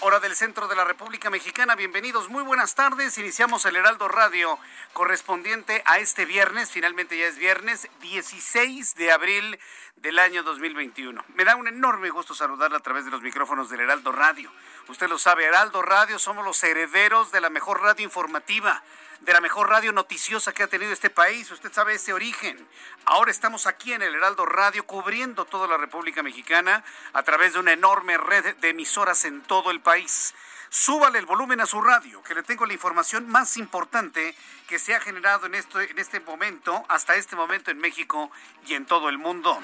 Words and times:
Hora 0.00 0.18
del 0.18 0.34
centro 0.34 0.66
de 0.66 0.74
la 0.74 0.84
República 0.84 1.30
Mexicana. 1.30 1.76
Bienvenidos, 1.76 2.28
muy 2.28 2.42
buenas 2.42 2.74
tardes. 2.74 3.18
Iniciamos 3.18 3.64
el 3.66 3.76
Heraldo 3.76 4.08
Radio 4.08 4.58
correspondiente 4.92 5.80
a 5.86 6.00
este 6.00 6.24
viernes, 6.24 6.72
finalmente 6.72 7.16
ya 7.16 7.26
es 7.26 7.38
viernes 7.38 7.88
16 8.00 8.96
de 8.96 9.12
abril 9.12 9.56
del 9.94 10.18
año 10.18 10.42
2021. 10.42 11.24
Me 11.36 11.44
da 11.44 11.54
un 11.54 11.68
enorme 11.68 12.10
gusto 12.10 12.34
saludarla 12.34 12.78
a 12.78 12.80
través 12.80 13.04
de 13.04 13.12
los 13.12 13.22
micrófonos 13.22 13.70
del 13.70 13.78
Heraldo 13.78 14.10
Radio. 14.10 14.50
Usted 14.88 15.08
lo 15.08 15.20
sabe, 15.20 15.44
Heraldo 15.44 15.82
Radio 15.82 16.18
somos 16.18 16.44
los 16.44 16.60
herederos 16.64 17.30
de 17.30 17.40
la 17.40 17.48
mejor 17.48 17.80
radio 17.80 18.04
informativa 18.04 18.82
de 19.20 19.32
la 19.32 19.40
mejor 19.40 19.68
radio 19.68 19.92
noticiosa 19.92 20.52
que 20.52 20.62
ha 20.62 20.68
tenido 20.68 20.92
este 20.92 21.10
país. 21.10 21.50
Usted 21.50 21.72
sabe 21.72 21.94
ese 21.94 22.12
origen. 22.12 22.66
Ahora 23.04 23.30
estamos 23.30 23.66
aquí 23.66 23.92
en 23.92 24.02
el 24.02 24.14
Heraldo 24.14 24.46
Radio 24.46 24.86
cubriendo 24.86 25.44
toda 25.44 25.66
la 25.66 25.76
República 25.76 26.22
Mexicana 26.22 26.84
a 27.12 27.22
través 27.22 27.54
de 27.54 27.58
una 27.58 27.72
enorme 27.72 28.16
red 28.16 28.56
de 28.56 28.70
emisoras 28.70 29.24
en 29.24 29.42
todo 29.42 29.70
el 29.70 29.80
país. 29.80 30.34
Súbale 30.70 31.18
el 31.18 31.26
volumen 31.26 31.60
a 31.60 31.66
su 31.66 31.80
radio, 31.80 32.22
que 32.22 32.34
le 32.34 32.42
tengo 32.42 32.66
la 32.66 32.74
información 32.74 33.26
más 33.26 33.56
importante 33.56 34.34
que 34.66 34.78
se 34.78 34.94
ha 34.94 35.00
generado 35.00 35.46
en, 35.46 35.54
esto, 35.54 35.80
en 35.80 35.98
este 35.98 36.20
momento, 36.20 36.84
hasta 36.88 37.16
este 37.16 37.36
momento 37.36 37.70
en 37.70 37.78
México 37.78 38.30
y 38.66 38.74
en 38.74 38.84
todo 38.84 39.08
el 39.08 39.16
mundo. 39.16 39.58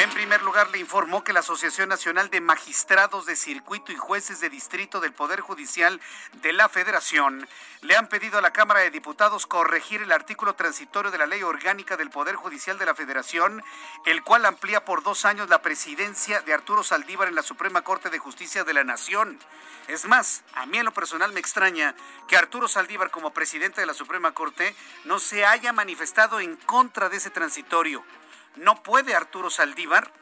En 0.00 0.08
primer 0.08 0.40
lugar, 0.40 0.70
le 0.70 0.78
informó 0.78 1.22
que 1.22 1.34
la 1.34 1.40
Asociación 1.40 1.90
Nacional 1.90 2.30
de 2.30 2.40
Magistrados 2.40 3.26
de 3.26 3.36
Circuito 3.36 3.92
y 3.92 3.96
Jueces 3.96 4.40
de 4.40 4.48
Distrito 4.48 4.98
del 4.98 5.12
Poder 5.12 5.42
Judicial 5.42 6.00
de 6.40 6.54
la 6.54 6.70
Federación 6.70 7.46
le 7.82 7.96
han 7.96 8.08
pedido 8.08 8.38
a 8.38 8.40
la 8.40 8.54
Cámara 8.54 8.80
de 8.80 8.90
Diputados 8.90 9.46
corregir 9.46 10.00
el 10.00 10.10
artículo 10.10 10.54
transitorio 10.54 11.10
de 11.10 11.18
la 11.18 11.26
Ley 11.26 11.42
Orgánica 11.42 11.98
del 11.98 12.08
Poder 12.08 12.36
Judicial 12.36 12.78
de 12.78 12.86
la 12.86 12.94
Federación, 12.94 13.62
el 14.06 14.22
cual 14.22 14.46
amplía 14.46 14.86
por 14.86 15.02
dos 15.02 15.26
años 15.26 15.50
la 15.50 15.60
presidencia 15.60 16.40
de 16.40 16.54
Arturo 16.54 16.82
Saldívar 16.82 17.28
en 17.28 17.34
la 17.34 17.42
Suprema 17.42 17.82
Corte 17.82 18.08
de 18.08 18.18
Justicia 18.18 18.64
de 18.64 18.72
la 18.72 18.84
Nación. 18.84 19.38
Es 19.86 20.06
más, 20.06 20.44
a 20.54 20.64
mí 20.64 20.78
en 20.78 20.86
lo 20.86 20.94
personal 20.94 21.34
me 21.34 21.40
extraña 21.40 21.94
que 22.26 22.38
Arturo 22.38 22.68
Saldívar 22.68 23.10
como 23.10 23.34
presidente 23.34 23.82
de 23.82 23.86
la 23.86 23.92
Suprema 23.92 24.32
Corte 24.32 24.74
no 25.04 25.18
se 25.18 25.44
haya 25.44 25.74
manifestado 25.74 26.40
en 26.40 26.56
contra 26.56 27.10
de 27.10 27.18
ese 27.18 27.28
transitorio. 27.28 28.02
No 28.56 28.82
puede 28.82 29.14
Arturo 29.14 29.48
Saldívar 29.48 30.12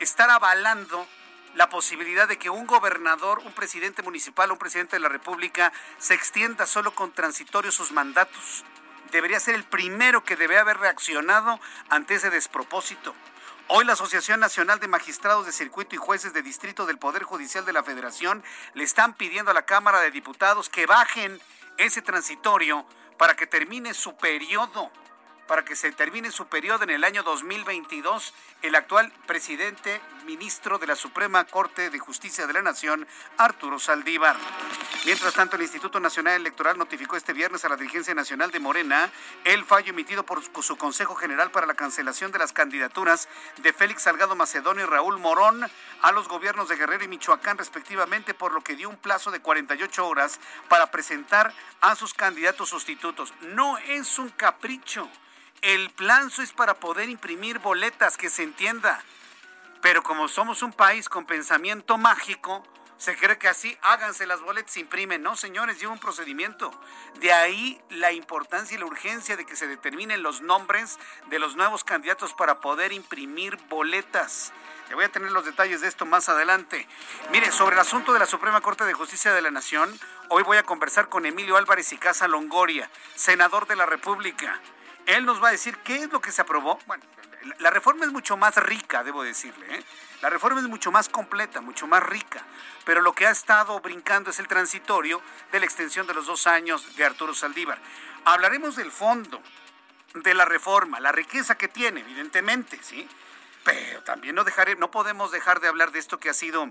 estar 0.00 0.28
avalando 0.30 1.06
la 1.54 1.68
posibilidad 1.68 2.28
de 2.28 2.38
que 2.38 2.50
un 2.50 2.66
gobernador, 2.66 3.40
un 3.44 3.52
presidente 3.52 4.02
municipal, 4.02 4.50
un 4.50 4.58
presidente 4.58 4.96
de 4.96 5.00
la 5.00 5.08
República 5.08 5.72
se 5.98 6.14
extienda 6.14 6.66
solo 6.66 6.94
con 6.94 7.12
transitorio 7.12 7.72
sus 7.72 7.92
mandatos. 7.92 8.64
Debería 9.12 9.40
ser 9.40 9.54
el 9.54 9.64
primero 9.64 10.24
que 10.24 10.36
debe 10.36 10.58
haber 10.58 10.78
reaccionado 10.78 11.60
ante 11.88 12.16
ese 12.16 12.30
despropósito. 12.30 13.14
Hoy 13.68 13.84
la 13.84 13.92
Asociación 13.94 14.40
Nacional 14.40 14.80
de 14.80 14.88
Magistrados 14.88 15.46
de 15.46 15.52
Circuito 15.52 15.94
y 15.94 15.98
Jueces 15.98 16.32
de 16.32 16.42
Distrito 16.42 16.84
del 16.86 16.98
Poder 16.98 17.22
Judicial 17.22 17.64
de 17.64 17.72
la 17.72 17.82
Federación 17.82 18.42
le 18.74 18.84
están 18.84 19.14
pidiendo 19.14 19.50
a 19.50 19.54
la 19.54 19.66
Cámara 19.66 20.00
de 20.00 20.10
Diputados 20.10 20.68
que 20.68 20.86
bajen 20.86 21.40
ese 21.76 22.02
transitorio 22.02 22.86
para 23.18 23.36
que 23.36 23.46
termine 23.46 23.94
su 23.94 24.16
periodo 24.16 24.90
para 25.48 25.64
que 25.64 25.74
se 25.74 25.90
termine 25.90 26.30
su 26.30 26.46
periodo 26.46 26.84
en 26.84 26.90
el 26.90 27.02
año 27.02 27.24
2022 27.24 28.34
el 28.62 28.74
actual 28.74 29.10
presidente 29.26 30.00
ministro 30.26 30.78
de 30.78 30.86
la 30.86 30.94
Suprema 30.94 31.44
Corte 31.44 31.88
de 31.88 31.98
Justicia 31.98 32.46
de 32.46 32.52
la 32.52 32.60
Nación, 32.60 33.06
Arturo 33.38 33.78
Saldívar. 33.78 34.36
Mientras 35.06 35.32
tanto, 35.32 35.56
el 35.56 35.62
Instituto 35.62 36.00
Nacional 36.00 36.34
Electoral 36.34 36.76
notificó 36.76 37.16
este 37.16 37.32
viernes 37.32 37.64
a 37.64 37.70
la 37.70 37.76
dirigencia 37.76 38.14
nacional 38.14 38.50
de 38.50 38.60
Morena 38.60 39.10
el 39.44 39.64
fallo 39.64 39.90
emitido 39.90 40.22
por 40.24 40.42
su 40.62 40.76
Consejo 40.76 41.14
General 41.14 41.50
para 41.50 41.66
la 41.66 41.74
cancelación 41.74 42.30
de 42.30 42.38
las 42.38 42.52
candidaturas 42.52 43.26
de 43.56 43.72
Félix 43.72 44.02
Salgado 44.02 44.36
Macedonio 44.36 44.84
y 44.84 44.88
Raúl 44.88 45.18
Morón 45.18 45.66
a 46.02 46.12
los 46.12 46.28
gobiernos 46.28 46.68
de 46.68 46.76
Guerrero 46.76 47.04
y 47.04 47.08
Michoacán 47.08 47.56
respectivamente, 47.56 48.34
por 48.34 48.52
lo 48.52 48.60
que 48.60 48.76
dio 48.76 48.90
un 48.90 48.98
plazo 48.98 49.30
de 49.30 49.40
48 49.40 50.06
horas 50.06 50.40
para 50.68 50.90
presentar 50.90 51.54
a 51.80 51.94
sus 51.94 52.12
candidatos 52.12 52.68
sustitutos. 52.68 53.32
No 53.40 53.78
es 53.78 54.18
un 54.18 54.28
capricho. 54.28 55.08
El 55.62 55.90
plazo 55.90 56.42
es 56.42 56.52
para 56.52 56.74
poder 56.74 57.08
imprimir 57.08 57.58
boletas, 57.58 58.16
que 58.16 58.30
se 58.30 58.44
entienda. 58.44 59.02
Pero 59.82 60.02
como 60.02 60.28
somos 60.28 60.62
un 60.62 60.72
país 60.72 61.08
con 61.08 61.26
pensamiento 61.26 61.98
mágico, 61.98 62.64
se 62.96 63.16
cree 63.16 63.38
que 63.38 63.48
así 63.48 63.76
háganse 63.82 64.26
las 64.26 64.40
boletas, 64.40 64.76
imprimen. 64.76 65.22
No, 65.22 65.36
señores, 65.36 65.80
lleva 65.80 65.92
un 65.92 65.98
procedimiento. 65.98 66.70
De 67.20 67.32
ahí 67.32 67.80
la 67.90 68.12
importancia 68.12 68.76
y 68.76 68.78
la 68.78 68.86
urgencia 68.86 69.36
de 69.36 69.46
que 69.46 69.56
se 69.56 69.66
determinen 69.66 70.22
los 70.22 70.42
nombres 70.42 70.98
de 71.26 71.38
los 71.38 71.56
nuevos 71.56 71.84
candidatos 71.84 72.34
para 72.34 72.60
poder 72.60 72.92
imprimir 72.92 73.56
boletas. 73.68 74.52
Le 74.88 74.94
voy 74.94 75.04
a 75.04 75.12
tener 75.12 75.30
los 75.32 75.44
detalles 75.44 75.80
de 75.80 75.88
esto 75.88 76.06
más 76.06 76.28
adelante. 76.28 76.88
Mire, 77.30 77.52
sobre 77.52 77.74
el 77.74 77.80
asunto 77.80 78.12
de 78.12 78.20
la 78.20 78.26
Suprema 78.26 78.60
Corte 78.60 78.84
de 78.84 78.94
Justicia 78.94 79.32
de 79.32 79.42
la 79.42 79.50
Nación, 79.50 79.98
hoy 80.28 80.42
voy 80.44 80.56
a 80.56 80.62
conversar 80.62 81.08
con 81.08 81.26
Emilio 81.26 81.56
Álvarez 81.56 81.92
y 81.92 81.98
Casa 81.98 82.26
Longoria, 82.26 82.90
senador 83.14 83.66
de 83.66 83.76
la 83.76 83.86
República. 83.86 84.60
Él 85.08 85.24
nos 85.24 85.42
va 85.42 85.48
a 85.48 85.52
decir 85.52 85.76
qué 85.78 85.96
es 85.96 86.12
lo 86.12 86.20
que 86.20 86.30
se 86.30 86.42
aprobó. 86.42 86.78
Bueno, 86.86 87.02
la 87.60 87.70
reforma 87.70 88.04
es 88.04 88.12
mucho 88.12 88.36
más 88.36 88.54
rica, 88.56 89.02
debo 89.02 89.22
decirle. 89.22 89.78
¿eh? 89.78 89.84
La 90.20 90.28
reforma 90.28 90.60
es 90.60 90.68
mucho 90.68 90.92
más 90.92 91.08
completa, 91.08 91.62
mucho 91.62 91.86
más 91.86 92.02
rica. 92.02 92.44
Pero 92.84 93.00
lo 93.00 93.14
que 93.14 93.26
ha 93.26 93.30
estado 93.30 93.80
brincando 93.80 94.28
es 94.28 94.38
el 94.38 94.46
transitorio 94.46 95.22
de 95.50 95.60
la 95.60 95.64
extensión 95.64 96.06
de 96.06 96.12
los 96.12 96.26
dos 96.26 96.46
años 96.46 96.94
de 96.94 97.06
Arturo 97.06 97.32
Saldívar. 97.32 97.78
Hablaremos 98.26 98.76
del 98.76 98.92
fondo 98.92 99.42
de 100.12 100.34
la 100.34 100.44
reforma, 100.44 101.00
la 101.00 101.10
riqueza 101.10 101.56
que 101.56 101.68
tiene, 101.68 102.00
evidentemente, 102.00 102.78
¿sí? 102.82 103.08
Pero 103.64 104.02
también 104.02 104.34
no, 104.34 104.44
no 104.78 104.90
podemos 104.90 105.30
dejar 105.30 105.60
de 105.60 105.68
hablar 105.68 105.90
de 105.90 106.00
esto 106.00 106.20
que 106.20 106.28
ha 106.28 106.34
sido 106.34 106.70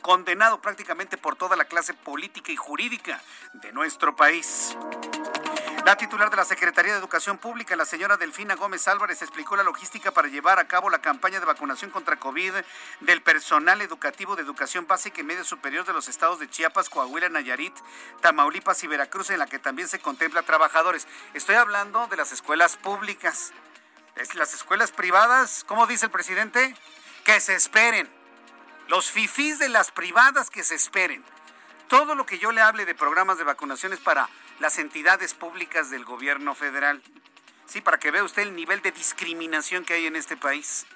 condenado 0.00 0.62
prácticamente 0.62 1.18
por 1.18 1.36
toda 1.36 1.54
la 1.54 1.66
clase 1.66 1.92
política 1.92 2.50
y 2.50 2.56
jurídica 2.56 3.20
de 3.52 3.72
nuestro 3.72 4.16
país. 4.16 4.74
La 5.88 5.96
titular 5.96 6.28
de 6.28 6.36
la 6.36 6.44
Secretaría 6.44 6.92
de 6.92 6.98
Educación 6.98 7.38
Pública, 7.38 7.74
la 7.74 7.86
señora 7.86 8.18
Delfina 8.18 8.56
Gómez 8.56 8.86
Álvarez, 8.88 9.22
explicó 9.22 9.56
la 9.56 9.62
logística 9.62 10.10
para 10.10 10.28
llevar 10.28 10.58
a 10.58 10.68
cabo 10.68 10.90
la 10.90 10.98
campaña 10.98 11.40
de 11.40 11.46
vacunación 11.46 11.90
contra 11.90 12.18
COVID 12.18 12.52
del 13.00 13.22
personal 13.22 13.80
educativo 13.80 14.36
de 14.36 14.42
educación 14.42 14.86
básica 14.86 15.22
y 15.22 15.24
media 15.24 15.44
superior 15.44 15.86
de 15.86 15.94
los 15.94 16.08
estados 16.08 16.40
de 16.40 16.50
Chiapas, 16.50 16.90
Coahuila, 16.90 17.30
Nayarit, 17.30 17.72
Tamaulipas 18.20 18.84
y 18.84 18.86
Veracruz, 18.86 19.30
en 19.30 19.38
la 19.38 19.46
que 19.46 19.58
también 19.58 19.88
se 19.88 19.98
contempla 19.98 20.42
trabajadores. 20.42 21.08
Estoy 21.32 21.54
hablando 21.54 22.06
de 22.08 22.18
las 22.18 22.32
escuelas 22.32 22.76
públicas. 22.76 23.54
Las 24.34 24.52
escuelas 24.52 24.90
privadas, 24.90 25.64
¿cómo 25.66 25.86
dice 25.86 26.04
el 26.04 26.12
presidente? 26.12 26.74
Que 27.24 27.40
se 27.40 27.54
esperen. 27.54 28.06
Los 28.88 29.10
fifís 29.10 29.58
de 29.58 29.70
las 29.70 29.90
privadas 29.90 30.50
que 30.50 30.64
se 30.64 30.74
esperen. 30.74 31.24
Todo 31.88 32.14
lo 32.14 32.26
que 32.26 32.38
yo 32.38 32.52
le 32.52 32.60
hable 32.60 32.84
de 32.84 32.94
programas 32.94 33.38
de 33.38 33.44
vacunación 33.44 33.94
es 33.94 34.00
para 34.00 34.28
las 34.60 34.78
entidades 34.78 35.34
públicas 35.34 35.90
del 35.90 36.04
gobierno 36.04 36.54
federal. 36.54 37.02
Sí, 37.66 37.80
para 37.80 37.98
que 37.98 38.10
vea 38.10 38.24
usted 38.24 38.42
el 38.42 38.56
nivel 38.56 38.80
de 38.82 38.92
discriminación 38.92 39.84
que 39.84 39.94
hay 39.94 40.06
en 40.06 40.16
este 40.16 40.36
país. 40.36 40.86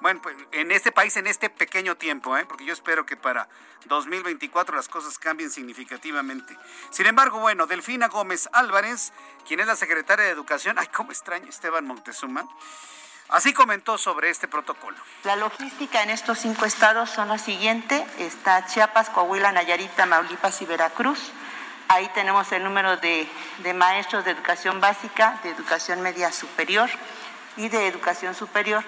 bueno, 0.00 0.22
pues, 0.22 0.36
en 0.52 0.70
este 0.70 0.92
país 0.92 1.16
en 1.16 1.26
este 1.26 1.50
pequeño 1.50 1.96
tiempo, 1.96 2.36
¿eh? 2.36 2.46
porque 2.46 2.64
yo 2.64 2.72
espero 2.72 3.04
que 3.04 3.16
para 3.16 3.48
2024 3.86 4.74
las 4.76 4.88
cosas 4.88 5.18
cambien 5.18 5.50
significativamente. 5.50 6.56
Sin 6.90 7.06
embargo, 7.06 7.40
bueno, 7.40 7.66
Delfina 7.66 8.08
Gómez 8.08 8.48
Álvarez, 8.52 9.12
quien 9.46 9.60
es 9.60 9.66
la 9.66 9.76
secretaria 9.76 10.24
de 10.24 10.30
Educación, 10.30 10.78
ay, 10.78 10.86
cómo 10.86 11.10
extraño 11.10 11.48
Esteban 11.48 11.86
Montezuma, 11.86 12.48
así 13.28 13.52
comentó 13.52 13.98
sobre 13.98 14.30
este 14.30 14.48
protocolo. 14.48 14.96
La 15.24 15.36
logística 15.36 16.02
en 16.02 16.10
estos 16.10 16.38
cinco 16.38 16.64
estados 16.64 17.10
son 17.10 17.28
la 17.28 17.38
siguiente, 17.38 18.06
está 18.18 18.66
Chiapas, 18.66 19.10
Coahuila, 19.10 19.52
Nayarit, 19.52 19.90
Tamaulipas 19.96 20.62
y 20.62 20.66
Veracruz. 20.66 21.32
Ahí 21.92 22.08
tenemos 22.14 22.52
el 22.52 22.62
número 22.62 22.98
de, 22.98 23.28
de 23.64 23.74
maestros 23.74 24.24
de 24.24 24.30
educación 24.30 24.80
básica, 24.80 25.40
de 25.42 25.50
educación 25.50 26.00
media 26.00 26.30
superior 26.30 26.88
y 27.56 27.68
de 27.68 27.88
educación 27.88 28.36
superior 28.36 28.84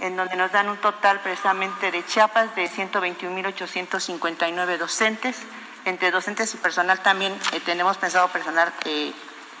en 0.00 0.16
donde 0.16 0.36
nos 0.36 0.52
dan 0.52 0.68
un 0.68 0.76
total 0.76 1.20
precisamente 1.20 1.90
de 1.90 2.04
Chiapas 2.04 2.54
de 2.54 2.68
121.859 2.68 4.76
docentes. 4.76 5.38
Entre 5.86 6.10
docentes 6.10 6.54
y 6.54 6.58
personal 6.58 7.00
también 7.00 7.32
eh, 7.52 7.60
tenemos 7.60 7.96
pensado 7.96 8.28
personal 8.28 8.70
eh, 8.84 9.14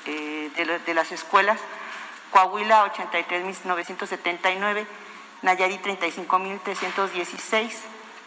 eh, 0.04 0.50
de, 0.54 0.78
de, 0.80 0.94
las 0.94 1.10
escuelas. 1.10 1.58
Coahuila 2.32 2.92
83.979, 2.92 4.86
Nayarit 5.40 5.82
35.316, 5.82 7.70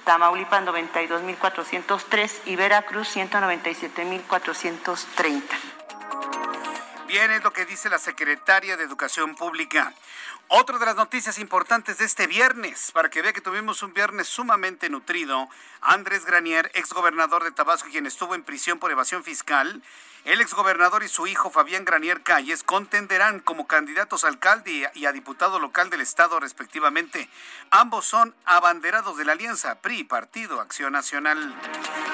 Tamaulipas 0.08 0.64
92.403 0.64 2.32
y 2.46 2.56
Veracruz 2.56 3.14
197.430. 3.14 5.42
Bien, 7.10 7.30
es 7.32 7.44
lo 7.44 7.52
que 7.52 7.66
dice 7.66 7.90
la 7.90 7.98
secretaria 7.98 8.78
de 8.78 8.86
Educación 8.86 9.36
Pública. 9.36 9.94
Otra 10.48 10.80
de 10.80 10.86
las 10.86 10.96
noticias 10.96 11.40
importantes 11.40 11.98
de 11.98 12.06
este 12.06 12.26
viernes, 12.26 12.94
para 12.94 13.10
que 13.10 13.22
vea 13.22 13.34
que 13.34 13.42
tuvimos 13.42 13.84
un 13.84 13.94
viernes 13.94 14.30
sumamente 14.30 14.90
nutrido, 14.90 15.50
Andrés 15.82 16.24
Granier, 16.24 16.72
exgobernador 16.74 17.44
de 17.44 17.52
Tabasco, 17.52 17.90
quien 17.92 18.06
estuvo 18.06 18.34
en 18.34 18.44
prisión 18.44 18.80
por 18.80 18.92
evasión 18.92 19.26
fiscal, 19.26 19.84
el 20.28 20.42
exgobernador 20.42 21.04
y 21.04 21.08
su 21.08 21.26
hijo 21.26 21.50
Fabián 21.50 21.86
Granier 21.86 22.22
Calles 22.22 22.62
contenderán 22.62 23.40
como 23.40 23.66
candidatos 23.66 24.26
a 24.26 24.28
alcalde 24.28 24.92
y 24.94 25.06
a 25.06 25.14
diputado 25.14 25.58
local 25.58 25.90
del 25.90 26.02
estado 26.02 26.38
respectivamente. 26.42 27.30
Ambos 27.70 28.06
son 28.06 28.36
abanderados 28.44 29.16
de 29.16 29.24
la 29.24 29.32
alianza 29.32 29.80
PRI, 29.80 30.04
Partido 30.04 30.60
Acción 30.60 30.92
Nacional. 30.92 31.56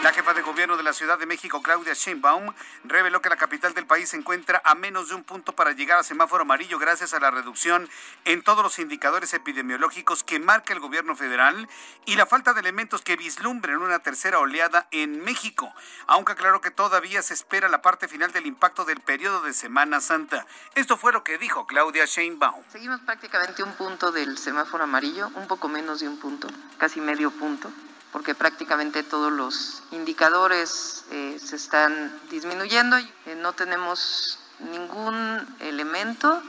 La 0.04 0.14
jefa 0.14 0.36
de 0.36 0.44
gobierno 0.44 0.78
de 0.78 0.84
la 0.84 0.94
Ciudad 0.94 1.18
de 1.18 1.26
México, 1.26 1.64
Claudia 1.64 1.94
Sheinbaum, 1.96 2.54
reveló 2.84 3.20
que 3.20 3.30
la 3.30 3.36
capital 3.36 3.74
del 3.74 3.88
país 3.88 4.10
se 4.10 4.18
encuentra 4.18 4.62
a 4.64 4.76
menos 4.76 5.10
de 5.10 5.16
un 5.16 5.24
punto 5.24 5.56
para 5.56 5.72
llegar 5.72 5.98
a 5.98 6.04
semáforo 6.04 6.44
amarillo 6.44 6.78
gracias 6.78 7.16
a 7.16 7.20
la 7.20 7.32
reducción 7.32 7.90
en 8.26 8.44
todos 8.44 8.62
los 8.62 8.78
indicadores 8.78 9.34
epidemiológicos 9.34 10.24
que 10.24 10.40
marca 10.40 10.72
el 10.72 10.80
gobierno 10.80 11.16
federal 11.16 11.68
y 12.06 12.16
la 12.16 12.28
falta 12.28 12.54
de 12.54 12.60
elementos 12.60 13.02
que 13.02 13.16
vislumbren 13.16 13.78
una 13.78 14.00
tercera 14.00 14.38
oleada 14.38 14.88
en 14.92 15.24
México, 15.24 15.74
aunque 16.06 16.36
claro 16.36 16.62
que 16.62 16.70
todavía 16.70 17.24
se 17.24 17.34
espera 17.34 17.70
la 17.70 17.82
parte 17.82 18.03
final 18.08 18.32
del 18.32 18.46
impacto 18.46 18.86
del 18.86 19.00
periodo 19.00 19.42
de 19.42 19.54
Semana 19.54 20.02
Santa. 20.02 20.46
Esto 20.76 20.98
fue 20.98 21.14
lo 21.14 21.24
que 21.24 21.38
dijo 21.38 21.66
Claudia 21.66 22.06
Sheinbaum. 22.06 22.64
Seguimos 22.72 23.02
prácticamente 23.02 23.64
un 23.64 23.74
punto 23.74 24.12
del 24.12 24.38
semáforo 24.38 24.84
amarillo, 24.84 25.30
un 25.36 25.48
poco 25.48 25.68
menos 25.68 26.00
de 26.00 26.08
un 26.08 26.18
punto, 26.18 26.48
casi 26.78 27.02
medio 27.02 27.32
punto, 27.32 27.72
porque 28.12 28.36
prácticamente 28.36 29.04
todos 29.04 29.32
los 29.32 29.84
indicadores 29.92 31.06
eh, 31.12 31.38
se 31.44 31.56
están 31.56 32.12
disminuyendo. 32.30 32.98
Eh, 32.98 33.36
no 33.38 33.54
tenemos 33.54 34.40
ningún 34.60 35.56
elemento, 35.60 36.42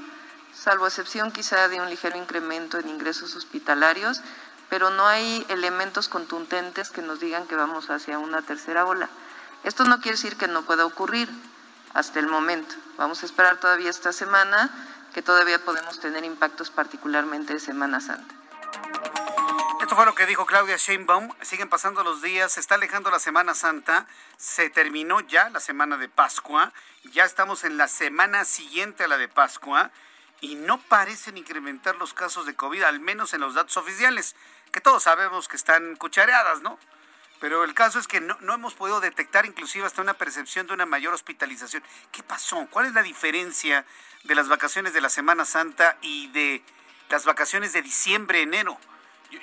salvo 0.54 0.86
excepción 0.86 1.32
quizá 1.32 1.68
de 1.68 1.80
un 1.80 1.88
ligero 1.90 2.16
incremento 2.16 2.78
en 2.78 2.88
ingresos 2.88 3.34
hospitalarios, 3.34 4.20
pero 4.68 4.90
no 4.90 5.06
hay 5.06 5.44
elementos 5.48 6.08
contundentes 6.08 6.90
que 6.90 7.02
nos 7.02 7.20
digan 7.20 7.46
que 7.46 7.56
vamos 7.56 7.90
hacia 7.90 8.18
una 8.18 8.42
tercera 8.42 8.86
ola. 8.86 9.08
Esto 9.64 9.84
no 9.84 10.00
quiere 10.00 10.16
decir 10.16 10.37
que 10.37 10.46
no 10.46 10.62
pueda 10.62 10.84
ocurrir 10.84 11.28
hasta 11.94 12.20
el 12.20 12.26
momento. 12.26 12.75
Vamos 12.99 13.22
a 13.22 13.26
esperar 13.26 13.58
todavía 13.58 13.88
esta 13.88 14.12
semana, 14.12 14.70
que 15.14 15.22
todavía 15.22 15.64
podemos 15.64 16.00
tener 16.00 16.22
impactos 16.25 16.70
particularmente 16.70 17.55
de 17.55 17.61
Semana 17.61 18.00
Santa. 18.00 18.34
Esto 19.81 19.96
fue 19.96 20.05
lo 20.05 20.14
que 20.14 20.26
dijo 20.26 20.44
Claudia 20.44 20.76
Sheinbaum. 20.76 21.31
Siguen 21.40 21.69
pasando 21.70 22.05
los 22.05 22.20
días, 22.20 22.52
se 22.52 22.61
está 22.61 22.75
alejando 22.75 23.11
la 23.11 23.19
Semana 23.19 23.55
Santa, 23.55 24.06
se 24.37 24.69
terminó 24.69 25.20
ya 25.20 25.49
la 25.49 25.61
semana 25.61 25.96
de 25.96 26.08
Pascua, 26.08 26.72
ya 27.12 27.25
estamos 27.25 27.64
en 27.64 27.78
la 27.78 27.88
semana 27.88 28.44
siguiente 28.44 29.05
a 29.05 29.08
la 29.08 29.16
de 29.16 29.28
Pascua 29.28 29.90
y 30.40 30.56
no 30.56 30.78
parecen 30.78 31.38
incrementar 31.38 31.96
los 31.96 32.12
casos 32.12 32.44
de 32.44 32.55
COVID, 32.55 32.82
al 32.82 33.00
menos 33.00 33.32
en 33.32 33.40
los 33.40 33.55
datos 33.55 33.76
oficiales, 33.78 34.37
que 34.72 34.81
todos 34.81 35.05
sabemos 35.05 35.49
que 35.49 35.56
están 35.56 35.96
cuchareadas, 35.96 36.61
¿no? 36.61 36.78
Pero 37.44 37.62
el 37.62 37.75
caso 37.75 37.99
es 37.99 38.08
que 38.08 38.23
no, 38.23 38.38
hemos 38.55 38.73
podido 38.73 39.02
detectar 39.02 39.44
inclusive 39.44 39.85
hasta 39.85 40.00
una 40.00 40.14
percepción 40.14 40.67
de 40.67 40.73
una 40.73 40.87
mayor 40.87 41.12
hospitalización. 41.12 41.82
¿Qué 42.11 42.23
pasó? 42.23 42.67
¿Cuál 42.70 42.87
es 42.87 42.94
la 42.94 43.02
diferencia 43.02 43.85
de 44.23 44.35
las 44.35 44.49
vacaciones 44.49 44.94
de 44.94 45.02
la 45.02 45.11
Semana 45.11 45.44
Santa 45.44 45.99
y 46.00 46.29
de 46.29 46.62
las 47.11 47.26
vacaciones 47.26 47.75
de 47.75 47.82
diciembre, 47.82 48.41
enero? 48.41 48.79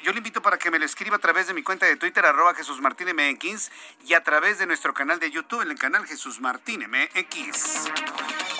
Yo, 0.02 0.14
le 0.14 0.18
invito 0.18 0.42
para 0.42 0.58
que 0.58 0.72
me 0.72 0.80
lo 0.80 0.86
escriba 0.86 1.18
a 1.18 1.20
través 1.20 1.46
de 1.46 1.54
mi 1.54 1.62
cuenta 1.62 1.86
de 1.86 1.96
Twitter, 1.96 2.26
arroba 2.26 2.56
Jesús 2.56 2.82
Martín 2.82 3.08
MX, 3.16 3.70
y 4.08 4.16
a 4.16 4.24
través 4.24 4.58
de 4.58 4.66
nuestro 4.66 4.96
canal 4.96 5.20
de 5.20 5.30
YouTube, 5.30 5.62
en 5.62 5.70
el 5.70 5.78
canal 5.78 6.08
Jesús 6.08 6.40
Martín 6.40 6.84
MX. 6.90 7.88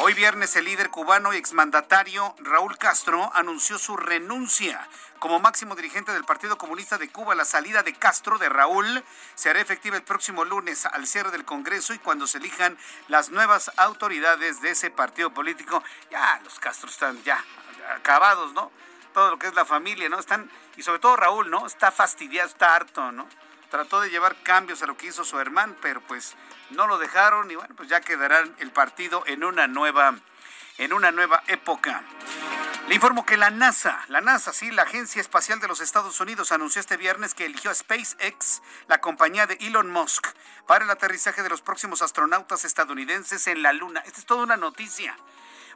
Hoy 0.04 0.16
viernes 0.16 0.56
el 0.56 0.66
líder 0.66 0.90
cubano 0.90 1.32
y 1.32 1.38
exmandatario 1.38 2.34
Raúl 2.40 2.76
Castro 2.80 3.30
anunció 3.36 3.78
su 3.78 3.96
renuncia 3.96 4.88
como 5.20 5.40
máximo 5.40 5.76
dirigente 5.76 6.12
del 6.12 6.24
Partido 6.24 6.58
Comunista 6.58 6.98
de 6.98 7.08
Cuba. 7.10 7.36
La 7.36 7.46
salida 7.46 7.84
de 7.84 7.94
Castro, 7.94 8.40
de 8.40 8.50
Raúl, 8.50 9.04
se 9.36 9.52
hará 9.52 9.62
efectiva 9.62 9.96
el 9.96 10.02
próximo 10.02 10.44
lunes 10.44 10.88
al 10.88 11.06
cierre 11.06 11.30
del 11.30 11.46
Congreso 11.46 11.94
y 11.94 12.00
cuando 12.00 12.26
se 12.26 12.40
elijan 12.40 12.80
las 13.10 13.30
nuevas 13.30 13.72
autoridades 13.78 14.60
de 14.62 14.72
ese 14.72 14.90
partido 14.90 15.36
político. 15.36 15.84
Ya 16.10 16.42
los 16.44 16.60
Castro 16.60 16.90
están 16.90 17.22
ya 17.24 17.46
acabados, 17.96 18.54
¿no? 18.54 18.72
Todo 19.14 19.30
lo 19.30 19.38
que 19.38 19.50
es 19.50 19.54
la 19.54 19.66
familia, 19.66 20.10
¿no? 20.10 20.18
Están, 20.18 20.50
y 20.78 20.82
sobre 20.82 20.98
todo 20.98 21.16
Raúl, 21.16 21.52
¿no? 21.52 21.68
Está 21.68 21.92
fastidiado, 21.92 22.50
está 22.50 22.74
harto, 22.74 23.12
¿no? 23.12 23.28
Trató 23.70 24.02
de 24.02 24.10
llevar 24.10 24.36
cambios 24.42 24.82
a 24.82 24.88
lo 24.88 24.98
que 24.98 25.06
hizo 25.06 25.24
su 25.24 25.40
hermano, 25.40 25.76
pero 25.80 26.02
pues 26.02 26.36
no 26.72 26.88
lo 26.88 26.98
dejaron 26.98 27.50
y 27.52 27.56
bueno, 27.56 27.76
pues 27.76 27.90
ya 27.90 28.02
quedará 28.02 28.44
el 28.60 28.72
partido 28.72 29.24
en 29.28 29.44
una 29.44 29.68
nueva 29.68 30.16
en 30.78 30.94
una 30.94 31.12
nueva 31.12 31.44
época. 31.48 32.04
Le 32.88 32.96
informo 32.96 33.24
que 33.26 33.38
la 33.38 33.52
NASA, 33.52 34.04
la 34.08 34.20
NASA, 34.20 34.52
sí, 34.52 34.72
la 34.72 34.82
Agencia 34.82 35.22
Espacial 35.22 35.60
de 35.60 35.68
los 35.68 35.80
Estados 35.80 36.20
Unidos, 36.20 36.52
anunció 36.52 36.82
este 36.82 36.98
viernes 36.98 37.36
que 37.36 37.46
eligió 37.46 37.70
a 37.70 37.76
SpaceX, 37.76 38.62
la 38.88 39.00
compañía 39.00 39.46
de 39.46 39.54
Elon 39.62 39.92
Musk, 39.92 40.28
para 40.66 40.84
el 40.84 40.90
aterrizaje 40.90 41.44
de 41.44 41.50
los 41.50 41.62
próximos 41.62 42.02
astronautas 42.02 42.66
estadounidenses 42.66 43.46
en 43.46 43.62
la 43.62 43.74
Luna. 43.74 44.02
Esta 44.06 44.20
es 44.20 44.26
toda 44.26 44.44
una 44.44 44.58
noticia, 44.58 45.16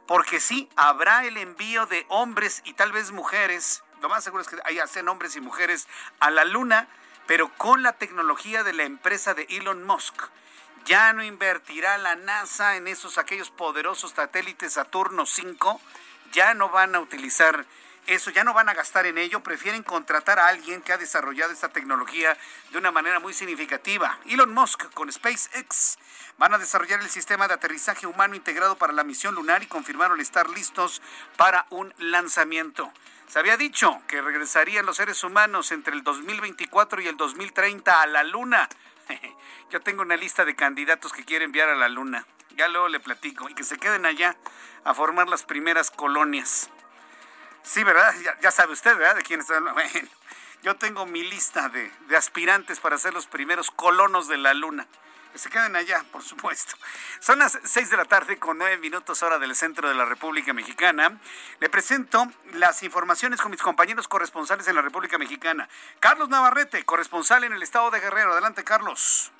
porque 0.08 0.40
sí, 0.40 0.68
habrá 0.74 1.24
el 1.24 1.36
envío 1.36 1.86
de 1.86 2.04
hombres 2.08 2.62
y 2.64 2.72
tal 2.72 2.90
vez 2.90 3.12
mujeres, 3.12 3.84
lo 4.02 4.08
más 4.08 4.24
seguro 4.24 4.42
es 4.42 4.48
que 4.48 4.80
hacen 4.80 5.08
hombres 5.08 5.36
y 5.36 5.40
mujeres 5.40 5.86
a 6.18 6.30
la 6.30 6.44
Luna, 6.44 6.88
pero 7.28 7.48
con 7.56 7.84
la 7.84 7.92
tecnología 7.92 8.64
de 8.64 8.72
la 8.72 8.82
empresa 8.82 9.34
de 9.34 9.46
Elon 9.50 9.84
Musk. 9.84 10.20
Ya 10.86 11.12
no 11.12 11.24
invertirá 11.24 11.98
la 11.98 12.14
NASA 12.14 12.76
en 12.76 12.86
esos 12.86 13.18
aquellos 13.18 13.50
poderosos 13.50 14.12
satélites 14.12 14.74
Saturno 14.74 15.26
5, 15.26 15.80
ya 16.32 16.54
no 16.54 16.68
van 16.68 16.94
a 16.94 17.00
utilizar 17.00 17.66
eso, 18.06 18.30
ya 18.30 18.44
no 18.44 18.54
van 18.54 18.68
a 18.68 18.74
gastar 18.74 19.04
en 19.06 19.18
ello, 19.18 19.42
prefieren 19.42 19.82
contratar 19.82 20.38
a 20.38 20.46
alguien 20.46 20.82
que 20.82 20.92
ha 20.92 20.96
desarrollado 20.96 21.52
esta 21.52 21.70
tecnología 21.70 22.38
de 22.70 22.78
una 22.78 22.92
manera 22.92 23.18
muy 23.18 23.34
significativa. 23.34 24.16
Elon 24.26 24.54
Musk 24.54 24.84
con 24.94 25.10
SpaceX 25.10 25.98
van 26.38 26.54
a 26.54 26.58
desarrollar 26.58 27.00
el 27.00 27.10
sistema 27.10 27.48
de 27.48 27.54
aterrizaje 27.54 28.06
humano 28.06 28.36
integrado 28.36 28.78
para 28.78 28.92
la 28.92 29.02
misión 29.02 29.34
lunar 29.34 29.64
y 29.64 29.66
confirmaron 29.66 30.20
estar 30.20 30.48
listos 30.50 31.02
para 31.36 31.66
un 31.70 31.92
lanzamiento. 31.98 32.92
Se 33.26 33.40
había 33.40 33.56
dicho 33.56 34.00
que 34.06 34.22
regresarían 34.22 34.86
los 34.86 34.98
seres 34.98 35.24
humanos 35.24 35.72
entre 35.72 35.94
el 35.94 36.04
2024 36.04 37.00
y 37.00 37.08
el 37.08 37.16
2030 37.16 38.02
a 38.02 38.06
la 38.06 38.22
Luna. 38.22 38.68
Yo 39.70 39.80
tengo 39.80 40.02
una 40.02 40.16
lista 40.16 40.44
de 40.44 40.54
candidatos 40.54 41.12
que 41.12 41.24
quiero 41.24 41.44
enviar 41.44 41.68
a 41.68 41.74
la 41.74 41.88
Luna. 41.88 42.26
Ya 42.56 42.68
luego 42.68 42.88
le 42.88 43.00
platico. 43.00 43.48
Y 43.48 43.54
que 43.54 43.64
se 43.64 43.78
queden 43.78 44.06
allá 44.06 44.36
a 44.84 44.94
formar 44.94 45.28
las 45.28 45.44
primeras 45.44 45.90
colonias. 45.90 46.70
Sí, 47.62 47.82
¿verdad? 47.82 48.14
Ya, 48.40 48.50
sabe 48.50 48.72
usted, 48.72 48.96
¿verdad? 48.96 49.16
De 49.16 49.22
quién 49.22 49.40
está 49.40 49.60
yo 50.62 50.76
tengo 50.76 51.06
mi 51.06 51.22
lista 51.22 51.68
de, 51.68 51.90
de 52.08 52.16
aspirantes 52.16 52.80
para 52.80 52.98
ser 52.98 53.12
los 53.12 53.26
primeros 53.26 53.70
colonos 53.70 54.28
de 54.28 54.36
la 54.36 54.54
Luna 54.54 54.86
se 55.38 55.50
queden 55.50 55.76
allá, 55.76 56.04
por 56.12 56.22
supuesto. 56.22 56.76
Son 57.20 57.38
las 57.38 57.58
6 57.62 57.90
de 57.90 57.96
la 57.96 58.04
tarde 58.04 58.38
con 58.38 58.58
9 58.58 58.78
minutos 58.78 59.22
hora 59.22 59.38
del 59.38 59.54
centro 59.54 59.88
de 59.88 59.94
la 59.94 60.04
República 60.04 60.52
Mexicana. 60.52 61.20
Le 61.60 61.68
presento 61.68 62.26
las 62.54 62.82
informaciones 62.82 63.40
con 63.40 63.50
mis 63.50 63.62
compañeros 63.62 64.08
corresponsales 64.08 64.66
en 64.68 64.76
la 64.76 64.82
República 64.82 65.18
Mexicana. 65.18 65.68
Carlos 66.00 66.28
Navarrete, 66.28 66.84
corresponsal 66.84 67.44
en 67.44 67.52
el 67.52 67.62
estado 67.62 67.90
de 67.90 68.00
Guerrero. 68.00 68.32
Adelante, 68.32 68.64
Carlos. 68.64 69.32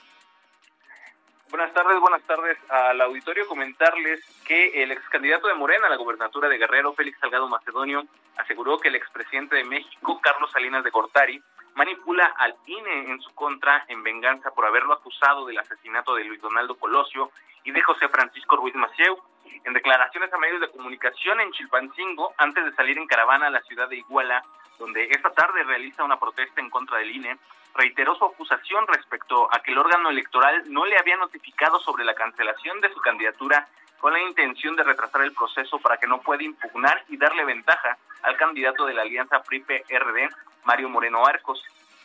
Buenas 1.49 1.73
tardes, 1.73 2.01
buenas 2.01 2.23
tardes 2.23 2.59
al 2.69 3.01
auditorio. 3.01 3.47
Comentarles 3.47 4.21
que 4.45 4.83
el 4.83 4.91
ex 4.91 5.09
candidato 5.09 5.47
de 5.47 5.55
Morena 5.55 5.87
a 5.87 5.91
la 5.91 5.97
gobernatura 5.97 6.49
de 6.49 6.59
Guerrero, 6.59 6.93
Félix 6.93 7.21
Salgado 7.21 7.49
Macedonio, 7.49 8.03
aseguró 8.37 8.79
que 8.79 8.89
el 8.89 8.97
expresidente 8.97 9.55
de 9.55 9.65
México, 9.65 10.21
Carlos 10.21 10.51
Salinas 10.51 10.83
de 10.83 10.91
Gortari, 10.91 11.41
manipula 11.77 12.35
al 12.37 12.57
INE 12.67 13.11
en 13.11 13.21
su 13.21 13.33
contra 13.35 13.85
en 13.87 14.03
venganza 14.03 14.51
por 14.51 14.67
haberlo 14.67 14.95
acusado 14.95 15.47
del 15.47 15.59
asesinato 15.59 16.17
de 16.17 16.25
Luis 16.25 16.41
Donaldo 16.41 16.75
Colosio 16.75 17.31
y 17.63 17.71
de 17.71 17.83
José 17.83 18.09
Francisco 18.09 18.57
Ruiz 18.57 18.75
Macieu. 18.75 19.17
En 19.65 19.73
declaraciones 19.73 20.33
a 20.33 20.39
medios 20.39 20.61
de 20.61 20.71
comunicación 20.71 21.41
en 21.41 21.53
Chilpancingo, 21.53 22.35
antes 22.39 22.65
de 22.65 22.75
salir 22.75 22.99
en 22.99 23.07
caravana 23.07 23.47
a 23.47 23.51
la 23.51 23.63
ciudad 23.63 23.89
de 23.89 23.99
Iguala, 23.99 24.43
donde 24.81 25.05
esta 25.11 25.31
tarde 25.31 25.63
realiza 25.63 26.03
una 26.03 26.19
protesta 26.19 26.61
en 26.61 26.71
contra 26.71 26.99
del 26.99 27.15
INE, 27.15 27.39
reiteró 27.77 28.15
su 28.17 28.25
acusación 28.25 28.87
respecto 28.87 29.49
a 29.53 29.61
que 29.61 29.73
el 29.73 29.79
órgano 29.79 30.11
electoral 30.11 30.65
no 30.69 30.85
le 30.85 30.99
había 30.99 31.17
notificado 31.17 31.79
sobre 31.81 32.05
la 32.05 32.15
cancelación 32.15 32.81
de 32.81 32.93
su 32.93 33.01
candidatura 33.01 33.69
con 34.01 34.13
la 34.13 34.21
intención 34.21 34.77
de 34.77 34.83
retrasar 34.83 35.23
el 35.23 35.33
proceso 35.33 35.79
para 35.79 35.97
que 35.97 36.07
no 36.07 36.21
pueda 36.21 36.43
impugnar 36.43 37.05
y 37.09 37.17
darle 37.17 37.45
ventaja 37.45 37.97
al 38.23 38.37
candidato 38.37 38.87
de 38.87 38.95
la 38.95 39.03
alianza 39.03 39.43
PRI-PRD, 39.43 40.29
Mario 40.65 40.89
Moreno 40.89 41.25
Arcos. 41.25 41.63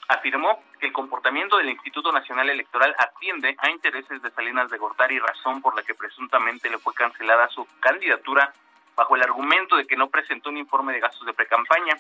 Afirmó 0.08 0.64
que 0.80 0.88
el 0.88 0.94
comportamiento 0.94 1.58
del 1.58 1.70
Instituto 1.70 2.12
Nacional 2.12 2.50
Electoral 2.50 2.96
atiende 2.98 3.56
a 3.58 3.70
intereses 3.70 4.22
de 4.22 4.32
Salinas 4.32 4.70
de 4.70 4.78
Gortari, 4.78 5.20
razón 5.20 5.62
por 5.62 5.76
la 5.76 5.84
que 5.84 5.96
presuntamente 5.96 6.70
le 6.70 6.80
fue 6.80 6.94
cancelada 6.94 7.48
su 7.50 7.66
candidatura 7.80 8.52
bajo 8.96 9.16
el 9.16 9.24
argumento 9.24 9.78
de 9.78 9.86
que 9.86 9.96
no 9.96 10.10
presentó 10.10 10.50
un 10.50 10.58
informe 10.58 10.94
de 10.94 11.00
gastos 11.00 11.26
de 11.26 11.34
precampaña 11.34 11.96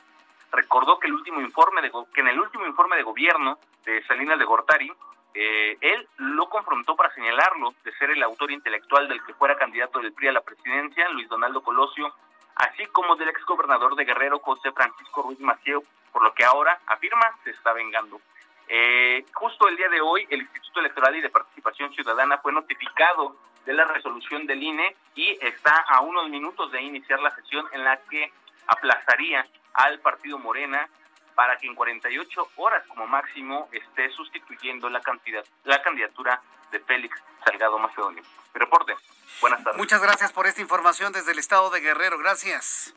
recordó 0.52 1.00
que 1.00 1.08
el 1.08 1.14
último 1.14 1.42
informe 1.42 1.82
de 1.82 1.92
que 2.14 2.22
en 2.22 2.28
el 2.28 2.40
último 2.40 2.66
informe 2.66 2.98
de 2.98 3.04
gobierno 3.04 3.58
de 3.86 4.04
Salinas 4.06 4.38
de 4.38 4.46
Gortari 4.46 4.92
eh, 5.34 5.78
él 5.80 6.08
lo 6.18 6.50
confrontó 6.50 6.96
para 6.96 7.14
señalarlo 7.14 7.74
de 7.84 7.94
ser 7.94 8.12
el 8.12 8.22
autor 8.24 8.52
intelectual 8.52 9.08
del 9.08 9.24
que 9.24 9.34
fuera 9.34 9.58
candidato 9.58 10.00
del 10.00 10.14
PRI 10.14 10.28
a 10.28 10.34
la 10.34 10.42
presidencia, 10.42 11.08
Luis 11.10 11.30
Donaldo 11.30 11.62
Colosio, 11.62 12.14
así 12.56 12.86
como 12.88 13.16
del 13.16 13.30
exgobernador 13.30 13.96
de 13.96 14.06
Guerrero, 14.06 14.40
José 14.40 14.72
Francisco 14.74 15.22
Ruiz 15.22 15.40
Macieu, 15.40 15.84
por 16.12 16.24
lo 16.24 16.34
que 16.34 16.44
ahora, 16.44 16.80
afirma, 16.86 17.32
se 17.46 17.52
está 17.52 17.72
vengando. 17.72 18.20
Eh, 18.68 19.26
justo 19.34 19.70
el 19.70 19.78
día 19.78 19.90
de 19.90 20.02
hoy, 20.02 20.28
el 20.30 20.42
Instituto 20.42 20.82
Electoral 20.82 21.16
y 21.16 21.22
de 21.22 21.30
Participación 21.30 21.94
Ciudadana 21.94 22.38
fue 22.40 22.52
notificado 22.52 23.38
de 23.66 23.74
la 23.74 23.86
resolución 23.86 24.46
del 24.48 24.62
INE 24.62 24.96
y 25.16 25.38
está 25.42 25.86
a 25.88 26.02
unos 26.02 26.30
minutos 26.30 26.72
de 26.72 26.82
iniciar 26.82 27.22
la 27.22 27.34
sesión 27.36 27.66
en 27.72 27.84
la 27.86 27.98
que 28.10 28.32
aplazaría 28.68 29.46
al 29.74 30.00
partido 30.00 30.38
Morena 30.38 30.88
para 31.36 31.58
que 31.58 31.68
en 31.68 31.76
48 31.76 32.50
horas 32.58 32.84
como 32.88 33.08
máximo 33.08 33.70
esté 33.72 34.10
sustituyendo 34.12 34.90
la 34.90 35.02
cantidad 35.02 35.44
la 35.64 35.82
candidatura 35.82 36.42
de 36.72 36.80
Félix 36.80 37.22
Salgado 37.46 37.78
Macedonio. 37.80 38.24
Mi 38.54 38.60
reporte. 38.60 38.96
Buenas 39.40 39.64
tardes. 39.64 39.78
Muchas 39.78 40.02
gracias 40.02 40.32
por 40.32 40.48
esta 40.48 40.62
información 40.62 41.14
desde 41.14 41.32
el 41.32 41.40
estado 41.40 41.70
de 41.70 41.80
Guerrero. 41.80 42.18
Gracias. 42.18 42.94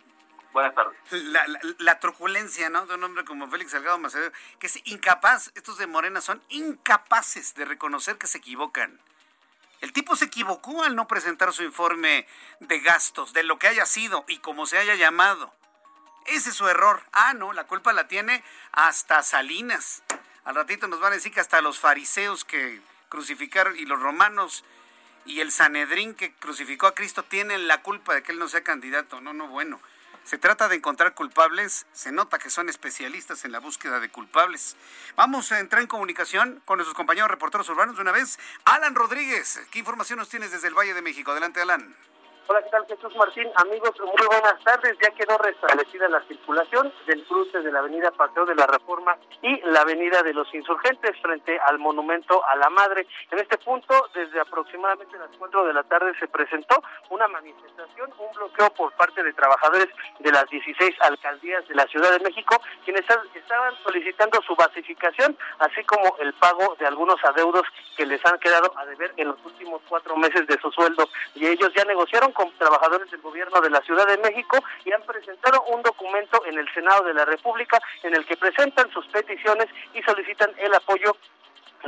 Buenas 0.53 0.75
tardes. 0.75 0.97
La, 1.11 1.45
la, 1.79 1.99
truculencia, 1.99 2.71
¿no? 2.71 2.87
De 2.87 2.95
un 2.95 3.03
hombre 3.03 3.25
como 3.25 3.49
Félix 3.49 3.73
Salgado 3.73 3.99
Macedonio, 3.99 4.33
que 4.61 4.69
es 4.69 4.81
incapaz, 4.87 5.51
estos 5.57 5.79
de 5.79 5.89
Morena 5.89 6.21
son 6.21 6.41
incapaces 6.49 7.55
de 7.55 7.65
reconocer 7.65 8.19
que 8.19 8.29
se 8.29 8.39
equivocan. 8.39 9.01
El 9.81 9.93
tipo 9.93 10.15
se 10.15 10.27
equivocó 10.27 10.85
al 10.85 10.95
no 10.95 11.09
presentar 11.09 11.53
su 11.53 11.65
informe 11.65 12.27
de 12.61 12.79
gastos, 12.81 13.33
de 13.33 13.43
lo 13.43 13.59
que 13.59 13.67
haya 13.67 13.85
sido 13.85 14.25
y 14.29 14.39
como 14.39 14.67
se 14.67 14.79
haya 14.79 14.95
llamado. 14.95 15.53
Ese 16.27 16.51
es 16.51 16.57
su 16.57 16.67
error. 16.69 17.03
Ah, 17.13 17.35
no, 17.35 17.53
la 17.53 17.65
culpa 17.65 17.93
la 17.93 18.09
tiene 18.09 18.43
hasta 18.73 19.23
Salinas. 19.23 20.03
Al 20.45 20.55
ratito 20.55 20.89
nos 20.89 21.01
van 21.01 21.13
a 21.13 21.17
decir 21.17 21.33
que 21.33 21.41
hasta 21.41 21.61
los 21.61 21.79
fariseos 21.79 22.45
que 22.45 22.81
crucificaron 23.09 23.77
y 23.77 23.87
los 23.87 24.01
romanos 24.01 24.65
y 25.27 25.41
el 25.41 25.53
Sanedrín 25.53 26.15
que 26.15 26.35
crucificó 26.35 26.87
a 26.87 26.95
Cristo 26.95 27.23
tienen 27.23 27.67
la 27.69 27.83
culpa 27.83 28.15
de 28.15 28.23
que 28.23 28.33
él 28.33 28.39
no 28.39 28.49
sea 28.49 28.63
candidato. 28.63 29.21
No, 29.21 29.33
no, 29.33 29.49
bueno. 29.49 29.81
Se 30.25 30.39
trata 30.39 30.69
de 30.69 30.77
encontrar 30.77 31.13
culpables, 31.13 31.87
se 31.93 32.11
nota 32.11 32.39
que 32.39 32.49
son 32.49 32.71
especialistas 32.71 33.45
en 33.45 33.53
la 33.53 33.59
búsqueda 33.59 34.01
de 34.01 34.09
culpables. 34.09 34.75
Vamos 35.17 35.53
a 35.53 35.61
entrar 35.61 35.83
en 35.83 35.87
comunicación 35.87 36.63
con 36.65 36.79
nuestros 36.79 36.97
compañeros 36.97 37.31
reporteros 37.31 37.69
urbanos 37.69 37.97
de 37.97 38.03
una 38.03 38.13
vez. 38.13 38.39
Alan 38.65 38.95
Rodríguez, 38.95 39.61
¿qué 39.71 39.81
información 39.81 40.19
nos 40.19 40.31
tienes 40.31 40.51
desde 40.51 40.69
el 40.69 40.75
Valle 40.75 40.95
de 40.95 41.03
México? 41.03 41.31
Adelante, 41.31 41.61
Alan. 41.61 41.95
Hola, 42.47 42.63
¿qué 42.63 42.69
tal 42.69 42.87
Jesús 42.87 43.17
Martín? 43.17 43.51
Amigos, 43.57 43.93
muy 44.01 44.27
buenas 44.27 44.63
tardes. 44.63 44.99
Ya 45.01 45.11
quedó 45.13 45.39
restablecida 45.39 46.11
la 46.11 46.21
circulación 46.29 46.93
del 47.07 47.25
cruce 47.25 47.63
de 47.63 47.73
la 47.73 47.79
avenida 47.79 48.11
Paseo 48.11 48.45
de 48.45 48.55
la 48.55 48.67
Reforma 48.67 49.17
y 49.41 49.63
la 49.63 49.81
avenida 49.81 50.23
de 50.23 50.35
los 50.35 50.53
Insurgentes 50.53 51.19
frente 51.23 51.59
al 51.61 51.79
monumento 51.79 52.45
a 52.45 52.57
la 52.57 52.69
Madre. 52.69 53.07
En 53.31 53.39
este 53.39 53.57
punto, 53.57 53.95
desde 54.15 54.39
aproximadamente 54.41 55.17
las 55.17 55.31
4 55.39 55.65
de 55.65 55.73
la 55.73 55.85
tarde 55.85 56.13
se 56.21 56.29
presentó 56.29 56.83
una 57.09 57.27
manifestación, 57.29 58.13
un 58.19 58.31
bloqueo 58.37 58.69
por 58.75 58.93
parte 58.93 59.23
de 59.23 59.33
trabajadores 59.33 59.89
de 60.19 60.31
las 60.31 60.45
16 60.51 61.01
alcaldías 61.01 61.67
de 61.67 61.75
la 61.75 61.87
Ciudad 61.87 62.13
de 62.13 62.21
México, 62.21 62.61
quienes 62.85 63.07
estaban 63.35 63.75
solicitando 63.83 64.43
su 64.43 64.55
basificación, 64.55 65.35
así 65.61 65.83
como 65.85 66.15
el 66.19 66.35
pago 66.35 66.77
de 66.79 66.87
algunos 66.87 67.25
adeudos 67.25 67.67
que 67.97 68.05
les 68.05 68.25
han 68.27 68.39
quedado 68.39 68.71
a 68.77 68.85
deber 68.85 69.15
en 69.17 69.29
los 69.29 69.43
últimos 69.47 69.81
cuatro 69.89 70.15
meses 70.17 70.47
de 70.47 70.59
su 70.61 70.71
sueldo. 70.73 71.09
Y 71.35 71.47
ellos 71.47 71.73
ya 71.75 71.85
negociaron 71.85 72.34
con 72.35 72.51
trabajadores 72.59 73.11
del 73.11 73.21
gobierno 73.21 73.61
de 73.61 73.71
la 73.71 73.81
Ciudad 73.83 74.07
de 74.07 74.19
México 74.19 74.63
y 74.85 74.93
han 74.93 75.03
presentado 75.03 75.63
un 75.65 75.83
documento 75.83 76.45
en 76.47 76.59
el 76.59 76.73
Senado 76.75 77.05
de 77.05 77.15
la 77.15 77.25
República 77.25 77.81
en 78.03 78.15
el 78.15 78.27
que 78.27 78.37
presentan 78.37 78.91
sus 78.91 79.07
peticiones 79.07 79.69
y 79.95 80.03
solicitan 80.03 80.51
el 80.59 80.75
apoyo 80.75 81.17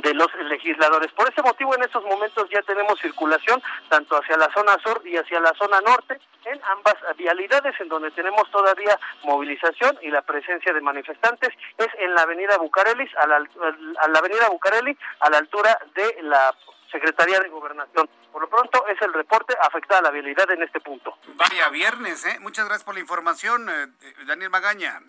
de 0.03 0.15
los 0.15 0.33
legisladores. 0.35 1.11
Por 1.13 1.29
ese 1.29 1.43
motivo, 1.43 1.75
en 1.75 1.83
estos 1.83 2.05
momentos 2.05 2.49
ya 2.51 2.63
tenemos 2.63 2.99
circulación 3.01 3.63
tanto 3.89 4.17
hacia 4.17 4.37
la 4.37 4.51
zona 4.53 4.77
sur 4.83 5.01
y 5.05 5.17
hacia 5.17 5.41
la 5.41 5.55
zona 5.55 5.81
norte 5.81 6.21
en 6.45 6.61
ambas 6.65 6.95
vialidades, 7.17 7.75
en 7.81 7.89
donde 7.89 8.11
tenemos 8.13 8.49
todavía 8.51 8.99
movilización 9.25 9.99
y 10.03 10.11
la 10.11 10.23
presencia 10.23 10.73
de 10.73 10.81
manifestantes 10.81 11.51
es 11.79 11.89
en 11.99 12.15
la 12.15 12.23
avenida 12.23 12.57
Bucarelis, 12.59 13.11
a 13.17 13.27
la, 13.27 13.37
a 13.37 14.09
la 14.09 14.19
avenida 14.19 14.49
Bucareli, 14.49 14.97
a 15.21 15.31
la 15.31 15.39
altura 15.39 15.77
de 15.95 16.23
la 16.23 16.55
Secretaría 16.91 17.41
de 17.41 17.49
Gobernación. 17.49 18.09
Por 18.33 18.43
lo 18.43 18.49
pronto 18.49 18.87
es 18.89 19.01
el 19.03 19.13
reporte 19.13 19.55
afecta 19.61 19.99
a 19.99 20.03
la 20.03 20.11
vialidad 20.11 20.51
en 20.51 20.63
este 20.63 20.81
punto. 20.81 21.17
Vaya 21.35 21.69
viernes, 21.71 22.25
¿eh? 22.27 22.39
Muchas 22.41 22.67
gracias 22.67 22.85
por 22.85 22.95
la 22.95 23.01
información, 23.01 23.69
eh, 23.69 23.87
Daniel 24.27 24.51
Magaña. 24.51 25.01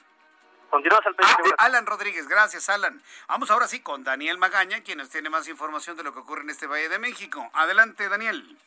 Continuamos 0.69 1.05
al 1.05 1.15
pendiente. 1.15 1.55
Ah, 1.57 1.65
Alan 1.65 1.85
Rodríguez, 1.85 2.27
gracias 2.27 2.69
Alan. 2.69 3.01
Vamos 3.27 3.49
ahora 3.51 3.67
sí 3.67 3.81
con 3.81 4.03
Daniel 4.03 4.37
Magaña, 4.37 4.81
quien 4.83 4.97
nos 4.97 5.09
tiene 5.09 5.29
más 5.29 5.47
información 5.47 5.95
de 5.95 6.03
lo 6.03 6.13
que 6.13 6.19
ocurre 6.19 6.41
en 6.41 6.49
este 6.49 6.67
Valle 6.67 6.89
de 6.89 6.99
México. 6.99 7.49
Adelante, 7.53 8.09
Daniel. 8.09 8.57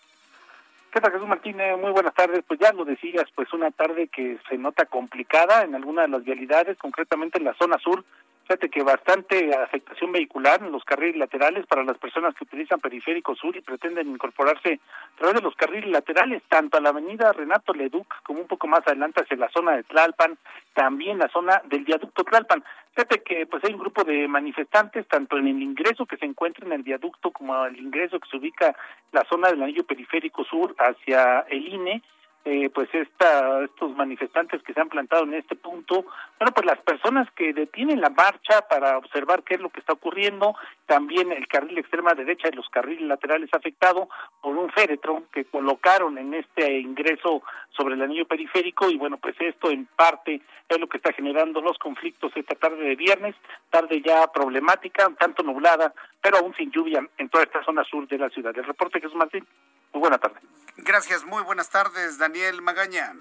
¿Qué 0.93 1.01
tal, 1.01 1.13
Jesús 1.13 1.29
Martínez? 1.29 1.79
Muy 1.79 1.93
buenas 1.93 2.15
tardes. 2.15 2.43
Pues 2.47 2.59
ya 2.59 2.73
lo 2.73 2.85
decías, 2.85 3.25
pues 3.35 3.53
una 3.53 3.71
tarde 3.71 4.09
que 4.09 4.41
se 4.49 4.59
nota 4.59 4.87
complicada 4.87 5.63
en 5.63 5.75
alguna 5.75 6.03
de 6.03 6.09
las 6.09 6.25
vialidades, 6.25 6.79
concretamente 6.79 7.39
en 7.39 7.45
la 7.45 7.55
zona 7.55 7.79
sur, 7.79 8.05
Fíjate 8.43 8.69
que 8.69 8.83
bastante 8.83 9.55
afectación 9.55 10.11
vehicular 10.11 10.61
en 10.61 10.73
los 10.73 10.83
carriles 10.85 11.17
laterales 11.17 11.67
para 11.67 11.85
las 11.85 11.97
personas 11.99 12.35
que 12.35 12.43
utilizan 12.43 12.81
periférico 12.81 13.37
sur 13.37 13.57
y 13.57 13.61
pretenden 13.61 14.09
incorporarse 14.09 14.81
a 15.15 15.19
través 15.19 15.37
de 15.37 15.43
los 15.43 15.55
carriles 15.55 15.91
laterales, 15.91 16.43
tanto 16.49 16.77
a 16.77 16.81
la 16.81 16.89
avenida 16.89 17.33
Renato 17.33 17.73
Leduc 17.73 18.23
como 18.25 18.41
un 18.41 18.49
poco 18.49 18.67
más 18.67 18.81
adelante 18.87 19.23
hacia 19.23 19.37
la 19.37 19.51
zona 19.51 19.77
de 19.77 19.85
Tlalpan, 19.85 20.37
también 20.75 21.19
la 21.19 21.29
zona 21.29 21.63
del 21.67 21.85
viaducto 21.85 22.25
Tlalpan. 22.25 22.65
Fíjate 22.95 23.23
que 23.23 23.47
pues 23.47 23.63
hay 23.63 23.73
un 23.73 23.81
grupo 23.81 24.03
de 24.03 24.27
manifestantes, 24.27 25.07
tanto 25.07 25.39
en 25.39 25.47
el 25.47 25.63
ingreso 25.63 26.07
que 26.07 26.17
se 26.17 26.27
encuentra 26.27 26.67
en 26.67 26.73
el 26.73 26.83
viaducto 26.83 27.31
como 27.31 27.65
el 27.67 27.79
ingreso 27.79 28.19
que 28.19 28.29
se 28.29 28.37
ubica 28.37 28.67
en 28.67 28.75
la 29.13 29.25
zona 29.27 29.49
del 29.49 29.63
anillo 29.63 29.85
periférico 29.85 30.45
sur 30.45 30.75
hacia 30.77 31.41
el 31.49 31.69
INE, 31.69 32.03
eh, 32.45 32.71
pues 32.71 32.89
esta, 32.95 33.65
estos 33.65 33.95
manifestantes 33.97 34.63
que 34.63 34.73
se 34.73 34.81
han 34.81 34.89
plantado 34.89 35.25
en 35.25 35.35
este 35.35 35.57
punto, 35.57 36.07
bueno, 36.39 36.53
pues 36.55 36.65
las 36.65 36.79
personas 36.79 37.31
que 37.33 37.53
detienen 37.53 38.01
la 38.01 38.09
marcha 38.09 38.63
para 38.69 38.97
observar 38.97 39.43
qué 39.43 39.55
es 39.55 39.61
lo 39.61 39.69
que 39.69 39.81
está 39.81 39.93
ocurriendo, 39.93 40.55
también 40.87 41.33
el 41.33 41.47
carril 41.49 41.79
extrema 41.79 42.15
derecha 42.15 42.49
y 42.49 42.57
los 42.57 42.69
carriles 42.71 43.03
laterales 43.03 43.51
afectados 43.53 44.09
por 44.41 44.57
un 44.57 44.71
féretro 44.71 45.25
que 45.33 45.45
colocaron 45.45 46.17
en 46.17 46.33
este 46.33 46.79
ingreso 46.79 47.43
sobre 47.71 47.95
el 47.95 48.03
anillo 48.03 48.27
periférico 48.27 48.89
y 48.91 48.97
bueno, 48.97 49.19
pues 49.19 49.37
esto 49.39 49.71
en 49.71 49.87
parte 49.87 50.41
es 50.69 50.81
lo 50.81 50.89
que 50.89 50.97
está 50.97 51.13
generando 51.13 51.61
los 51.61 51.77
conflictos 51.79 52.33
esta 52.35 52.55
tarde 52.55 52.83
de 52.83 52.97
viernes, 52.97 53.35
tarde 53.69 54.01
ya 54.01 54.27
problemática, 54.33 55.11
tanto 55.19 55.43
nublada, 55.43 55.93
pero 56.23 56.39
aún 56.39 56.55
sin 56.55 56.71
lluvia 56.71 57.07
en 57.19 57.29
toda 57.29 57.45
esta 57.45 57.63
zona 57.65 57.85
sur 57.85 58.09
de 58.09 58.19
la 58.19 58.31
ciudad. 58.31 58.57
El 58.57 58.65
reporte 58.65 59.01
Jesús 59.01 59.17
Martín, 59.17 59.47
muy 59.93 60.01
buena 60.01 60.19
tarde. 60.19 60.41
Gracias, 60.83 61.25
muy 61.25 61.43
buenas 61.43 61.69
tardes, 61.69 62.17
Daniel 62.17 62.63
Magaña. 62.63 63.13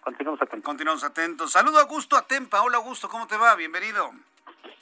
Continuamos 0.00 0.40
atentos. 0.40 0.64
Continuamos 0.64 1.04
atentos. 1.04 1.52
Saludo 1.52 1.78
a 1.78 1.82
Augusto 1.82 2.16
Atempa. 2.16 2.62
Hola 2.62 2.78
Augusto, 2.78 3.08
¿cómo 3.08 3.26
te 3.26 3.36
va? 3.36 3.54
Bienvenido. 3.56 4.10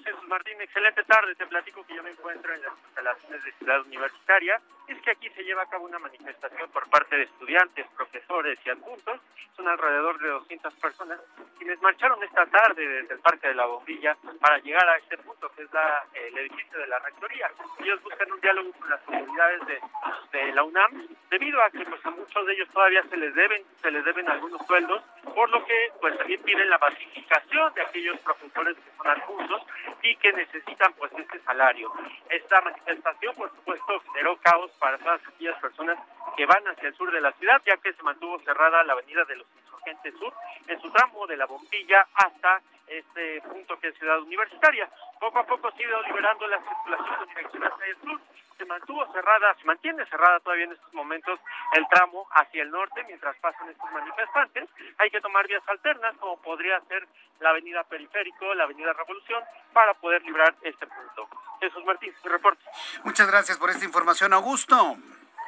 Jesús 0.05 0.29
Martín, 0.29 0.61
excelente 0.61 1.03
tarde. 1.05 1.35
Te 1.35 1.47
platico 1.47 1.85
que 1.87 1.95
yo 1.95 2.03
me 2.03 2.11
encuentro 2.11 2.55
en 2.55 2.63
las 2.63 2.73
instalaciones 2.87 3.45
de 3.45 3.53
Ciudad 3.53 3.81
Universitaria. 3.83 4.61
Es 4.89 5.01
que 5.01 5.11
aquí 5.13 5.29
se 5.31 5.45
lleva 5.45 5.63
a 5.63 5.69
cabo 5.69 5.85
una 5.85 5.99
manifestación 5.99 6.71
por 6.71 6.89
parte 6.91 7.17
de 7.17 7.25
estudiantes, 7.25 7.87
profesores 7.97 8.59
y 8.65 8.71
adultos. 8.71 9.21
Son 9.57 9.69
alrededor 9.69 10.19
de 10.21 10.29
200 10.29 10.75
personas 10.75 11.21
quienes 11.59 11.81
marcharon 11.81 12.23
esta 12.25 12.45
tarde 12.47 12.87
desde 12.87 13.15
el 13.15 13.21
Parque 13.21 13.49
de 13.49 13.55
la 13.55 13.67
Bombilla 13.67 14.17
para 14.41 14.59
llegar 14.59 14.89
a 14.89 14.97
este 14.97 15.17
punto 15.19 15.49
que 15.55 15.63
es 15.63 15.71
el 16.15 16.39
edificio 16.39 16.79
de 16.79 16.87
la 16.89 16.99
Rectoría. 16.99 17.51
Ellos 17.79 18.03
buscan 18.03 18.33
un 18.33 18.41
diálogo 18.41 18.73
con 18.73 18.91
las 18.91 19.01
autoridades 19.07 19.61
de, 19.67 20.53
la 20.55 20.65
UNAM 20.65 21.07
debido 21.31 21.63
a 21.63 21.71
que 21.71 21.85
pues 21.85 22.05
a 22.05 22.11
muchos 22.11 22.47
de 22.47 22.53
ellos 22.53 22.69
todavía 22.71 23.03
se 23.05 23.17
les 23.17 23.35
deben 23.35 23.63
se 23.81 23.91
les 23.91 24.05
deben 24.05 24.29
algunos 24.29 24.67
sueldos, 24.67 25.03
por 25.35 25.49
lo 25.51 25.65
que 25.65 25.93
pues 26.01 26.19
también 26.19 26.43
piden 26.43 26.69
la 26.69 26.79
basificación 26.79 27.73
de 27.75 27.83
aquellos 27.83 28.19
profesores 28.21 28.77
que 28.77 28.97
son 28.97 29.07
adultos 29.07 29.63
y 30.03 30.17
que 30.17 30.33
necesitan 30.33 30.93
pues 30.95 31.13
este 31.17 31.39
salario. 31.41 31.93
Esta 32.29 32.61
manifestación 32.61 33.35
por 33.35 33.51
supuesto 33.51 34.01
generó 34.13 34.37
caos 34.39 34.71
para 34.79 34.99
todas 34.99 35.21
aquellas 35.27 35.59
personas 35.61 35.99
que 36.37 36.47
van 36.47 36.67
hacia 36.69 36.89
el 36.89 36.95
sur 36.95 37.11
de 37.13 37.21
la 37.21 37.33
ciudad, 37.33 37.61
ya 37.65 37.77
que 37.77 37.93
se 37.93 38.03
mantuvo 38.03 38.39
cerrada 38.41 38.85
la 38.85 38.95
avenida 38.95 39.25
de 39.25 39.37
los 39.37 39.47
Insurgentes 39.63 40.15
Sur 40.19 40.33
en 40.69 40.81
su 40.81 40.91
tramo 40.91 41.27
de 41.27 41.37
la 41.37 41.47
Bombilla 41.47 42.07
hasta 42.15 42.63
este 42.99 43.41
punto 43.43 43.79
que 43.79 43.89
es 43.89 43.99
Ciudad 43.99 44.21
Universitaria. 44.21 44.89
Poco 45.19 45.39
a 45.39 45.47
poco 45.47 45.71
se 45.73 45.83
ha 45.83 45.87
ido 45.87 46.03
liberando 46.03 46.47
la 46.47 46.59
circulación 46.59 47.23
en 47.23 47.29
dirección 47.29 47.65
hacia 47.65 47.87
el 47.87 48.01
sur. 48.01 48.21
Se 48.59 48.65
mantuvo 48.67 49.13
cerrada, 49.13 49.55
se 49.55 49.65
mantiene 49.65 50.05
cerrada 50.07 50.39
todavía 50.41 50.67
en 50.67 50.73
estos 50.73 50.93
momentos 50.95 51.41
el 51.73 51.87
tramo 51.89 52.27
hacia 52.33 52.63
el 52.63 52.71
norte 52.71 53.03
mientras 53.07 53.37
pasan 53.39 53.69
estos 53.69 53.91
manifestantes. 53.91 54.69
Hay 54.99 55.11
que 55.11 55.21
tomar 55.21 55.47
vías 55.49 55.63
alternas, 55.67 56.15
como 56.19 56.41
podría 56.43 56.81
ser 56.83 57.07
la 57.41 57.51
avenida 57.51 57.83
Periférico, 57.85 58.55
la 58.55 58.65
avenida 58.65 58.93
Revolución, 58.93 59.43
para 59.73 59.95
poder 59.95 60.23
librar 60.23 60.55
este 60.63 60.87
punto. 60.87 61.29
Jesús 61.61 61.85
Martín, 61.85 62.15
mi 62.23 62.31
reporte. 62.31 62.63
Muchas 63.05 63.29
gracias 63.29 63.59
por 63.59 63.71
esta 63.71 63.85
información, 63.85 64.33
Augusto. 64.33 64.97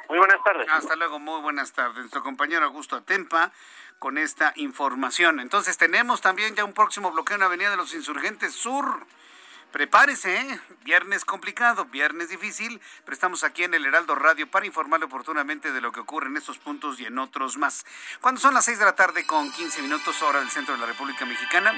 Muy 0.09 0.19
buenas 0.19 0.43
tardes. 0.43 0.67
Hasta 0.69 0.95
luego, 0.95 1.19
muy 1.19 1.41
buenas 1.41 1.73
tardes. 1.73 1.97
Nuestro 1.97 2.21
compañero 2.21 2.65
Augusto 2.65 2.95
Atempa 2.95 3.51
con 3.99 4.17
esta 4.17 4.53
información. 4.55 5.39
Entonces 5.39 5.77
tenemos 5.77 6.21
también 6.21 6.55
ya 6.55 6.65
un 6.65 6.73
próximo 6.73 7.11
bloqueo 7.11 7.35
en 7.35 7.41
la 7.41 7.47
Avenida 7.47 7.69
de 7.69 7.77
los 7.77 7.93
Insurgentes 7.93 8.53
Sur. 8.53 9.05
Prepárese, 9.71 10.37
¿eh? 10.37 10.59
viernes 10.83 11.25
complicado, 11.25 11.83
viernes 11.85 12.29
difícil, 12.29 12.79
pero 13.03 13.13
estamos 13.13 13.43
aquí 13.43 13.65
en 13.65 13.73
el 13.73 13.85
Heraldo 13.85 14.15
Radio 14.15 14.49
para 14.49 14.65
informarle 14.65 15.05
oportunamente 15.05 15.73
de 15.73 15.81
lo 15.81 15.91
que 15.91 15.99
ocurre 15.99 16.27
en 16.27 16.37
estos 16.37 16.57
puntos 16.59 16.97
y 16.99 17.05
en 17.05 17.19
otros 17.19 17.57
más. 17.57 17.85
Cuando 18.21 18.39
son 18.39 18.53
las 18.53 18.63
6 18.63 18.79
de 18.79 18.85
la 18.85 18.95
tarde 18.95 19.25
con 19.25 19.51
15 19.51 19.81
minutos 19.81 20.21
hora 20.21 20.39
del 20.39 20.49
centro 20.49 20.75
de 20.75 20.79
la 20.79 20.87
República 20.87 21.25
Mexicana, 21.25 21.73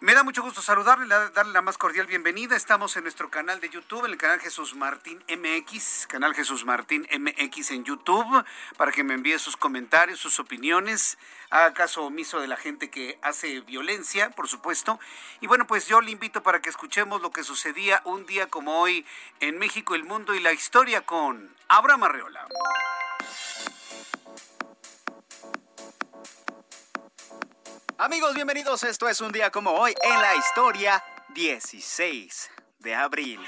me 0.00 0.14
da 0.14 0.22
mucho 0.22 0.42
gusto 0.42 0.60
saludarle, 0.60 1.06
darle 1.06 1.52
la 1.52 1.62
más 1.62 1.78
cordial 1.78 2.06
bienvenida. 2.06 2.56
Estamos 2.56 2.96
en 2.96 3.04
nuestro 3.04 3.30
canal 3.30 3.60
de 3.60 3.70
YouTube, 3.70 4.04
en 4.04 4.12
el 4.12 4.18
canal 4.18 4.40
Jesús 4.40 4.74
Martín 4.74 5.22
MX, 5.28 6.06
canal 6.06 6.34
Jesús 6.34 6.64
Martín 6.64 7.08
MX 7.10 7.70
en 7.70 7.84
YouTube, 7.84 8.44
para 8.76 8.92
que 8.92 9.04
me 9.04 9.14
envíe 9.14 9.38
sus 9.38 9.56
comentarios, 9.56 10.20
sus 10.20 10.38
opiniones, 10.38 11.16
haga 11.50 11.72
caso 11.72 12.04
omiso 12.04 12.40
de 12.40 12.46
la 12.46 12.56
gente 12.56 12.90
que 12.90 13.18
hace 13.22 13.60
violencia, 13.60 14.30
por 14.30 14.48
supuesto. 14.48 15.00
Y 15.40 15.46
bueno, 15.46 15.66
pues 15.66 15.86
yo 15.86 16.00
le 16.00 16.10
invito 16.10 16.42
para 16.42 16.60
que 16.60 16.68
escuchemos 16.68 17.22
lo 17.22 17.30
que 17.30 17.42
sucedía 17.42 18.02
un 18.04 18.26
día 18.26 18.48
como 18.48 18.80
hoy 18.80 19.06
en 19.40 19.58
México, 19.58 19.94
el 19.94 20.04
mundo 20.04 20.34
y 20.34 20.40
la 20.40 20.52
historia 20.52 21.06
con 21.06 21.54
Abraham 21.68 22.04
Arreola. 22.04 22.46
Amigos, 27.98 28.34
bienvenidos. 28.34 28.82
Esto 28.82 29.08
es 29.08 29.22
un 29.22 29.32
día 29.32 29.50
como 29.50 29.70
hoy 29.70 29.94
en 30.02 30.20
la 30.20 30.36
historia 30.36 31.02
16 31.30 32.50
de 32.80 32.94
abril. 32.94 33.40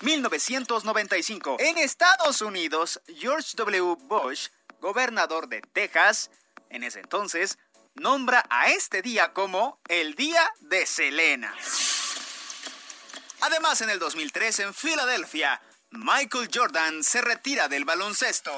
1995. 0.00 1.58
En 1.60 1.76
Estados 1.76 2.40
Unidos, 2.40 3.02
George 3.06 3.50
W. 3.56 3.96
Bush, 4.04 4.48
gobernador 4.80 5.48
de 5.48 5.60
Texas, 5.60 6.30
en 6.70 6.82
ese 6.82 7.00
entonces, 7.00 7.58
nombra 7.94 8.42
a 8.48 8.70
este 8.70 9.02
día 9.02 9.34
como 9.34 9.80
el 9.88 10.14
Día 10.14 10.50
de 10.60 10.86
Selena. 10.86 11.54
Además, 13.42 13.82
en 13.82 13.90
el 13.90 13.98
2003, 13.98 14.60
en 14.60 14.72
Filadelfia, 14.72 15.60
Michael 15.90 16.48
Jordan 16.52 17.04
se 17.04 17.20
retira 17.20 17.68
del 17.68 17.84
baloncesto. 17.84 18.50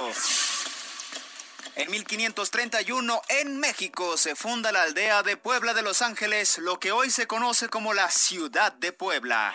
En 1.77 1.91
1531, 1.91 3.21
en 3.29 3.61
México, 3.61 4.17
se 4.17 4.35
funda 4.35 4.73
la 4.73 4.85
aldea 4.85 5.23
de 5.23 5.37
Puebla 5.37 5.75
de 5.75 5.83
Los 5.83 6.01
Ángeles, 6.01 6.57
lo 6.57 6.81
que 6.81 6.91
hoy 6.91 7.11
se 7.11 7.27
conoce 7.27 7.69
como 7.69 7.93
la 7.93 8.11
ciudad 8.11 8.73
de 8.73 8.93
Puebla. 8.93 9.53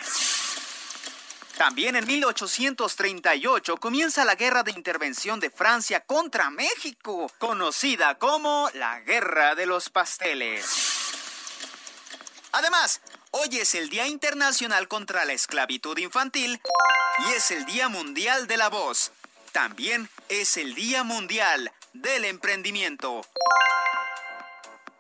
También 1.58 1.96
en 1.96 2.06
1838 2.06 3.78
comienza 3.78 4.24
la 4.24 4.36
guerra 4.36 4.62
de 4.62 4.70
intervención 4.70 5.40
de 5.40 5.50
Francia 5.50 6.02
contra 6.02 6.52
México, 6.52 7.32
conocida 7.40 8.20
como 8.20 8.70
la 8.76 9.00
Guerra 9.00 9.56
de 9.56 9.66
los 9.66 9.90
Pasteles. 9.90 10.66
Además, 12.52 13.02
hoy 13.32 13.58
es 13.58 13.74
el 13.74 13.90
Día 13.90 14.06
Internacional 14.06 14.88
contra 14.88 15.26
la 15.26 15.34
Esclavitud 15.34 15.98
Infantil 15.98 16.62
y 17.28 17.34
es 17.34 17.50
el 17.50 17.66
Día 17.66 17.90
Mundial 17.90 18.46
de 18.46 18.58
la 18.58 18.70
Voz. 18.70 19.12
También 19.52 20.08
es 20.30 20.56
el 20.58 20.76
Día 20.76 21.04
Mundial 21.04 21.72
del 21.94 22.26
emprendimiento. 22.26 23.22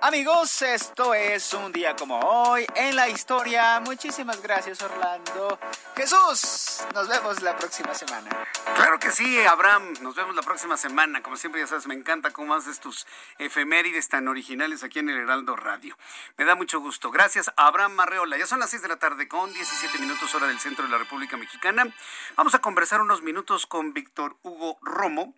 Amigos, 0.03 0.63
esto 0.63 1.13
es 1.13 1.53
un 1.53 1.71
día 1.71 1.95
como 1.95 2.19
hoy 2.19 2.65
en 2.73 2.95
la 2.95 3.07
historia. 3.07 3.79
Muchísimas 3.81 4.41
gracias 4.41 4.81
Orlando. 4.81 5.59
Jesús, 5.95 6.83
nos 6.95 7.07
vemos 7.07 7.43
la 7.43 7.55
próxima 7.55 7.93
semana. 7.93 8.29
Claro 8.75 8.97
que 8.97 9.11
sí, 9.11 9.39
Abraham, 9.45 9.93
nos 10.01 10.15
vemos 10.15 10.35
la 10.35 10.41
próxima 10.41 10.75
semana. 10.75 11.21
Como 11.21 11.37
siempre 11.37 11.61
ya 11.61 11.67
sabes, 11.67 11.85
me 11.85 11.93
encanta 11.93 12.31
cómo 12.31 12.55
haces 12.55 12.79
tus 12.79 13.05
efemérides 13.37 14.09
tan 14.09 14.27
originales 14.27 14.83
aquí 14.83 14.97
en 14.97 15.09
el 15.09 15.17
Heraldo 15.17 15.55
Radio. 15.55 15.95
Me 16.35 16.45
da 16.45 16.55
mucho 16.55 16.79
gusto. 16.79 17.11
Gracias, 17.11 17.53
Abraham 17.55 17.93
Marreola. 17.93 18.39
Ya 18.39 18.47
son 18.47 18.59
las 18.59 18.71
6 18.71 18.81
de 18.81 18.87
la 18.87 18.97
tarde 18.97 19.27
con 19.27 19.53
17 19.53 19.99
minutos 19.99 20.33
hora 20.33 20.47
del 20.47 20.59
centro 20.59 20.83
de 20.83 20.89
la 20.89 20.97
República 20.97 21.37
Mexicana. 21.37 21.85
Vamos 22.35 22.55
a 22.55 22.59
conversar 22.59 23.01
unos 23.01 23.21
minutos 23.21 23.67
con 23.67 23.93
Víctor 23.93 24.37
Hugo 24.41 24.79
Romo 24.81 25.35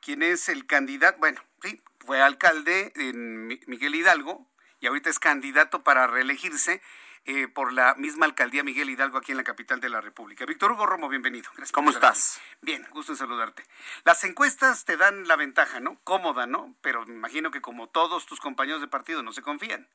quien 0.00 0.22
es 0.22 0.48
el 0.48 0.66
candidato, 0.66 1.18
bueno, 1.18 1.40
sí, 1.62 1.80
fue 2.00 2.22
alcalde 2.22 2.92
en 2.96 3.46
Miguel 3.46 3.94
Hidalgo 3.94 4.46
y 4.80 4.86
ahorita 4.86 5.10
es 5.10 5.18
candidato 5.18 5.82
para 5.82 6.06
reelegirse 6.06 6.82
eh, 7.28 7.48
por 7.48 7.72
la 7.72 7.94
misma 7.96 8.24
alcaldía 8.24 8.62
Miguel 8.62 8.88
Hidalgo 8.88 9.18
aquí 9.18 9.32
en 9.32 9.38
la 9.38 9.42
capital 9.42 9.80
de 9.80 9.88
la 9.88 10.00
República. 10.00 10.46
Víctor 10.46 10.70
Hugo 10.70 10.86
Romo, 10.86 11.08
bienvenido. 11.08 11.50
¿Cómo 11.72 11.90
estás? 11.90 12.40
Bien, 12.62 12.86
gusto 12.92 13.10
en 13.10 13.18
saludarte. 13.18 13.64
Las 14.04 14.22
encuestas 14.22 14.84
te 14.84 14.96
dan 14.96 15.26
la 15.26 15.34
ventaja, 15.34 15.80
¿no? 15.80 15.98
Cómoda, 16.04 16.46
¿no? 16.46 16.76
Pero 16.82 17.04
me 17.04 17.14
imagino 17.14 17.50
que 17.50 17.60
como 17.60 17.88
todos 17.88 18.26
tus 18.26 18.38
compañeros 18.38 18.80
de 18.80 18.86
partido 18.86 19.24
no 19.24 19.32
se 19.32 19.42
confían. 19.42 19.88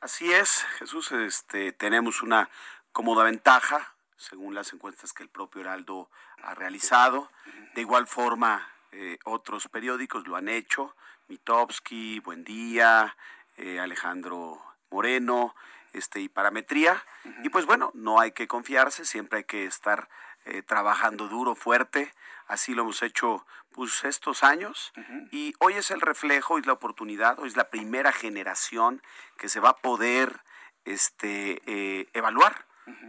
Así 0.00 0.32
es, 0.32 0.66
Jesús, 0.80 1.12
este, 1.12 1.70
tenemos 1.70 2.20
una 2.20 2.50
cómoda 2.90 3.22
ventaja, 3.22 3.94
según 4.16 4.56
las 4.56 4.72
encuestas 4.72 5.12
que 5.12 5.22
el 5.22 5.28
propio 5.28 5.60
Heraldo 5.60 6.10
ha 6.42 6.56
realizado. 6.56 7.30
De 7.76 7.82
igual 7.82 8.08
forma, 8.08 8.68
eh, 8.92 9.18
otros 9.24 9.68
periódicos 9.68 10.26
lo 10.28 10.36
han 10.36 10.48
hecho, 10.48 10.94
Mitowski, 11.28 12.20
Buen 12.20 12.44
Día, 12.44 13.16
eh, 13.56 13.80
Alejandro 13.80 14.62
Moreno, 14.90 15.54
este, 15.94 16.20
y 16.20 16.28
Parametría. 16.28 17.02
Y 17.42 17.48
pues 17.48 17.64
bueno, 17.64 17.90
no 17.94 18.20
hay 18.20 18.32
que 18.32 18.46
confiarse, 18.46 19.06
siempre 19.06 19.38
hay 19.38 19.44
que 19.44 19.64
estar 19.64 20.08
eh, 20.44 20.62
trabajando 20.62 21.28
duro, 21.28 21.54
fuerte. 21.54 22.12
Así 22.48 22.74
lo 22.74 22.82
hemos 22.82 23.02
hecho 23.02 23.46
pues 23.72 24.04
estos 24.04 24.44
años. 24.44 24.92
Y 25.30 25.54
hoy 25.58 25.74
es 25.74 25.90
el 25.90 26.02
reflejo, 26.02 26.58
y 26.58 26.62
la 26.62 26.74
oportunidad, 26.74 27.38
hoy 27.38 27.48
es 27.48 27.56
la 27.56 27.70
primera 27.70 28.12
generación 28.12 29.02
que 29.38 29.48
se 29.48 29.60
va 29.60 29.70
a 29.70 29.76
poder 29.76 30.42
este, 30.84 31.62
evaluar. 32.12 32.66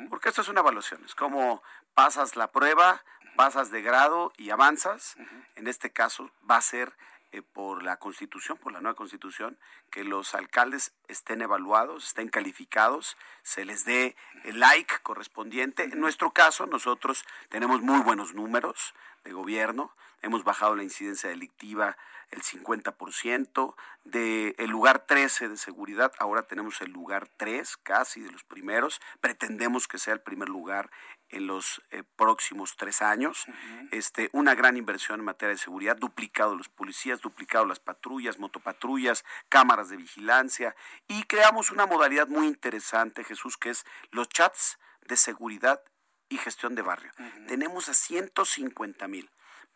Porque 0.10 0.30
esto 0.30 0.42
es 0.42 0.48
una 0.48 0.62
evaluación, 0.62 1.04
es 1.04 1.16
como 1.16 1.62
pasas 1.94 2.36
la 2.36 2.52
prueba, 2.52 3.04
pasas 3.36 3.72
de 3.72 3.82
grado 3.82 4.34
y 4.38 4.50
avanzas. 4.50 5.16
En 5.56 5.68
este 5.68 5.92
caso 5.92 6.32
va 6.50 6.58
a 6.58 6.62
ser 6.62 6.94
eh, 7.32 7.42
por 7.42 7.82
la 7.82 7.98
constitución, 7.98 8.58
por 8.58 8.72
la 8.72 8.80
nueva 8.80 8.96
constitución, 8.96 9.58
que 9.90 10.04
los 10.04 10.36
alcaldes 10.36 10.94
estén 11.08 11.42
evaluados, 11.42 12.06
estén 12.08 12.30
calificados, 12.30 13.18
se 13.42 13.66
les 13.66 13.86
dé 13.86 14.16
el 14.44 14.60
like 14.60 14.94
correspondiente. 15.02 15.84
En 15.84 16.00
nuestro 16.00 16.32
caso, 16.32 16.68
nosotros 16.68 17.26
tenemos 17.50 17.82
muy 17.82 18.02
buenos 18.02 18.36
números 18.36 18.94
de 19.24 19.34
gobierno. 19.34 19.92
Hemos 20.22 20.44
bajado 20.44 20.76
la 20.76 20.84
incidencia 20.84 21.30
delictiva 21.30 21.98
el 22.34 22.42
50%. 22.42 23.76
De 24.04 24.54
el 24.58 24.70
lugar 24.70 25.06
13 25.06 25.48
de 25.48 25.58
seguridad, 25.58 26.12
ahora 26.20 26.44
tenemos 26.44 26.82
el 26.82 26.92
lugar 26.92 27.30
3, 27.38 27.78
casi 27.78 28.22
de 28.22 28.32
los 28.32 28.44
primeros. 28.44 29.00
Pretendemos 29.22 29.88
que 29.88 29.98
sea 29.98 30.14
el 30.14 30.20
primer 30.20 30.50
lugar 30.50 30.90
en 31.30 31.48
los 31.48 31.82
eh, 31.92 32.04
próximos 32.16 32.76
tres 32.76 33.02
años. 33.02 33.46
este, 33.92 34.30
una 34.34 34.56
gran 34.56 34.78
inversión 34.78 35.20
en 35.20 35.26
materia 35.26 35.56
de 35.56 35.62
seguridad, 35.62 35.98
duplicado 35.98 36.56
los 36.56 36.70
policías, 36.70 37.22
duplicado 37.22 37.66
las 37.66 37.80
patrullas, 37.80 38.40
motopatrullas, 38.40 39.24
cámaras 39.50 39.90
de 39.90 39.98
vigilancia 39.98 40.76
y 41.08 41.24
creamos 41.24 41.72
una 41.72 41.86
modalidad 41.86 42.28
muy 42.28 42.48
interesante, 42.48 43.24
Jesús, 43.24 43.58
que 43.58 43.70
es 43.70 43.86
los 44.12 44.30
chats 44.30 44.80
de 45.02 45.18
seguridad 45.18 45.82
y 46.30 46.38
gestión 46.38 46.76
de 46.76 46.82
barrio. 46.82 47.12
Tenemos 47.48 47.90
a 47.90 47.94
150 47.94 49.08
mil 49.08 49.30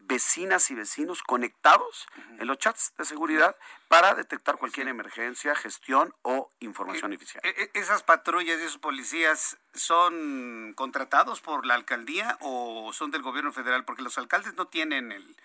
vecinas 0.08 0.72
y 0.72 0.76
vecinos 0.76 1.22
conectados 1.22 2.08
en 2.40 2.48
los 2.48 2.58
chats 2.58 2.94
de 2.98 3.06
seguridad 3.06 3.56
para 3.88 4.16
detectar 4.16 4.58
cualquier 4.58 4.88
emergencia, 4.88 5.56
gestión 5.56 6.14
o 6.22 6.50
información 6.60 7.14
oficial. 7.14 7.42
E, 7.46 7.50
e, 7.50 7.80
¿Esas 7.80 8.04
patrullas 8.04 8.60
y 8.60 8.64
esos 8.64 8.78
policías 8.78 9.58
son 9.74 10.74
contratados 10.76 11.42
por 11.42 11.66
la 11.66 11.76
alcaldía 11.76 12.38
o 12.42 12.92
son 12.94 13.12
del 13.12 13.22
gobierno 13.22 13.52
federal? 13.52 13.86
Porque 13.86 14.02
los 14.02 14.18
alcaldes 14.18 14.56
no 14.56 14.68
tienen 14.68 15.12
el, 15.12 15.36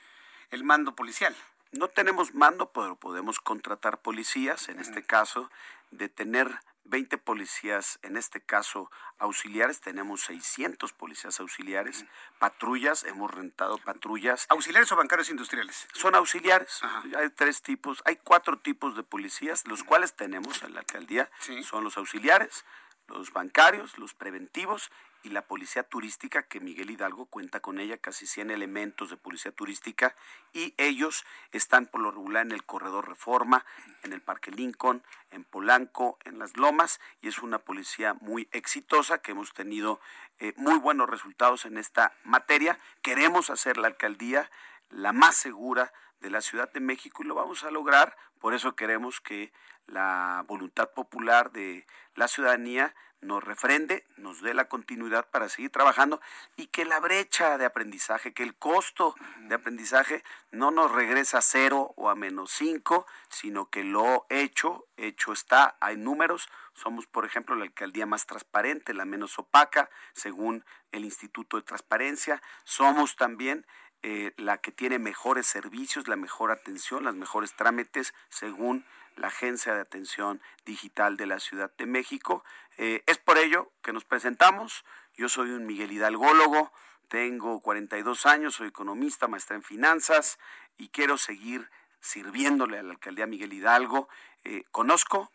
el 0.50 0.64
mando 0.64 0.94
policial. 0.94 1.34
No 1.72 1.88
tenemos 1.88 2.34
mando, 2.34 2.70
pero 2.70 2.96
podemos 2.96 3.40
contratar 3.40 3.98
policías, 3.98 4.68
en 4.68 4.78
este 4.78 5.02
caso, 5.02 5.50
de 5.90 6.08
tener 6.08 6.60
20 6.84 7.18
policías, 7.18 7.98
en 8.02 8.16
este 8.16 8.40
caso 8.40 8.90
auxiliares, 9.18 9.80
tenemos 9.80 10.22
600 10.22 10.92
policías 10.92 11.38
auxiliares, 11.40 12.04
patrullas, 12.38 13.04
hemos 13.04 13.30
rentado 13.30 13.78
patrullas. 13.78 14.46
¿Auxiliares 14.48 14.90
o 14.92 14.96
bancarios 14.96 15.30
industriales? 15.30 15.86
Son 15.92 16.14
auxiliares, 16.14 16.80
hay 17.16 17.30
tres 17.30 17.62
tipos, 17.62 18.02
hay 18.04 18.16
cuatro 18.16 18.58
tipos 18.58 18.96
de 18.96 19.02
policías, 19.02 19.66
los 19.66 19.84
cuales 19.84 20.14
tenemos 20.14 20.62
en 20.62 20.74
la 20.74 20.80
alcaldía, 20.80 21.30
son 21.62 21.84
los 21.84 21.96
auxiliares, 21.96 22.64
los 23.08 23.32
bancarios, 23.32 23.98
los 23.98 24.14
preventivos 24.14 24.90
y 25.22 25.30
la 25.30 25.46
policía 25.46 25.82
turística, 25.82 26.42
que 26.42 26.60
Miguel 26.60 26.90
Hidalgo 26.90 27.26
cuenta 27.26 27.60
con 27.60 27.78
ella, 27.78 27.98
casi 27.98 28.26
100 28.26 28.50
elementos 28.50 29.10
de 29.10 29.16
policía 29.16 29.52
turística, 29.52 30.14
y 30.52 30.74
ellos 30.76 31.24
están 31.52 31.86
por 31.86 32.00
lo 32.00 32.10
regular 32.10 32.46
en 32.46 32.52
el 32.52 32.64
corredor 32.64 33.08
Reforma, 33.08 33.64
en 34.02 34.12
el 34.12 34.20
Parque 34.20 34.50
Lincoln, 34.50 35.02
en 35.30 35.44
Polanco, 35.44 36.18
en 36.24 36.38
Las 36.38 36.56
Lomas, 36.56 37.00
y 37.20 37.28
es 37.28 37.38
una 37.38 37.58
policía 37.58 38.14
muy 38.20 38.48
exitosa, 38.52 39.18
que 39.18 39.32
hemos 39.32 39.52
tenido 39.52 40.00
eh, 40.38 40.54
muy 40.56 40.78
buenos 40.78 41.08
resultados 41.08 41.64
en 41.64 41.78
esta 41.78 42.12
materia. 42.24 42.78
Queremos 43.02 43.50
hacer 43.50 43.78
la 43.78 43.88
alcaldía 43.88 44.50
la 44.92 45.12
más 45.12 45.36
segura 45.36 45.92
de 46.20 46.30
la 46.30 46.40
Ciudad 46.40 46.70
de 46.72 46.80
México 46.80 47.22
y 47.22 47.26
lo 47.26 47.34
vamos 47.34 47.64
a 47.64 47.70
lograr, 47.70 48.16
por 48.38 48.54
eso 48.54 48.76
queremos 48.76 49.20
que 49.20 49.52
la 49.86 50.44
voluntad 50.46 50.90
popular 50.90 51.50
de 51.50 51.86
la 52.14 52.28
ciudadanía 52.28 52.94
nos 53.22 53.42
refrende, 53.42 54.04
nos 54.16 54.42
dé 54.42 54.52
la 54.52 54.68
continuidad 54.68 55.30
para 55.30 55.48
seguir 55.48 55.70
trabajando 55.70 56.20
y 56.56 56.66
que 56.66 56.84
la 56.84 57.00
brecha 57.00 57.56
de 57.56 57.64
aprendizaje, 57.64 58.34
que 58.34 58.42
el 58.42 58.54
costo 58.54 59.14
de 59.48 59.54
aprendizaje 59.54 60.22
no 60.50 60.70
nos 60.70 60.90
regresa 60.90 61.38
a 61.38 61.42
cero 61.42 61.94
o 61.96 62.10
a 62.10 62.14
menos 62.14 62.50
cinco, 62.52 63.06
sino 63.28 63.70
que 63.70 63.84
lo 63.84 64.26
hecho, 64.28 64.86
hecho 64.96 65.32
está, 65.32 65.76
hay 65.80 65.96
números, 65.96 66.48
somos 66.74 67.06
por 67.06 67.24
ejemplo 67.24 67.54
la 67.54 67.64
alcaldía 67.64 68.06
más 68.06 68.26
transparente, 68.26 68.92
la 68.92 69.04
menos 69.04 69.38
opaca, 69.38 69.88
según 70.12 70.64
el 70.90 71.04
Instituto 71.04 71.56
de 71.56 71.62
Transparencia, 71.62 72.42
somos 72.64 73.16
también 73.16 73.64
eh, 74.04 74.32
la 74.36 74.58
que 74.58 74.72
tiene 74.72 74.98
mejores 74.98 75.46
servicios, 75.46 76.08
la 76.08 76.16
mejor 76.16 76.50
atención, 76.50 77.04
las 77.04 77.14
mejores 77.14 77.54
trámites, 77.54 78.14
según 78.30 78.84
la 79.16 79.28
Agencia 79.28 79.74
de 79.74 79.80
Atención 79.80 80.40
Digital 80.64 81.16
de 81.16 81.26
la 81.26 81.40
Ciudad 81.40 81.70
de 81.76 81.86
México. 81.86 82.44
Eh, 82.78 83.02
es 83.06 83.18
por 83.18 83.38
ello 83.38 83.70
que 83.82 83.92
nos 83.92 84.04
presentamos. 84.04 84.84
Yo 85.16 85.28
soy 85.28 85.50
un 85.50 85.66
Miguel 85.66 85.92
Hidalgólogo, 85.92 86.72
tengo 87.08 87.60
42 87.60 88.26
años, 88.26 88.54
soy 88.54 88.68
economista, 88.68 89.28
maestra 89.28 89.56
en 89.56 89.62
finanzas 89.62 90.38
y 90.78 90.88
quiero 90.88 91.18
seguir 91.18 91.68
sirviéndole 92.00 92.78
a 92.78 92.82
la 92.82 92.92
alcaldía 92.92 93.26
Miguel 93.26 93.52
Hidalgo. 93.52 94.08
Eh, 94.44 94.64
conozco, 94.70 95.30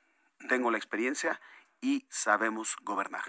tengo 0.50 0.72
la 0.72 0.78
experiencia 0.78 1.40
y 1.82 2.06
sabemos 2.10 2.76
gobernar. 2.82 3.24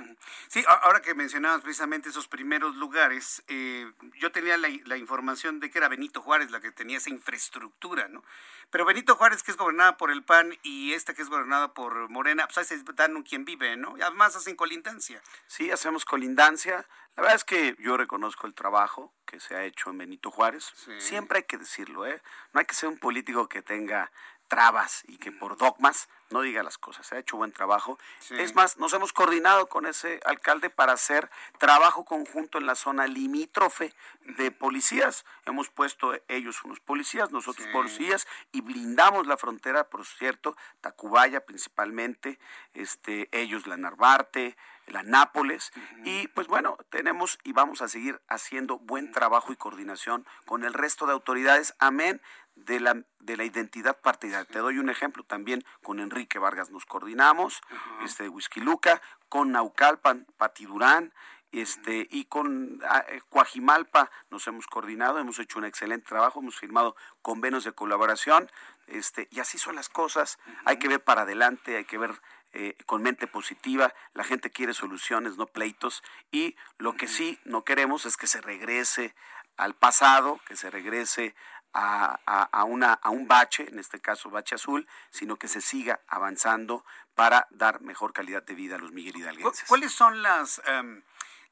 Sí, 0.49 0.65
ahora 0.83 1.03
que 1.03 1.15
mencionabas 1.15 1.61
precisamente 1.61 2.09
esos 2.09 2.29
primeros 2.29 2.77
lugares, 2.77 3.43
eh, 3.49 3.91
yo 4.19 4.33
tenía 4.33 4.57
la, 4.57 4.69
la, 4.85 4.97
información 4.97 5.61
de 5.61 5.71
que 5.71 5.79
era 5.79 5.89
Benito 5.89 6.23
Juárez 6.23 6.51
la 6.51 6.61
que 6.61 6.73
tenía 6.73 6.97
esa 6.97 7.11
infraestructura, 7.11 8.09
¿no? 8.09 8.25
Pero 8.71 8.85
Benito 8.85 9.17
Juárez, 9.17 9.43
que 9.43 9.51
es 9.51 9.57
gobernada 9.57 9.97
por 9.97 10.11
el 10.11 10.23
PAN, 10.23 10.57
y 10.63 10.93
esta 10.93 11.15
que 11.15 11.23
es 11.23 11.31
gobernada 11.31 11.73
por 11.73 12.11
Morena, 12.11 12.47
pues 12.47 12.59
ahí 12.59 12.65
se 12.65 12.85
dan 12.95 13.23
quien 13.23 13.45
vive, 13.45 13.77
¿no? 13.77 13.97
Y 13.97 14.03
además 14.03 14.37
hacen 14.37 14.57
colindancia. 14.57 15.23
Sí, 15.47 15.71
hacemos 15.71 16.05
colindancia. 16.05 16.87
La 17.17 17.23
verdad 17.23 17.37
es 17.37 17.45
que 17.45 17.77
yo 17.79 17.97
reconozco 17.97 18.47
el 18.47 18.55
trabajo 18.55 19.13
que 19.27 19.41
se 19.41 19.57
ha 19.57 19.65
hecho 19.65 19.91
en 19.91 19.99
Benito 19.99 20.31
Juárez. 20.31 20.73
Siempre 20.99 21.39
hay 21.39 21.45
que 21.45 21.59
decirlo, 21.59 22.07
¿eh? 22.07 22.23
No 22.53 22.61
hay 22.61 22.67
que 22.67 22.75
ser 22.75 22.89
un 22.89 22.99
político 22.99 23.49
que 23.49 23.63
tenga 23.63 24.13
trabas 24.49 25.05
y 25.07 25.19
que 25.19 25.31
por 25.31 25.57
dogmas 25.57 26.09
no 26.31 26.43
diga 26.43 26.63
las 26.63 26.79
cosas. 26.79 27.07
Se 27.07 27.17
ha 27.17 27.19
hecho 27.19 27.37
buen 27.37 27.53
trabajo. 27.53 27.99
Es 28.31 28.55
más, 28.55 28.77
nos 28.79 28.93
hemos 28.93 29.13
coordinado 29.13 29.69
con 29.69 29.87
ese 29.87 30.21
alcalde 30.25 30.71
para 30.71 30.93
hacer 30.93 31.31
trabajo 31.59 32.05
conjunto 32.05 32.59
en 32.59 32.67
la 32.67 32.75
zona 32.75 33.07
limítrofe 33.07 33.95
de 34.23 34.51
policías. 34.51 35.25
Hemos 35.47 35.71
puesto 35.71 36.13
ellos 36.29 36.65
unos 36.65 36.81
policías, 36.81 37.31
nosotros 37.31 37.67
policías, 37.69 38.27
y 38.53 38.61
blindamos 38.61 39.27
la 39.27 39.37
frontera, 39.37 39.85
por 39.85 40.05
cierto, 40.05 40.57
Tacubaya 40.81 41.45
principalmente, 41.45 42.39
este, 42.75 43.29
ellos 43.33 43.67
la 43.67 43.77
Narvarte, 43.77 44.57
la 44.91 45.03
Nápoles, 45.03 45.73
y 46.05 46.29
pues 46.29 46.47
bueno, 46.47 46.79
tenemos 46.91 47.39
y 47.45 47.53
vamos 47.53 47.83
a 47.83 47.89
seguir 47.89 48.21
haciendo 48.29 48.79
buen 48.79 49.13
trabajo 49.13 49.53
y 49.53 49.57
coordinación 49.57 50.27
con 50.47 50.65
el 50.65 50.75
resto 50.75 51.07
de 51.07 51.13
autoridades. 51.13 51.75
Amén 51.79 52.21
de 52.55 52.81
la, 52.81 53.03
de 53.21 53.37
la 53.37 53.45
identidad 53.45 54.01
partidaria. 54.01 54.45
Te 54.45 54.59
doy 54.59 54.79
un 54.79 54.91
ejemplo 54.91 55.25
también 55.25 55.65
con 55.83 56.01
Enrique 56.01 56.39
Vargas 56.39 56.71
nos 56.71 56.87
coordinamos, 56.87 57.61
este 58.05 58.25
de 58.25 58.29
Whisky 58.29 58.61
Luca, 58.61 59.01
con 59.29 59.53
Naucalpan, 59.53 60.27
Pati 60.37 60.67
Durán, 60.67 61.13
este, 61.51 62.07
y 62.11 62.27
con 62.27 62.81
ah, 62.87 63.05
eh, 63.09 63.23
Coajimalpa 63.31 64.11
nos 64.31 64.47
hemos 64.47 64.67
coordinado, 64.67 65.19
hemos 65.19 65.39
hecho 65.39 65.59
un 65.59 65.65
excelente 65.65 66.07
trabajo, 66.07 66.41
hemos 66.41 66.59
firmado 66.59 66.95
convenios 67.23 67.65
de 67.65 67.73
colaboración, 67.73 68.51
este, 68.87 69.29
y 69.31 69.41
así 69.41 69.59
son 69.59 69.77
las 69.77 69.89
cosas, 69.89 70.39
hay 70.67 70.79
que 70.79 70.89
ver 70.89 71.03
para 71.03 71.23
adelante, 71.23 71.77
hay 71.77 71.85
que 71.85 71.97
ver 71.97 72.21
eh, 72.53 72.77
con 72.87 73.03
mente 73.03 73.27
positiva, 73.27 73.95
la 74.15 74.25
gente 74.25 74.51
quiere 74.51 74.75
soluciones, 74.75 75.37
no 75.37 75.47
pleitos, 75.47 76.03
y 76.31 76.57
lo 76.79 76.95
que 76.95 77.09
sí 77.09 77.39
no 77.45 77.65
queremos 77.65 78.07
es 78.07 78.17
que 78.17 78.27
se 78.27 78.41
regrese 78.41 79.15
al 79.57 79.75
pasado, 79.75 80.41
que 80.47 80.57
se 80.57 80.71
regrese 80.71 81.35
a, 81.75 82.65
una, 82.65 82.95
a 82.95 83.11
un 83.11 83.29
bache, 83.29 83.69
en 83.69 83.79
este 83.79 84.01
caso 84.01 84.31
bache 84.31 84.55
azul, 84.55 84.89
sino 85.11 85.37
que 85.37 85.49
se 85.49 85.61
siga 85.61 86.01
avanzando 86.09 86.85
para 87.15 87.47
dar 87.51 87.81
mejor 87.83 88.13
calidad 88.13 88.43
de 88.43 88.55
vida 88.55 88.77
a 88.77 88.79
los 88.79 88.93
Miguel 88.93 89.17
Hidalguenses. 89.17 89.69
¿Cuáles 89.69 89.93
son 89.93 90.23
las, 90.23 90.61
em, 90.67 91.03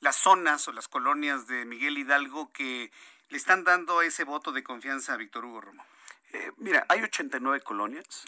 las 0.00 0.16
zonas 0.16 0.66
o 0.68 0.72
las 0.72 0.88
colonias 0.88 1.46
de 1.46 1.64
Miguel 1.64 1.98
Hidalgo 1.98 2.52
que 2.52 2.90
le 3.28 3.36
están 3.36 3.64
dando 3.64 4.02
ese 4.02 4.24
voto 4.24 4.52
de 4.52 4.62
confianza 4.62 5.14
a 5.14 5.16
Víctor 5.16 5.44
Hugo 5.44 5.60
Romo? 5.60 5.84
Eh, 6.32 6.52
mira, 6.56 6.86
hay 6.88 7.02
89 7.02 7.60
colonias. 7.60 8.24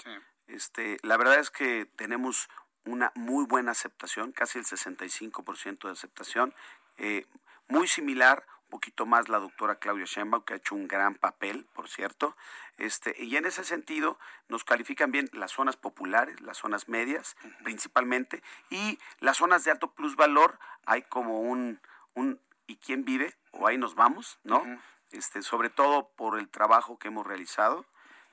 Este, 0.47 0.97
la 1.03 1.17
verdad 1.17 1.39
es 1.39 1.51
que 1.51 1.87
tenemos 1.97 2.49
una 2.89 3.13
muy 3.15 3.45
buena 3.45 3.73
aceptación, 3.73 4.33
casi 4.33 4.59
el 4.59 4.65
65% 4.65 5.87
de 5.87 5.93
aceptación, 5.93 6.55
eh, 6.97 7.27
muy 7.69 7.87
similar 7.87 8.45
poquito 8.69 9.07
más 9.07 9.29
la 9.29 9.39
doctora 9.39 9.77
Claudia 9.77 10.05
Sheinbaum, 10.05 10.45
que 10.45 10.55
ha 10.55 10.57
hecho 10.57 10.75
un 10.75 10.89
gran 10.89 11.15
papel, 11.15 11.67
por 11.75 11.89
cierto. 11.89 12.37
Este, 12.77 13.15
y 13.19 13.37
en 13.37 13.47
ese 13.47 13.65
sentido 13.65 14.19
nos 14.49 14.65
califican 14.65 15.11
bien 15.11 15.29
las 15.33 15.53
zonas 15.53 15.77
populares, 15.77 16.41
las 16.41 16.59
zonas 16.59 16.89
medias, 16.89 17.37
principalmente, 17.65 18.43
y 18.71 18.99
las 19.21 19.39
zonas 19.39 19.65
de 19.65 19.71
alto 19.71 19.93
plusvalor, 19.93 20.59
hay 20.85 21.03
como 21.03 21.41
un, 21.41 21.81
un 22.15 22.41
¿y 22.67 22.77
quién 22.77 23.05
vive? 23.05 23.35
O 23.53 23.67
ahí 23.67 23.79
nos 23.79 23.95
vamos, 23.95 24.39
¿no? 24.45 24.65
este, 25.13 25.43
sobre 25.43 25.71
todo 25.71 26.09
por 26.17 26.39
el 26.39 26.49
trabajo 26.49 26.99
que 26.99 27.09
hemos 27.09 27.27
realizado. 27.27 27.87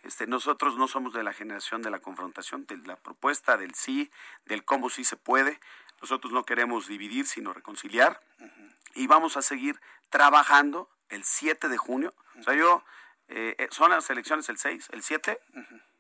Este, 0.05 0.27
nosotros 0.27 0.77
no 0.77 0.87
somos 0.87 1.13
de 1.13 1.23
la 1.23 1.33
generación 1.33 1.81
de 1.81 1.89
la 1.89 1.99
confrontación, 1.99 2.67
de 2.67 2.77
la 2.77 2.95
propuesta, 2.95 3.57
del 3.57 3.73
sí, 3.73 4.11
del 4.45 4.63
cómo 4.63 4.91
sí 4.91 5.03
se 5.03 5.17
puede. 5.17 5.59
Nosotros 5.99 6.31
no 6.31 6.43
queremos 6.43 6.87
dividir, 6.87 7.25
sino 7.25 7.53
reconciliar. 7.53 8.21
Y 8.93 9.07
vamos 9.07 9.35
a 9.35 9.41
seguir 9.41 9.81
trabajando 10.09 10.89
el 11.09 11.23
7 11.23 11.69
de 11.69 11.77
junio. 11.77 12.13
O 12.39 12.43
sea, 12.43 12.53
yo, 12.53 12.83
eh, 13.29 13.55
eh, 13.57 13.67
son 13.71 13.89
las 13.89 14.07
elecciones 14.11 14.47
el 14.49 14.59
6, 14.59 14.89
el 14.91 15.01
7, 15.01 15.39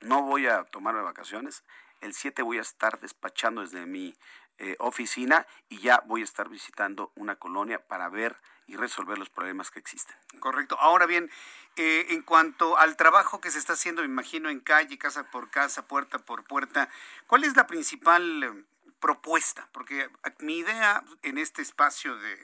no 0.01 0.21
voy 0.21 0.45
a 0.45 0.63
tomarme 0.65 1.01
vacaciones. 1.01 1.63
el 2.01 2.13
7 2.13 2.43
voy 2.43 2.59
a 2.59 2.61
estar 2.61 2.99
despachando 2.99 3.61
desde 3.61 3.87
mi 3.87 4.15
eh, 4.59 4.75
oficina 4.77 5.47
y 5.67 5.79
ya 5.79 6.03
voy 6.05 6.21
a 6.21 6.25
estar 6.25 6.47
visitando 6.49 7.11
una 7.15 7.37
colonia 7.37 7.79
para 7.79 8.09
ver 8.09 8.37
y 8.67 8.75
resolver 8.75 9.17
los 9.17 9.29
problemas 9.29 9.71
que 9.71 9.79
existen. 9.79 10.15
Correcto. 10.39 10.77
Ahora 10.79 11.05
bien, 11.05 11.29
eh, 11.75 12.07
en 12.09 12.21
cuanto 12.21 12.77
al 12.77 12.95
trabajo 12.95 13.41
que 13.41 13.51
se 13.51 13.59
está 13.59 13.73
haciendo, 13.73 14.01
me 14.01 14.07
imagino, 14.07 14.49
en 14.49 14.59
calle, 14.59 14.97
casa 14.97 15.29
por 15.29 15.49
casa, 15.49 15.87
puerta 15.87 16.19
por 16.19 16.43
puerta, 16.43 16.89
¿cuál 17.27 17.43
es 17.43 17.55
la 17.55 17.67
principal 17.67 18.43
eh, 18.43 18.63
propuesta? 18.99 19.67
Porque 19.71 20.09
mi 20.39 20.57
idea 20.59 21.03
en 21.21 21.37
este 21.37 21.61
espacio 21.61 22.17
de, 22.17 22.37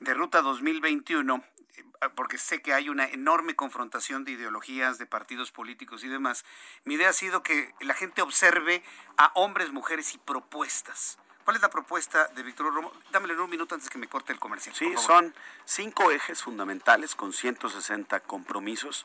de 0.00 0.14
Ruta 0.14 0.42
2021 0.42 1.42
porque 2.14 2.38
sé 2.38 2.60
que 2.60 2.72
hay 2.72 2.88
una 2.88 3.06
enorme 3.06 3.56
confrontación 3.56 4.24
de 4.24 4.32
ideologías, 4.32 4.98
de 4.98 5.06
partidos 5.06 5.50
políticos 5.52 6.04
y 6.04 6.08
demás, 6.08 6.44
mi 6.84 6.94
idea 6.94 7.10
ha 7.10 7.14
sido 7.14 7.42
que 7.42 7.74
la 7.80 7.94
gente 7.94 8.22
observe 8.22 8.82
a 9.16 9.32
hombres, 9.34 9.72
mujeres 9.72 10.14
y 10.14 10.18
propuestas. 10.18 11.18
¿Cuál 11.44 11.56
es 11.56 11.62
la 11.62 11.68
propuesta 11.68 12.28
de 12.28 12.42
Víctor 12.42 12.72
Romo? 12.72 12.90
Dámelo 13.12 13.34
en 13.34 13.40
un 13.40 13.50
minuto 13.50 13.74
antes 13.74 13.90
que 13.90 13.98
me 13.98 14.08
corte 14.08 14.32
el 14.32 14.38
comercial. 14.38 14.74
Sí, 14.74 14.94
son 14.96 15.34
cinco 15.66 16.10
ejes 16.10 16.42
fundamentales 16.42 17.14
con 17.14 17.34
160 17.34 18.20
compromisos. 18.20 19.04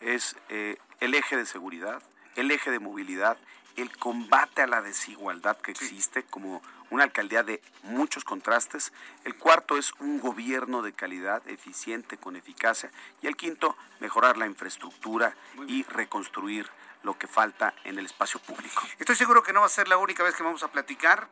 Es 0.00 0.34
eh, 0.48 0.78
el 0.98 1.14
eje 1.14 1.36
de 1.36 1.46
seguridad, 1.46 2.02
el 2.34 2.50
eje 2.50 2.72
de 2.72 2.80
movilidad, 2.80 3.38
el 3.76 3.96
combate 3.96 4.62
a 4.62 4.66
la 4.66 4.82
desigualdad 4.82 5.56
que 5.58 5.70
existe 5.70 6.24
como 6.24 6.62
una 6.90 7.04
alcaldía 7.04 7.44
de 7.44 7.62
muchos 7.84 8.24
contrastes. 8.24 8.92
El 9.24 9.36
cuarto 9.36 9.76
es 9.76 9.92
un 10.00 10.18
gobierno 10.18 10.82
de 10.82 10.92
calidad, 10.92 11.46
eficiente, 11.46 12.16
con 12.16 12.34
eficacia. 12.34 12.90
Y 13.22 13.28
el 13.28 13.36
quinto, 13.36 13.76
mejorar 14.00 14.36
la 14.36 14.46
infraestructura 14.46 15.36
y 15.68 15.84
reconstruir 15.84 16.68
lo 17.04 17.16
que 17.16 17.28
falta 17.28 17.72
en 17.84 17.98
el 17.98 18.06
espacio 18.06 18.40
público. 18.40 18.82
Estoy 18.98 19.14
seguro 19.14 19.44
que 19.44 19.52
no 19.52 19.60
va 19.60 19.66
a 19.66 19.70
ser 19.70 19.86
la 19.86 19.96
única 19.96 20.24
vez 20.24 20.34
que 20.34 20.42
vamos 20.42 20.64
a 20.64 20.72
platicar 20.72 21.28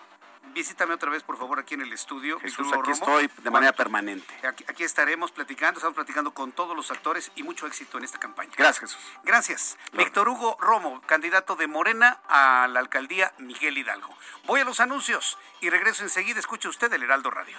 visítame 0.55 0.95
otra 0.95 1.11
vez, 1.11 1.23
por 1.23 1.37
favor, 1.39 1.59
aquí 1.59 1.75
en 1.75 1.83
el 1.83 1.93
estudio. 1.93 2.39
Jesús, 2.41 2.69
aquí 2.73 2.91
estoy 2.91 3.31
de 3.43 3.51
manera 3.51 3.73
permanente. 3.73 4.35
Aquí, 4.47 4.85
estaremos 4.85 5.33
platicando, 5.33 5.79
estamos 5.79 5.95
platicando 5.95 6.33
con 6.33 6.53
todos 6.53 6.77
los 6.77 6.91
actores 6.91 7.31
y 7.35 7.43
mucho 7.43 7.67
éxito 7.67 7.99
en 7.99 8.05
esta 8.05 8.19
campaña. 8.19 8.53
Gracias, 8.57 8.91
Jesús. 8.91 9.13
Gracias. 9.25 9.79
Víctor 9.93 10.29
Hugo 10.29 10.57
Romo, 10.61 11.01
candidato 11.03 11.57
de 11.57 11.67
Morena 11.67 12.21
a 12.29 12.69
la 12.69 12.81
alcaldía 12.81 13.33
Miguel 13.39 13.79
Hidalgo. 13.79 14.17
Voy 14.45 14.61
a 14.61 14.65
los 14.65 14.81
anuncios 14.81 15.39
y 15.61 15.71
regreso 15.71 16.03
enseguida. 16.03 16.41
Escuche 16.41 16.69
usted 16.69 16.93
el 16.93 17.03
Heraldo 17.03 17.31
Radio. 17.31 17.59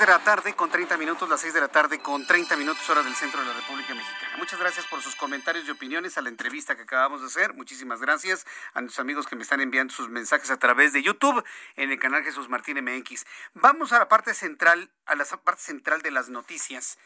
De 0.00 0.06
la 0.06 0.18
tarde 0.18 0.54
con 0.54 0.68
30 0.68 0.98
minutos, 0.98 1.28
las 1.28 1.40
6 1.40 1.54
de 1.54 1.60
la 1.60 1.68
tarde 1.68 1.98
con 2.00 2.26
30 2.26 2.56
minutos 2.56 2.88
hora 2.90 3.02
del 3.02 3.14
centro 3.14 3.40
de 3.40 3.46
la 3.46 3.54
República 3.54 3.94
Mexicana. 3.94 4.36
Muchas 4.36 4.58
gracias 4.58 4.84
por 4.86 5.00
sus 5.00 5.16
comentarios 5.16 5.66
y 5.66 5.70
opiniones 5.70 6.18
a 6.18 6.22
la 6.22 6.28
entrevista 6.28 6.76
que 6.76 6.82
acabamos 6.82 7.22
de 7.22 7.28
hacer. 7.28 7.54
Muchísimas 7.54 8.00
gracias 8.00 8.46
a 8.74 8.82
nuestros 8.82 9.00
amigos 9.00 9.26
que 9.26 9.36
me 9.36 9.42
están 9.42 9.60
enviando 9.60 9.94
sus 9.94 10.10
mensajes 10.10 10.50
a 10.50 10.58
través 10.58 10.92
de 10.92 11.02
YouTube 11.02 11.42
en 11.76 11.90
el 11.90 11.98
canal 11.98 12.22
Jesús 12.24 12.50
Martín 12.50 12.78
MX. 12.84 13.24
Vamos 13.54 13.92
a 13.92 13.98
la 13.98 14.08
parte 14.08 14.34
central, 14.34 14.90
a 15.06 15.14
la 15.14 15.24
parte 15.24 15.62
central 15.62 16.02
de 16.02 16.10
las 16.10 16.28
noticias, 16.28 16.98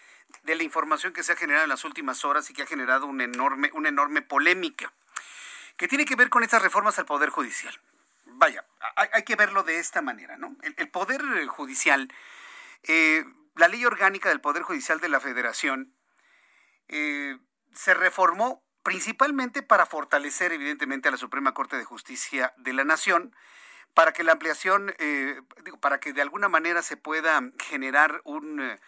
de 0.42 0.56
la 0.56 0.64
información 0.64 1.12
que 1.12 1.22
se 1.22 1.32
ha 1.32 1.36
generado 1.36 1.64
en 1.64 1.70
las 1.70 1.84
últimas 1.84 2.24
horas 2.24 2.50
y 2.50 2.54
que 2.54 2.62
ha 2.62 2.66
generado 2.66 3.06
una 3.06 3.24
enorme, 3.24 3.70
una 3.74 3.88
enorme 3.88 4.22
polémica 4.22 4.92
que 5.76 5.86
tiene 5.86 6.04
que 6.04 6.16
ver 6.16 6.28
con 6.28 6.42
estas 6.42 6.62
reformas 6.62 6.98
al 6.98 7.06
Poder 7.06 7.30
Judicial. 7.30 7.78
Vaya, 8.24 8.64
hay, 8.96 9.22
que 9.22 9.36
verlo 9.36 9.62
de 9.62 9.78
esta 9.78 10.02
manera, 10.02 10.36
¿no? 10.38 10.56
el 10.62 10.88
Poder 10.88 11.46
Judicial 11.46 12.10
eh, 12.82 13.24
la 13.56 13.68
ley 13.68 13.84
orgánica 13.84 14.28
del 14.28 14.40
Poder 14.40 14.62
Judicial 14.62 15.00
de 15.00 15.08
la 15.08 15.20
Federación 15.20 15.94
eh, 16.88 17.38
se 17.72 17.94
reformó 17.94 18.64
principalmente 18.82 19.62
para 19.62 19.86
fortalecer 19.86 20.52
evidentemente 20.52 21.08
a 21.08 21.12
la 21.12 21.18
Suprema 21.18 21.54
Corte 21.54 21.76
de 21.76 21.84
Justicia 21.84 22.54
de 22.56 22.72
la 22.72 22.84
Nación, 22.84 23.34
para 23.94 24.12
que 24.12 24.24
la 24.24 24.32
ampliación, 24.32 24.94
eh, 24.98 25.40
para 25.80 26.00
que 26.00 26.12
de 26.12 26.22
alguna 26.22 26.48
manera 26.48 26.82
se 26.82 26.96
pueda 26.96 27.40
generar 27.58 28.20
un, 28.24 28.78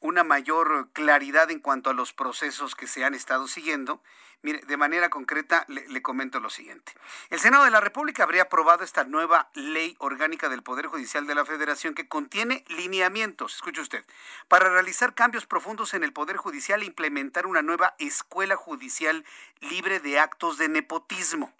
una 0.00 0.24
mayor 0.24 0.90
claridad 0.92 1.50
en 1.50 1.60
cuanto 1.60 1.90
a 1.90 1.94
los 1.94 2.12
procesos 2.12 2.74
que 2.74 2.86
se 2.86 3.04
han 3.04 3.14
estado 3.14 3.46
siguiendo 3.46 4.02
Mire, 4.42 4.60
de 4.66 4.76
manera 4.78 5.10
concreta 5.10 5.66
le, 5.68 6.00
comento 6.00 6.40
lo 6.40 6.48
siguiente. 6.48 6.94
El 7.28 7.40
Senado 7.40 7.64
de 7.64 7.70
la 7.70 7.80
República 7.80 8.22
habría 8.22 8.42
aprobado 8.42 8.84
esta 8.84 9.04
nueva 9.04 9.50
ley 9.52 9.96
orgánica 9.98 10.48
del 10.48 10.62
Poder 10.62 10.86
Judicial 10.86 11.26
de 11.26 11.34
la 11.34 11.44
Federación 11.44 11.92
que 11.92 12.08
contiene 12.08 12.64
lineamientos, 12.68 13.56
escuche 13.56 13.82
usted, 13.82 14.02
para 14.48 14.70
realizar 14.70 15.14
cambios 15.14 15.44
profundos 15.44 15.92
en 15.92 16.04
el 16.04 16.14
Poder 16.14 16.38
Judicial 16.38 16.80
e 16.80 16.86
implementar 16.86 17.46
una 17.46 17.60
nueva 17.60 17.94
escuela 17.98 18.56
judicial 18.56 19.26
libre 19.60 20.00
de 20.00 20.18
actos 20.18 20.56
de 20.56 20.70
nepotismo. 20.70 21.52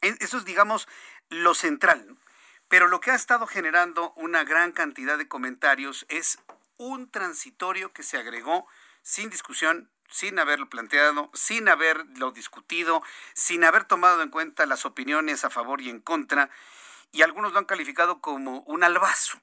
E, 0.00 0.16
eso 0.20 0.38
es, 0.38 0.46
digamos, 0.46 0.88
lo 1.28 1.54
central. 1.54 2.16
Pero 2.68 2.86
lo 2.86 3.00
que 3.00 3.10
ha 3.10 3.14
estado 3.14 3.46
generando 3.46 4.12
una 4.16 4.44
gran 4.44 4.72
cantidad 4.72 5.18
de 5.18 5.28
comentarios 5.28 6.06
es 6.08 6.38
un 6.78 7.10
transitorio 7.10 7.92
que 7.92 8.02
se 8.02 8.16
agregó 8.16 8.66
sin 9.02 9.30
discusión 9.30 9.90
sin 10.10 10.38
haberlo 10.38 10.68
planteado, 10.68 11.30
sin 11.34 11.68
haberlo 11.68 12.30
discutido, 12.32 13.02
sin 13.34 13.64
haber 13.64 13.84
tomado 13.84 14.22
en 14.22 14.30
cuenta 14.30 14.66
las 14.66 14.86
opiniones 14.86 15.44
a 15.44 15.50
favor 15.50 15.80
y 15.80 15.90
en 15.90 16.00
contra, 16.00 16.50
y 17.12 17.22
algunos 17.22 17.52
lo 17.52 17.58
han 17.58 17.64
calificado 17.64 18.20
como 18.20 18.60
un 18.60 18.84
albazo, 18.84 19.40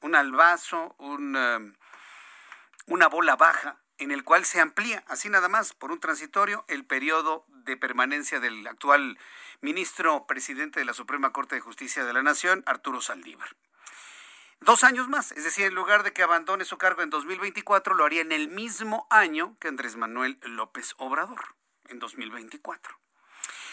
un 0.00 0.14
albazo, 0.14 0.94
um, 0.98 1.74
una 2.86 3.08
bola 3.08 3.36
baja 3.36 3.78
en 3.98 4.10
el 4.10 4.24
cual 4.24 4.44
se 4.44 4.60
amplía, 4.60 5.04
así 5.06 5.28
nada 5.28 5.48
más, 5.48 5.74
por 5.74 5.92
un 5.92 6.00
transitorio, 6.00 6.64
el 6.68 6.84
periodo 6.84 7.44
de 7.48 7.76
permanencia 7.76 8.40
del 8.40 8.66
actual 8.66 9.18
ministro 9.60 10.26
presidente 10.26 10.80
de 10.80 10.86
la 10.86 10.94
Suprema 10.94 11.32
Corte 11.32 11.54
de 11.54 11.60
Justicia 11.60 12.04
de 12.04 12.12
la 12.12 12.22
Nación, 12.22 12.64
Arturo 12.66 13.00
Saldívar 13.00 13.56
dos 14.64 14.84
años 14.84 15.08
más. 15.08 15.32
Es 15.32 15.44
decir, 15.44 15.66
en 15.66 15.74
lugar 15.74 16.02
de 16.02 16.12
que 16.12 16.22
abandone 16.22 16.64
su 16.64 16.78
cargo 16.78 17.02
en 17.02 17.10
2024, 17.10 17.94
lo 17.94 18.04
haría 18.04 18.22
en 18.22 18.32
el 18.32 18.48
mismo 18.48 19.06
año 19.10 19.56
que 19.60 19.68
Andrés 19.68 19.96
Manuel 19.96 20.38
López 20.42 20.94
Obrador, 20.98 21.54
en 21.88 21.98
2024. 21.98 22.98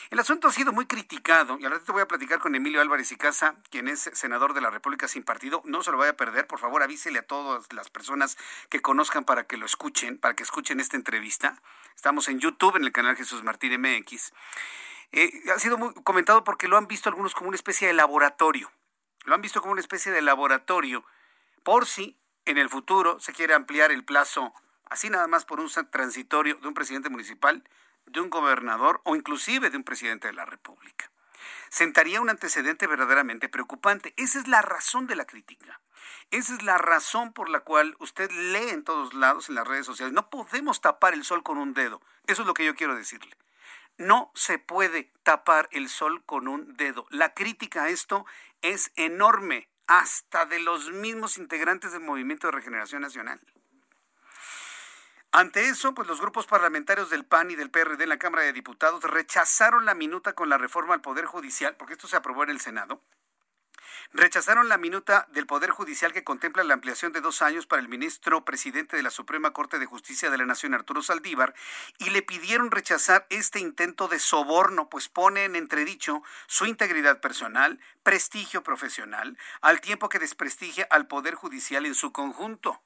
El 0.09 0.17
asunto 0.17 0.47
ha 0.47 0.51
sido 0.51 0.73
muy 0.73 0.87
criticado 0.87 1.59
y 1.59 1.65
ahora 1.65 1.79
te 1.79 1.91
voy 1.91 2.01
a 2.01 2.07
platicar 2.07 2.39
con 2.39 2.55
Emilio 2.55 2.81
Álvarez 2.81 3.11
y 3.11 3.15
Casa, 3.15 3.57
quien 3.69 3.87
es 3.87 4.09
senador 4.13 4.55
de 4.55 4.61
la 4.61 4.71
República 4.71 5.07
sin 5.07 5.23
partido. 5.23 5.61
No 5.65 5.83
se 5.83 5.91
lo 5.91 5.97
vaya 5.97 6.11
a 6.11 6.17
perder, 6.17 6.47
por 6.47 6.57
favor 6.57 6.81
avísele 6.81 7.19
a 7.19 7.27
todas 7.27 7.71
las 7.73 7.91
personas 7.91 8.35
que 8.69 8.81
conozcan 8.81 9.23
para 9.23 9.45
que 9.45 9.57
lo 9.57 9.67
escuchen, 9.67 10.17
para 10.17 10.35
que 10.35 10.41
escuchen 10.41 10.79
esta 10.79 10.97
entrevista. 10.97 11.61
Estamos 11.95 12.27
en 12.27 12.39
YouTube, 12.39 12.77
en 12.77 12.85
el 12.85 12.91
canal 12.91 13.15
Jesús 13.15 13.43
Martín 13.43 13.79
MX. 13.79 14.33
Eh, 15.11 15.31
ha 15.53 15.59
sido 15.59 15.77
muy 15.77 15.93
comentado 16.03 16.43
porque 16.43 16.67
lo 16.67 16.77
han 16.77 16.87
visto 16.87 17.09
algunos 17.09 17.35
como 17.35 17.49
una 17.49 17.55
especie 17.55 17.87
de 17.87 17.93
laboratorio 17.93 18.71
lo 19.25 19.35
han 19.35 19.41
visto 19.41 19.61
como 19.61 19.73
una 19.73 19.81
especie 19.81 20.11
de 20.11 20.21
laboratorio 20.21 21.03
por 21.63 21.85
si 21.85 22.17
en 22.45 22.57
el 22.57 22.69
futuro 22.69 23.19
se 23.19 23.33
quiere 23.33 23.53
ampliar 23.53 23.91
el 23.91 24.03
plazo, 24.03 24.53
así 24.89 25.09
nada 25.09 25.27
más 25.27 25.45
por 25.45 25.59
un 25.59 25.69
transitorio 25.91 26.55
de 26.55 26.67
un 26.67 26.73
presidente 26.73 27.09
municipal, 27.09 27.63
de 28.05 28.21
un 28.21 28.29
gobernador 28.29 29.01
o 29.03 29.15
inclusive 29.15 29.69
de 29.69 29.77
un 29.77 29.83
presidente 29.83 30.27
de 30.27 30.33
la 30.33 30.45
República. 30.45 31.11
Sentaría 31.69 32.21
un 32.21 32.29
antecedente 32.29 32.87
verdaderamente 32.87 33.49
preocupante. 33.49 34.13
Esa 34.17 34.39
es 34.39 34.47
la 34.47 34.61
razón 34.61 35.05
de 35.05 35.15
la 35.15 35.25
crítica. 35.25 35.79
Esa 36.31 36.55
es 36.55 36.63
la 36.63 36.77
razón 36.77 37.33
por 37.33 37.49
la 37.49 37.59
cual 37.61 37.95
usted 37.99 38.31
lee 38.31 38.69
en 38.69 38.83
todos 38.83 39.13
lados, 39.13 39.49
en 39.49 39.55
las 39.55 39.67
redes 39.67 39.85
sociales. 39.85 40.13
No 40.13 40.29
podemos 40.29 40.81
tapar 40.81 41.13
el 41.13 41.23
sol 41.23 41.43
con 41.43 41.57
un 41.57 41.73
dedo. 41.73 42.01
Eso 42.25 42.41
es 42.41 42.47
lo 42.47 42.53
que 42.53 42.65
yo 42.65 42.75
quiero 42.75 42.95
decirle. 42.95 43.35
No 43.99 44.31
se 44.33 44.59
puede 44.59 45.11
tapar 45.23 45.67
el 45.73 45.89
sol 45.89 46.23
con 46.25 46.47
un 46.47 46.77
dedo. 46.77 47.05
La 47.09 47.33
crítica 47.33 47.83
a 47.83 47.89
esto 47.89 48.25
es 48.61 48.93
enorme, 48.95 49.69
hasta 49.87 50.45
de 50.45 50.59
los 50.59 50.89
mismos 50.91 51.37
integrantes 51.37 51.91
del 51.91 52.01
Movimiento 52.01 52.47
de 52.47 52.51
Regeneración 52.51 53.01
Nacional. 53.01 53.41
Ante 55.33 55.67
eso, 55.67 55.93
pues 55.93 56.07
los 56.07 56.21
grupos 56.21 56.47
parlamentarios 56.47 57.09
del 57.09 57.25
PAN 57.25 57.51
y 57.51 57.55
del 57.55 57.71
PRD 57.71 58.03
en 58.03 58.09
la 58.09 58.17
Cámara 58.17 58.43
de 58.43 58.53
Diputados 58.53 59.03
rechazaron 59.03 59.85
la 59.85 59.95
minuta 59.95 60.33
con 60.33 60.47
la 60.47 60.57
reforma 60.57 60.93
al 60.93 61.01
Poder 61.01 61.25
Judicial, 61.25 61.75
porque 61.75 61.93
esto 61.93 62.07
se 62.07 62.15
aprobó 62.15 62.43
en 62.43 62.51
el 62.51 62.61
Senado, 62.61 63.03
rechazaron 64.11 64.69
la 64.69 64.77
minuta 64.77 65.27
del 65.31 65.45
Poder 65.45 65.71
Judicial 65.71 66.13
que 66.13 66.23
contempla 66.23 66.63
la 66.63 66.73
ampliación 66.73 67.11
de 67.11 67.21
dos 67.21 67.41
años 67.41 67.65
para 67.65 67.81
el 67.81 67.89
ministro 67.89 68.45
presidente 68.45 68.97
de 68.97 69.03
la 69.03 69.11
Suprema 69.11 69.51
Corte 69.51 69.79
de 69.79 69.85
Justicia 69.85 70.29
de 70.29 70.37
la 70.37 70.45
Nación, 70.45 70.73
Arturo 70.73 71.01
Saldívar, 71.01 71.53
y 71.97 72.09
le 72.09 72.21
pidieron 72.21 72.71
rechazar 72.71 73.25
este 73.29 73.59
intento 73.59 74.07
de 74.07 74.19
soborno, 74.19 74.89
pues 74.89 75.09
pone 75.09 75.45
en 75.45 75.55
entredicho 75.55 76.23
su 76.47 76.65
integridad 76.65 77.21
personal, 77.21 77.79
prestigio 78.03 78.63
profesional, 78.63 79.37
al 79.61 79.81
tiempo 79.81 80.09
que 80.09 80.19
desprestigia 80.19 80.87
al 80.89 81.07
Poder 81.07 81.35
Judicial 81.35 81.85
en 81.85 81.95
su 81.95 82.11
conjunto. 82.11 82.81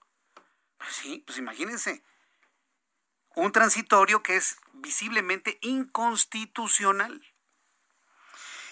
Pues 0.77 0.93
sí, 0.93 1.23
pues 1.25 1.37
imagínense. 1.37 2.03
Un 3.35 3.51
transitorio 3.51 4.21
que 4.21 4.35
es 4.35 4.57
visiblemente 4.73 5.57
inconstitucional. 5.61 7.32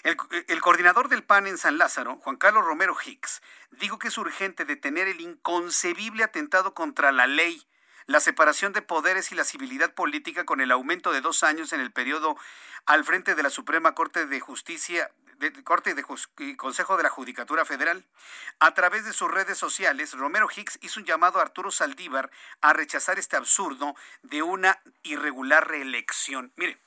El, 0.02 0.60
coordinador 0.60 1.08
del 1.08 1.22
PAN 1.22 1.46
en 1.46 1.58
San 1.58 1.78
Lázaro, 1.78 2.16
Juan 2.16 2.36
Carlos 2.36 2.64
Romero 2.64 2.96
Hicks, 3.04 3.40
dijo 3.70 4.00
que 4.00 4.08
es 4.08 4.18
urgente 4.18 4.64
detener 4.64 5.06
el 5.06 5.20
inconcebible 5.20 6.24
atentado 6.24 6.74
contra 6.74 7.12
la 7.12 7.28
ley, 7.28 7.64
la 8.06 8.18
separación 8.18 8.72
de 8.72 8.82
poderes 8.82 9.30
y 9.30 9.36
la 9.36 9.44
civilidad 9.44 9.94
política 9.94 10.44
con 10.44 10.60
el 10.60 10.72
aumento 10.72 11.12
de 11.12 11.20
dos 11.20 11.44
años 11.44 11.72
en 11.72 11.80
el 11.80 11.92
periodo 11.92 12.36
al 12.84 13.04
frente 13.04 13.36
de 13.36 13.44
la 13.44 13.50
Suprema 13.50 13.94
Corte 13.94 14.26
de 14.26 14.40
Justicia, 14.40 15.08
de, 15.38 15.52
Corte 15.62 15.94
de 15.94 16.04
Consejo 16.56 16.96
de 16.96 17.04
la 17.04 17.08
Judicatura 17.08 17.64
Federal. 17.64 18.04
A 18.58 18.74
través 18.74 19.04
de 19.04 19.12
sus 19.12 19.30
redes 19.30 19.56
sociales, 19.56 20.14
Romero 20.14 20.48
Hicks 20.54 20.80
hizo 20.82 20.98
un 20.98 21.06
llamado 21.06 21.38
a 21.38 21.42
Arturo 21.42 21.70
Saldívar 21.70 22.28
a 22.60 22.72
rechazar 22.72 23.20
este 23.20 23.36
absurdo 23.36 23.94
de 24.22 24.42
una 24.42 24.80
irregular 25.04 25.68
reelección. 25.68 26.52
Mire, 26.56 26.80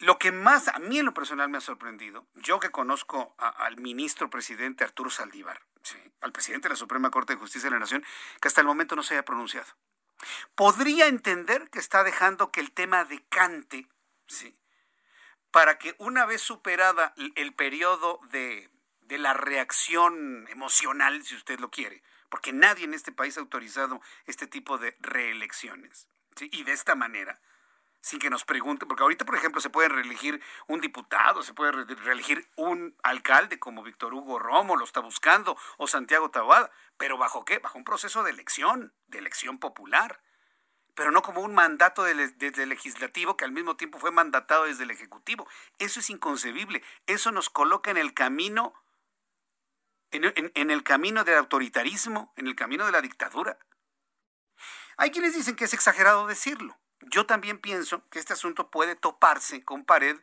lo 0.00 0.18
que 0.18 0.32
más 0.32 0.68
a 0.68 0.78
mí 0.78 0.98
en 0.98 1.06
lo 1.06 1.14
personal 1.14 1.48
me 1.48 1.58
ha 1.58 1.60
sorprendido, 1.60 2.26
yo 2.34 2.58
que 2.58 2.70
conozco 2.70 3.34
al 3.38 3.76
ministro 3.76 4.30
presidente 4.30 4.82
Arturo 4.82 5.10
Saldívar, 5.10 5.60
al 6.22 6.32
presidente 6.32 6.68
de 6.68 6.74
la 6.74 6.76
Suprema 6.76 7.10
Corte 7.10 7.34
de 7.34 7.38
Justicia 7.38 7.68
de 7.68 7.74
la 7.74 7.80
Nación, 7.80 8.04
que 8.40 8.48
hasta 8.48 8.62
el 8.62 8.66
momento 8.66 8.96
no 8.96 9.02
se 9.02 9.14
haya 9.14 9.24
pronunciado. 9.24 9.68
Podría 10.54 11.06
entender 11.06 11.70
que 11.70 11.78
está 11.78 12.02
dejando 12.02 12.50
que 12.50 12.60
el 12.60 12.72
tema 12.72 13.04
decante, 13.04 13.88
¿sí? 14.26 14.56
para 15.50 15.78
que 15.78 15.94
una 15.98 16.24
vez 16.26 16.40
superada 16.40 17.14
el 17.34 17.52
periodo 17.54 18.20
de, 18.30 18.70
de 19.02 19.18
la 19.18 19.34
reacción 19.34 20.46
emocional, 20.48 21.22
si 21.24 21.34
usted 21.34 21.60
lo 21.60 21.70
quiere, 21.70 22.02
porque 22.30 22.52
nadie 22.52 22.84
en 22.84 22.94
este 22.94 23.12
país 23.12 23.36
ha 23.36 23.40
autorizado 23.40 24.00
este 24.26 24.46
tipo 24.46 24.78
de 24.78 24.96
reelecciones, 25.00 26.08
y 26.40 26.62
de 26.62 26.72
esta 26.72 26.94
manera, 26.94 27.40
sin 28.00 28.18
que 28.18 28.30
nos 28.30 28.44
pregunten, 28.44 28.88
porque 28.88 29.02
ahorita, 29.02 29.24
por 29.24 29.34
ejemplo, 29.34 29.60
se 29.60 29.70
puede 29.70 29.88
reelegir 29.88 30.42
un 30.66 30.80
diputado, 30.80 31.42
se 31.42 31.52
puede 31.52 31.72
reelegir 31.72 32.48
un 32.56 32.96
alcalde 33.02 33.58
como 33.58 33.82
Víctor 33.82 34.14
Hugo 34.14 34.38
Romo, 34.38 34.76
lo 34.76 34.84
está 34.84 35.00
buscando, 35.00 35.56
o 35.76 35.86
Santiago 35.86 36.30
Taboada, 36.30 36.70
pero 36.96 37.18
¿bajo 37.18 37.44
qué? 37.44 37.58
Bajo 37.58 37.78
un 37.78 37.84
proceso 37.84 38.22
de 38.22 38.30
elección, 38.30 38.94
de 39.06 39.18
elección 39.18 39.58
popular, 39.58 40.22
pero 40.94 41.10
no 41.10 41.22
como 41.22 41.42
un 41.42 41.54
mandato 41.54 42.02
desde 42.02 42.62
el 42.62 42.68
legislativo 42.70 43.36
que 43.36 43.44
al 43.44 43.52
mismo 43.52 43.76
tiempo 43.76 43.98
fue 43.98 44.10
mandatado 44.10 44.64
desde 44.64 44.84
el 44.84 44.90
ejecutivo. 44.90 45.46
Eso 45.78 46.00
es 46.00 46.10
inconcebible, 46.10 46.82
eso 47.06 47.32
nos 47.32 47.50
coloca 47.50 47.90
en 47.90 47.96
el 47.96 48.14
camino, 48.14 48.74
en 50.10 50.70
el 50.70 50.82
camino 50.82 51.24
del 51.24 51.36
autoritarismo, 51.36 52.32
en 52.36 52.46
el 52.46 52.56
camino 52.56 52.86
de 52.86 52.92
la 52.92 53.02
dictadura. 53.02 53.58
Hay 54.96 55.10
quienes 55.10 55.34
dicen 55.34 55.54
que 55.54 55.64
es 55.64 55.74
exagerado 55.74 56.26
decirlo 56.26 56.78
yo 57.02 57.26
también 57.26 57.58
pienso 57.58 58.08
que 58.08 58.18
este 58.18 58.32
asunto 58.32 58.70
puede 58.70 58.96
toparse 58.96 59.64
con 59.64 59.84
pared 59.84 60.20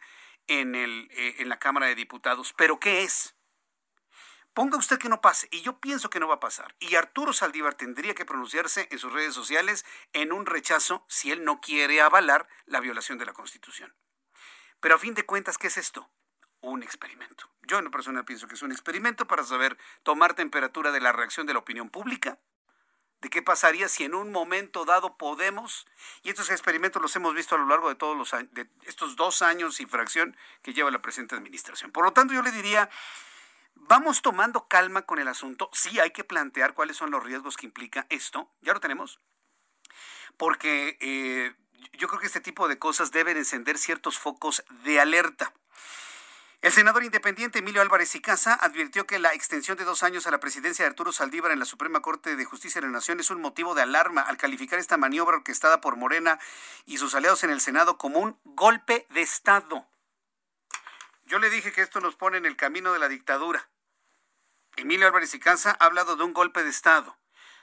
en, 0.47 0.75
el, 0.75 1.09
eh, 1.11 1.35
en 1.39 1.49
la 1.49 1.59
Cámara 1.59 1.87
de 1.87 1.95
Diputados. 1.95 2.53
¿Pero 2.53 2.79
qué 2.79 3.03
es? 3.03 3.35
Ponga 4.53 4.77
usted 4.77 4.97
que 4.97 5.09
no 5.09 5.21
pase, 5.21 5.47
y 5.51 5.61
yo 5.61 5.79
pienso 5.79 6.09
que 6.09 6.19
no 6.19 6.27
va 6.27 6.35
a 6.35 6.39
pasar. 6.39 6.75
Y 6.79 6.95
Arturo 6.95 7.31
Saldívar 7.31 7.75
tendría 7.75 8.15
que 8.15 8.25
pronunciarse 8.25 8.87
en 8.89 8.97
sus 8.97 9.13
redes 9.13 9.35
sociales 9.35 9.85
en 10.13 10.31
un 10.31 10.47
rechazo 10.47 11.05
si 11.07 11.31
él 11.31 11.43
no 11.43 11.61
quiere 11.61 12.01
avalar 12.01 12.47
la 12.65 12.79
violación 12.79 13.19
de 13.19 13.27
la 13.27 13.33
Constitución. 13.33 13.95
Pero 14.79 14.95
a 14.95 14.97
fin 14.97 15.13
de 15.13 15.27
cuentas, 15.27 15.59
¿qué 15.59 15.67
es 15.67 15.77
esto? 15.77 16.09
Un 16.61 16.81
experimento. 16.81 17.51
Yo 17.61 17.77
en 17.77 17.85
lo 17.85 17.91
personal 17.91 18.25
pienso 18.25 18.47
que 18.47 18.55
es 18.55 18.63
un 18.63 18.71
experimento 18.71 19.27
para 19.27 19.43
saber 19.43 19.77
tomar 20.01 20.33
temperatura 20.33 20.91
de 20.91 21.01
la 21.01 21.11
reacción 21.11 21.45
de 21.45 21.53
la 21.53 21.59
opinión 21.59 21.91
pública, 21.91 22.39
de 23.21 23.29
qué 23.29 23.41
pasaría 23.41 23.89
si 23.89 24.03
en 24.03 24.13
un 24.13 24.31
momento 24.31 24.85
dado 24.85 25.17
podemos, 25.17 25.85
y 26.23 26.29
estos 26.29 26.49
experimentos 26.49 27.01
los 27.01 27.15
hemos 27.15 27.33
visto 27.33 27.55
a 27.55 27.57
lo 27.57 27.67
largo 27.67 27.89
de 27.89 27.95
todos 27.95 28.17
los 28.17 28.31
de 28.51 28.67
estos 28.85 29.15
dos 29.15 29.41
años 29.41 29.79
y 29.79 29.85
fracción 29.85 30.37
que 30.61 30.73
lleva 30.73 30.91
la 30.91 31.01
presente 31.01 31.35
administración. 31.35 31.91
Por 31.91 32.05
lo 32.05 32.13
tanto, 32.13 32.33
yo 32.33 32.41
le 32.41 32.51
diría, 32.51 32.89
vamos 33.75 34.21
tomando 34.21 34.67
calma 34.67 35.03
con 35.03 35.19
el 35.19 35.27
asunto. 35.27 35.69
Sí 35.73 35.99
hay 35.99 36.11
que 36.11 36.23
plantear 36.23 36.73
cuáles 36.73 36.97
son 36.97 37.11
los 37.11 37.23
riesgos 37.23 37.57
que 37.57 37.65
implica 37.65 38.05
esto. 38.09 38.51
Ya 38.61 38.73
lo 38.73 38.79
tenemos. 38.79 39.19
Porque 40.37 40.97
eh, 41.01 41.55
yo 41.93 42.07
creo 42.07 42.19
que 42.19 42.27
este 42.27 42.41
tipo 42.41 42.67
de 42.67 42.77
cosas 42.77 43.11
deben 43.11 43.37
encender 43.37 43.77
ciertos 43.77 44.19
focos 44.19 44.63
de 44.83 44.99
alerta. 44.99 45.53
El 46.61 46.71
senador 46.71 47.03
independiente 47.03 47.59
Emilio 47.59 47.81
Álvarez 47.83 48.15
y 48.15 48.21
Casa 48.21 48.55
advirtió 48.55 49.05
que 49.05 49.19
la 49.19 49.33
extensión 49.33 49.77
de 49.77 49.83
dos 49.83 50.01
años 50.01 50.25
a 50.25 50.31
la 50.31 50.39
presidencia 50.39 50.83
de 50.83 50.89
Arturo 50.89 51.11
Saldívar 51.11 51.51
en 51.51 51.59
la 51.59 51.65
Suprema 51.65 52.01
Corte 52.01 52.35
de 52.35 52.45
Justicia 52.45 52.81
de 52.81 52.87
la 52.87 52.93
Nación 52.93 53.19
es 53.19 53.29
un 53.29 53.41
motivo 53.41 53.75
de 53.75 53.83
alarma 53.83 54.21
al 54.21 54.37
calificar 54.37 54.79
esta 54.79 54.97
maniobra 54.97 55.37
orquestada 55.37 55.81
por 55.81 55.97
Morena 55.97 56.39
y 56.85 56.97
sus 56.97 57.13
aliados 57.13 57.43
en 57.43 57.51
el 57.51 57.61
Senado 57.61 57.99
como 57.99 58.19
un 58.19 58.39
golpe 58.43 59.05
de 59.11 59.21
Estado. 59.21 59.87
Yo 61.25 61.37
le 61.37 61.51
dije 61.51 61.71
que 61.71 61.81
esto 61.81 62.01
nos 62.01 62.15
pone 62.15 62.37
en 62.37 62.47
el 62.47 62.55
camino 62.55 62.91
de 62.91 62.99
la 62.99 63.07
dictadura. 63.07 63.69
Emilio 64.77 65.05
Álvarez 65.05 65.35
y 65.35 65.39
Casa 65.39 65.77
ha 65.79 65.85
hablado 65.85 66.15
de 66.15 66.23
un 66.23 66.33
golpe 66.33 66.63
de 66.63 66.69
Estado. 66.69 67.17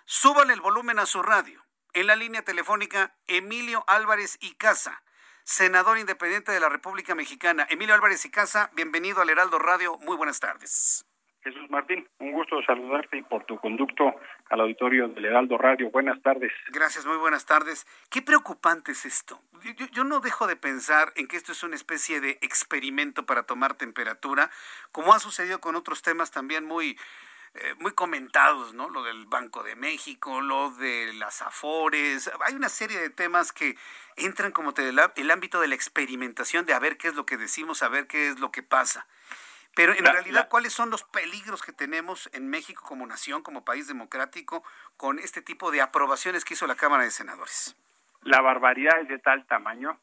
Súbale 0.04 0.52
el 0.52 0.61
volumen 0.61 1.00
a 1.00 1.07
su 1.07 1.20
radio. 1.20 1.66
En 1.94 2.07
la 2.07 2.14
línea 2.14 2.42
telefónica, 2.42 3.16
Emilio 3.26 3.85
Álvarez 3.88 4.37
y 4.40 4.54
Casa 4.54 5.02
senador 5.44 5.98
independiente 5.98 6.52
de 6.52 6.61
la 6.61 6.70
República 6.70 7.14
Mexicana. 7.14 7.66
Emilio 7.70 7.94
Álvarez 7.94 8.24
y 8.24 8.30
Casa, 8.30 8.70
bienvenido 8.74 9.20
al 9.20 9.28
Heraldo 9.28 9.59
Radio. 9.59 9.98
Muy 9.98 10.16
buenas 10.16 10.40
tardes. 10.40 11.07
Jesús 11.42 11.68
Martín, 11.68 12.09
un 12.20 12.33
gusto 12.33 12.62
saludarte 12.62 13.18
y 13.18 13.22
por 13.22 13.44
tu 13.44 13.59
conducto 13.59 14.14
al 14.48 14.61
auditorio 14.62 15.09
del 15.09 15.26
Heraldo 15.26 15.59
Radio. 15.59 15.90
Buenas 15.90 16.20
tardes. 16.22 16.50
Gracias, 16.68 17.04
muy 17.04 17.18
buenas 17.18 17.44
tardes. 17.44 17.87
Qué 18.11 18.22
preocupante 18.22 18.92
es 18.92 19.04
esto. 19.04 19.38
Yo, 19.76 19.87
yo, 19.92 20.04
no 20.04 20.20
dejo 20.20 20.46
de 20.46 20.57
pensar 20.57 21.12
en 21.16 21.28
que 21.28 21.37
esto 21.37 21.52
es 21.52 21.62
una 21.62 21.74
especie 21.74 22.22
de 22.22 22.38
experimento 22.40 23.26
para 23.26 23.42
tomar 23.42 23.74
temperatura, 23.74 24.50
como 24.90 25.12
ha 25.12 25.18
sucedido 25.18 25.61
con 25.61 25.76
otros 25.76 26.00
temas 26.00 26.30
también 26.30 26.64
muy 26.64 26.98
eh, 27.55 27.75
muy 27.79 27.93
comentados, 27.93 28.75
¿no? 28.75 28.88
Lo 28.88 29.05
del 29.05 29.27
Banco 29.27 29.62
de 29.62 29.77
México, 29.77 30.40
lo 30.40 30.71
de 30.73 31.12
las 31.14 31.40
Afores. 31.40 32.29
Hay 32.47 32.55
una 32.55 32.69
serie 32.69 32.99
de 32.99 33.11
temas 33.11 33.53
que 33.53 33.77
entran 34.17 34.51
como 34.51 34.75
el 34.77 35.31
ámbito 35.31 35.61
de 35.61 35.69
la 35.69 35.77
experimentación, 35.77 36.67
de 36.67 36.75
a 36.75 36.81
ver 36.81 36.97
qué 36.97 37.09
es 37.09 37.14
lo 37.14 37.27
que 37.27 37.37
decimos, 37.37 37.85
a 37.85 37.88
ver 37.88 38.09
qué 38.09 38.29
es 38.29 38.40
lo 38.40 38.51
que 38.51 38.64
pasa. 38.64 39.07
Pero 39.77 39.93
en 39.93 40.05
realidad, 40.05 40.49
¿cuáles 40.49 40.73
son 40.73 40.90
los 40.90 41.05
peligros 41.05 41.62
que 41.62 41.73
tenemos 41.73 42.29
en 42.33 42.49
México 42.49 42.83
como 42.87 43.07
nación, 43.07 43.43
como 43.43 43.64
país 43.64 43.87
democrático, 43.87 44.64
con 44.97 45.19
este 45.19 45.43
tipo 45.43 45.71
de 45.71 45.81
aprobaciones 45.81 46.45
que 46.45 46.55
hizo 46.55 46.67
la 46.67 46.77
Cámara 46.77 47.05
de 47.05 47.11
Senadores? 47.11 47.77
La 48.23 48.40
barbaridad 48.40 49.01
es 49.01 49.09
de 49.09 49.19
tal 49.19 49.47
tamaño 49.47 50.01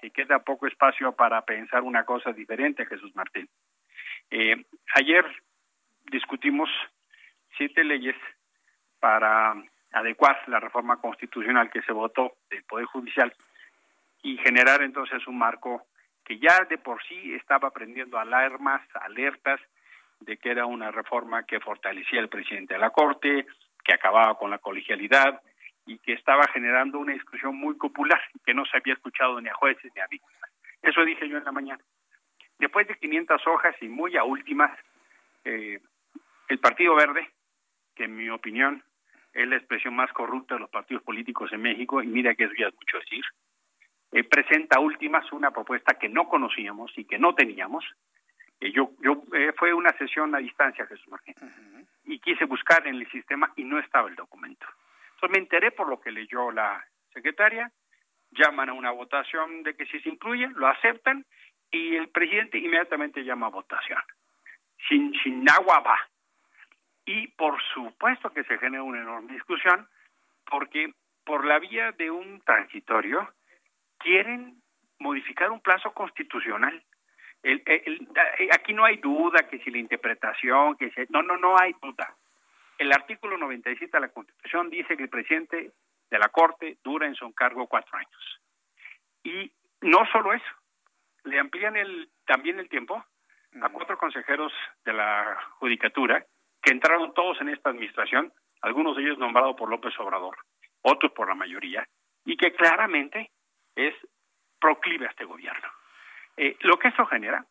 que 0.00 0.10
queda 0.10 0.38
poco 0.38 0.66
espacio 0.66 1.12
para 1.12 1.44
pensar 1.44 1.82
una 1.82 2.04
cosa 2.04 2.32
diferente, 2.32 2.86
Jesús 2.86 3.14
Martín. 3.14 3.48
Eh, 4.30 4.64
ayer 4.94 5.24
discutimos 6.10 6.68
siete 7.56 7.84
leyes 7.84 8.16
para 9.00 9.54
adecuar 9.92 10.36
la 10.48 10.60
reforma 10.60 11.00
constitucional 11.00 11.70
que 11.70 11.82
se 11.82 11.92
votó 11.92 12.34
del 12.50 12.64
Poder 12.64 12.86
Judicial 12.86 13.32
y 14.22 14.36
generar 14.38 14.82
entonces 14.82 15.26
un 15.26 15.38
marco 15.38 15.86
que 16.24 16.38
ya 16.38 16.64
de 16.68 16.78
por 16.78 17.02
sí 17.04 17.34
estaba 17.34 17.70
prendiendo 17.70 18.18
alarmas, 18.18 18.82
alertas 19.00 19.60
de 20.20 20.36
que 20.36 20.50
era 20.50 20.66
una 20.66 20.90
reforma 20.90 21.44
que 21.44 21.60
fortalecía 21.60 22.20
al 22.20 22.28
presidente 22.28 22.74
de 22.74 22.80
la 22.80 22.90
Corte, 22.90 23.46
que 23.84 23.94
acababa 23.94 24.36
con 24.36 24.50
la 24.50 24.58
colegialidad 24.58 25.40
y 25.86 25.98
que 25.98 26.12
estaba 26.12 26.46
generando 26.52 26.98
una 26.98 27.14
discusión 27.14 27.56
muy 27.56 27.74
popular 27.74 28.20
que 28.44 28.52
no 28.52 28.66
se 28.66 28.76
había 28.76 28.94
escuchado 28.94 29.40
ni 29.40 29.48
a 29.48 29.54
jueces 29.54 29.90
ni 29.94 30.00
a 30.02 30.06
víctimas. 30.06 30.50
Eso 30.82 31.04
dije 31.04 31.28
yo 31.28 31.38
en 31.38 31.44
la 31.44 31.52
mañana. 31.52 31.82
Después 32.58 32.86
de 32.88 32.96
500 32.96 33.46
hojas 33.46 33.74
y 33.80 33.88
muy 33.88 34.16
a 34.16 34.24
últimas, 34.24 34.76
eh, 35.44 35.80
el 36.48 36.58
Partido 36.58 36.94
Verde, 36.94 37.30
que 37.94 38.04
en 38.04 38.16
mi 38.16 38.28
opinión 38.30 38.82
es 39.32 39.46
la 39.46 39.56
expresión 39.56 39.94
más 39.94 40.12
corrupta 40.12 40.54
de 40.54 40.60
los 40.60 40.70
partidos 40.70 41.02
políticos 41.02 41.52
en 41.52 41.62
México, 41.62 42.02
y 42.02 42.06
mira 42.06 42.34
que 42.34 42.44
eso 42.44 42.54
ya 42.58 42.68
es 42.68 42.74
mucho 42.74 42.98
decir, 42.98 43.24
eh, 44.12 44.24
presenta 44.24 44.80
últimas 44.80 45.30
una 45.32 45.50
propuesta 45.50 45.94
que 45.94 46.08
no 46.08 46.28
conocíamos 46.28 46.90
y 46.96 47.04
que 47.04 47.18
no 47.18 47.34
teníamos. 47.34 47.84
Eh, 48.60 48.72
yo, 48.72 48.92
yo 49.00 49.22
eh, 49.34 49.52
fue 49.56 49.74
una 49.74 49.92
sesión 49.98 50.34
a 50.34 50.38
distancia, 50.38 50.86
Jesús 50.86 51.08
Martín, 51.08 51.34
y 52.04 52.18
quise 52.20 52.46
buscar 52.46 52.86
en 52.86 52.96
el 52.96 53.10
sistema 53.10 53.52
y 53.56 53.64
no 53.64 53.78
estaba 53.78 54.08
el 54.08 54.16
documento. 54.16 54.66
Entonces 55.14 55.30
me 55.30 55.42
enteré 55.42 55.72
por 55.72 55.88
lo 55.88 56.00
que 56.00 56.10
leyó 56.10 56.50
la 56.50 56.84
secretaria, 57.12 57.70
llaman 58.30 58.70
a 58.70 58.72
una 58.72 58.90
votación 58.90 59.62
de 59.62 59.74
que 59.74 59.86
si 59.86 60.00
se 60.00 60.08
incluye, 60.08 60.48
lo 60.54 60.66
aceptan 60.68 61.24
y 61.70 61.96
el 61.96 62.08
presidente 62.08 62.58
inmediatamente 62.58 63.24
llama 63.24 63.46
a 63.46 63.50
votación. 63.50 64.00
Sin, 64.88 65.12
sin 65.22 65.48
agua 65.50 65.80
va. 65.80 65.98
Y 67.08 67.26
por 67.28 67.58
supuesto 67.72 68.34
que 68.34 68.44
se 68.44 68.58
genera 68.58 68.82
una 68.82 69.00
enorme 69.00 69.32
discusión 69.32 69.88
porque 70.44 70.92
por 71.24 71.46
la 71.46 71.58
vía 71.58 71.92
de 71.92 72.10
un 72.10 72.42
transitorio 72.42 73.32
quieren 73.96 74.60
modificar 74.98 75.50
un 75.50 75.62
plazo 75.62 75.94
constitucional. 75.94 76.84
El, 77.42 77.62
aquí 78.52 78.74
no 78.74 78.84
hay 78.84 78.98
duda 78.98 79.48
que 79.48 79.58
si 79.60 79.70
la 79.70 79.78
interpretación, 79.78 80.76
que 80.76 80.90
si, 80.90 81.00
no, 81.08 81.22
no, 81.22 81.38
no 81.38 81.58
hay 81.58 81.74
duda. 81.80 82.14
El 82.76 82.92
artículo 82.92 83.38
97 83.38 83.90
de 83.90 84.00
la 84.00 84.12
Constitución 84.12 84.68
dice 84.68 84.94
que 84.94 85.04
el 85.04 85.08
presidente 85.08 85.72
de 86.10 86.18
la 86.18 86.28
Corte 86.28 86.76
dura 86.84 87.06
en 87.06 87.14
su 87.14 87.32
cargo 87.32 87.68
cuatro 87.68 87.96
años. 87.96 88.40
Y 89.24 89.50
no 89.80 90.04
solo 90.12 90.34
eso, 90.34 90.52
le 91.24 91.38
amplían 91.38 91.74
el, 91.74 92.10
también 92.26 92.60
el 92.60 92.68
tiempo 92.68 93.02
a 93.62 93.68
cuatro 93.70 93.96
consejeros 93.96 94.52
de 94.84 94.92
la 94.92 95.38
Judicatura 95.58 96.22
que 96.62 96.72
entraron 96.72 97.14
todos 97.14 97.40
en 97.40 97.48
esta 97.48 97.70
administración, 97.70 98.32
algunos 98.62 98.96
de 98.96 99.02
ellos 99.02 99.18
nombrados 99.18 99.56
por 99.56 99.70
López 99.70 99.98
Obrador, 100.00 100.36
otros 100.82 101.12
por 101.12 101.28
la 101.28 101.34
mayoría, 101.34 101.86
y 102.24 102.36
que 102.36 102.52
claramente 102.52 103.30
es 103.74 103.94
proclive 104.60 105.06
a 105.06 105.10
este 105.10 105.24
gobierno. 105.24 105.68
Eh, 106.36 106.56
lo 106.60 106.78
que 106.78 106.88
eso 106.88 107.06
genera 107.06 107.44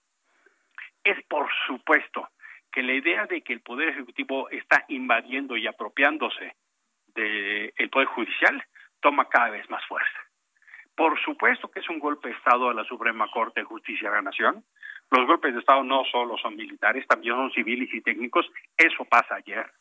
es, 1.04 1.24
por 1.28 1.50
supuesto, 1.66 2.30
que 2.72 2.84
la 2.84 2.94
idea 2.94 3.26
de 3.26 3.42
que 3.42 3.54
el 3.54 3.62
Poder 3.62 3.90
Ejecutivo 3.90 4.50
está 4.50 4.86
invadiendo 4.90 5.56
y 5.58 5.68
apropiándose 5.68 6.56
del 7.08 7.90
Poder 7.90 8.08
Judicial 8.10 8.64
toma 9.02 9.30
cada 9.30 9.50
vez 9.50 9.70
más 9.70 9.86
fuerza. 9.86 10.20
Por 10.96 11.20
supuesto 11.22 11.70
que 11.70 11.80
es 11.80 11.90
un 11.90 12.00
golpe 12.00 12.30
de 12.30 12.36
Estado 12.36 12.70
a 12.70 12.74
la 12.74 12.84
Suprema 12.84 13.30
Corte 13.32 13.62
de 13.62 13.66
Justicia 13.66 14.10
de 14.10 14.16
la 14.16 14.22
Nación. 14.22 14.66
Los 15.10 15.26
golpes 15.26 15.54
de 15.54 15.60
Estado 15.60 15.84
no 15.84 16.04
solo 16.06 16.38
son 16.38 16.56
militares, 16.56 17.08
también 17.08 17.36
son 17.36 17.52
civiles 17.52 17.90
y 17.94 18.02
técnicos. 18.02 18.50
Eso 18.76 19.06
pasa 19.06 19.36
ayer. 19.36 19.72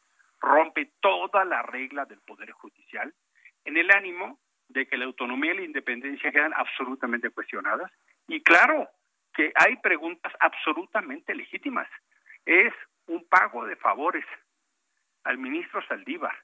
Rompe 0.40 0.92
toda 1.00 1.44
la 1.44 1.62
regla 1.62 2.04
del 2.04 2.20
Poder 2.20 2.50
Judicial 2.52 3.12
en 3.64 3.76
el 3.76 3.90
ánimo 3.90 4.38
de 4.68 4.86
que 4.86 4.96
la 4.96 5.04
autonomía 5.04 5.52
y 5.54 5.58
la 5.58 5.64
independencia 5.64 6.30
quedan 6.30 6.52
absolutamente 6.54 7.30
cuestionadas. 7.30 7.90
Y 8.28 8.42
claro 8.42 8.88
que 9.34 9.52
hay 9.54 9.76
preguntas 9.76 10.32
absolutamente 10.40 11.34
legítimas. 11.34 11.88
Es 12.44 12.72
un 13.06 13.26
pago 13.28 13.64
de 13.66 13.76
favores 13.76 14.24
al 15.24 15.38
ministro 15.38 15.84
Saldívar, 15.86 16.34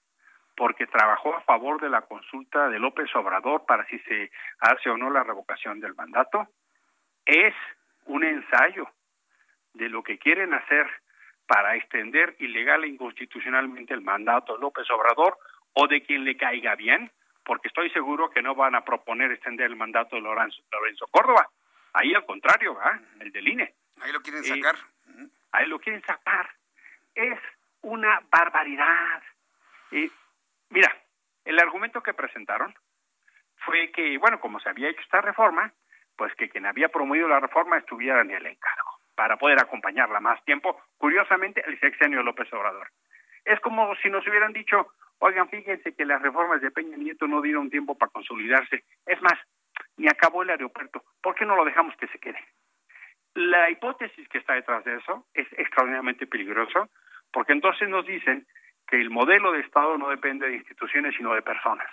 porque 0.56 0.86
trabajó 0.86 1.34
a 1.36 1.42
favor 1.42 1.80
de 1.80 1.88
la 1.88 2.02
consulta 2.02 2.68
de 2.68 2.78
López 2.78 3.14
Obrador 3.14 3.64
para 3.64 3.86
si 3.86 3.98
se 4.00 4.30
hace 4.58 4.90
o 4.90 4.96
no 4.96 5.10
la 5.10 5.22
revocación 5.22 5.80
del 5.80 5.94
mandato. 5.94 6.48
Es 7.24 7.54
un 8.06 8.24
ensayo 8.24 8.88
de 9.74 9.88
lo 9.88 10.02
que 10.02 10.18
quieren 10.18 10.54
hacer 10.54 10.86
para 11.46 11.76
extender 11.76 12.36
ilegal 12.38 12.84
e 12.84 12.88
inconstitucionalmente 12.88 13.94
el 13.94 14.02
mandato 14.02 14.54
de 14.54 14.60
López 14.60 14.88
Obrador 14.90 15.38
o 15.74 15.86
de 15.86 16.02
quien 16.02 16.24
le 16.24 16.36
caiga 16.36 16.74
bien 16.74 17.10
porque 17.44 17.68
estoy 17.68 17.90
seguro 17.90 18.30
que 18.30 18.42
no 18.42 18.54
van 18.54 18.74
a 18.74 18.84
proponer 18.84 19.32
extender 19.32 19.66
el 19.66 19.76
mandato 19.76 20.16
de 20.16 20.22
Lorenzo, 20.22 20.62
Lorenzo 20.70 21.06
Córdoba. 21.08 21.48
Ahí 21.92 22.14
al 22.14 22.24
contrario, 22.24 22.74
¿verdad? 22.74 23.00
el 23.20 23.32
del 23.32 23.48
INE. 23.48 23.74
Ahí 24.00 24.12
lo 24.12 24.20
quieren 24.20 24.44
sacar. 24.44 24.76
ahí 25.52 25.66
lo 25.66 25.78
quieren 25.78 26.02
sacar. 26.02 26.50
Es 27.14 27.38
una 27.82 28.20
barbaridad. 28.30 29.22
mira, 30.70 30.96
el 31.44 31.58
argumento 31.58 32.02
que 32.02 32.14
presentaron 32.14 32.74
fue 33.64 33.90
que, 33.90 34.16
bueno, 34.18 34.40
como 34.40 34.60
se 34.60 34.68
había 34.68 34.88
hecho 34.88 35.00
esta 35.00 35.20
reforma, 35.20 35.72
pues 36.16 36.34
que 36.34 36.48
quien 36.48 36.66
había 36.66 36.88
promovido 36.88 37.28
la 37.28 37.40
reforma 37.40 37.78
estuviera 37.78 38.20
en 38.20 38.30
el 38.30 38.46
encargo 38.46 38.98
para 39.14 39.36
poder 39.36 39.60
acompañarla 39.60 40.20
más 40.20 40.42
tiempo. 40.44 40.80
Curiosamente, 40.96 41.62
el 41.66 41.78
sexenio 41.80 42.22
López 42.22 42.52
Obrador. 42.52 42.88
Es 43.44 43.60
como 43.60 43.94
si 43.96 44.08
nos 44.08 44.26
hubieran 44.26 44.52
dicho, 44.52 44.92
Oigan, 45.24 45.48
fíjense 45.48 45.94
que 45.94 46.04
las 46.04 46.20
reformas 46.20 46.60
de 46.60 46.72
Peña 46.72 46.96
Nieto 46.96 47.28
no 47.28 47.40
dieron 47.40 47.70
tiempo 47.70 47.96
para 47.96 48.10
consolidarse. 48.10 48.82
Es 49.06 49.22
más, 49.22 49.38
ni 49.96 50.08
acabó 50.08 50.42
el 50.42 50.50
aeropuerto. 50.50 51.04
¿Por 51.22 51.36
qué 51.36 51.46
no 51.46 51.54
lo 51.54 51.64
dejamos 51.64 51.94
que 51.96 52.08
se 52.08 52.18
quede? 52.18 52.40
La 53.34 53.70
hipótesis 53.70 54.28
que 54.28 54.38
está 54.38 54.54
detrás 54.54 54.82
de 54.82 54.96
eso 54.96 55.24
es 55.32 55.46
extraordinariamente 55.52 56.26
peligroso, 56.26 56.90
porque 57.32 57.52
entonces 57.52 57.88
nos 57.88 58.04
dicen 58.04 58.48
que 58.88 59.00
el 59.00 59.10
modelo 59.10 59.52
de 59.52 59.60
Estado 59.60 59.96
no 59.96 60.08
depende 60.08 60.48
de 60.48 60.56
instituciones, 60.56 61.14
sino 61.16 61.32
de 61.34 61.42
personas. 61.42 61.88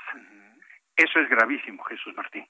Eso 0.99 1.19
es 1.19 1.29
gravísimo, 1.29 1.81
Jesús 1.85 2.13
Martín. 2.13 2.45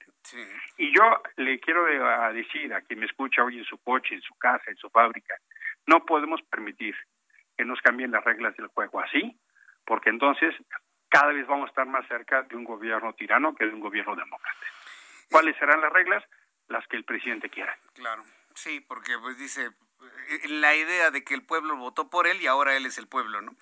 Y 0.76 0.92
yo 0.92 1.22
le 1.36 1.60
quiero 1.60 1.84
decir 2.32 2.74
a 2.74 2.80
quien 2.80 2.98
me 2.98 3.06
escucha 3.06 3.44
hoy 3.44 3.58
en 3.58 3.64
su 3.64 3.78
coche, 3.78 4.16
en 4.16 4.22
su 4.22 4.34
casa, 4.34 4.64
en 4.66 4.76
su 4.76 4.90
fábrica, 4.90 5.36
no 5.86 6.04
podemos 6.04 6.42
permitir 6.50 6.96
que 7.56 7.64
nos 7.64 7.80
cambien 7.80 8.10
las 8.10 8.24
reglas 8.24 8.56
del 8.56 8.66
juego 8.66 8.98
así, 8.98 9.38
porque 9.86 10.10
entonces 10.10 10.52
cada 11.08 11.32
vez 11.32 11.46
vamos 11.46 11.66
a 11.66 11.68
estar 11.68 11.86
más 11.86 12.08
cerca 12.08 12.42
de 12.42 12.56
un 12.56 12.64
gobierno 12.64 13.12
tirano 13.12 13.54
que 13.54 13.66
de 13.66 13.72
un 13.72 13.80
gobierno 13.80 14.16
demócrata. 14.16 14.66
¿Cuáles 15.30 15.56
serán 15.56 15.80
las 15.80 15.92
reglas? 15.92 16.24
Las 16.66 16.84
que 16.88 16.96
el 16.96 17.04
presidente 17.04 17.50
quiera. 17.50 17.78
Claro, 17.94 18.24
sí, 18.54 18.80
porque 18.80 19.16
pues 19.20 19.38
dice 19.38 19.66
eh, 19.66 20.48
la 20.48 20.74
idea 20.74 21.12
de 21.12 21.22
que 21.22 21.34
el 21.34 21.44
pueblo 21.44 21.76
votó 21.76 22.10
por 22.10 22.26
él 22.26 22.40
y 22.42 22.48
ahora 22.48 22.76
él 22.76 22.86
es 22.86 22.98
el 22.98 23.06
pueblo, 23.06 23.40
¿no? 23.42 23.54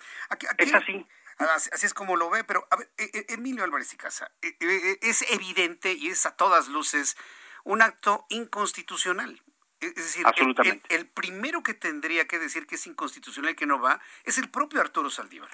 es 0.57 0.73
así. 0.73 1.05
Así 1.39 1.85
es 1.85 1.93
como 1.93 2.17
lo 2.17 2.29
ve, 2.29 2.43
pero 2.43 2.67
a 2.69 2.75
ver, 2.75 2.89
e, 2.97 3.03
e, 3.13 3.33
Emilio 3.33 3.63
Álvarez 3.63 3.93
y 3.93 3.97
Casa, 3.97 4.29
e, 4.41 4.99
es 5.01 5.31
evidente 5.31 5.93
y 5.93 6.09
es 6.09 6.25
a 6.25 6.35
todas 6.35 6.67
luces 6.67 7.17
un 7.63 7.81
acto 7.81 8.25
inconstitucional. 8.29 9.41
Es 9.79 9.95
decir, 9.95 10.25
el, 10.65 10.81
el, 10.89 11.07
primero 11.07 11.63
que 11.63 11.73
tendría 11.73 12.27
que 12.27 12.37
decir 12.37 12.67
que 12.67 12.75
es 12.75 12.85
inconstitucional 12.85 13.53
y 13.53 13.55
que 13.55 13.65
no 13.65 13.79
va 13.79 14.01
es 14.25 14.37
el 14.37 14.49
propio 14.49 14.81
Arturo 14.81 15.09
Saldívar. 15.09 15.49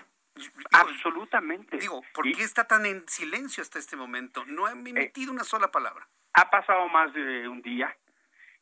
Absolutamente. 0.72 1.78
Digo, 1.78 2.02
¿por 2.14 2.26
qué 2.32 2.44
está 2.44 2.68
tan 2.68 2.86
en 2.86 3.08
silencio 3.08 3.62
hasta 3.62 3.80
este 3.80 3.96
momento? 3.96 4.44
No 4.46 4.66
ha 4.66 4.72
emitido 4.72 5.32
una 5.32 5.44
sola 5.44 5.72
palabra. 5.72 6.08
Ha 6.34 6.50
pasado 6.50 6.88
más 6.90 7.14
de 7.14 7.48
un 7.48 7.62
día 7.62 7.96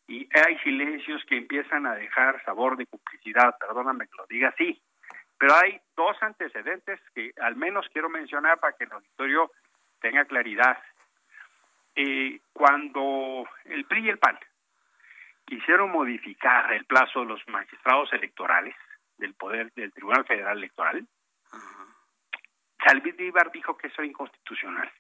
y 0.07 0.28
hay 0.38 0.57
silencios 0.59 1.24
que 1.28 1.38
empiezan 1.38 1.88
a 1.88 1.95
dejar 1.95 2.43
sabor 2.43 2.78
de 2.78 2.86
complicidad, 2.86 3.57
perdóname 3.57 4.07
que 4.07 4.17
lo 4.17 4.28
diga 4.28 4.49
así, 4.49 4.82
pero 5.38 5.55
hay 5.55 5.79
dos 5.95 6.15
antecedentes 6.21 6.99
que 7.13 7.34
al 7.41 7.55
menos 7.55 7.88
quiero 7.91 8.09
mencionar 8.09 8.59
para 8.59 8.73
que 8.73 8.86
el 8.86 8.91
auditorio 8.91 9.51
tenga 9.99 10.25
claridad. 10.25 10.77
Eh, 11.95 12.39
cuando 12.53 13.47
el 13.65 13.86
PRI 13.86 14.05
y 14.05 14.09
el 14.09 14.17
PAN 14.17 14.39
quisieron 15.45 15.91
modificar 15.91 16.73
el 16.73 16.86
plazo 16.86 17.19
de 17.19 17.27
los 17.27 17.47
magistrados 17.47 18.11
electorales 18.13 18.75
del 19.17 19.34
poder 19.36 19.71
del 19.73 19.93
Tribunal 19.93 20.25
Federal 20.25 20.57
Electoral, 20.57 21.07
Saldívar 22.84 23.51
dijo 23.51 23.77
que 23.77 23.88
eso 23.88 24.01
era 24.01 24.09
inconstitucional. 24.09 24.91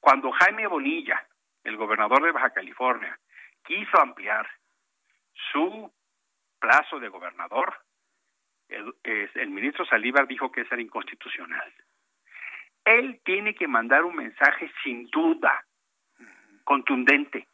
Cuando 0.00 0.30
Jaime 0.32 0.66
Bonilla, 0.66 1.26
el 1.64 1.76
gobernador 1.76 2.22
de 2.22 2.32
Baja 2.32 2.50
California, 2.50 3.18
quiso 3.64 4.00
ampliar 4.00 4.48
su 5.52 5.92
plazo 6.58 6.98
de 6.98 7.08
gobernador, 7.08 7.78
el, 8.68 9.50
ministro 9.50 9.84
Saldívar 9.86 10.26
dijo 10.26 10.50
que 10.50 10.62
eso 10.62 10.74
era 10.74 10.82
inconstitucional. 10.82 11.72
Él 12.84 13.20
tiene 13.24 13.54
que 13.54 13.68
mandar 13.68 14.04
un 14.04 14.16
mensaje 14.16 14.70
sin 14.82 15.08
duda, 15.10 15.64
contundente, 16.64 17.46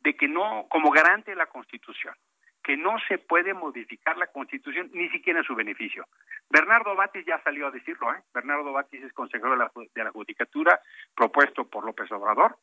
de 0.00 0.16
que 0.16 0.28
no, 0.28 0.66
como 0.68 0.90
garante 0.90 1.30
de 1.32 1.36
la 1.36 1.46
Constitución, 1.46 2.14
que 2.62 2.76
no 2.76 2.96
se 3.08 3.18
puede 3.18 3.52
modificar 3.52 4.16
la 4.16 4.28
Constitución 4.28 4.90
ni 4.92 5.08
siquiera 5.10 5.40
en 5.40 5.44
su 5.44 5.54
beneficio. 5.54 6.06
Bernardo 6.48 6.94
Batis 6.94 7.24
ya 7.26 7.42
salió 7.42 7.66
a 7.66 7.70
decirlo, 7.70 8.12
¿eh? 8.14 8.22
Bernardo 8.32 8.72
Batis 8.72 9.02
es 9.02 9.12
consejero 9.12 9.50
de 9.50 9.56
la, 9.58 9.72
de 9.94 10.04
la 10.04 10.10
Judicatura 10.10 10.80
propuesto 11.14 11.68
por 11.68 11.84
López 11.84 12.10
Obrador 12.12 12.56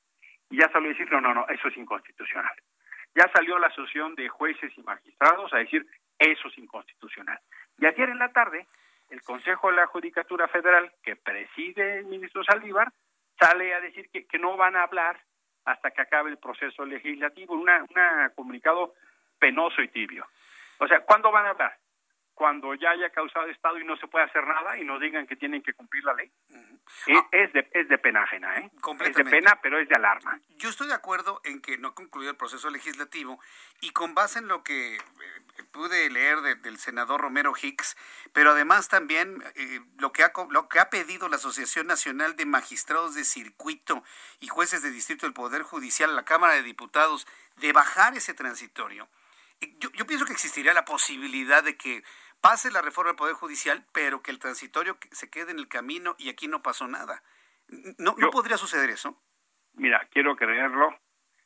y 0.49 0.57
ya 0.57 0.69
salió 0.71 0.89
a 0.89 0.93
decir, 0.93 1.11
no, 1.11 1.21
no, 1.21 1.33
no, 1.33 1.47
eso 1.47 1.67
es 1.67 1.77
inconstitucional. 1.77 2.53
Ya 3.15 3.29
salió 3.33 3.59
la 3.59 3.67
asociación 3.67 4.15
de 4.15 4.29
jueces 4.29 4.71
y 4.75 4.81
magistrados 4.81 5.53
a 5.53 5.57
decir, 5.57 5.85
eso 6.17 6.47
es 6.47 6.57
inconstitucional. 6.57 7.39
Y 7.81 7.87
ayer 7.87 8.09
en 8.09 8.19
la 8.19 8.31
tarde, 8.31 8.67
el 9.09 9.23
Consejo 9.23 9.71
de 9.71 9.77
la 9.77 9.87
Judicatura 9.87 10.47
Federal, 10.47 10.93
que 11.01 11.15
preside 11.15 11.97
el 11.97 12.05
ministro 12.05 12.43
Saldívar, 12.43 12.93
sale 13.39 13.73
a 13.73 13.81
decir 13.81 14.07
que, 14.11 14.27
que 14.27 14.37
no 14.37 14.55
van 14.55 14.75
a 14.75 14.83
hablar 14.83 15.19
hasta 15.65 15.89
que 15.89 16.01
acabe 16.01 16.29
el 16.29 16.37
proceso 16.37 16.85
legislativo, 16.85 17.55
un 17.55 17.67
comunicado 18.35 18.93
penoso 19.39 19.81
y 19.81 19.87
tibio. 19.87 20.27
O 20.77 20.87
sea, 20.87 21.01
¿cuándo 21.01 21.31
van 21.31 21.47
a 21.47 21.49
hablar? 21.49 21.75
Cuando 22.41 22.73
ya 22.73 22.89
haya 22.89 23.11
causado 23.11 23.45
Estado 23.49 23.77
y 23.77 23.83
no 23.83 23.95
se 23.97 24.07
puede 24.07 24.25
hacer 24.25 24.47
nada 24.47 24.75
y 24.75 24.83
nos 24.83 24.99
digan 24.99 25.27
que 25.27 25.35
tienen 25.35 25.61
que 25.61 25.73
cumplir 25.73 26.03
la 26.03 26.15
ley. 26.15 26.31
es, 27.31 27.53
de, 27.53 27.69
es 27.71 27.87
de 27.87 27.99
pena 27.99 28.23
ajena, 28.23 28.57
¿eh? 28.57 28.71
Es 29.05 29.15
de 29.15 29.25
pena, 29.25 29.59
pero 29.61 29.77
es 29.77 29.87
de 29.87 29.93
alarma. 29.93 30.39
Yo 30.57 30.69
estoy 30.69 30.87
de 30.87 30.95
acuerdo 30.95 31.39
en 31.43 31.61
que 31.61 31.77
no 31.77 31.89
ha 31.89 31.93
concluido 31.93 32.31
el 32.31 32.37
proceso 32.37 32.71
legislativo 32.71 33.39
y 33.79 33.91
con 33.91 34.15
base 34.15 34.39
en 34.39 34.47
lo 34.47 34.63
que 34.63 34.95
eh, 34.95 34.99
pude 35.71 36.09
leer 36.09 36.41
del 36.41 36.79
senador 36.79 37.21
Romero 37.21 37.53
Hicks, 37.61 37.95
pero 38.33 38.53
además 38.53 38.89
también 38.89 39.43
eh, 39.53 39.79
lo, 39.99 40.11
que 40.11 40.23
ha, 40.23 40.33
lo 40.49 40.67
que 40.67 40.79
ha 40.79 40.89
pedido 40.89 41.29
la 41.29 41.35
Asociación 41.35 41.85
Nacional 41.85 42.35
de 42.37 42.47
Magistrados 42.47 43.13
de 43.13 43.23
Circuito 43.23 44.03
y 44.39 44.47
Jueces 44.47 44.81
de 44.81 44.89
Distrito 44.89 45.27
del 45.27 45.33
Poder 45.35 45.61
Judicial, 45.61 46.15
la 46.15 46.25
Cámara 46.25 46.55
de 46.55 46.63
Diputados, 46.63 47.27
de 47.57 47.71
bajar 47.71 48.15
ese 48.15 48.33
transitorio. 48.33 49.07
Eh, 49.61 49.75
yo, 49.77 49.91
yo 49.91 50.07
pienso 50.07 50.25
que 50.25 50.33
existiría 50.33 50.73
la 50.73 50.85
posibilidad 50.85 51.63
de 51.63 51.77
que 51.77 52.03
pase 52.41 52.71
la 52.71 52.81
reforma 52.81 53.11
del 53.11 53.17
Poder 53.17 53.35
Judicial, 53.35 53.85
pero 53.93 54.21
que 54.21 54.31
el 54.31 54.39
transitorio 54.39 54.97
se 55.11 55.29
quede 55.29 55.51
en 55.51 55.59
el 55.59 55.67
camino 55.67 56.15
y 56.17 56.29
aquí 56.29 56.47
no 56.47 56.61
pasó 56.61 56.87
nada. 56.87 57.23
¿No, 57.97 58.15
¿no 58.17 58.29
podría 58.31 58.57
suceder 58.57 58.89
eso? 58.89 59.17
Mira, 59.73 60.07
quiero 60.11 60.35
creerlo, 60.35 60.97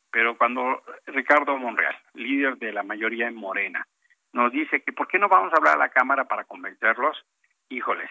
pero 0.09 0.37
cuando 0.37 0.83
Ricardo 1.05 1.57
Monreal, 1.57 1.95
líder 2.13 2.57
de 2.57 2.71
la 2.71 2.83
mayoría 2.83 3.27
en 3.27 3.35
Morena, 3.35 3.87
nos 4.33 4.51
dice 4.51 4.81
que 4.81 4.93
por 4.93 5.07
qué 5.07 5.19
no 5.19 5.29
vamos 5.29 5.53
a 5.53 5.57
hablar 5.57 5.75
a 5.75 5.79
la 5.79 5.89
Cámara 5.89 6.25
para 6.25 6.45
convencerlos, 6.45 7.23
híjoles, 7.69 8.09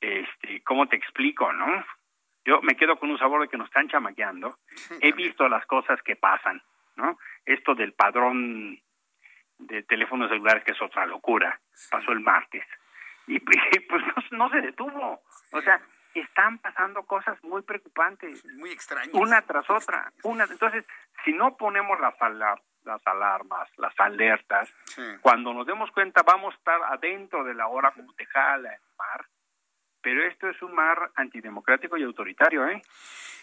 este, 0.00 0.62
¿cómo 0.62 0.88
te 0.88 0.96
explico, 0.96 1.52
no? 1.52 1.84
Yo 2.44 2.62
me 2.62 2.76
quedo 2.76 2.98
con 2.98 3.10
un 3.10 3.18
sabor 3.18 3.42
de 3.42 3.48
que 3.48 3.58
nos 3.58 3.66
están 3.66 3.88
chamaqueando. 3.88 4.58
He 5.00 5.12
visto 5.12 5.48
las 5.48 5.66
cosas 5.66 6.00
que 6.02 6.16
pasan, 6.16 6.62
¿no? 6.96 7.18
Esto 7.44 7.74
del 7.74 7.92
padrón 7.92 8.80
de 9.58 9.82
teléfonos 9.82 10.28
celulares, 10.28 10.64
que 10.64 10.72
es 10.72 10.82
otra 10.82 11.06
locura, 11.06 11.60
pasó 11.90 12.12
el 12.12 12.20
martes. 12.20 12.64
Y 13.26 13.40
pues 13.88 14.02
no, 14.32 14.48
se 14.50 14.60
detuvo. 14.60 15.22
O 15.52 15.60
sea, 15.60 15.80
están 16.14 16.58
pasando 16.58 17.02
cosas 17.04 17.42
muy 17.44 17.62
preocupantes. 17.62 18.44
Muy 18.56 18.70
extrañas. 18.70 19.14
Una 19.14 19.42
tras 19.42 19.68
otra. 19.68 20.12
Una, 20.22 20.44
entonces, 20.44 20.84
si 21.24 21.32
no 21.32 21.56
ponemos 21.56 21.98
las, 22.00 22.14
las 22.84 23.06
alarmas, 23.06 23.68
las 23.76 23.98
alertas, 23.98 24.72
cuando 25.20 25.52
nos 25.52 25.66
demos 25.66 25.90
cuenta 25.90 26.22
vamos 26.22 26.54
a 26.54 26.58
estar 26.58 26.82
adentro 26.84 27.44
de 27.44 27.54
la 27.54 27.66
hora 27.66 27.90
como 27.92 28.12
te 28.14 28.24
jala 28.26 28.72
el 28.72 28.80
mar. 28.96 29.26
Pero 30.02 30.24
esto 30.26 30.48
es 30.48 30.60
un 30.62 30.74
mar 30.74 31.10
antidemocrático 31.16 31.96
y 31.96 32.04
autoritario, 32.04 32.66
¿eh? 32.66 32.82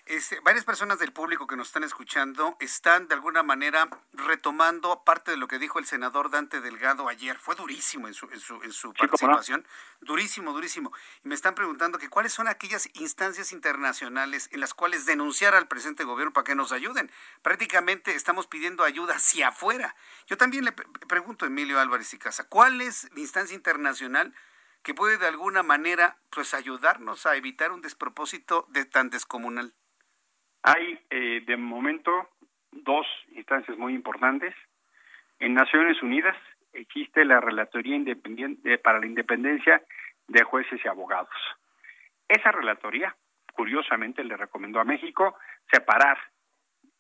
Este, 0.06 0.40
varias 0.42 0.64
personas 0.64 1.00
del 1.00 1.12
público 1.12 1.48
que 1.48 1.56
nos 1.56 1.68
están 1.68 1.84
escuchando 1.84 2.56
están 2.60 3.08
de 3.08 3.16
alguna 3.16 3.42
manera 3.42 3.90
retomando 4.14 5.04
parte 5.04 5.32
de 5.32 5.38
lo 5.38 5.48
que 5.48 5.58
dijo 5.58 5.80
el 5.80 5.86
senador 5.86 6.30
Dante 6.30 6.62
Delgado 6.62 7.10
ayer. 7.10 7.40
Fue 7.40 7.56
durísimo 7.56 8.08
en 8.08 8.14
su, 8.14 8.28
en 8.28 8.40
su, 8.40 8.62
en 8.62 8.72
su 8.72 8.94
participación. 8.94 9.66
Durísimo, 10.02 10.54
durísimo. 10.54 10.92
Y 11.24 11.30
me 11.30 11.34
están 11.34 11.56
preguntando 11.56 11.98
que 11.98 12.08
cuáles 12.08 12.34
son 12.34 12.48
aquellas 12.48 12.88
instancias 12.94 13.52
internacionales 13.52 14.48
en 14.52 14.60
las 14.60 14.76
cuales 14.76 15.08
denunciar 15.08 15.56
al 15.56 15.68
presente 15.68 16.04
gobierno 16.04 16.34
para 16.34 16.44
que 16.44 16.54
nos 16.54 16.72
ayuden. 16.72 17.10
Prácticamente 17.42 18.14
estamos 18.14 18.46
pidiendo 18.46 18.84
ayuda 18.84 19.16
hacia 19.16 19.48
afuera. 19.48 19.96
Yo 20.28 20.38
también 20.38 20.66
le 20.66 20.72
pregunto 20.72 21.46
a 21.46 21.48
Emilio 21.48 21.80
Álvarez 21.80 22.14
y 22.14 22.20
Casa, 22.20 22.48
¿cuál 22.48 22.80
es 22.82 23.10
la 23.16 23.22
instancia 23.22 23.56
internacional 23.56 24.36
que 24.86 24.94
puede 24.94 25.18
de 25.18 25.28
alguna 25.28 25.64
manera 25.64 26.16
pues 26.30 26.54
ayudarnos 26.54 27.26
a 27.26 27.36
evitar 27.36 27.72
un 27.72 27.82
despropósito 27.82 28.68
de 28.70 28.86
tan 28.86 29.10
descomunal? 29.10 29.74
Hay 30.62 31.00
eh, 31.10 31.42
de 31.44 31.58
momento 31.58 32.30
dos 32.72 33.08
instancias 33.32 33.78
muy 33.80 33.96
importantes. 33.96 34.54
En 35.40 35.56
Naciones 35.56 36.02
Unidas 36.04 36.38
existe 36.72 37.26
la 37.26 37.42
Relatoría 37.42 37.96
Independiente 37.96 38.78
para 38.78 39.00
la 39.00 39.08
Independencia 39.08 39.82
de 40.28 40.44
Jueces 40.44 40.80
y 40.86 40.88
Abogados. 40.88 41.34
Esa 42.28 42.52
relatoría, 42.52 43.16
curiosamente, 43.54 44.24
le 44.24 44.38
recomendó 44.38 44.80
a 44.80 44.86
México 44.86 45.36
separar 45.72 46.20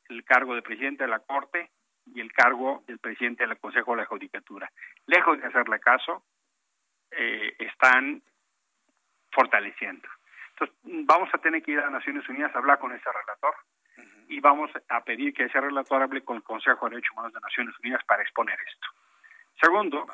el 0.09 0.23
cargo 0.23 0.55
de 0.55 0.63
presidente 0.63 1.03
de 1.03 1.09
la 1.09 1.19
Corte 1.19 1.69
y 2.07 2.19
el 2.19 2.31
cargo 2.33 2.83
del 2.87 2.97
presidente 2.97 3.45
del 3.45 3.59
Consejo 3.59 3.91
de 3.91 3.97
la 3.97 4.05
Judicatura. 4.05 4.71
Lejos 5.05 5.39
de 5.39 5.47
hacerle 5.47 5.79
caso, 5.79 6.23
eh, 7.11 7.55
están 7.59 8.21
fortaleciendo. 9.31 10.07
Entonces, 10.51 10.75
vamos 10.83 11.29
a 11.33 11.37
tener 11.37 11.61
que 11.61 11.71
ir 11.71 11.79
a 11.79 11.89
Naciones 11.89 12.27
Unidas 12.29 12.55
a 12.55 12.59
hablar 12.59 12.79
con 12.79 12.93
ese 12.93 13.09
relator 13.11 13.55
y 14.27 14.39
vamos 14.39 14.71
a 14.89 15.03
pedir 15.03 15.33
que 15.33 15.43
ese 15.43 15.59
relator 15.59 16.01
hable 16.01 16.23
con 16.23 16.37
el 16.37 16.43
Consejo 16.43 16.85
de 16.85 16.95
Derechos 16.95 17.11
Humanos 17.13 17.33
de 17.33 17.39
Naciones 17.41 17.75
Unidas 17.79 18.03
para 18.05 18.23
exponer 18.23 18.57
esto. 18.59 18.87
Segundo, 19.61 20.07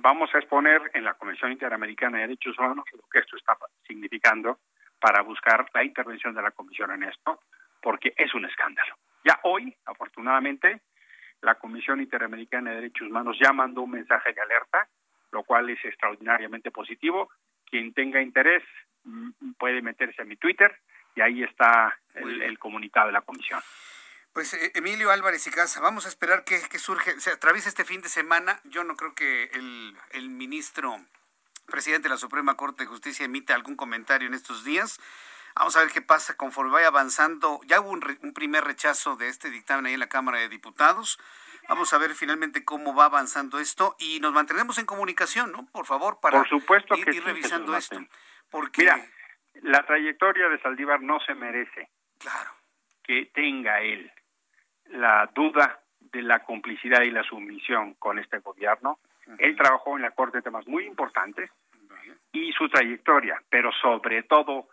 vamos 0.00 0.34
a 0.34 0.38
exponer 0.38 0.90
en 0.94 1.04
la 1.04 1.14
Comisión 1.14 1.52
Interamericana 1.52 2.18
de 2.18 2.28
Derechos 2.28 2.58
Humanos 2.58 2.84
lo 2.92 3.02
que 3.10 3.18
esto 3.18 3.36
está 3.36 3.56
significando 3.86 4.60
para 5.00 5.22
buscar 5.22 5.66
la 5.74 5.84
intervención 5.84 6.34
de 6.34 6.42
la 6.42 6.50
Comisión 6.52 6.90
en 6.92 7.04
esto, 7.04 7.40
porque 7.82 8.14
es 8.16 8.34
un 8.34 8.44
escándalo. 8.44 8.94
Ya 9.24 9.38
hoy, 9.42 9.74
afortunadamente, 9.84 10.82
la 11.42 11.56
Comisión 11.56 12.00
Interamericana 12.00 12.70
de 12.70 12.76
Derechos 12.76 13.08
Humanos 13.08 13.36
ya 13.40 13.52
mandó 13.52 13.82
un 13.82 13.90
mensaje 13.90 14.32
de 14.32 14.40
alerta, 14.40 14.88
lo 15.32 15.44
cual 15.44 15.70
es 15.70 15.84
extraordinariamente 15.84 16.70
positivo. 16.70 17.30
Quien 17.64 17.92
tenga 17.92 18.22
interés 18.22 18.62
puede 19.58 19.82
meterse 19.82 20.22
a 20.22 20.24
mi 20.24 20.36
Twitter 20.36 20.76
y 21.14 21.20
ahí 21.20 21.42
está 21.42 21.98
el, 22.14 22.58
comunicado 22.58 23.06
de 23.06 23.12
la 23.12 23.22
comisión. 23.22 23.60
Pues 24.32 24.52
eh, 24.54 24.72
Emilio 24.74 25.10
Álvarez 25.10 25.46
y 25.46 25.50
Casa, 25.50 25.80
vamos 25.80 26.04
a 26.04 26.08
esperar 26.08 26.44
que, 26.44 26.58
surge, 26.78 27.18
se 27.20 27.30
atraviese 27.30 27.68
este 27.68 27.84
fin 27.84 28.02
de 28.02 28.08
semana. 28.08 28.60
Yo 28.64 28.84
no 28.84 28.96
creo 28.96 29.14
que 29.14 29.44
el, 29.54 29.96
el 30.10 30.28
ministro 30.28 30.98
presidente 31.66 32.08
de 32.08 32.14
la 32.14 32.18
Suprema 32.18 32.56
Corte 32.56 32.84
de 32.84 32.88
Justicia 32.88 33.24
emita 33.24 33.54
algún 33.54 33.76
comentario 33.76 34.28
en 34.28 34.34
estos 34.34 34.64
días. 34.64 35.00
Vamos 35.54 35.74
a 35.76 35.80
ver 35.80 35.90
qué 35.90 36.02
pasa 36.02 36.36
conforme 36.36 36.72
vaya 36.72 36.88
avanzando. 36.88 37.60
Ya 37.66 37.80
hubo 37.80 37.90
un, 37.90 38.18
un, 38.22 38.34
primer 38.34 38.64
rechazo 38.64 39.16
de 39.16 39.28
este 39.28 39.48
dictamen 39.48 39.86
ahí 39.86 39.94
en 39.94 40.00
la 40.00 40.08
Cámara 40.08 40.38
de 40.38 40.50
Diputados. 40.50 41.18
Vamos 41.68 41.92
a 41.92 41.98
ver 41.98 42.14
finalmente 42.14 42.64
cómo 42.64 42.94
va 42.94 43.06
avanzando 43.06 43.58
esto 43.58 43.96
y 43.98 44.20
nos 44.20 44.32
mantenemos 44.32 44.78
en 44.78 44.86
comunicación, 44.86 45.52
¿no? 45.52 45.66
Por 45.72 45.86
favor, 45.86 46.18
para 46.20 46.38
Por 46.38 46.48
supuesto 46.48 46.96
ir, 46.96 47.04
que 47.04 47.16
ir 47.16 47.24
revisando 47.24 47.76
esto. 47.76 47.98
Porque... 48.50 48.82
Mira, 48.82 49.04
la 49.62 49.84
trayectoria 49.84 50.48
de 50.48 50.60
Saldívar 50.60 51.00
no 51.00 51.18
se 51.20 51.34
merece 51.34 51.88
claro. 52.18 52.50
que 53.02 53.26
tenga 53.34 53.80
él 53.80 54.10
la 54.90 55.30
duda 55.34 55.80
de 55.98 56.22
la 56.22 56.44
complicidad 56.44 57.02
y 57.02 57.10
la 57.10 57.22
sumisión 57.24 57.94
con 57.94 58.18
este 58.18 58.38
gobierno. 58.38 58.98
Él 59.38 59.56
trabajó 59.56 59.96
en 59.96 60.02
la 60.02 60.12
Corte 60.12 60.38
de 60.38 60.42
temas 60.42 60.66
muy 60.68 60.84
importantes 60.84 61.50
y 62.32 62.52
su 62.52 62.68
trayectoria, 62.68 63.42
pero 63.48 63.72
sobre 63.72 64.22
todo 64.22 64.68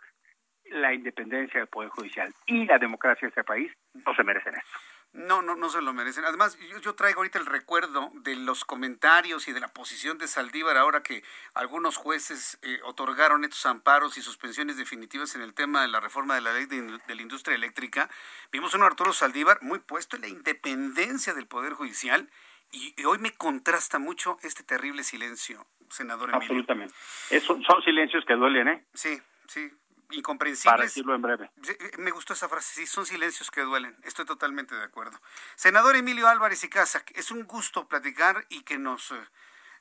la 0.66 0.94
independencia 0.94 1.60
del 1.60 1.68
Poder 1.68 1.90
Judicial 1.90 2.32
y 2.46 2.64
la 2.66 2.78
democracia 2.78 3.26
de 3.26 3.30
este 3.30 3.44
país 3.44 3.72
no 3.94 4.14
se 4.14 4.22
merecen 4.22 4.54
esto. 4.54 4.78
No, 5.14 5.42
no, 5.42 5.54
no 5.54 5.68
se 5.68 5.80
lo 5.80 5.92
merecen. 5.92 6.24
Además, 6.24 6.58
yo, 6.82 6.94
traigo 6.96 7.20
ahorita 7.20 7.38
el 7.38 7.46
recuerdo 7.46 8.10
de 8.14 8.34
los 8.34 8.64
comentarios 8.64 9.46
y 9.46 9.52
de 9.52 9.60
la 9.60 9.68
posición 9.68 10.18
de 10.18 10.26
Saldívar 10.26 10.76
ahora 10.76 11.04
que 11.04 11.22
algunos 11.54 11.96
jueces 11.96 12.58
eh, 12.62 12.80
otorgaron 12.82 13.44
estos 13.44 13.64
amparos 13.66 14.18
y 14.18 14.22
suspensiones 14.22 14.76
definitivas 14.76 15.36
en 15.36 15.42
el 15.42 15.54
tema 15.54 15.82
de 15.82 15.88
la 15.88 16.00
reforma 16.00 16.34
de 16.34 16.40
la 16.40 16.52
ley 16.52 16.66
de, 16.66 16.98
la 17.14 17.22
industria 17.22 17.54
eléctrica. 17.54 18.10
Vimos 18.50 18.74
a 18.74 18.78
un 18.78 18.82
Arturo 18.82 19.12
Saldívar 19.12 19.62
muy 19.62 19.78
puesto 19.78 20.16
en 20.16 20.22
la 20.22 20.28
independencia 20.28 21.32
del 21.32 21.46
Poder 21.46 21.74
Judicial 21.74 22.28
y, 22.72 22.92
hoy 23.04 23.18
me 23.18 23.32
contrasta 23.32 24.00
mucho 24.00 24.38
este 24.42 24.64
terrible 24.64 25.04
silencio, 25.04 25.64
senador 25.90 26.30
Emilio. 26.30 26.58
Absolutamente. 26.58 26.94
son 27.40 27.82
silencios 27.84 28.24
que 28.26 28.34
duelen, 28.34 28.66
¿eh? 28.66 28.84
Sí, 28.94 29.22
sí 29.46 29.70
incomprensibles. 30.14 30.72
Para 30.72 30.84
decirlo 30.84 31.14
en 31.14 31.22
breve. 31.22 31.50
Eh, 31.68 31.90
me 31.98 32.10
gustó 32.10 32.32
esa 32.32 32.48
frase, 32.48 32.74
sí, 32.74 32.86
son 32.86 33.06
silencios 33.06 33.50
que 33.50 33.62
duelen. 33.62 33.96
Estoy 34.04 34.24
totalmente 34.24 34.74
de 34.74 34.82
acuerdo. 34.82 35.18
Senador 35.54 35.96
Emilio 35.96 36.28
Álvarez 36.28 36.64
y 36.64 36.68
Casa, 36.68 37.04
es 37.14 37.30
un 37.30 37.44
gusto 37.44 37.88
platicar 37.88 38.46
y 38.48 38.62
que 38.62 38.78
nos, 38.78 39.10
eh, 39.10 39.28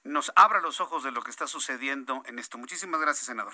nos 0.03 0.31
abra 0.35 0.61
los 0.61 0.81
ojos 0.81 1.03
de 1.03 1.11
lo 1.11 1.21
que 1.21 1.31
está 1.31 1.47
sucediendo 1.47 2.23
en 2.25 2.39
esto. 2.39 2.57
Muchísimas 2.57 2.99
gracias, 3.01 3.25
senador. 3.25 3.53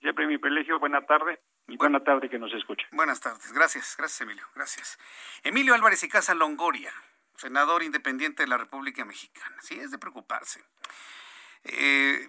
Siempre 0.00 0.26
mi 0.26 0.38
privilegio. 0.38 0.78
Buena 0.78 1.04
tarde. 1.04 1.40
Y 1.68 1.76
buena 1.76 2.02
tarde 2.02 2.28
que 2.28 2.38
nos 2.38 2.52
escuche. 2.52 2.86
Buenas 2.92 3.20
tardes. 3.20 3.52
Gracias, 3.52 3.94
gracias, 3.96 4.20
Emilio. 4.20 4.44
Gracias. 4.54 4.98
Emilio 5.42 5.74
Álvarez 5.74 6.02
y 6.02 6.08
Casa 6.08 6.34
Longoria, 6.34 6.92
senador 7.36 7.82
independiente 7.82 8.42
de 8.42 8.48
la 8.48 8.58
República 8.58 9.04
Mexicana. 9.04 9.56
Sí, 9.60 9.78
es 9.78 9.90
de 9.90 9.98
preocuparse. 9.98 10.64
Eh, 11.64 12.28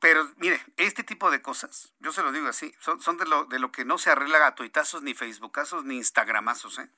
pero 0.00 0.30
mire, 0.36 0.62
este 0.76 1.02
tipo 1.02 1.30
de 1.30 1.40
cosas, 1.40 1.92
yo 2.00 2.12
se 2.12 2.22
lo 2.22 2.32
digo 2.32 2.48
así, 2.48 2.74
son, 2.80 3.16
de, 3.16 3.26
lo, 3.26 3.46
de 3.46 3.58
lo 3.58 3.72
que 3.72 3.84
no 3.84 3.98
se 3.98 4.10
arregla 4.10 4.46
a 4.46 4.54
tuitazos, 4.54 5.02
ni 5.02 5.14
facebookazos, 5.14 5.84
ni 5.84 5.96
instagramazos. 5.96 6.78
¿eh? 6.78 6.90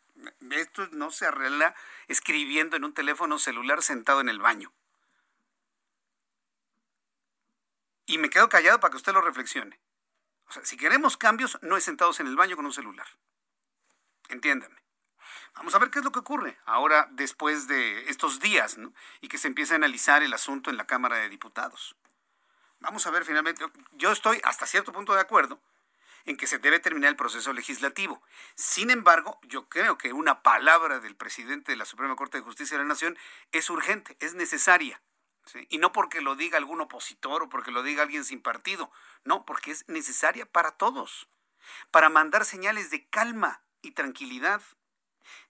Esto 0.50 0.88
no 0.92 1.10
se 1.10 1.26
arregla 1.26 1.74
escribiendo 2.08 2.76
en 2.76 2.84
un 2.84 2.94
teléfono 2.94 3.38
celular 3.38 3.82
sentado 3.82 4.20
en 4.20 4.28
el 4.28 4.40
baño. 4.40 4.72
Y 8.06 8.18
me 8.18 8.30
quedo 8.30 8.48
callado 8.48 8.80
para 8.80 8.90
que 8.90 8.96
usted 8.96 9.12
lo 9.12 9.20
reflexione. 9.20 9.78
O 10.48 10.52
sea, 10.52 10.64
si 10.64 10.76
queremos 10.76 11.16
cambios, 11.16 11.58
no 11.62 11.76
es 11.76 11.84
sentados 11.84 12.20
en 12.20 12.26
el 12.26 12.36
baño 12.36 12.56
con 12.56 12.64
un 12.64 12.72
celular. 12.72 13.06
Entiéndame. 14.28 14.76
Vamos 15.54 15.74
a 15.74 15.78
ver 15.78 15.90
qué 15.90 15.98
es 15.98 16.04
lo 16.04 16.12
que 16.12 16.20
ocurre 16.20 16.58
ahora 16.64 17.08
después 17.12 17.68
de 17.68 18.08
estos 18.08 18.40
días 18.40 18.78
¿no? 18.78 18.92
y 19.20 19.28
que 19.28 19.38
se 19.38 19.48
empiece 19.48 19.74
a 19.74 19.76
analizar 19.76 20.22
el 20.22 20.32
asunto 20.32 20.70
en 20.70 20.76
la 20.76 20.86
Cámara 20.86 21.16
de 21.16 21.28
Diputados. 21.28 21.96
Vamos 22.80 23.06
a 23.06 23.10
ver 23.10 23.24
finalmente, 23.24 23.64
yo 23.92 24.12
estoy 24.12 24.40
hasta 24.44 24.66
cierto 24.66 24.92
punto 24.92 25.14
de 25.14 25.20
acuerdo 25.20 25.60
en 26.24 26.36
que 26.36 26.46
se 26.46 26.58
debe 26.58 26.78
terminar 26.78 27.10
el 27.10 27.16
proceso 27.16 27.52
legislativo. 27.52 28.22
Sin 28.54 28.90
embargo, 28.90 29.40
yo 29.42 29.68
creo 29.68 29.98
que 29.98 30.12
una 30.12 30.42
palabra 30.42 31.00
del 31.00 31.16
presidente 31.16 31.72
de 31.72 31.76
la 31.76 31.86
Suprema 31.86 32.16
Corte 32.16 32.38
de 32.38 32.44
Justicia 32.44 32.76
de 32.76 32.84
la 32.84 32.88
Nación 32.88 33.18
es 33.50 33.70
urgente, 33.70 34.16
es 34.20 34.34
necesaria. 34.34 35.00
Y 35.70 35.78
no 35.78 35.92
porque 35.92 36.20
lo 36.20 36.36
diga 36.36 36.58
algún 36.58 36.80
opositor 36.80 37.42
o 37.42 37.48
porque 37.48 37.70
lo 37.70 37.82
diga 37.82 38.02
alguien 38.02 38.24
sin 38.24 38.42
partido, 38.42 38.92
no, 39.24 39.46
porque 39.46 39.70
es 39.70 39.88
necesaria 39.88 40.44
para 40.44 40.72
todos, 40.72 41.28
para 41.90 42.10
mandar 42.10 42.44
señales 42.44 42.90
de 42.90 43.08
calma 43.08 43.62
y 43.80 43.92
tranquilidad. 43.92 44.62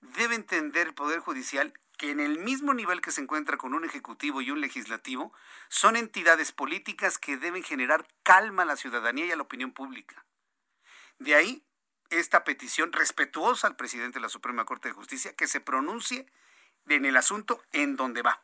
Debe 0.01 0.37
entender 0.37 0.87
el 0.87 0.95
Poder 0.95 1.19
Judicial 1.19 1.75
que 1.99 2.11
en 2.11 2.21
el 2.21 2.39
mismo 2.39 2.73
nivel 2.73 3.03
que 3.03 3.11
se 3.11 3.21
encuentra 3.21 3.59
con 3.59 3.75
un 3.75 3.85
ejecutivo 3.85 4.41
y 4.41 4.51
un 4.51 4.61
legislativo, 4.61 5.33
son 5.69 5.97
entidades 5.97 6.53
políticas 6.53 7.19
que 7.19 7.37
deben 7.37 7.65
generar 7.65 8.07
calma 8.23 8.63
a 8.63 8.67
la 8.67 8.77
ciudadanía 8.77 9.27
y 9.27 9.33
a 9.33 9.37
la 9.37 9.43
opinión 9.43 9.73
pública. 9.73 10.25
De 11.19 11.35
ahí 11.35 11.65
esta 12.09 12.45
petición 12.45 12.93
respetuosa 12.93 13.67
al 13.67 13.77
presidente 13.77 14.19
de 14.19 14.23
la 14.23 14.29
Suprema 14.29 14.65
Corte 14.65 14.89
de 14.89 14.95
Justicia 14.95 15.35
que 15.35 15.49
se 15.49 15.61
pronuncie 15.61 16.27
en 16.89 17.05
el 17.05 17.17
asunto 17.17 17.63
en 17.73 17.97
donde 17.97 18.23
va. 18.23 18.41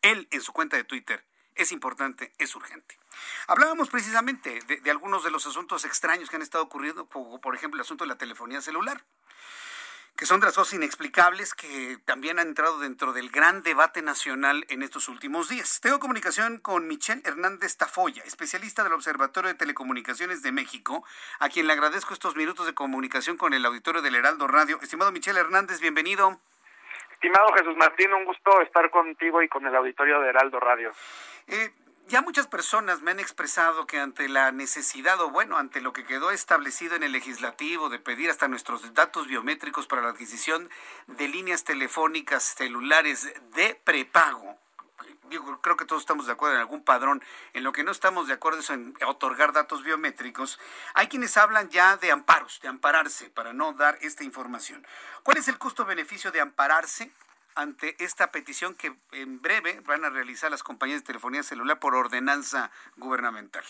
Él 0.00 0.28
en 0.30 0.40
su 0.40 0.52
cuenta 0.52 0.76
de 0.76 0.84
Twitter 0.84 1.26
es 1.54 1.72
importante, 1.72 2.32
es 2.38 2.54
urgente. 2.54 2.98
Hablábamos 3.48 3.90
precisamente 3.90 4.60
de, 4.66 4.76
de, 4.76 4.90
algunos 4.90 5.24
de 5.24 5.32
los 5.32 5.44
asuntos 5.46 5.84
extraños 5.84 6.30
que 6.30 6.36
han 6.36 6.42
estado 6.42 6.64
ocurriendo, 6.64 7.06
por 7.08 7.54
ejemplo 7.54 7.78
el 7.78 7.84
asunto 7.84 8.04
de 8.04 8.08
la 8.08 8.16
telefonía 8.18 8.62
celular 8.62 9.04
que 10.18 10.26
son 10.26 10.40
de 10.40 10.46
las 10.46 10.56
cosas 10.56 10.74
inexplicables 10.74 11.54
que 11.54 11.96
también 12.04 12.40
han 12.40 12.48
entrado 12.48 12.80
dentro 12.80 13.12
del 13.12 13.30
gran 13.30 13.62
debate 13.62 14.02
nacional 14.02 14.66
en 14.68 14.82
estos 14.82 15.08
últimos 15.08 15.48
días. 15.48 15.80
Tengo 15.80 16.00
comunicación 16.00 16.58
con 16.58 16.88
Michelle 16.88 17.22
Hernández 17.24 17.76
Tafoya, 17.76 18.24
especialista 18.24 18.82
del 18.82 18.94
Observatorio 18.94 19.46
de 19.46 19.54
Telecomunicaciones 19.54 20.42
de 20.42 20.50
México, 20.50 21.04
a 21.38 21.48
quien 21.48 21.68
le 21.68 21.72
agradezco 21.72 22.14
estos 22.14 22.34
minutos 22.34 22.66
de 22.66 22.74
comunicación 22.74 23.36
con 23.36 23.54
el 23.54 23.64
auditorio 23.64 24.02
del 24.02 24.16
Heraldo 24.16 24.48
Radio. 24.48 24.80
Estimado 24.82 25.12
Michelle 25.12 25.38
Hernández, 25.38 25.78
bienvenido. 25.78 26.40
Estimado 27.12 27.52
Jesús 27.52 27.76
Martín, 27.76 28.12
un 28.12 28.24
gusto 28.24 28.60
estar 28.62 28.90
contigo 28.90 29.40
y 29.40 29.48
con 29.48 29.64
el 29.68 29.76
auditorio 29.76 30.20
de 30.20 30.30
Heraldo 30.30 30.58
Radio. 30.58 30.90
Eh, 31.46 31.70
ya 32.08 32.22
muchas 32.22 32.46
personas 32.46 33.02
me 33.02 33.10
han 33.10 33.20
expresado 33.20 33.86
que 33.86 34.00
ante 34.00 34.28
la 34.28 34.50
necesidad 34.50 35.20
o 35.20 35.30
bueno, 35.30 35.58
ante 35.58 35.82
lo 35.82 35.92
que 35.92 36.04
quedó 36.04 36.30
establecido 36.30 36.96
en 36.96 37.02
el 37.02 37.12
legislativo 37.12 37.90
de 37.90 37.98
pedir 37.98 38.30
hasta 38.30 38.48
nuestros 38.48 38.94
datos 38.94 39.26
biométricos 39.26 39.86
para 39.86 40.00
la 40.00 40.08
adquisición 40.08 40.70
de 41.06 41.28
líneas 41.28 41.64
telefónicas 41.64 42.42
celulares 42.42 43.30
de 43.54 43.74
prepago, 43.84 44.58
creo 45.60 45.76
que 45.76 45.84
todos 45.84 46.00
estamos 46.00 46.26
de 46.26 46.32
acuerdo 46.32 46.54
en 46.54 46.62
algún 46.62 46.82
padrón. 46.82 47.22
En 47.52 47.62
lo 47.62 47.72
que 47.72 47.84
no 47.84 47.92
estamos 47.92 48.26
de 48.26 48.32
acuerdo 48.32 48.60
es 48.60 48.70
en 48.70 48.96
otorgar 49.06 49.52
datos 49.52 49.82
biométricos. 49.82 50.58
Hay 50.94 51.08
quienes 51.08 51.36
hablan 51.36 51.68
ya 51.68 51.98
de 51.98 52.10
amparos, 52.10 52.58
de 52.62 52.68
ampararse 52.68 53.28
para 53.28 53.52
no 53.52 53.74
dar 53.74 53.98
esta 54.00 54.24
información. 54.24 54.86
¿Cuál 55.22 55.36
es 55.36 55.48
el 55.48 55.58
costo-beneficio 55.58 56.32
de 56.32 56.40
ampararse? 56.40 57.12
Ante 57.58 57.96
esta 57.98 58.30
petición 58.30 58.76
que 58.76 58.92
en 59.12 59.42
breve 59.42 59.80
van 59.84 60.04
a 60.04 60.10
realizar 60.10 60.50
las 60.50 60.62
compañías 60.62 61.00
de 61.00 61.06
telefonía 61.06 61.42
celular 61.42 61.80
por 61.80 61.96
ordenanza 61.96 62.70
gubernamental? 62.96 63.64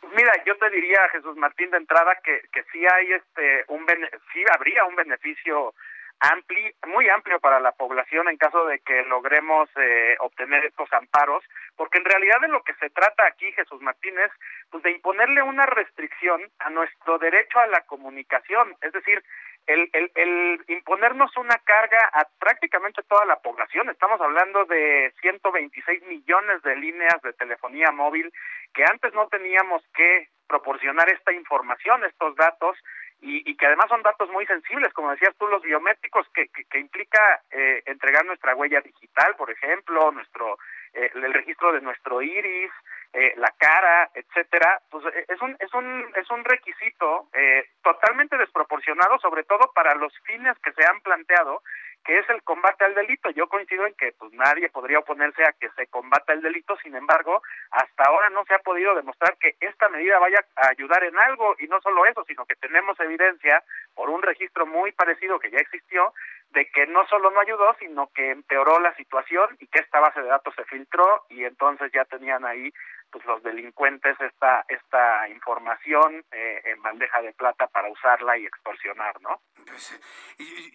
Pues 0.00 0.12
mira, 0.14 0.32
yo 0.44 0.56
te 0.56 0.70
diría, 0.70 0.98
Jesús 1.12 1.36
Martín, 1.36 1.70
de 1.70 1.76
entrada 1.76 2.18
que, 2.24 2.42
que 2.52 2.64
sí 2.72 2.84
hay 2.84 3.12
este 3.12 3.64
un 3.68 3.86
sí 4.32 4.42
habría 4.52 4.84
un 4.86 4.96
beneficio 4.96 5.72
amplio, 6.20 6.72
muy 6.88 7.08
amplio 7.08 7.38
para 7.40 7.60
la 7.60 7.72
población 7.72 8.28
en 8.28 8.36
caso 8.36 8.66
de 8.66 8.80
que 8.80 9.04
logremos 9.04 9.68
eh, 9.76 10.16
obtener 10.20 10.64
estos 10.64 10.92
amparos, 10.92 11.44
porque 11.76 11.98
en 11.98 12.04
realidad 12.04 12.40
de 12.40 12.48
lo 12.48 12.62
que 12.62 12.74
se 12.74 12.90
trata 12.90 13.26
aquí, 13.26 13.50
Jesús 13.52 13.80
Martín, 13.80 14.18
es 14.18 14.30
pues, 14.70 14.82
de 14.82 14.92
imponerle 14.92 15.42
una 15.42 15.66
restricción 15.66 16.42
a 16.58 16.70
nuestro 16.70 17.18
derecho 17.18 17.58
a 17.58 17.68
la 17.68 17.80
comunicación, 17.82 18.76
es 18.82 18.92
decir, 18.92 19.22
el, 19.66 19.88
el, 19.92 20.10
el, 20.14 20.64
imponernos 20.68 21.36
una 21.36 21.56
carga 21.58 22.10
a 22.12 22.26
prácticamente 22.38 23.02
toda 23.02 23.24
la 23.24 23.36
población. 23.36 23.88
Estamos 23.90 24.20
hablando 24.20 24.64
de 24.64 25.12
126 25.20 26.02
millones 26.04 26.62
de 26.62 26.76
líneas 26.76 27.20
de 27.22 27.32
telefonía 27.34 27.92
móvil 27.92 28.32
que 28.74 28.84
antes 28.84 29.12
no 29.14 29.28
teníamos 29.28 29.82
que 29.94 30.28
proporcionar 30.48 31.08
esta 31.10 31.32
información, 31.32 32.04
estos 32.04 32.34
datos, 32.36 32.76
y, 33.22 33.48
y 33.48 33.56
que 33.56 33.66
además 33.66 33.86
son 33.88 34.02
datos 34.02 34.30
muy 34.30 34.46
sensibles, 34.46 34.92
como 34.94 35.10
decías 35.10 35.36
tú, 35.38 35.46
los 35.46 35.62
biométricos, 35.62 36.26
que, 36.32 36.48
que, 36.48 36.64
que 36.64 36.78
implica 36.78 37.42
eh, 37.50 37.82
entregar 37.86 38.24
nuestra 38.24 38.54
huella 38.54 38.80
digital, 38.80 39.36
por 39.36 39.50
ejemplo, 39.50 40.10
nuestro 40.10 40.58
eh, 40.94 41.10
el 41.14 41.34
registro 41.34 41.72
de 41.72 41.80
nuestro 41.80 42.22
iris, 42.22 42.72
eh, 43.12 43.34
la 43.36 43.52
cara, 43.58 44.08
etcétera, 44.14 44.80
pues 44.88 45.04
eh, 45.06 45.24
es 45.28 45.40
un 45.42 45.56
es 45.58 45.74
un 45.74 46.12
es 46.14 46.30
un 46.30 46.44
requisito 46.44 47.28
eh, 47.32 47.64
totalmente 47.82 48.36
desproporcionado, 48.36 49.18
sobre 49.18 49.42
todo 49.44 49.72
para 49.74 49.94
los 49.96 50.12
fines 50.20 50.56
que 50.60 50.72
se 50.72 50.84
han 50.84 51.00
planteado, 51.00 51.62
que 52.04 52.18
es 52.18 52.30
el 52.30 52.42
combate 52.42 52.84
al 52.84 52.94
delito. 52.94 53.30
Yo 53.30 53.48
coincido 53.48 53.84
en 53.86 53.94
que 53.94 54.12
pues 54.12 54.32
nadie 54.32 54.68
podría 54.68 55.00
oponerse 55.00 55.42
a 55.42 55.52
que 55.52 55.68
se 55.70 55.88
combata 55.88 56.32
el 56.32 56.40
delito, 56.40 56.76
sin 56.82 56.94
embargo, 56.94 57.42
hasta 57.72 58.04
ahora 58.04 58.30
no 58.30 58.44
se 58.44 58.54
ha 58.54 58.60
podido 58.60 58.94
demostrar 58.94 59.36
que 59.38 59.56
esta 59.60 59.88
medida 59.88 60.18
vaya 60.18 60.44
a 60.56 60.68
ayudar 60.68 61.02
en 61.04 61.18
algo 61.18 61.56
y 61.58 61.66
no 61.66 61.80
solo 61.80 62.06
eso, 62.06 62.24
sino 62.24 62.46
que 62.46 62.54
tenemos 62.56 62.98
evidencia 63.00 63.62
por 63.94 64.08
un 64.08 64.22
registro 64.22 64.66
muy 64.66 64.92
parecido 64.92 65.40
que 65.40 65.50
ya 65.50 65.58
existió 65.58 66.14
de 66.50 66.66
que 66.70 66.86
no 66.86 67.06
solo 67.06 67.30
no 67.30 67.40
ayudó, 67.40 67.76
sino 67.78 68.10
que 68.12 68.30
empeoró 68.30 68.80
la 68.80 68.94
situación 68.96 69.56
y 69.60 69.66
que 69.68 69.80
esta 69.80 70.00
base 70.00 70.20
de 70.20 70.28
datos 70.28 70.54
se 70.54 70.64
filtró 70.64 71.24
y 71.28 71.44
entonces 71.44 71.92
ya 71.92 72.04
tenían 72.04 72.44
ahí 72.44 72.72
pues 73.10 73.24
los 73.24 73.42
delincuentes 73.42 74.16
esta 74.20 74.64
esta 74.68 75.28
información 75.28 76.24
eh, 76.30 76.62
en 76.64 76.82
bandeja 76.82 77.20
de 77.22 77.32
plata 77.32 77.66
para 77.68 77.90
usarla 77.90 78.38
y 78.38 78.46
extorsionar, 78.46 79.20
¿no? 79.20 79.40
Pues, 79.66 80.00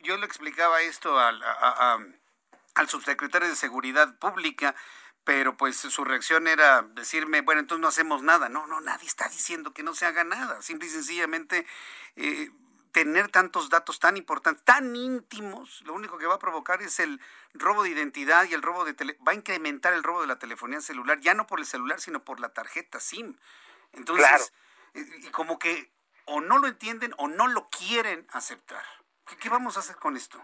yo 0.03 0.17
le 0.17 0.25
explicaba 0.25 0.81
esto 0.81 1.19
al, 1.19 1.41
al 2.75 2.89
subsecretario 2.89 3.47
de 3.47 3.55
Seguridad 3.55 4.17
Pública, 4.19 4.75
pero 5.23 5.57
pues 5.57 5.77
su 5.77 6.03
reacción 6.03 6.47
era 6.47 6.83
decirme, 6.83 7.41
bueno, 7.41 7.61
entonces 7.61 7.81
no 7.81 7.87
hacemos 7.87 8.21
nada. 8.21 8.47
No, 8.47 8.67
no, 8.67 8.79
nadie 8.81 9.07
está 9.07 9.27
diciendo 9.27 9.73
que 9.73 9.83
no 9.83 9.95
se 9.95 10.05
haga 10.05 10.23
nada. 10.23 10.61
Simple 10.61 10.87
y 10.87 10.91
sencillamente 10.91 11.65
eh, 12.15 12.49
tener 12.95 13.27
tantos 13.27 13.69
datos 13.69 13.99
tan 13.99 14.15
importantes, 14.15 14.63
tan 14.63 14.95
íntimos, 14.95 15.81
lo 15.81 15.91
único 15.91 16.17
que 16.17 16.27
va 16.27 16.35
a 16.35 16.39
provocar 16.39 16.81
es 16.81 17.01
el 17.01 17.19
robo 17.53 17.83
de 17.83 17.89
identidad 17.89 18.45
y 18.45 18.53
el 18.53 18.61
robo 18.61 18.85
de 18.85 18.93
tele 18.93 19.17
va 19.27 19.33
a 19.33 19.35
incrementar 19.35 19.91
el 19.91 20.01
robo 20.01 20.21
de 20.21 20.27
la 20.27 20.39
telefonía 20.39 20.79
celular, 20.79 21.19
ya 21.19 21.33
no 21.33 21.45
por 21.45 21.59
el 21.59 21.65
celular, 21.65 21.99
sino 21.99 22.23
por 22.23 22.39
la 22.39 22.53
tarjeta 22.53 23.01
SIM. 23.01 23.35
Entonces, 23.91 24.53
y 24.93 25.29
como 25.31 25.59
que 25.59 25.91
o 26.23 26.39
no 26.39 26.57
lo 26.57 26.67
entienden 26.67 27.13
o 27.17 27.27
no 27.27 27.49
lo 27.49 27.67
quieren 27.67 28.25
aceptar. 28.31 28.85
¿Qué, 29.27 29.35
qué 29.39 29.49
vamos 29.49 29.75
a 29.75 29.81
hacer 29.81 29.97
con 29.97 30.15
esto? 30.15 30.41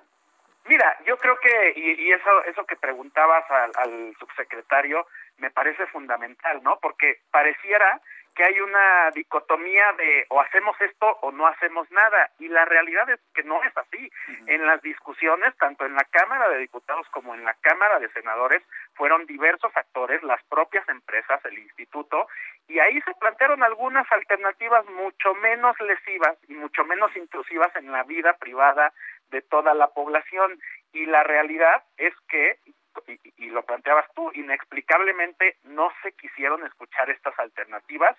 Mira, 0.66 0.98
yo 1.06 1.16
creo 1.20 1.40
que, 1.40 1.74
y, 1.78 2.02
y 2.02 2.12
eso, 2.12 2.44
eso 2.44 2.66
que 2.66 2.76
preguntabas 2.76 3.50
al, 3.50 3.72
al 3.78 4.16
subsecretario, 4.20 5.08
me 5.38 5.52
parece 5.52 5.88
fundamental, 5.88 6.62
¿no? 6.64 6.80
Porque 6.82 7.22
pareciera 7.32 8.02
que 8.36 8.44
hay 8.44 8.60
una 8.62 9.12
dicotomía 9.12 9.92
de 9.98 10.26
o 10.30 10.40
hacemos 10.40 10.80
esto 10.82 11.18
o 11.22 11.32
no 11.32 11.48
hacemos 11.48 11.90
nada 11.92 12.32
y 12.40 12.48
la 12.48 12.66
realidad 12.66 13.10
es 13.10 13.20
que 13.34 13.44
no 13.44 13.62
es 13.64 13.76
así. 13.78 14.12
En 14.48 14.66
las 14.66 14.82
discusiones, 14.82 15.56
tanto 15.58 15.86
en 15.86 15.96
la 15.96 16.04
Cámara 16.06 16.50
de 16.50 16.60
Diputados 16.60 17.08
como 17.12 17.36
en 17.36 17.44
la 17.44 17.54
Cámara 17.62 18.00
de 18.00 18.10
Senadores, 18.10 18.64
fueron 18.96 19.26
diversos 19.26 19.72
actores, 19.76 20.24
las 20.24 20.44
propias 20.46 20.88
empresas, 20.90 21.44
el 21.46 21.60
instituto, 21.60 22.28
y 22.68 22.80
ahí 22.80 23.02
se 23.02 23.14
plantearon 23.16 23.64
algunas 23.64 24.10
alternativas 24.12 24.86
mucho 24.88 25.34
menos 25.36 25.76
lesivas 25.82 26.38
y 26.48 26.54
mucho 26.54 26.86
menos 26.86 27.16
intrusivas 27.16 27.76
en 27.76 27.92
la 27.92 28.04
vida 28.04 28.34
privada 28.34 28.94
de 29.30 29.42
toda 29.42 29.74
la 29.74 29.88
población. 29.88 30.60
Y 30.94 31.06
la 31.06 31.24
realidad 31.24 31.84
es 31.98 32.14
que 32.30 32.60
y, 33.08 33.20
y, 33.38 33.50
lo 33.50 33.64
planteabas 33.64 34.06
tú, 34.14 34.32
inexplicablemente 34.34 35.58
no 35.64 35.92
se 36.04 36.12
quisieron 36.14 36.66
escuchar 36.66 37.10
estas 37.10 37.38
alternativas. 37.40 38.16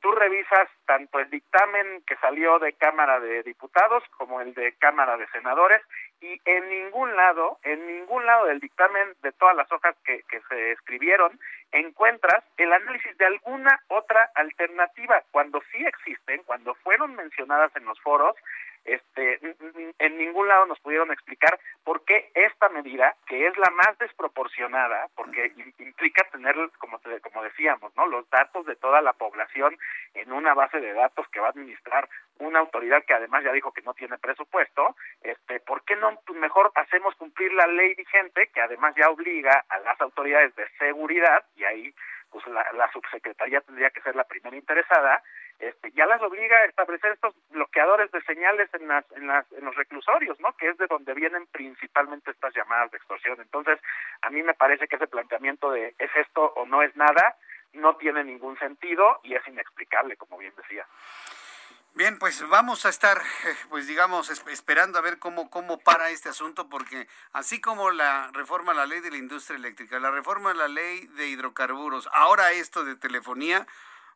Tú 0.00 0.12
revisas 0.12 0.68
tanto 0.86 1.18
el 1.18 1.30
dictamen 1.30 2.02
que 2.06 2.16
salió 2.16 2.58
de 2.58 2.74
Cámara 2.74 3.20
de 3.20 3.42
Diputados 3.42 4.02
como 4.18 4.40
el 4.40 4.52
de 4.52 4.74
Cámara 4.74 5.16
de 5.16 5.26
Senadores 5.28 5.80
y 6.20 6.38
en 6.44 6.68
ningún 6.68 7.16
lado, 7.16 7.58
en 7.62 7.86
ningún 7.86 8.26
lado 8.26 8.46
del 8.46 8.60
dictamen 8.60 9.14
de 9.22 9.32
todas 9.32 9.56
las 9.56 9.70
hojas 9.72 9.96
que, 10.04 10.22
que 10.28 10.40
se 10.48 10.72
escribieron, 10.72 11.38
encuentras 11.72 12.44
el 12.58 12.72
análisis 12.72 13.16
de 13.16 13.26
alguna 13.26 13.80
otra 13.88 14.30
alternativa. 14.34 15.22
Cuando 15.30 15.62
sí 15.72 15.84
existen, 15.84 16.42
cuando 16.44 16.74
fueron 16.76 17.14
mencionadas 17.14 17.74
en 17.76 17.84
los 17.84 17.98
foros, 18.00 18.36
este, 18.84 19.40
en 19.98 20.18
ningún 20.18 20.48
lado 20.48 20.66
nos 20.66 20.78
pudieron 20.80 21.10
explicar 21.10 21.58
por 21.84 22.04
qué 22.04 22.30
esta 22.34 22.68
medida, 22.68 23.14
que 23.26 23.46
es 23.46 23.56
la 23.56 23.70
más 23.70 23.98
desproporcionada, 23.98 25.08
porque 25.14 25.52
implica 25.78 26.28
tener, 26.30 26.54
como, 26.78 26.98
te, 26.98 27.20
como 27.20 27.42
decíamos, 27.42 27.94
¿no? 27.96 28.06
los 28.06 28.28
datos 28.30 28.66
de 28.66 28.76
toda 28.76 29.00
la 29.00 29.14
población 29.14 29.76
en 30.14 30.32
una 30.32 30.54
base 30.54 30.80
de 30.80 30.92
datos 30.92 31.26
que 31.28 31.40
va 31.40 31.48
a 31.48 31.50
administrar 31.50 32.08
una 32.38 32.58
autoridad 32.58 33.04
que 33.04 33.14
además 33.14 33.44
ya 33.44 33.52
dijo 33.52 33.72
que 33.72 33.82
no 33.82 33.94
tiene 33.94 34.18
presupuesto, 34.18 34.96
este, 35.22 35.60
¿por 35.60 35.84
qué 35.84 35.96
no 35.96 36.18
pues 36.26 36.38
mejor 36.38 36.72
hacemos 36.74 37.14
cumplir 37.16 37.52
la 37.52 37.66
ley 37.66 37.94
vigente 37.94 38.48
que 38.48 38.60
además 38.60 38.94
ya 38.96 39.08
obliga 39.08 39.64
a 39.68 39.78
las 39.80 40.00
autoridades 40.00 40.54
de 40.56 40.68
seguridad 40.78 41.44
y 41.56 41.64
ahí 41.64 41.94
pues 42.30 42.44
la, 42.48 42.66
la 42.72 42.90
subsecretaría 42.90 43.60
tendría 43.60 43.90
que 43.90 44.02
ser 44.02 44.16
la 44.16 44.24
primera 44.24 44.56
interesada 44.56 45.22
este, 45.58 45.92
ya 45.92 46.06
las 46.06 46.20
obliga 46.22 46.56
a 46.56 46.64
establecer 46.64 47.12
estos 47.12 47.34
bloqueadores 47.50 48.10
de 48.10 48.22
señales 48.22 48.68
en, 48.74 48.88
las, 48.88 49.04
en, 49.12 49.26
las, 49.26 49.50
en 49.52 49.64
los 49.64 49.74
reclusorios, 49.74 50.38
¿no? 50.40 50.56
Que 50.56 50.68
es 50.68 50.78
de 50.78 50.86
donde 50.86 51.14
vienen 51.14 51.46
principalmente 51.46 52.30
estas 52.30 52.54
llamadas 52.54 52.90
de 52.90 52.98
extorsión. 52.98 53.40
Entonces, 53.40 53.78
a 54.22 54.30
mí 54.30 54.42
me 54.42 54.54
parece 54.54 54.88
que 54.88 54.96
ese 54.96 55.06
planteamiento 55.06 55.70
de 55.70 55.94
es 55.98 56.10
esto 56.16 56.52
o 56.56 56.66
no 56.66 56.82
es 56.82 56.94
nada, 56.96 57.36
no 57.72 57.96
tiene 57.96 58.24
ningún 58.24 58.58
sentido 58.58 59.20
y 59.22 59.34
es 59.34 59.46
inexplicable, 59.48 60.16
como 60.16 60.38
bien 60.38 60.52
decía. 60.56 60.86
Bien, 61.96 62.18
pues 62.18 62.46
vamos 62.48 62.86
a 62.86 62.88
estar, 62.88 63.18
eh, 63.18 63.54
pues 63.68 63.86
digamos, 63.86 64.28
esperando 64.28 64.98
a 64.98 65.02
ver 65.02 65.20
cómo, 65.20 65.48
cómo 65.48 65.78
para 65.78 66.10
este 66.10 66.28
asunto, 66.28 66.68
porque 66.68 67.06
así 67.32 67.60
como 67.60 67.92
la 67.92 68.32
reforma 68.32 68.72
a 68.72 68.74
la 68.74 68.86
ley 68.86 68.98
de 68.98 69.12
la 69.12 69.16
industria 69.16 69.56
eléctrica, 69.56 70.00
la 70.00 70.10
reforma 70.10 70.50
a 70.50 70.54
la 70.54 70.66
ley 70.66 71.06
de 71.16 71.28
hidrocarburos, 71.28 72.08
ahora 72.12 72.50
esto 72.50 72.84
de 72.84 72.96
telefonía, 72.96 73.64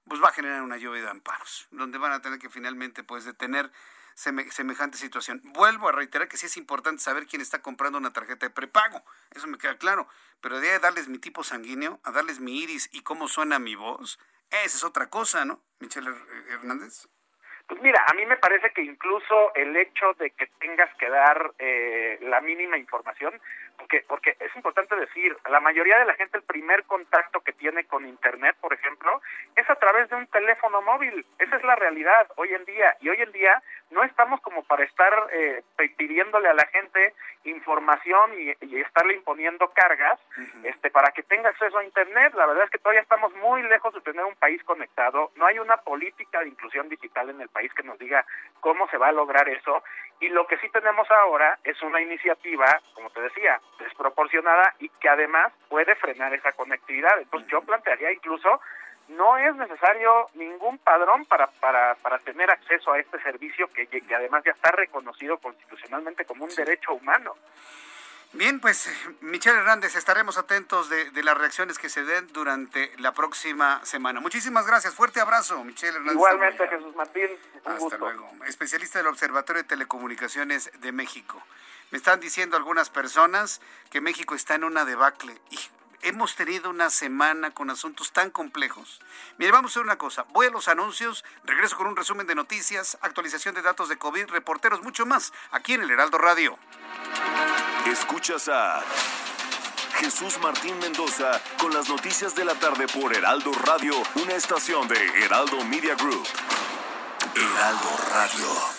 pues 0.08 0.22
va 0.22 0.28
a 0.28 0.32
generar 0.32 0.62
una 0.62 0.76
lluvia 0.76 1.02
de 1.02 1.10
amparos, 1.10 1.68
donde 1.70 1.98
van 1.98 2.12
a 2.12 2.22
tener 2.22 2.38
que 2.38 2.48
finalmente 2.48 3.02
pues 3.04 3.24
detener 3.24 3.70
semejante 4.14 4.98
situación. 4.98 5.40
Vuelvo 5.44 5.88
a 5.88 5.92
reiterar 5.92 6.26
que 6.28 6.36
sí 6.36 6.46
es 6.46 6.56
importante 6.56 7.02
saber 7.02 7.26
quién 7.26 7.40
está 7.40 7.62
comprando 7.62 7.98
una 7.98 8.12
tarjeta 8.12 8.46
de 8.46 8.50
prepago, 8.50 9.04
eso 9.30 9.46
me 9.46 9.58
queda 9.58 9.78
claro, 9.78 10.08
pero 10.40 10.58
de 10.58 10.78
darles 10.80 11.08
mi 11.08 11.18
tipo 11.18 11.44
sanguíneo, 11.44 12.00
a 12.02 12.10
darles 12.10 12.40
mi 12.40 12.60
iris 12.60 12.88
y 12.92 13.02
cómo 13.02 13.28
suena 13.28 13.58
mi 13.58 13.76
voz, 13.76 14.18
esa 14.50 14.76
es 14.76 14.84
otra 14.84 15.08
cosa, 15.10 15.44
¿no, 15.44 15.62
Michelle 15.78 16.10
Hernández? 16.48 17.06
Pues 17.68 17.82
mira, 17.82 18.02
a 18.08 18.14
mí 18.14 18.24
me 18.24 18.38
parece 18.38 18.70
que 18.70 18.80
incluso 18.80 19.54
el 19.54 19.76
hecho 19.76 20.14
de 20.14 20.30
que 20.30 20.46
tengas 20.58 20.88
que 20.96 21.10
dar 21.10 21.52
eh, 21.58 22.18
la 22.22 22.40
mínima 22.40 22.78
información, 22.78 23.38
porque, 23.76 24.02
porque 24.08 24.36
es 24.40 24.56
importante 24.56 24.96
decir, 24.96 25.36
la 25.50 25.60
mayoría 25.60 25.98
de 25.98 26.06
la 26.06 26.14
gente 26.14 26.38
el 26.38 26.44
primer 26.44 26.84
contacto 26.84 27.40
que 27.40 27.52
tiene 27.52 27.84
con 27.84 28.06
Internet, 28.06 28.56
por 28.62 28.72
ejemplo, 28.72 29.20
es 29.54 29.68
a 29.68 29.74
través 29.76 30.08
de 30.08 30.16
un 30.16 30.26
teléfono 30.28 30.80
móvil. 30.80 31.26
Esa 31.38 31.56
es 31.56 31.62
la 31.62 31.76
realidad 31.76 32.26
hoy 32.36 32.54
en 32.54 32.64
día. 32.64 32.96
Y 33.00 33.10
hoy 33.10 33.20
en 33.20 33.32
día 33.32 33.62
no 33.90 34.02
estamos 34.04 34.40
como 34.40 34.62
para 34.64 34.84
estar 34.84 35.12
eh, 35.32 35.62
pidiéndole 35.96 36.48
a 36.48 36.54
la 36.54 36.66
gente 36.66 37.14
información 37.44 38.32
y, 38.38 38.78
estarle 38.78 39.14
imponiendo 39.14 39.68
cargas 39.68 40.18
este 40.62 40.90
para 40.90 41.10
que 41.12 41.22
tenga 41.22 41.48
acceso 41.48 41.78
a 41.78 41.84
internet. 41.84 42.34
La 42.34 42.46
verdad 42.46 42.64
es 42.64 42.70
que 42.70 42.78
todavía 42.78 43.02
estamos 43.02 43.32
muy 43.36 43.62
lejos 43.62 43.94
de 43.94 44.00
tener 44.00 44.24
un 44.24 44.34
país 44.36 44.62
conectado. 44.64 45.30
No 45.36 45.46
hay 45.46 45.58
una 45.58 45.78
política 45.78 46.40
de 46.40 46.48
inclusión 46.48 46.88
digital 46.88 47.30
en 47.30 47.40
el 47.40 47.48
país 47.48 47.72
que 47.74 47.82
nos 47.82 47.98
diga 47.98 48.24
cómo 48.60 48.88
se 48.88 48.98
va 48.98 49.08
a 49.08 49.12
lograr 49.12 49.48
eso. 49.48 49.82
Y 50.20 50.28
lo 50.28 50.46
que 50.46 50.58
sí 50.58 50.68
tenemos 50.70 51.10
ahora 51.10 51.58
es 51.64 51.80
una 51.82 52.00
iniciativa 52.00 52.80
como 52.94 53.10
te 53.10 53.20
decía 53.20 53.60
desproporcionada 53.78 54.74
y 54.78 54.88
que 54.88 55.08
además 55.08 55.52
puede 55.68 55.94
frenar 55.96 56.34
esa 56.34 56.52
conectividad. 56.52 57.18
Entonces 57.20 57.48
yo 57.50 57.60
plantearía 57.62 58.12
incluso 58.12 58.60
no 59.08 59.38
es 59.38 59.54
necesario 59.56 60.26
ningún 60.34 60.78
padrón 60.78 61.24
para, 61.26 61.46
para, 61.46 61.94
para 61.96 62.18
tener 62.18 62.50
acceso 62.50 62.92
a 62.92 62.98
este 62.98 63.20
servicio 63.22 63.68
que, 63.68 63.86
que 63.86 64.14
además 64.14 64.42
ya 64.44 64.52
está 64.52 64.70
reconocido 64.70 65.38
constitucionalmente 65.38 66.24
como 66.24 66.44
un 66.44 66.54
derecho 66.54 66.92
humano. 66.92 67.34
Bien, 68.34 68.60
pues 68.60 68.90
Michelle 69.22 69.58
Hernández, 69.58 69.96
estaremos 69.96 70.36
atentos 70.36 70.90
de, 70.90 71.10
de, 71.12 71.22
las 71.22 71.36
reacciones 71.36 71.78
que 71.78 71.88
se 71.88 72.04
den 72.04 72.26
durante 72.28 72.92
la 72.98 73.12
próxima 73.12 73.80
semana. 73.86 74.20
Muchísimas 74.20 74.66
gracias, 74.66 74.94
fuerte 74.94 75.18
abrazo, 75.20 75.64
Michelle 75.64 75.96
Hernández. 75.96 76.14
Igualmente, 76.14 76.68
Jesús 76.68 76.94
Martín. 76.94 77.28
Hasta 77.64 77.96
luego. 77.96 78.30
Especialista 78.46 78.98
del 78.98 79.06
Observatorio 79.06 79.62
de 79.62 79.68
Telecomunicaciones 79.68 80.70
de 80.78 80.92
México. 80.92 81.42
Me 81.90 81.96
están 81.96 82.20
diciendo 82.20 82.58
algunas 82.58 82.90
personas 82.90 83.62
que 83.90 84.02
México 84.02 84.34
está 84.34 84.56
en 84.56 84.64
una 84.64 84.84
debacle. 84.84 85.34
Y 85.50 85.58
hemos 86.02 86.36
tenido 86.36 86.70
una 86.70 86.90
semana 86.90 87.50
con 87.50 87.70
asuntos 87.70 88.12
tan 88.12 88.30
complejos. 88.30 89.00
Mire, 89.38 89.52
vamos 89.52 89.70
a 89.70 89.72
hacer 89.72 89.82
una 89.82 89.98
cosa. 89.98 90.24
Voy 90.32 90.46
a 90.46 90.50
los 90.50 90.68
anuncios, 90.68 91.24
regreso 91.44 91.76
con 91.76 91.86
un 91.86 91.96
resumen 91.96 92.26
de 92.26 92.34
noticias, 92.34 92.98
actualización 93.00 93.54
de 93.54 93.62
datos 93.62 93.88
de 93.88 93.96
COVID, 93.98 94.28
reporteros, 94.28 94.82
mucho 94.82 95.06
más, 95.06 95.32
aquí 95.50 95.74
en 95.74 95.82
el 95.82 95.90
Heraldo 95.90 96.18
Radio. 96.18 96.58
Escuchas 97.86 98.48
a 98.48 98.82
Jesús 99.98 100.38
Martín 100.40 100.78
Mendoza 100.78 101.40
con 101.58 101.74
las 101.74 101.88
noticias 101.88 102.34
de 102.34 102.44
la 102.44 102.54
tarde 102.54 102.86
por 102.86 103.14
Heraldo 103.14 103.52
Radio, 103.64 103.94
una 104.14 104.34
estación 104.34 104.86
de 104.86 105.24
Heraldo 105.24 105.64
Media 105.64 105.94
Group. 105.96 106.26
Heraldo 107.34 107.98
Radio. 108.12 108.77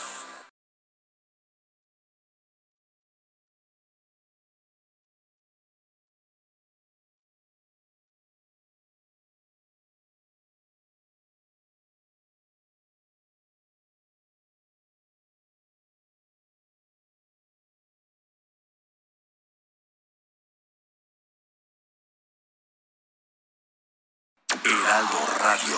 Heraldo 24.63 25.19
Radio. 25.39 25.77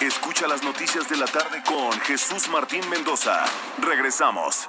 Escucha 0.00 0.46
las 0.46 0.62
noticias 0.62 1.08
de 1.08 1.16
la 1.16 1.26
tarde 1.26 1.62
con 1.64 1.92
Jesús 2.00 2.48
Martín 2.48 2.88
Mendoza. 2.90 3.44
Regresamos. 3.78 4.68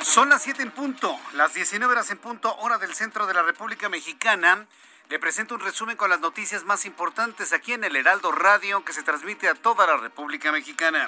Son 0.00 0.28
las 0.28 0.42
7 0.42 0.62
en 0.62 0.70
punto, 0.72 1.18
las 1.34 1.54
19 1.54 1.92
horas 1.92 2.10
en 2.10 2.18
punto, 2.18 2.54
hora 2.56 2.78
del 2.78 2.92
centro 2.94 3.26
de 3.26 3.34
la 3.34 3.42
República 3.42 3.88
Mexicana. 3.88 4.66
Le 5.12 5.18
presento 5.18 5.54
un 5.54 5.60
resumen 5.60 5.98
con 5.98 6.08
las 6.08 6.20
noticias 6.20 6.64
más 6.64 6.86
importantes 6.86 7.52
aquí 7.52 7.74
en 7.74 7.84
el 7.84 7.96
Heraldo 7.96 8.32
Radio 8.32 8.82
que 8.82 8.94
se 8.94 9.02
transmite 9.02 9.46
a 9.46 9.54
toda 9.54 9.86
la 9.86 9.98
República 9.98 10.50
Mexicana. 10.50 11.06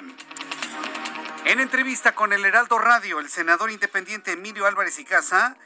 En 1.45 1.59
entrevista 1.59 2.13
con 2.13 2.31
el 2.31 2.45
Heraldo 2.45 2.77
Radio, 2.77 3.19
el 3.19 3.31
senador 3.31 3.71
independiente 3.71 4.33
Emilio 4.33 4.67
Álvarez 4.67 4.99
y 4.99 5.05
Casa 5.05 5.57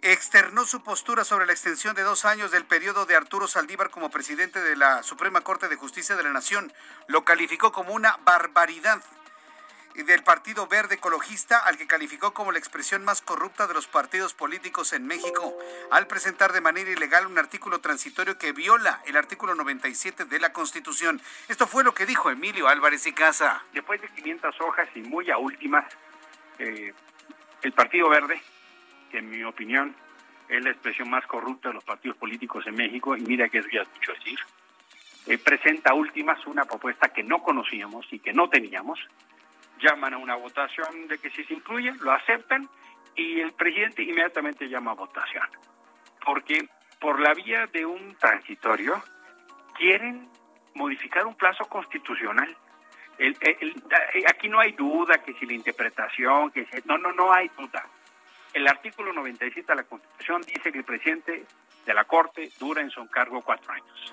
externó 0.00 0.64
su 0.64 0.82
postura 0.82 1.24
sobre 1.24 1.44
la 1.44 1.52
extensión 1.52 1.94
de 1.94 2.04
dos 2.04 2.24
años 2.24 2.50
del 2.50 2.64
periodo 2.64 3.04
de 3.04 3.16
Arturo 3.16 3.46
Saldívar 3.46 3.90
como 3.90 4.10
presidente 4.10 4.62
de 4.62 4.74
la 4.74 5.02
Suprema 5.02 5.42
Corte 5.42 5.68
de 5.68 5.76
Justicia 5.76 6.16
de 6.16 6.22
la 6.22 6.32
Nación. 6.32 6.72
Lo 7.06 7.26
calificó 7.26 7.70
como 7.70 7.92
una 7.92 8.16
barbaridad 8.24 9.02
del 10.04 10.22
Partido 10.22 10.66
Verde 10.66 10.96
Ecologista, 10.96 11.58
al 11.58 11.76
que 11.76 11.86
calificó 11.86 12.32
como 12.32 12.52
la 12.52 12.58
expresión 12.58 13.04
más 13.04 13.20
corrupta 13.20 13.66
de 13.66 13.74
los 13.74 13.86
partidos 13.86 14.34
políticos 14.34 14.92
en 14.92 15.06
México, 15.06 15.56
al 15.90 16.06
presentar 16.06 16.52
de 16.52 16.60
manera 16.60 16.90
ilegal 16.90 17.26
un 17.26 17.38
artículo 17.38 17.80
transitorio 17.80 18.38
que 18.38 18.52
viola 18.52 19.02
el 19.06 19.16
artículo 19.16 19.54
97 19.54 20.24
de 20.24 20.38
la 20.38 20.52
Constitución. 20.52 21.20
Esto 21.48 21.66
fue 21.66 21.84
lo 21.84 21.94
que 21.94 22.06
dijo 22.06 22.30
Emilio 22.30 22.68
Álvarez 22.68 23.06
y 23.06 23.12
Casa. 23.12 23.62
Después 23.72 24.00
de 24.00 24.08
500 24.08 24.60
hojas 24.60 24.88
y 24.94 25.00
muy 25.00 25.30
a 25.30 25.38
últimas, 25.38 25.84
eh, 26.58 26.92
el 27.62 27.72
Partido 27.72 28.08
Verde, 28.08 28.40
que 29.10 29.18
en 29.18 29.30
mi 29.30 29.42
opinión 29.42 29.94
es 30.48 30.62
la 30.62 30.70
expresión 30.70 31.10
más 31.10 31.26
corrupta 31.26 31.68
de 31.68 31.74
los 31.74 31.84
partidos 31.84 32.16
políticos 32.16 32.66
en 32.66 32.76
México, 32.76 33.16
y 33.16 33.20
mira 33.22 33.48
que 33.48 33.58
eso 33.58 33.68
ya 33.72 33.82
es 33.82 33.88
mucho 33.88 34.12
decir, 34.12 34.38
eh, 35.26 35.38
presenta 35.38 35.90
a 35.90 35.94
últimas 35.94 36.46
una 36.46 36.64
propuesta 36.64 37.08
que 37.08 37.22
no 37.22 37.42
conocíamos 37.42 38.06
y 38.12 38.18
que 38.18 38.32
no 38.32 38.48
teníamos, 38.48 38.98
llaman 39.78 40.14
a 40.14 40.18
una 40.18 40.34
votación 40.36 41.08
de 41.08 41.18
que 41.18 41.30
si 41.30 41.44
se 41.44 41.54
incluye, 41.54 41.92
lo 42.00 42.12
aceptan 42.12 42.68
y 43.14 43.40
el 43.40 43.52
presidente 43.52 44.02
inmediatamente 44.02 44.68
llama 44.68 44.92
a 44.92 44.94
votación. 44.94 45.46
Porque 46.24 46.68
por 47.00 47.20
la 47.20 47.34
vía 47.34 47.66
de 47.66 47.86
un 47.86 48.16
transitorio 48.16 49.02
quieren 49.76 50.28
modificar 50.74 51.26
un 51.26 51.34
plazo 51.34 51.64
constitucional. 51.64 52.56
El, 53.18 53.36
aquí 54.28 54.48
no 54.48 54.60
hay 54.60 54.72
duda 54.72 55.18
que 55.18 55.34
si 55.34 55.46
la 55.46 55.54
interpretación, 55.54 56.50
que 56.50 56.66
si, 56.66 56.80
no, 56.84 56.98
no, 56.98 57.12
no 57.12 57.32
hay 57.32 57.50
duda. 57.56 57.84
El 58.52 58.66
artículo 58.66 59.12
97 59.12 59.66
de 59.66 59.76
la 59.76 59.82
Constitución 59.82 60.42
dice 60.42 60.72
que 60.72 60.78
el 60.78 60.84
presidente 60.84 61.44
de 61.84 61.94
la 61.94 62.04
Corte 62.04 62.50
dura 62.58 62.80
en 62.80 62.90
su 62.90 63.00
encargo 63.00 63.42
cuatro 63.42 63.72
años. 63.72 64.12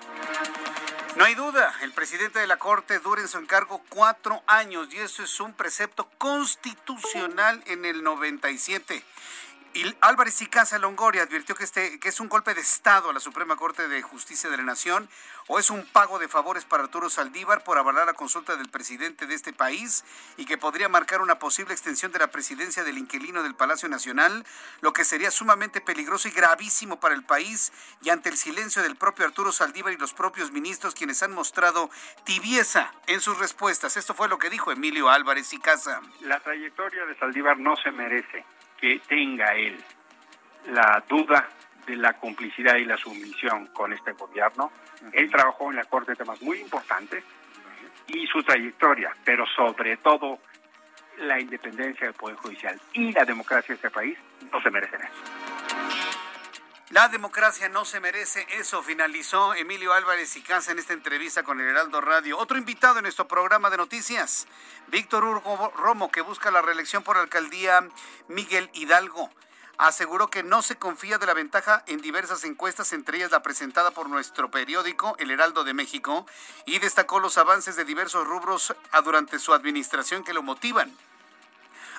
No 1.16 1.24
hay 1.24 1.34
duda, 1.34 1.74
el 1.80 1.92
presidente 1.92 2.40
de 2.40 2.46
la 2.46 2.58
Corte 2.58 2.98
dura 2.98 3.22
en 3.22 3.28
su 3.28 3.38
encargo 3.38 3.82
cuatro 3.88 4.42
años 4.46 4.92
y 4.92 4.98
eso 4.98 5.22
es 5.22 5.40
un 5.40 5.54
precepto 5.54 6.06
constitucional 6.18 7.62
en 7.66 7.86
el 7.86 8.04
97. 8.04 9.02
Y 9.76 9.94
Álvarez 10.00 10.40
y 10.40 10.46
Casa 10.46 10.78
Longoria 10.78 11.24
advirtió 11.24 11.54
que, 11.54 11.64
este, 11.64 12.00
que 12.00 12.08
es 12.08 12.18
un 12.18 12.30
golpe 12.30 12.54
de 12.54 12.62
Estado 12.62 13.10
a 13.10 13.12
la 13.12 13.20
Suprema 13.20 13.56
Corte 13.56 13.88
de 13.88 14.00
Justicia 14.00 14.48
de 14.48 14.56
la 14.56 14.62
Nación 14.62 15.06
o 15.48 15.58
es 15.58 15.68
un 15.68 15.84
pago 15.84 16.18
de 16.18 16.28
favores 16.28 16.64
para 16.64 16.84
Arturo 16.84 17.10
Saldívar 17.10 17.62
por 17.62 17.76
avalar 17.76 18.06
la 18.06 18.14
consulta 18.14 18.56
del 18.56 18.70
presidente 18.70 19.26
de 19.26 19.34
este 19.34 19.52
país 19.52 20.02
y 20.38 20.46
que 20.46 20.56
podría 20.56 20.88
marcar 20.88 21.20
una 21.20 21.38
posible 21.38 21.74
extensión 21.74 22.10
de 22.10 22.20
la 22.20 22.28
presidencia 22.28 22.84
del 22.84 22.96
inquilino 22.96 23.42
del 23.42 23.54
Palacio 23.54 23.86
Nacional, 23.90 24.46
lo 24.80 24.94
que 24.94 25.04
sería 25.04 25.30
sumamente 25.30 25.82
peligroso 25.82 26.28
y 26.28 26.30
gravísimo 26.30 26.98
para 26.98 27.14
el 27.14 27.24
país 27.24 27.70
y 28.00 28.08
ante 28.08 28.30
el 28.30 28.38
silencio 28.38 28.82
del 28.82 28.96
propio 28.96 29.26
Arturo 29.26 29.52
Saldívar 29.52 29.92
y 29.92 29.98
los 29.98 30.14
propios 30.14 30.52
ministros 30.52 30.94
quienes 30.94 31.22
han 31.22 31.34
mostrado 31.34 31.90
tibieza 32.24 32.94
en 33.08 33.20
sus 33.20 33.36
respuestas. 33.38 33.98
Esto 33.98 34.14
fue 34.14 34.28
lo 34.28 34.38
que 34.38 34.48
dijo 34.48 34.72
Emilio 34.72 35.10
Álvarez 35.10 35.52
y 35.52 35.58
Casa. 35.58 36.00
La 36.20 36.40
trayectoria 36.40 37.04
de 37.04 37.14
Saldívar 37.18 37.58
no 37.58 37.76
se 37.76 37.90
merece 37.90 38.55
que 38.86 39.00
tenga 39.08 39.52
él 39.54 39.76
la 40.68 41.02
duda 41.08 41.48
de 41.86 41.96
la 41.96 42.12
complicidad 42.12 42.76
y 42.76 42.84
la 42.84 42.96
sumisión 42.96 43.66
con 43.72 43.92
este 43.92 44.12
gobierno. 44.12 44.70
Él 45.12 45.28
trabajó 45.28 45.70
en 45.70 45.76
la 45.76 45.84
Corte 45.84 46.12
de 46.12 46.16
temas 46.16 46.40
muy 46.40 46.60
importantes 46.60 47.24
y 48.06 48.26
su 48.28 48.44
trayectoria, 48.44 49.12
pero 49.24 49.44
sobre 49.56 49.96
todo 49.96 50.38
la 51.18 51.40
independencia 51.40 52.06
del 52.06 52.14
Poder 52.14 52.36
Judicial 52.36 52.80
y 52.92 53.10
la 53.12 53.24
democracia 53.24 53.74
de 53.74 53.74
este 53.74 53.90
país 53.90 54.16
no 54.52 54.62
se 54.62 54.70
merecen 54.70 55.00
eso. 55.00 56.15
La 56.90 57.08
democracia 57.08 57.68
no 57.68 57.84
se 57.84 57.98
merece 57.98 58.46
eso, 58.60 58.80
finalizó 58.80 59.54
Emilio 59.54 59.92
Álvarez 59.92 60.36
y 60.36 60.40
Casa 60.40 60.70
en 60.70 60.78
esta 60.78 60.92
entrevista 60.92 61.42
con 61.42 61.60
el 61.60 61.66
Heraldo 61.66 62.00
Radio. 62.00 62.38
Otro 62.38 62.58
invitado 62.58 62.98
en 62.98 63.02
nuestro 63.02 63.26
programa 63.26 63.70
de 63.70 63.76
noticias, 63.76 64.46
Víctor 64.86 65.24
Hugo 65.24 65.72
Romo, 65.76 66.12
que 66.12 66.20
busca 66.20 66.52
la 66.52 66.62
reelección 66.62 67.02
por 67.02 67.16
alcaldía 67.16 67.88
Miguel 68.28 68.70
Hidalgo. 68.72 69.30
Aseguró 69.78 70.30
que 70.30 70.44
no 70.44 70.62
se 70.62 70.76
confía 70.76 71.18
de 71.18 71.26
la 71.26 71.34
ventaja 71.34 71.82
en 71.88 72.00
diversas 72.00 72.44
encuestas, 72.44 72.92
entre 72.92 73.16
ellas 73.16 73.32
la 73.32 73.42
presentada 73.42 73.90
por 73.90 74.08
nuestro 74.08 74.52
periódico, 74.52 75.16
El 75.18 75.32
Heraldo 75.32 75.64
de 75.64 75.74
México, 75.74 76.24
y 76.66 76.78
destacó 76.78 77.18
los 77.18 77.36
avances 77.36 77.74
de 77.74 77.84
diversos 77.84 78.24
rubros 78.28 78.76
durante 79.02 79.40
su 79.40 79.52
administración 79.52 80.22
que 80.22 80.32
lo 80.32 80.44
motivan 80.44 80.96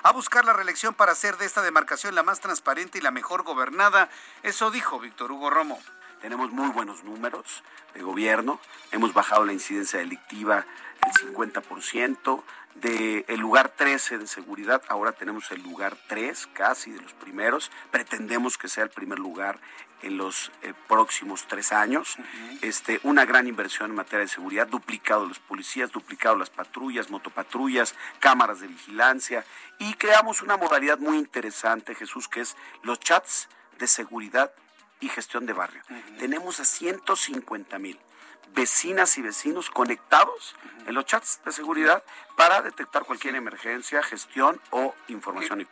a 0.02 0.12
buscar 0.12 0.44
la 0.44 0.52
reelección 0.52 0.94
para 0.94 1.12
hacer 1.12 1.36
de 1.36 1.46
esta 1.46 1.62
demarcación 1.62 2.14
la 2.14 2.22
más 2.22 2.40
transparente 2.40 2.98
y 2.98 3.00
la 3.00 3.10
mejor 3.10 3.42
gobernada. 3.42 4.08
Eso 4.42 4.70
dijo 4.70 4.98
Víctor 5.00 5.32
Hugo 5.32 5.50
Romo. 5.50 5.80
Tenemos 6.20 6.50
muy 6.50 6.68
buenos 6.70 7.04
números 7.04 7.62
de 7.94 8.02
gobierno, 8.02 8.60
hemos 8.90 9.14
bajado 9.14 9.44
la 9.44 9.52
incidencia 9.52 10.00
delictiva 10.00 10.66
el 11.06 11.34
50%, 11.34 12.42
del 12.80 13.24
el 13.28 13.40
lugar 13.40 13.70
13 13.70 14.18
de 14.18 14.26
seguridad, 14.26 14.82
ahora 14.88 15.12
tenemos 15.12 15.50
el 15.50 15.62
lugar 15.62 15.96
3 16.08 16.48
casi 16.52 16.90
de 16.90 17.00
los 17.00 17.12
primeros, 17.12 17.70
pretendemos 17.90 18.58
que 18.58 18.68
sea 18.68 18.84
el 18.84 18.90
primer 18.90 19.18
lugar 19.18 19.60
en 20.02 20.16
los 20.16 20.52
eh, 20.62 20.72
próximos 20.86 21.46
tres 21.48 21.72
años. 21.72 22.16
este, 22.62 23.00
una 23.02 23.24
gran 23.24 23.46
inversión 23.46 23.90
en 23.90 23.96
materia 23.96 24.20
de 24.20 24.28
seguridad, 24.28 24.66
duplicado 24.66 25.26
los 25.26 25.38
policías, 25.38 25.90
duplicado 25.90 26.36
las 26.36 26.50
patrullas, 26.50 27.10
motopatrullas, 27.10 27.94
cámaras 28.20 28.60
de 28.60 28.68
vigilancia. 28.68 29.44
Y 29.78 29.94
creamos 29.94 30.42
una 30.42 30.56
modalidad 30.56 30.98
muy 30.98 31.18
interesante, 31.18 31.94
Jesús, 31.94 32.28
que 32.28 32.40
es 32.40 32.56
los 32.82 33.00
chats 33.00 33.48
de 33.78 33.86
seguridad 33.86 34.52
y 35.00 35.08
gestión 35.08 35.46
de 35.46 35.52
barrio. 35.52 35.82
Tenemos 36.18 36.60
a 36.60 36.64
150 36.64 37.78
mil 37.78 37.98
vecinas 38.54 39.16
y 39.18 39.22
vecinos 39.22 39.70
conectados 39.70 40.54
en 40.86 40.94
los 40.94 41.04
chats 41.04 41.40
de 41.44 41.52
seguridad 41.52 42.02
para 42.36 42.62
detectar 42.62 43.04
cualquier 43.04 43.34
emergencia, 43.34 44.02
gestión 44.02 44.60
o 44.70 44.94
información. 45.08 45.68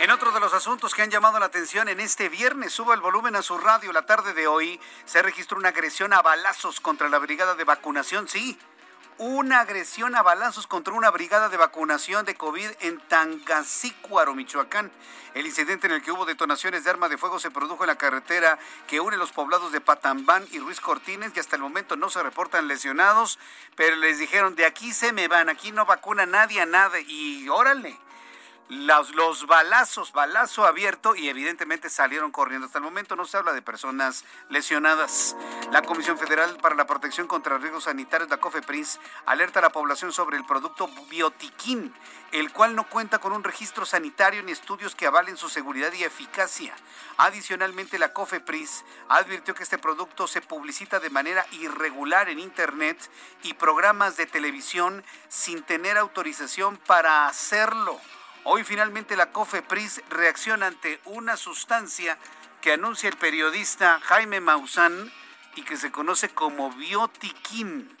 En 0.00 0.10
otro 0.10 0.32
de 0.32 0.40
los 0.40 0.52
asuntos 0.52 0.92
que 0.92 1.02
han 1.02 1.10
llamado 1.10 1.38
la 1.38 1.46
atención 1.46 1.88
en 1.88 2.00
este 2.00 2.28
viernes, 2.28 2.72
suba 2.72 2.94
el 2.94 3.00
volumen 3.00 3.36
a 3.36 3.42
su 3.42 3.56
radio 3.58 3.92
la 3.92 4.06
tarde 4.06 4.34
de 4.34 4.48
hoy, 4.48 4.80
se 5.04 5.22
registró 5.22 5.56
una 5.56 5.68
agresión 5.68 6.12
a 6.12 6.20
balazos 6.20 6.80
contra 6.80 7.08
la 7.08 7.18
brigada 7.18 7.54
de 7.54 7.62
vacunación, 7.62 8.28
sí, 8.28 8.58
una 9.18 9.60
agresión 9.60 10.14
a 10.16 10.22
balazos 10.22 10.66
contra 10.66 10.94
una 10.94 11.10
brigada 11.10 11.48
de 11.48 11.56
vacunación 11.56 12.24
de 12.24 12.34
COVID 12.34 12.68
en 12.80 12.98
Tangasícuaro, 13.00 14.34
Michoacán. 14.34 14.90
El 15.34 15.46
incidente 15.46 15.86
en 15.86 15.94
el 15.94 16.02
que 16.02 16.12
hubo 16.12 16.26
detonaciones 16.26 16.84
de 16.84 16.90
arma 16.90 17.08
de 17.08 17.18
fuego 17.18 17.38
se 17.38 17.50
produjo 17.50 17.84
en 17.84 17.88
la 17.88 17.96
carretera 17.96 18.58
que 18.86 19.00
une 19.00 19.16
los 19.16 19.32
poblados 19.32 19.72
de 19.72 19.80
Patambán 19.80 20.46
y 20.52 20.58
Ruiz 20.58 20.80
Cortines 20.80 21.32
y 21.34 21.40
hasta 21.40 21.56
el 21.56 21.62
momento 21.62 21.96
no 21.96 22.10
se 22.10 22.22
reportan 22.22 22.68
lesionados, 22.68 23.38
pero 23.76 23.96
les 23.96 24.18
dijeron, 24.18 24.54
de 24.54 24.66
aquí 24.66 24.92
se 24.92 25.12
me 25.12 25.28
van, 25.28 25.48
aquí 25.48 25.72
no 25.72 25.86
vacuna 25.86 26.26
nadie 26.26 26.60
a 26.60 26.66
nada 26.66 27.00
y 27.00 27.48
órale 27.48 27.98
los, 28.68 29.14
los, 29.14 29.46
balazos, 29.46 30.12
balazo 30.12 30.66
abierto 30.66 31.14
y 31.14 31.28
evidentemente 31.28 31.90
salieron 31.90 32.32
corriendo. 32.32 32.66
Hasta 32.66 32.78
el 32.78 32.84
momento 32.84 33.14
no 33.14 33.26
se 33.26 33.36
habla 33.36 33.52
de 33.52 33.60
personas 33.60 34.24
lesionadas. 34.48 35.36
La 35.70 35.82
Comisión 35.82 36.16
Federal 36.16 36.56
para 36.56 36.74
la 36.74 36.86
Protección 36.86 37.26
contra 37.26 37.58
Riesgos 37.58 37.84
Sanitarios, 37.84 38.30
la 38.30 38.38
COFEPRIS, 38.38 39.00
alerta 39.26 39.58
a 39.58 39.62
la 39.62 39.70
población 39.70 40.12
sobre 40.12 40.38
el 40.38 40.44
producto 40.46 40.88
biotiquín, 41.10 41.92
el 42.32 42.52
cual 42.52 42.74
no 42.74 42.88
cuenta 42.88 43.18
con 43.18 43.32
un 43.32 43.44
registro 43.44 43.84
sanitario 43.84 44.42
ni 44.42 44.52
estudios 44.52 44.94
que 44.94 45.06
avalen 45.06 45.36
su 45.36 45.50
seguridad 45.50 45.92
y 45.92 46.04
eficacia. 46.04 46.74
Adicionalmente, 47.18 47.98
la 47.98 48.12
COFEPRIS 48.14 48.84
advirtió 49.08 49.54
que 49.54 49.62
este 49.62 49.78
producto 49.78 50.26
se 50.26 50.40
publicita 50.40 51.00
de 51.00 51.10
manera 51.10 51.46
irregular 51.52 52.30
en 52.30 52.38
Internet 52.38 52.98
y 53.42 53.54
programas 53.54 54.16
de 54.16 54.26
televisión 54.26 55.04
sin 55.28 55.62
tener 55.62 55.98
autorización 55.98 56.78
para 56.78 57.26
hacerlo. 57.26 58.00
Hoy 58.46 58.62
finalmente 58.62 59.16
la 59.16 59.32
COFEPRIS 59.32 60.02
reacciona 60.10 60.66
ante 60.66 61.00
una 61.06 61.38
sustancia 61.38 62.18
que 62.60 62.72
anuncia 62.72 63.08
el 63.08 63.16
periodista 63.16 64.00
Jaime 64.02 64.38
Maussan 64.40 65.10
y 65.56 65.62
que 65.62 65.78
se 65.78 65.90
conoce 65.90 66.28
como 66.28 66.70
biotiquín. 66.72 67.93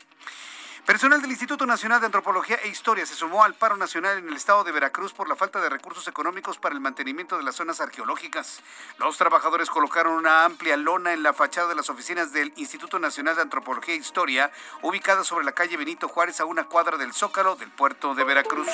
Personal 0.86 1.22
del 1.22 1.30
Instituto 1.30 1.64
Nacional 1.64 2.00
de 2.00 2.06
Antropología 2.06 2.56
e 2.62 2.68
Historia 2.68 3.06
se 3.06 3.14
sumó 3.14 3.42
al 3.42 3.54
paro 3.54 3.74
nacional 3.78 4.18
en 4.18 4.28
el 4.28 4.36
estado 4.36 4.64
de 4.64 4.70
Veracruz 4.70 5.14
por 5.14 5.30
la 5.30 5.34
falta 5.34 5.58
de 5.62 5.70
recursos 5.70 6.06
económicos 6.08 6.58
para 6.58 6.74
el 6.74 6.80
mantenimiento 6.82 7.38
de 7.38 7.42
las 7.42 7.54
zonas 7.54 7.80
arqueológicas. 7.80 8.60
Los 8.98 9.16
trabajadores 9.16 9.70
colocaron 9.70 10.12
una 10.12 10.44
amplia 10.44 10.76
lona 10.76 11.14
en 11.14 11.22
la 11.22 11.32
fachada 11.32 11.68
de 11.68 11.74
las 11.74 11.88
oficinas 11.88 12.34
del 12.34 12.52
Instituto 12.56 12.98
Nacional 12.98 13.34
de 13.34 13.40
Antropología 13.40 13.94
e 13.94 13.96
Historia, 13.96 14.52
ubicada 14.82 15.24
sobre 15.24 15.46
la 15.46 15.52
calle 15.52 15.78
Benito 15.78 16.06
Juárez 16.06 16.40
a 16.40 16.44
una 16.44 16.64
cuadra 16.64 16.98
del 16.98 17.14
Zócalo 17.14 17.56
del 17.56 17.70
puerto 17.70 18.14
de 18.14 18.24
Veracruz. 18.24 18.68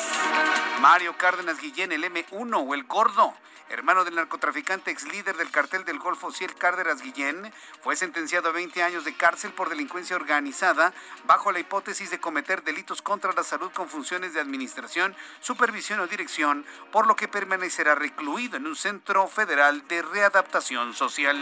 Mario 0.81 1.17
Cárdenas 1.17 1.61
Guillén, 1.61 1.93
el 1.93 2.03
M1 2.03 2.67
o 2.67 2.75
el 2.75 2.85
Gordo, 2.85 3.35
hermano 3.71 4.05
del 4.05 4.17
narcotraficante 4.17 4.91
ex 4.91 5.05
líder 5.05 5.37
del 5.37 5.51
cartel 5.51 5.85
del 5.85 5.99
Golfo 5.99 6.33
Ciel 6.33 6.55
Cárdenas 6.57 7.03
Guillén, 7.03 7.53
fue 7.83 7.95
sentenciado 7.95 8.49
a 8.49 8.53
20 8.53 8.83
años 8.83 9.05
de 9.05 9.15
cárcel 9.15 9.53
por 9.53 9.69
delincuencia 9.69 10.17
organizada 10.17 10.93
bajo 11.25 11.53
la 11.53 11.61
hipótesis 11.61 12.00
de 12.09 12.19
cometer 12.19 12.65
delitos 12.65 13.03
contra 13.03 13.35
la 13.35 13.45
salud 13.45 13.71
con 13.73 13.91
funciones 13.91 14.33
de 14.33 14.41
administración, 14.41 15.15
supervisión 15.43 16.01
o 16.01 16.07
dirección, 16.07 16.65
por 16.91 17.07
lo 17.07 17.15
que 17.15 17.29
permanecerá 17.29 17.95
recluido 17.95 18.57
en 18.57 18.67
un 18.67 18.77
centro 18.77 19.29
federal 19.29 19.87
de 19.87 20.01
readaptación 20.01 20.95
social. 20.95 21.37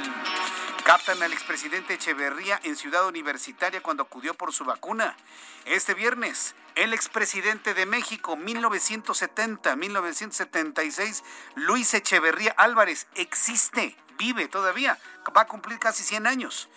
Captan 0.84 1.22
al 1.22 1.32
expresidente 1.32 1.94
Echeverría 1.94 2.58
en 2.64 2.74
Ciudad 2.74 3.06
Universitaria 3.06 3.80
cuando 3.80 4.02
acudió 4.02 4.34
por 4.34 4.52
su 4.52 4.64
vacuna. 4.64 5.16
Este 5.64 5.94
viernes, 5.94 6.56
el 6.74 6.92
expresidente 6.92 7.74
de 7.74 7.86
México, 7.86 8.36
1970-1976, 8.36 11.22
Luis 11.54 11.94
Echeverría 11.94 12.52
Álvarez, 12.56 13.06
existe, 13.14 13.96
vive 14.16 14.48
todavía, 14.48 14.98
va 15.36 15.42
a 15.42 15.46
cumplir 15.46 15.78
casi 15.78 16.02
100 16.02 16.26
años 16.26 16.68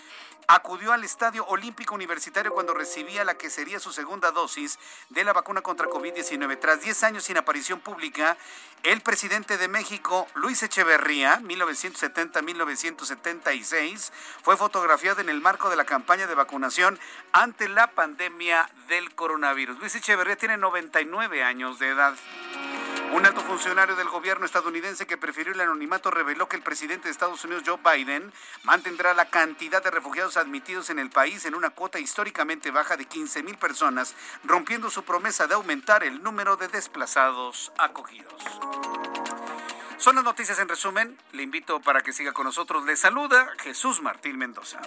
acudió 0.56 0.92
al 0.92 1.06
Estadio 1.06 1.46
Olímpico 1.46 1.96
Universitario 1.96 2.54
cuando 2.54 2.74
recibía 2.74 3.24
la 3.24 3.38
que 3.38 3.50
sería 3.50 3.80
su 3.80 3.94
segunda 3.94 4.32
dosis 4.32 4.78
de 5.10 5.24
la 5.24 5.32
vacuna 5.32 5.62
contra 5.62 5.88
COVID-19. 5.88 6.60
Tras 6.60 6.82
10 6.82 7.04
años 7.04 7.24
sin 7.24 7.38
aparición 7.38 7.80
pública, 7.80 8.36
el 8.84 9.00
presidente 9.00 9.58
de 9.58 9.70
México, 9.70 10.28
Luis 10.36 10.62
Echeverría, 10.62 11.40
1970-1976, 11.40 14.12
fue 14.44 14.58
fotografiado 14.58 15.22
en 15.22 15.30
el 15.30 15.40
marco 15.40 15.70
de 15.70 15.78
la 15.78 15.86
campaña 15.86 16.28
de 16.28 16.36
vacunación 16.36 17.00
ante 17.32 17.70
la 17.70 17.92
pandemia 17.92 18.70
del 18.90 19.16
coronavirus. 19.16 19.80
Luis 19.80 19.96
Echeverría 19.96 20.36
tiene 20.36 20.58
99 20.58 21.46
años 21.46 21.80
de 21.80 21.88
edad. 21.88 22.14
Un 23.14 23.26
alto 23.26 23.42
funcionario 23.42 23.98
del 23.98 24.08
gobierno 24.08 24.46
estadounidense 24.46 25.06
que 25.06 25.18
prefirió 25.18 25.52
el 25.52 25.60
anonimato 25.60 26.10
reveló 26.12 26.48
que 26.48 26.56
el 26.56 26.64
presidente 26.64 27.06
de 27.06 27.12
Estados 27.12 27.44
Unidos, 27.44 27.64
Joe 27.66 27.78
Biden, 27.84 28.32
mantendrá 28.64 29.14
la 29.14 29.30
cantidad 29.30 29.84
de 29.84 29.92
refugiados 29.92 30.38
admitidos 30.38 30.90
en 30.90 30.98
el 30.98 31.10
país 31.10 31.44
en 31.46 31.54
una 31.54 31.72
cuota 31.72 32.00
históricamente 32.00 32.72
baja 32.72 32.96
de 32.96 33.06
15 33.06 33.44
mil 33.44 33.58
personas, 33.58 34.16
rompiendo 34.46 34.90
su 34.90 35.04
promesa 35.04 35.46
de 35.46 35.56
aumentar 35.56 36.06
el 36.06 36.24
número 36.24 36.56
de 36.56 36.70
desplazados 36.70 37.74
acogidos. 37.78 38.42
Son 39.98 40.16
las 40.16 40.24
noticias 40.24 40.58
en 40.58 40.70
resumen. 40.70 41.18
Le 41.34 41.44
invito 41.44 41.80
para 41.82 42.02
que 42.02 42.14
siga 42.14 42.32
con 42.32 42.46
nosotros. 42.46 42.86
Le 42.86 42.96
saluda 42.96 43.52
Jesús 43.60 44.02
Martín 44.02 44.38
Mendoza. 44.38 44.82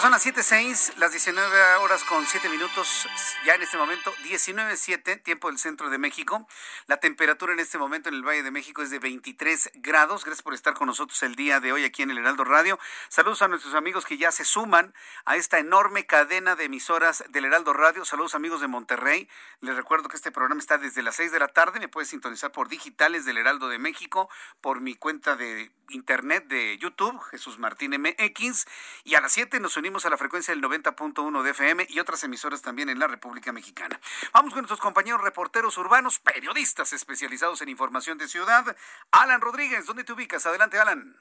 Son 0.00 0.10
las 0.10 0.26
7.06, 0.26 0.96
las 0.96 1.12
19 1.12 1.74
horas 1.76 2.02
con 2.04 2.26
7 2.26 2.50
minutos, 2.50 3.08
ya 3.46 3.54
en 3.54 3.62
este 3.62 3.78
momento, 3.78 4.12
19.7, 4.24 5.22
tiempo 5.22 5.48
del 5.48 5.56
centro 5.56 5.88
de 5.88 5.96
México. 5.98 6.46
La 6.88 6.98
temperatura 6.98 7.52
en 7.54 7.60
este 7.60 7.78
momento 7.78 8.08
en 8.08 8.16
el 8.16 8.22
Valle 8.22 8.42
de 8.42 8.50
México 8.50 8.82
es 8.82 8.90
de 8.90 8.98
23 8.98 9.70
grados. 9.76 10.24
Gracias 10.24 10.42
por 10.42 10.52
estar 10.52 10.74
con 10.74 10.88
nosotros 10.88 11.22
el 11.22 11.36
día 11.36 11.60
de 11.60 11.72
hoy 11.72 11.84
aquí 11.84 12.02
en 12.02 12.10
el 12.10 12.18
Heraldo 12.18 12.44
Radio. 12.44 12.78
Saludos 13.08 13.40
a 13.40 13.48
nuestros 13.48 13.74
amigos 13.74 14.04
que 14.04 14.18
ya 14.18 14.30
se 14.30 14.44
suman 14.44 14.92
a 15.24 15.36
esta 15.36 15.58
enorme 15.58 16.04
cadena 16.06 16.56
de 16.56 16.64
emisoras 16.64 17.24
del 17.30 17.46
Heraldo 17.46 17.72
Radio. 17.72 18.04
Saludos 18.04 18.34
amigos 18.34 18.60
de 18.60 18.66
Monterrey. 18.66 19.28
Les 19.60 19.76
recuerdo 19.76 20.08
que 20.08 20.16
este 20.16 20.32
programa 20.32 20.60
está 20.60 20.76
desde 20.76 21.02
las 21.02 21.16
6 21.16 21.32
de 21.32 21.38
la 21.38 21.48
tarde. 21.48 21.78
Me 21.78 21.88
puedes 21.88 22.10
sintonizar 22.10 22.52
por 22.52 22.68
digitales 22.68 23.24
del 23.24 23.38
Heraldo 23.38 23.68
de 23.68 23.78
México, 23.78 24.28
por 24.60 24.80
mi 24.80 24.96
cuenta 24.96 25.36
de 25.36 25.70
internet 25.90 26.46
de 26.48 26.76
YouTube, 26.78 27.18
Jesús 27.30 27.58
Martín 27.58 27.92
MX. 27.92 28.66
Y 29.04 29.14
a 29.14 29.20
las 29.20 29.32
7 29.32 29.60
nos 29.60 29.76
unimos 29.76 29.83
a 29.84 30.08
la 30.08 30.16
frecuencia 30.16 30.54
del 30.54 30.62
90.1 30.62 31.42
de 31.42 31.50
FM 31.50 31.86
y 31.90 32.00
otras 32.00 32.24
emisoras 32.24 32.62
también 32.62 32.88
en 32.88 32.98
la 32.98 33.06
República 33.06 33.52
Mexicana. 33.52 34.00
Vamos 34.32 34.54
con 34.54 34.62
nuestros 34.62 34.80
compañeros 34.80 35.20
reporteros 35.20 35.76
urbanos, 35.76 36.18
periodistas 36.20 36.94
especializados 36.94 37.60
en 37.60 37.68
información 37.68 38.16
de 38.16 38.26
ciudad. 38.26 38.74
Alan 39.10 39.42
Rodríguez, 39.42 39.84
¿dónde 39.84 40.04
te 40.04 40.14
ubicas? 40.14 40.46
Adelante, 40.46 40.78
Alan. 40.78 41.14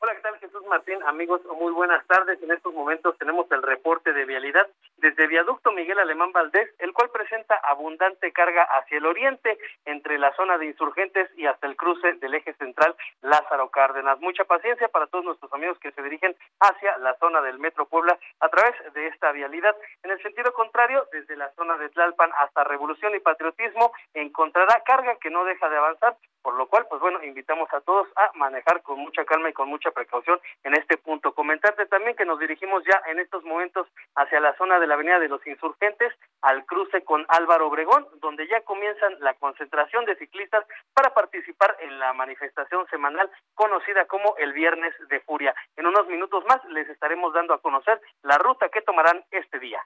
Hola, 0.00 0.14
¿qué 0.14 0.22
tal 0.22 0.31
Martín? 0.72 1.02
Amigos, 1.04 1.42
muy 1.60 1.70
buenas 1.70 2.02
tardes. 2.06 2.42
En 2.42 2.50
estos 2.50 2.72
momentos 2.72 3.18
tenemos 3.18 3.46
el 3.52 3.62
reporte 3.62 4.14
de 4.14 4.24
vialidad 4.24 4.66
desde 4.96 5.26
Viaducto 5.26 5.70
Miguel 5.70 5.98
Alemán 5.98 6.32
Valdés, 6.32 6.66
el 6.78 6.94
cual 6.94 7.10
presenta 7.10 7.56
abundante 7.56 8.32
carga 8.32 8.62
hacia 8.62 8.96
el 8.96 9.04
oriente, 9.04 9.58
entre 9.84 10.18
la 10.18 10.32
zona 10.32 10.56
de 10.56 10.64
insurgentes 10.64 11.28
y 11.36 11.44
hasta 11.44 11.66
el 11.66 11.76
cruce 11.76 12.14
del 12.14 12.32
eje 12.36 12.54
central 12.54 12.96
Lázaro 13.20 13.68
Cárdenas. 13.68 14.18
Mucha 14.20 14.44
paciencia 14.44 14.88
para 14.88 15.08
todos 15.08 15.26
nuestros 15.26 15.52
amigos 15.52 15.78
que 15.78 15.92
se 15.92 16.02
dirigen 16.02 16.34
hacia 16.60 16.96
la 16.98 17.14
zona 17.18 17.42
del 17.42 17.58
Metro 17.58 17.84
Puebla 17.84 18.18
a 18.40 18.48
través 18.48 18.74
de 18.94 19.08
esta 19.08 19.30
vialidad. 19.32 19.76
En 20.02 20.10
el 20.10 20.22
sentido 20.22 20.54
contrario, 20.54 21.06
desde 21.12 21.36
la 21.36 21.50
zona 21.50 21.76
de 21.76 21.90
Tlalpan 21.90 22.30
hasta 22.38 22.64
Revolución 22.64 23.14
y 23.14 23.20
Patriotismo, 23.20 23.92
encontrará 24.14 24.82
carga 24.86 25.16
que 25.16 25.28
no 25.28 25.44
deja 25.44 25.68
de 25.68 25.76
avanzar, 25.76 26.16
por 26.40 26.54
lo 26.54 26.66
cual, 26.66 26.86
pues 26.88 27.00
bueno, 27.00 27.22
invitamos 27.22 27.72
a 27.74 27.80
todos 27.82 28.08
a 28.16 28.30
manejar 28.36 28.82
con 28.82 28.98
mucha 28.98 29.24
calma 29.24 29.50
y 29.50 29.52
con 29.52 29.68
mucha 29.68 29.90
precaución 29.90 30.40
en 30.64 30.74
este 30.74 30.96
punto. 30.96 31.34
Comentarte 31.34 31.86
también 31.86 32.16
que 32.16 32.24
nos 32.24 32.38
dirigimos 32.38 32.82
ya 32.84 33.00
en 33.06 33.18
estos 33.18 33.44
momentos 33.44 33.86
hacia 34.14 34.40
la 34.40 34.54
zona 34.56 34.78
de 34.78 34.86
la 34.86 34.94
Avenida 34.94 35.18
de 35.18 35.28
los 35.28 35.46
Insurgentes, 35.46 36.12
al 36.40 36.64
cruce 36.66 37.04
con 37.04 37.24
Álvaro 37.28 37.68
Obregón, 37.68 38.06
donde 38.20 38.46
ya 38.48 38.60
comienzan 38.62 39.16
la 39.20 39.34
concentración 39.34 40.04
de 40.04 40.16
ciclistas 40.16 40.64
para 40.94 41.14
participar 41.14 41.76
en 41.80 41.98
la 41.98 42.12
manifestación 42.12 42.86
semanal 42.88 43.30
conocida 43.54 44.06
como 44.06 44.36
el 44.38 44.52
Viernes 44.52 44.94
de 45.08 45.20
Furia. 45.20 45.54
En 45.76 45.86
unos 45.86 46.06
minutos 46.08 46.44
más 46.48 46.64
les 46.70 46.88
estaremos 46.88 47.32
dando 47.32 47.54
a 47.54 47.60
conocer 47.60 48.00
la 48.22 48.38
ruta 48.38 48.68
que 48.68 48.82
tomarán 48.82 49.24
este 49.30 49.58
día. 49.58 49.80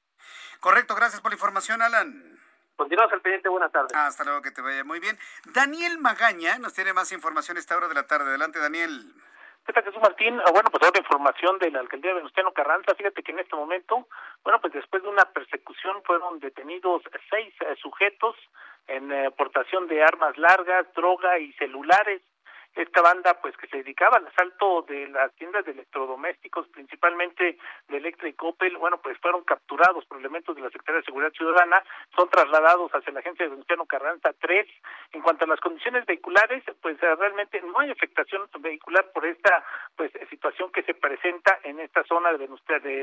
Correcto, 0.60 0.94
gracias 0.94 1.20
por 1.20 1.30
la 1.30 1.36
información, 1.36 1.82
Alan. 1.82 2.38
Continuamos 2.76 3.12
al 3.12 3.22
pendiente, 3.22 3.48
buenas 3.48 3.72
tardes. 3.72 3.94
hasta 3.94 4.24
luego, 4.24 4.42
que 4.42 4.50
te 4.50 4.60
vaya 4.60 4.84
muy 4.84 5.00
bien. 5.00 5.18
Daniel 5.46 5.98
Magaña 5.98 6.58
nos 6.58 6.74
tiene 6.74 6.92
más 6.92 7.10
información 7.10 7.56
a 7.56 7.60
esta 7.60 7.76
hora 7.76 7.88
de 7.88 7.94
la 7.94 8.06
tarde. 8.06 8.26
Adelante, 8.26 8.58
Daniel. 8.58 9.14
¿Qué 9.66 9.72
tal, 9.72 9.82
Jesús 9.82 10.00
Martín? 10.00 10.38
Ah, 10.46 10.52
bueno, 10.52 10.70
pues 10.70 10.88
otra 10.88 11.00
información 11.00 11.58
de 11.58 11.72
la 11.72 11.80
alcaldía 11.80 12.12
de 12.12 12.18
Venustiano 12.18 12.52
Carranza. 12.52 12.94
Fíjate 12.94 13.20
que 13.24 13.32
en 13.32 13.40
este 13.40 13.56
momento, 13.56 14.06
bueno, 14.44 14.60
pues 14.60 14.72
después 14.72 15.02
de 15.02 15.08
una 15.08 15.24
persecución 15.24 16.04
fueron 16.04 16.38
detenidos 16.38 17.02
seis 17.28 17.52
eh, 17.62 17.74
sujetos 17.82 18.36
en 18.86 19.10
eh, 19.10 19.32
portación 19.32 19.88
de 19.88 20.04
armas 20.04 20.38
largas, 20.38 20.86
droga 20.94 21.40
y 21.40 21.52
celulares 21.54 22.22
esta 22.76 23.00
banda 23.00 23.40
pues 23.40 23.56
que 23.56 23.66
se 23.68 23.78
dedicaba 23.78 24.18
al 24.18 24.26
asalto 24.26 24.82
de 24.82 25.08
las 25.08 25.32
tiendas 25.34 25.64
de 25.64 25.72
electrodomésticos 25.72 26.68
principalmente 26.68 27.58
de 27.88 27.96
Electra 27.96 28.28
y 28.28 28.34
Coppel 28.34 28.76
bueno 28.76 29.00
pues 29.02 29.18
fueron 29.18 29.44
capturados 29.44 30.04
por 30.04 30.18
elementos 30.18 30.54
de 30.54 30.60
la 30.60 30.68
Secretaría 30.68 31.00
de 31.00 31.06
Seguridad 31.06 31.32
Ciudadana 31.32 31.82
son 32.14 32.28
trasladados 32.28 32.92
hacia 32.92 33.12
la 33.14 33.20
agencia 33.20 33.46
de 33.46 33.50
Venustiano 33.50 33.86
Carranza 33.86 34.34
3 34.38 34.66
en 35.12 35.22
cuanto 35.22 35.46
a 35.46 35.48
las 35.48 35.60
condiciones 35.60 36.04
vehiculares 36.04 36.62
pues 36.82 37.00
realmente 37.00 37.62
no 37.62 37.80
hay 37.80 37.90
afectación 37.90 38.42
vehicular 38.60 39.10
por 39.12 39.24
esta 39.24 39.64
pues 39.96 40.12
situación 40.28 40.70
que 40.70 40.82
se 40.82 40.92
presenta 40.92 41.58
en 41.62 41.80
esta 41.80 42.04
zona 42.04 42.32
de 42.32 42.46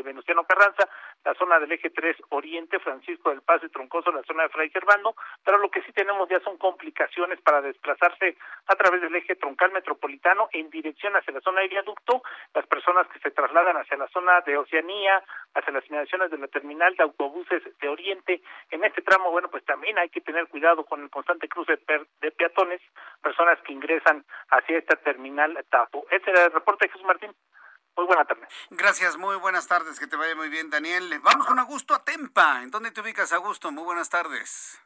Venustiano, 0.03 0.43
Carranza 0.43 0.87
la 1.25 1.33
zona 1.33 1.59
del 1.59 1.71
eje 1.71 1.89
3 1.89 2.17
Oriente 2.29 2.77
Francisco 2.79 3.31
del 3.31 3.41
Paso 3.41 3.65
y 3.65 3.69
Troncoso 3.69 4.11
la 4.11 4.21
zona 4.23 4.43
de 4.43 4.49
Fray 4.49 4.69
Servando 4.69 5.15
pero 5.43 5.57
lo 5.57 5.71
que 5.71 5.81
sí 5.81 5.91
tenemos 5.93 6.29
ya 6.29 6.39
son 6.41 6.57
complicaciones 6.57 7.41
para 7.41 7.61
desplazarse 7.61 8.37
a 8.67 8.75
través 8.75 9.01
del 9.01 9.15
eje 9.15 9.35
troncal 9.35 9.62
metropolitano 9.71 10.49
en 10.51 10.69
dirección 10.69 11.15
hacia 11.15 11.33
la 11.33 11.41
zona 11.41 11.61
de 11.61 11.67
viaducto, 11.67 12.21
las 12.53 12.67
personas 12.67 13.07
que 13.07 13.19
se 13.19 13.31
trasladan 13.31 13.77
hacia 13.77 13.97
la 13.97 14.07
zona 14.09 14.41
de 14.41 14.57
Oceanía, 14.57 15.23
hacia 15.53 15.73
las 15.73 15.85
inmediaciones 15.87 16.31
de 16.31 16.37
la 16.37 16.47
terminal 16.47 16.95
de 16.95 17.03
autobuses 17.03 17.63
de 17.79 17.89
Oriente, 17.89 18.41
en 18.71 18.83
este 18.83 19.01
tramo, 19.01 19.31
bueno, 19.31 19.49
pues 19.49 19.63
también 19.65 19.97
hay 19.97 20.09
que 20.09 20.21
tener 20.21 20.47
cuidado 20.47 20.85
con 20.85 21.01
el 21.01 21.09
constante 21.09 21.47
cruce 21.47 21.79
de 22.21 22.31
peatones, 22.31 22.81
personas 23.21 23.59
que 23.65 23.73
ingresan 23.73 24.25
hacia 24.49 24.77
esta 24.77 24.95
terminal 24.97 25.57
TAPO. 25.69 26.05
Este 26.11 26.31
era 26.31 26.45
el 26.45 26.51
reporte 26.51 26.85
de 26.85 26.91
Jesús 26.91 27.05
Martín. 27.05 27.33
Muy 27.95 28.05
buenas 28.07 28.27
tardes. 28.27 28.47
Gracias, 28.71 29.17
muy 29.17 29.35
buenas 29.37 29.67
tardes, 29.67 29.99
que 29.99 30.07
te 30.07 30.15
vaya 30.15 30.35
muy 30.35 30.49
bien, 30.49 30.69
Daniel. 30.69 31.19
Vamos 31.21 31.45
con 31.45 31.59
Augusto 31.59 31.93
Atempa. 31.93 32.63
¿En 32.63 32.71
dónde 32.71 32.91
te 32.91 33.01
ubicas, 33.01 33.31
Augusto? 33.33 33.71
Muy 33.71 33.83
buenas 33.83 34.09
tardes. 34.09 34.82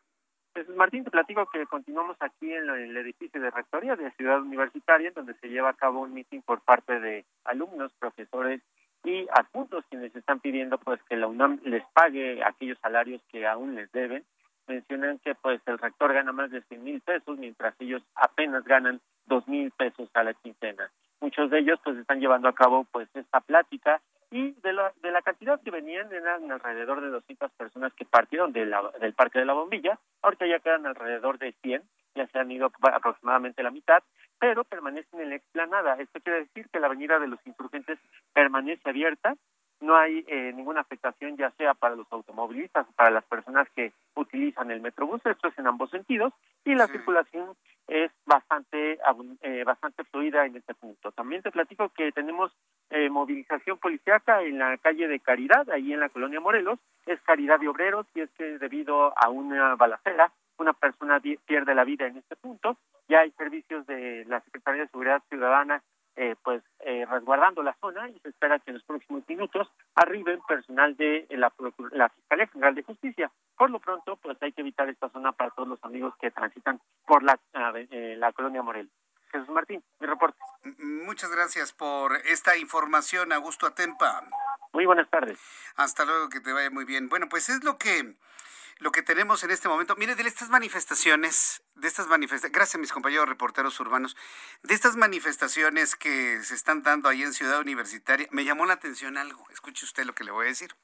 Pues, 0.57 0.69
Martín, 0.69 1.03
te 1.03 1.11
platico 1.11 1.45
que 1.45 1.67
continuamos 1.67 2.17
aquí 2.19 2.51
en 2.51 2.67
el 2.67 2.97
edificio 2.97 3.39
de 3.39 3.51
rectoría 3.51 3.95
de 3.95 4.09
Ciudad 4.13 4.41
Universitaria, 4.41 5.11
donde 5.11 5.35
se 5.35 5.49
lleva 5.49 5.69
a 5.69 5.75
cabo 5.75 6.01
un 6.01 6.15
meeting 6.15 6.41
por 6.41 6.61
parte 6.61 6.99
de 6.99 7.25
alumnos, 7.43 7.93
profesores 7.99 8.59
y 9.03 9.27
adjuntos 9.35 9.85
quienes 9.87 10.15
están 10.15 10.39
pidiendo 10.39 10.79
pues 10.79 10.99
que 11.03 11.15
la 11.15 11.27
UNAM 11.27 11.59
les 11.63 11.83
pague 11.93 12.43
aquellos 12.43 12.79
salarios 12.79 13.21
que 13.31 13.45
aún 13.45 13.75
les 13.75 13.91
deben. 13.91 14.25
Mencionan 14.65 15.19
que 15.19 15.35
pues 15.35 15.61
el 15.67 15.77
rector 15.77 16.11
gana 16.11 16.31
más 16.31 16.49
de 16.49 16.63
100 16.63 16.83
mil 16.83 17.01
pesos, 17.01 17.37
mientras 17.37 17.75
ellos 17.77 18.01
apenas 18.15 18.63
ganan 18.63 18.99
dos 19.27 19.47
mil 19.47 19.69
pesos 19.69 20.09
a 20.15 20.23
la 20.23 20.33
quincena. 20.33 20.89
Muchos 21.21 21.51
de 21.51 21.59
ellos 21.59 21.79
pues 21.83 21.97
están 21.97 22.19
llevando 22.19 22.47
a 22.47 22.55
cabo 22.55 22.87
pues 22.91 23.07
esta 23.13 23.41
plática 23.41 24.01
y 24.31 24.51
de 24.61 24.73
la, 24.73 24.93
de 25.01 25.11
la 25.11 25.21
cantidad 25.21 25.61
que 25.61 25.71
venían 25.71 26.11
eran 26.11 26.51
alrededor 26.51 27.01
de 27.01 27.09
200 27.09 27.51
personas 27.51 27.93
que 27.93 28.05
partieron 28.05 28.51
de 28.51 28.65
del 28.99 29.13
Parque 29.13 29.39
de 29.39 29.45
la 29.45 29.53
Bombilla, 29.53 29.99
ahorita 30.21 30.45
ya 30.47 30.59
quedan 30.59 30.85
alrededor 30.85 31.37
de 31.39 31.53
100, 31.61 31.81
ya 32.15 32.27
se 32.27 32.39
han 32.39 32.51
ido 32.51 32.71
aproximadamente 32.81 33.63
la 33.63 33.71
mitad, 33.71 34.03
pero 34.39 34.63
permanecen 34.63 35.21
en 35.21 35.29
la 35.29 35.35
explanada. 35.35 35.95
Esto 35.95 36.19
quiere 36.21 36.41
decir 36.41 36.67
que 36.69 36.79
la 36.79 36.87
avenida 36.87 37.19
de 37.19 37.27
los 37.27 37.39
insurgentes 37.45 37.99
permanece 38.33 38.89
abierta, 38.89 39.35
no 39.79 39.95
hay 39.95 40.25
eh, 40.27 40.51
ninguna 40.55 40.81
afectación 40.81 41.37
ya 41.37 41.51
sea 41.51 41.73
para 41.73 41.95
los 41.95 42.11
automovilistas 42.11 42.87
o 42.89 42.91
para 42.93 43.11
las 43.11 43.23
personas 43.25 43.67
que 43.75 43.93
utilizan 44.15 44.71
el 44.71 44.81
metrobús, 44.81 45.25
esto 45.25 45.47
es 45.47 45.57
en 45.57 45.67
ambos 45.67 45.89
sentidos, 45.91 46.33
y 46.65 46.75
la 46.75 46.87
circulación 46.87 47.55
es 47.87 48.11
bastante 48.25 48.99
eh, 49.41 49.63
bastante 49.63 50.03
fluida 50.05 50.45
en 50.45 50.57
este 50.57 50.73
punto. 50.73 51.11
También 51.11 51.41
te 51.41 51.51
platico 51.51 51.89
que 51.89 52.11
tenemos 52.11 52.51
eh, 52.89 53.09
movilización 53.09 53.77
policiaca 53.77 54.41
en 54.41 54.59
la 54.59 54.77
calle 54.77 55.07
de 55.07 55.19
Caridad, 55.19 55.69
ahí 55.69 55.93
en 55.93 56.01
la 56.01 56.09
colonia 56.09 56.39
Morelos, 56.39 56.79
es 57.05 57.21
Caridad 57.21 57.59
de 57.59 57.69
Obreros 57.69 58.05
y 58.13 58.21
es 58.21 58.29
que 58.31 58.57
debido 58.57 59.13
a 59.17 59.29
una 59.29 59.75
balacera 59.75 60.31
una 60.59 60.73
persona 60.73 61.21
pierde 61.45 61.75
la 61.75 61.83
vida 61.83 62.07
en 62.07 62.17
este 62.17 62.35
punto. 62.35 62.77
Ya 63.07 63.19
hay 63.19 63.31
servicios 63.31 63.85
de 63.85 64.25
la 64.25 64.41
Secretaría 64.41 64.81
de 64.81 64.89
Seguridad 64.89 65.21
Ciudadana 65.29 65.83
eh, 66.17 66.35
pues 66.43 66.63
eh, 66.79 67.05
resguardando 67.05 67.61
la 67.61 67.77
zona 67.79 68.09
y 68.09 68.19
se 68.19 68.29
espera 68.29 68.57
que 68.57 68.71
en 68.71 68.77
los 68.77 68.83
próximos 68.83 69.23
minutos 69.27 69.71
arriben 69.93 70.41
personal 70.47 70.97
de 70.97 71.27
la, 71.29 71.53
la 71.91 72.09
Fiscalía 72.09 72.47
General 72.47 72.73
de 72.73 72.83
Justicia. 72.83 73.31
Por 73.55 73.69
lo 73.69 73.79
pronto, 73.79 74.15
pues 74.17 74.35
hay 74.41 74.51
que 74.51 74.61
evitar 74.61 74.89
esta 74.89 75.09
zona 75.09 75.31
para 75.31 75.51
todos 75.51 75.69
los 75.69 75.83
amigos 75.83 76.15
que 76.19 76.31
transitan 76.31 76.81
por 77.05 77.21
la, 77.21 77.39
eh, 77.75 78.15
la 78.17 78.31
colonia 78.33 78.63
Morel. 78.63 78.89
Jesús 79.31 79.49
Martín, 79.49 79.83
mi 79.99 80.07
reporte. 80.07 80.39
Muchas 80.79 81.29
gracias 81.29 81.71
por 81.71 82.15
esta 82.25 82.57
información, 82.57 83.31
Augusto 83.31 83.67
Atempa. 83.67 84.23
Muy 84.73 84.85
buenas 84.85 85.09
tardes. 85.09 85.39
Hasta 85.75 86.03
luego, 86.05 86.29
que 86.29 86.39
te 86.39 86.51
vaya 86.51 86.71
muy 86.71 86.85
bien. 86.85 87.09
Bueno, 87.09 87.27
pues 87.29 87.49
es 87.49 87.63
lo 87.63 87.77
que 87.77 88.15
lo 88.79 88.91
que 88.91 89.01
tenemos 89.01 89.43
en 89.43 89.51
este 89.51 89.67
momento. 89.67 89.95
Mire, 89.95 90.15
de 90.15 90.23
estas 90.23 90.49
manifestaciones, 90.49 91.61
de 91.75 91.87
estas 91.87 92.07
manifestaciones, 92.07 92.55
gracias 92.55 92.75
a 92.75 92.79
mis 92.79 92.91
compañeros 92.91 93.27
reporteros 93.27 93.79
urbanos, 93.79 94.15
de 94.63 94.73
estas 94.73 94.95
manifestaciones 94.95 95.95
que 95.95 96.43
se 96.43 96.55
están 96.55 96.83
dando 96.83 97.09
ahí 97.09 97.23
en 97.23 97.33
Ciudad 97.33 97.59
Universitaria, 97.59 98.27
me 98.31 98.45
llamó 98.45 98.65
la 98.65 98.73
atención 98.73 99.17
algo. 99.17 99.47
Escuche 99.51 99.85
usted 99.85 100.05
lo 100.05 100.13
que 100.13 100.23
le 100.23 100.31
voy 100.31 100.45
a 100.45 100.49
decir. 100.49 100.75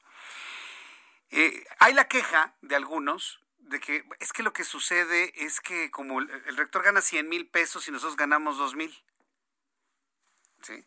Eh, 1.30 1.64
hay 1.78 1.94
la 1.94 2.08
queja 2.08 2.54
de 2.62 2.76
algunos 2.76 3.40
de 3.58 3.80
que 3.80 4.04
es 4.20 4.32
que 4.32 4.42
lo 4.42 4.52
que 4.52 4.64
sucede 4.64 5.32
es 5.36 5.60
que 5.60 5.90
como 5.90 6.20
el, 6.20 6.56
rector 6.56 6.82
gana 6.82 7.00
100 7.00 7.28
mil 7.28 7.48
pesos 7.48 7.88
y 7.88 7.90
nosotros 7.90 8.16
ganamos 8.16 8.58
2 8.58 8.74
mil. 8.74 9.02
¿Sí? 10.62 10.84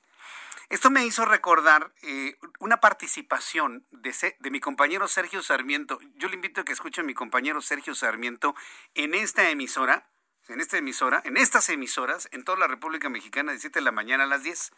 Esto 0.69 0.89
me 0.89 1.05
hizo 1.05 1.23
recordar 1.23 1.93
eh, 2.01 2.37
una 2.59 2.81
participación 2.81 3.85
de, 3.91 4.13
de, 4.39 4.51
mi 4.51 4.59
compañero 4.59 5.07
Sergio 5.07 5.41
Sarmiento. 5.41 5.97
Yo 6.15 6.27
le 6.27 6.35
invito 6.35 6.59
a 6.59 6.65
que 6.65 6.73
escuche 6.73 6.99
a 6.99 7.05
mi 7.05 7.13
compañero 7.13 7.61
Sergio 7.61 7.95
Sarmiento 7.95 8.53
en 8.93 9.13
esta 9.13 9.49
emisora, 9.49 10.09
en 10.49 10.59
esta 10.59 10.77
emisora, 10.77 11.21
en 11.23 11.37
estas 11.37 11.69
emisoras, 11.69 12.27
en 12.33 12.43
toda 12.43 12.57
la 12.57 12.67
República 12.67 13.07
Mexicana, 13.07 13.53
de 13.53 13.59
7 13.59 13.79
de 13.79 13.85
la 13.85 13.93
mañana 13.93 14.25
a 14.25 14.27
las 14.27 14.43
10. 14.43 14.71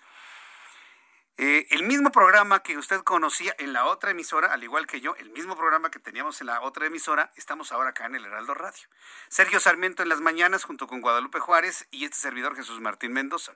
Eh, 1.41 1.67
el 1.69 1.83
mismo 1.83 2.11
programa 2.11 2.63
que 2.63 2.77
usted 2.77 2.99
conocía 2.99 3.55
en 3.59 3.71
la 3.71 3.85
otra 3.85 4.11
emisora, 4.11 4.51
al 4.51 4.61
igual 4.61 4.87
que 4.87 4.99
yo, 4.99 5.15
el 5.15 5.29
mismo 5.29 5.55
programa 5.55 5.89
que 5.89 5.97
teníamos 5.97 6.41
en 6.41 6.47
la 6.47 6.59
otra 6.59 6.87
emisora, 6.87 7.31
estamos 7.37 7.71
ahora 7.71 7.91
acá 7.91 8.07
en 8.07 8.15
el 8.15 8.25
Heraldo 8.25 8.55
Radio. 8.55 8.89
Sergio 9.29 9.61
Sarmiento 9.61 10.03
en 10.03 10.09
las 10.09 10.19
mañanas 10.19 10.65
junto 10.65 10.85
con 10.85 10.99
Guadalupe 10.99 11.39
Juárez 11.39 11.87
y 11.91 12.03
este 12.03 12.17
servidor 12.17 12.57
Jesús 12.57 12.81
Martín 12.81 13.13
Mendoza. 13.13 13.53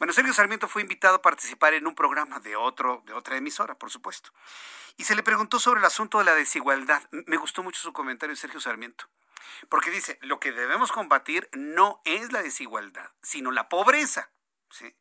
Bueno, 0.00 0.12
Sergio 0.12 0.34
Sarmiento 0.34 0.66
fue 0.66 0.82
invitado 0.82 1.14
a 1.14 1.22
participar 1.22 1.74
en 1.74 1.86
un 1.86 1.94
programa 1.94 2.40
de, 2.40 2.56
otro, 2.56 3.04
de 3.06 3.12
otra 3.12 3.36
emisora, 3.36 3.78
por 3.78 3.92
supuesto. 3.92 4.32
Y 4.96 5.04
se 5.04 5.14
le 5.14 5.22
preguntó 5.22 5.60
sobre 5.60 5.78
el 5.78 5.86
asunto 5.86 6.18
de 6.18 6.24
la 6.24 6.34
desigualdad. 6.34 7.04
Me 7.12 7.36
gustó 7.36 7.62
mucho 7.62 7.80
su 7.80 7.92
comentario, 7.92 8.34
Sergio 8.34 8.58
Sarmiento. 8.58 9.04
Porque 9.68 9.92
dice, 9.92 10.18
lo 10.22 10.40
que 10.40 10.50
debemos 10.50 10.90
combatir 10.90 11.48
no 11.52 12.02
es 12.04 12.32
la 12.32 12.42
desigualdad, 12.42 13.12
sino 13.22 13.52
la 13.52 13.68
pobreza. 13.68 14.32
¿sí? 14.70 14.92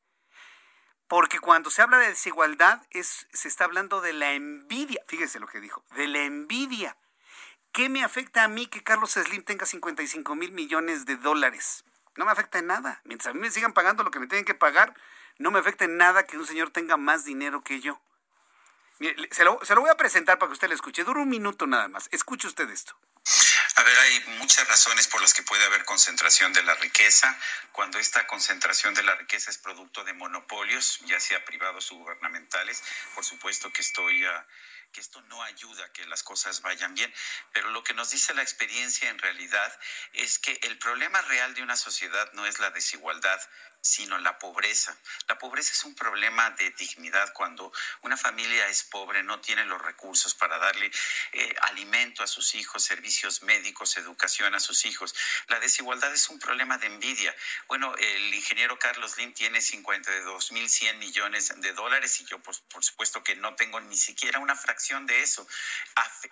Porque 1.12 1.40
cuando 1.40 1.70
se 1.70 1.82
habla 1.82 1.98
de 1.98 2.08
desigualdad, 2.08 2.82
es, 2.90 3.28
se 3.34 3.50
está 3.50 3.66
hablando 3.66 4.00
de 4.00 4.14
la 4.14 4.32
envidia. 4.32 5.04
Fíjese 5.10 5.42
lo 5.42 5.48
que 5.48 5.60
dijo, 5.60 5.84
de 5.98 6.08
la 6.08 6.20
envidia. 6.20 6.96
¿Qué 7.74 7.90
me 7.90 8.02
afecta 8.02 8.46
a 8.46 8.48
mí 8.48 8.68
que 8.68 8.82
Carlos 8.82 9.12
Slim 9.12 9.44
tenga 9.44 9.66
55 9.66 10.36
mil 10.36 10.54
millones 10.54 11.06
de 11.06 11.18
dólares? 11.18 11.84
No 12.16 12.24
me 12.24 12.32
afecta 12.32 12.60
en 12.60 12.68
nada. 12.68 13.02
Mientras 13.04 13.32
a 13.32 13.34
mí 13.34 13.42
me 13.42 13.52
sigan 13.52 13.74
pagando 13.74 14.04
lo 14.04 14.12
que 14.12 14.22
me 14.22 14.28
tienen 14.28 14.46
que 14.46 14.56
pagar, 14.56 14.94
no 15.38 15.52
me 15.52 15.60
afecta 15.60 15.84
en 15.84 15.98
nada 15.98 16.26
que 16.26 16.38
un 16.38 16.48
señor 16.48 16.70
tenga 16.70 16.96
más 16.96 17.26
dinero 17.26 17.62
que 17.62 17.82
yo. 17.82 18.00
se, 19.32 19.44
lo, 19.44 19.60
se 19.64 19.76
lo 19.76 19.82
voy 19.82 19.90
a 19.90 19.98
presentar 19.98 20.40
para 20.40 20.48
que 20.48 20.54
usted 20.54 20.70
lo 20.70 20.76
escuche. 20.76 21.04
Dura 21.04 21.24
un 21.24 21.30
minuto 21.30 21.68
nada 21.68 21.90
más. 21.90 22.08
Escuche 22.14 22.48
usted 22.48 22.70
esto. 22.70 22.96
A 23.82 23.84
ver, 23.84 23.98
hay 23.98 24.20
muchas 24.38 24.68
razones 24.68 25.08
por 25.08 25.22
las 25.22 25.34
que 25.34 25.42
puede 25.42 25.66
haber 25.66 25.86
concentración 25.86 26.54
de 26.54 26.62
la 26.62 26.76
riqueza. 26.76 27.36
Cuando 27.72 27.98
esta 27.98 28.28
concentración 28.28 28.94
de 28.94 29.02
la 29.02 29.16
riqueza 29.16 29.50
es 29.50 29.58
producto 29.58 30.04
de 30.04 30.14
monopolios, 30.14 31.00
ya 31.06 31.20
sea 31.20 31.44
privados 31.44 31.92
o 31.92 31.96
gubernamentales, 31.96 32.84
por 33.16 33.26
supuesto 33.26 33.74
que 33.74 33.82
estoy... 33.82 34.24
Uh, 34.24 34.30
que 34.92 35.02
esto 35.02 35.22
no 35.24 35.42
ayuda 35.44 35.86
a 35.86 35.92
que 35.94 36.06
las 36.08 36.24
cosas 36.24 36.62
vayan 36.62 36.94
bien, 36.94 37.14
pero 37.54 37.70
lo 37.70 37.84
que 37.84 37.94
nos 37.94 38.10
dice 38.10 38.34
la 38.34 38.42
experiencia 38.42 39.10
en 39.10 39.20
realidad 39.20 39.80
es 40.14 40.40
que 40.40 40.60
el 40.64 40.78
problema 40.78 41.22
real 41.22 41.54
de 41.54 41.64
una 41.64 41.76
sociedad 41.76 42.32
no 42.34 42.46
es 42.46 42.60
la 42.60 42.72
desigualdad, 42.72 43.42
sino 43.82 44.20
la 44.20 44.38
pobreza. 44.38 44.96
La 45.28 45.38
pobreza 45.38 45.74
es 45.74 45.84
un 45.84 45.96
problema 45.96 46.52
de 46.52 46.70
dignidad. 46.72 47.34
Cuando 47.34 47.72
una 48.02 48.16
familia 48.16 48.68
es 48.68 48.84
pobre, 48.84 49.24
no 49.24 49.40
tiene 49.42 49.66
los 49.66 49.82
recursos 49.82 50.36
para 50.36 50.60
darle 50.60 50.92
eh, 51.34 51.56
alimento 51.64 52.24
a 52.24 52.28
sus 52.28 52.54
hijos, 52.56 52.84
servicios 52.84 53.42
médicos, 53.42 53.98
educación 53.98 54.54
a 54.54 54.60
sus 54.60 54.86
hijos. 54.86 55.16
La 55.48 55.60
desigualdad 55.60 56.14
es 56.14 56.30
un 56.30 56.40
problema 56.40 56.78
de 56.78 56.88
envidia. 56.88 57.36
Bueno, 57.68 57.96
el 57.98 58.34
ingeniero 58.34 58.78
Carlos 58.78 59.18
Lim 59.18 59.34
tiene 59.34 59.60
52.100 59.60 60.98
millones 60.98 61.54
de 61.58 61.74
dólares 61.74 62.22
y 62.22 62.26
yo 62.26 62.40
por, 62.40 62.56
por, 62.70 62.84
supuesto 62.84 63.24
que 63.24 63.36
no 63.36 63.56
tengo 63.56 63.80
ni 63.80 63.98
siquiera 63.98 64.40
una 64.40 64.56
fracción 64.56 64.81
de 64.82 65.22
eso. 65.22 65.48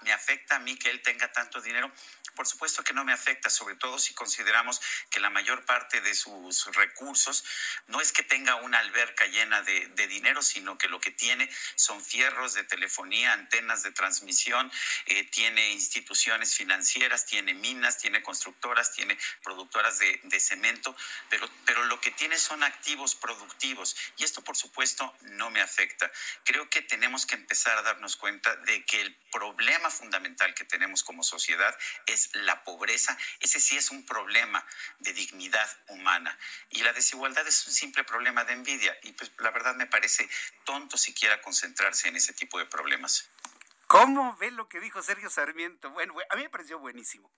me 0.02 0.12
afecta 0.12 0.56
a 0.56 0.60
mí 0.60 0.76
que 0.76 0.90
él 0.90 1.02
tenga 1.04 1.32
tanto 1.32 1.62
dinero. 1.62 1.92
Por 2.36 2.48
supuesto 2.48 2.84
que 2.84 2.94
no 2.94 3.06
me 3.06 3.14
afecta, 3.14 3.50
sobre 3.50 3.76
todo 3.76 4.00
si 4.00 4.14
consideramos 4.14 4.82
que 5.12 5.20
la 5.20 5.30
mayor 5.30 5.66
parte 5.66 6.02
de 6.02 6.16
sus 6.16 6.66
recursos 6.74 7.44
no 7.88 8.02
es 8.02 8.12
que 8.12 8.24
tenga 8.24 8.56
una 8.56 8.80
alberca 8.80 9.28
llena 9.28 9.62
de, 9.62 10.08
dinero, 10.08 10.42
sino 10.42 10.78
que 10.78 10.88
lo 10.88 11.00
que 11.00 11.12
tiene 11.12 11.50
son 11.76 12.04
fierros 12.04 12.54
de 12.56 12.64
telefonía, 12.64 13.34
antenas 13.34 13.84
de 13.84 13.92
transmisión, 13.92 14.72
eh, 15.06 15.26
tiene 15.26 15.72
instituciones 15.72 16.56
financieras, 16.56 17.26
tiene 17.26 17.54
minas, 17.54 17.98
tiene 17.98 18.24
constructoras, 18.24 18.94
tiene 18.94 19.18
productoras 19.44 20.00
de, 20.00 20.20
de 20.24 20.40
cemento, 20.40 20.96
pero, 21.30 21.48
pero 21.66 21.84
lo 21.86 22.02
que 22.02 22.12
tiene 22.12 22.38
son 22.38 22.64
activos 22.64 23.16
productivos 23.16 23.96
y 24.18 24.24
esto 24.24 24.42
por 24.42 24.58
supuesto 24.58 25.14
no 25.22 25.52
me 25.52 25.62
afecta. 25.62 26.12
Creo 26.44 26.70
que 26.70 26.82
tenemos 26.82 27.26
que 27.26 27.36
empezar 27.36 27.78
a 27.78 27.84
darnos 27.84 28.16
cuenta 28.16 28.39
de 28.66 28.86
que 28.86 29.02
el 29.02 29.16
problema 29.32 29.90
fundamental 29.90 30.54
que 30.54 30.66
tenemos 30.66 31.04
como 31.04 31.24
sociedad 31.24 31.76
es 32.06 32.30
la 32.34 32.64
pobreza. 32.64 33.18
Ese 33.40 33.60
sí 33.60 33.78
es 33.78 33.92
un 33.92 34.06
problema 34.06 34.66
de 35.00 35.14
dignidad 35.14 35.70
humana 35.88 36.38
y 36.70 36.82
la 36.82 36.94
desigualdad 36.94 37.48
es 37.48 37.68
un 37.68 37.74
simple 37.74 38.04
problema 38.04 38.44
de 38.44 38.54
envidia 38.54 38.98
y 39.04 39.14
pues 39.14 39.32
la 39.38 39.52
verdad 39.52 39.76
me 39.76 39.88
parece 39.88 40.30
tonto 40.66 40.98
siquiera 40.98 41.42
concentrarse 41.42 42.08
en 42.08 42.16
ese 42.16 42.34
tipo 42.34 42.60
de 42.60 42.66
problemas. 42.66 43.30
¿Cómo 43.88 44.36
ve 44.38 44.52
lo 44.52 44.70
que 44.70 44.80
dijo 44.80 45.02
Sergio 45.02 45.30
Sarmiento? 45.30 45.90
Bueno, 45.90 46.16
a 46.30 46.36
mí 46.36 46.44
me 46.44 46.50
pareció 46.50 46.78
buenísimo. 46.78 47.32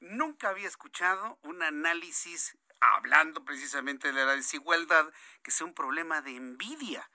Nunca 0.00 0.48
había 0.48 0.68
escuchado 0.68 1.38
un 1.42 1.62
análisis 1.62 2.56
hablando 2.80 3.44
precisamente 3.44 4.12
de 4.12 4.24
la 4.24 4.34
desigualdad 4.34 5.12
que 5.42 5.50
sea 5.50 5.66
un 5.66 5.74
problema 5.74 6.20
de 6.20 6.36
envidia. 6.36 7.08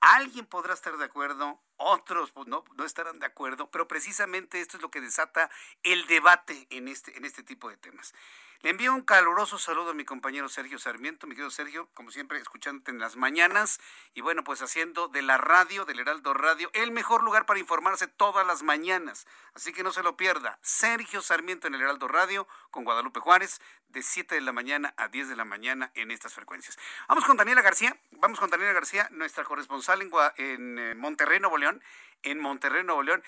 Alguien 0.00 0.46
podrá 0.46 0.74
estar 0.74 0.96
de 0.96 1.04
acuerdo, 1.04 1.62
otros 1.82 2.30
pues, 2.32 2.46
no, 2.48 2.64
no 2.76 2.84
estarán 2.84 3.18
de 3.18 3.26
acuerdo, 3.26 3.70
pero 3.70 3.88
precisamente 3.88 4.60
esto 4.60 4.76
es 4.76 4.82
lo 4.82 4.90
que 4.90 5.00
desata 5.00 5.50
el 5.82 6.06
debate 6.06 6.66
en 6.70 6.88
este, 6.88 7.16
en 7.16 7.24
este 7.24 7.42
tipo 7.42 7.68
de 7.68 7.76
temas. 7.76 8.14
Le 8.62 8.70
envío 8.70 8.94
un 8.94 9.02
caluroso 9.02 9.58
saludo 9.58 9.90
a 9.90 9.94
mi 9.94 10.04
compañero 10.04 10.48
Sergio 10.48 10.78
Sarmiento, 10.78 11.26
mi 11.26 11.34
querido 11.34 11.50
Sergio, 11.50 11.88
como 11.94 12.12
siempre, 12.12 12.38
escuchándote 12.38 12.92
en 12.92 13.00
las 13.00 13.16
mañanas 13.16 13.80
y 14.14 14.20
bueno, 14.20 14.44
pues 14.44 14.62
haciendo 14.62 15.08
de 15.08 15.20
la 15.20 15.36
radio, 15.36 15.84
del 15.84 15.98
Heraldo 15.98 16.32
Radio, 16.32 16.70
el 16.72 16.92
mejor 16.92 17.24
lugar 17.24 17.44
para 17.44 17.58
informarse 17.58 18.06
todas 18.06 18.46
las 18.46 18.62
mañanas. 18.62 19.26
Así 19.54 19.72
que 19.72 19.82
no 19.82 19.90
se 19.90 20.04
lo 20.04 20.16
pierda. 20.16 20.60
Sergio 20.62 21.22
Sarmiento 21.22 21.66
en 21.66 21.74
el 21.74 21.80
Heraldo 21.80 22.06
Radio 22.06 22.46
con 22.70 22.84
Guadalupe 22.84 23.18
Juárez 23.18 23.60
de 23.88 24.00
7 24.00 24.36
de 24.36 24.40
la 24.42 24.52
mañana 24.52 24.94
a 24.96 25.08
10 25.08 25.30
de 25.30 25.34
la 25.34 25.44
mañana 25.44 25.90
en 25.94 26.12
estas 26.12 26.32
frecuencias. 26.32 26.78
Vamos 27.08 27.24
con 27.24 27.36
Daniela 27.36 27.62
García, 27.62 27.96
vamos 28.12 28.38
con 28.38 28.48
Daniela 28.48 28.74
García, 28.74 29.08
nuestra 29.10 29.42
corresponsal 29.42 30.02
en, 30.02 30.10
en 30.36 30.78
eh, 30.78 30.94
Monterrey, 30.94 31.40
Nuevo 31.40 31.58
León, 31.58 31.82
en 32.22 32.38
Monterrey, 32.38 32.84
Nuevo 32.84 33.02
León. 33.02 33.24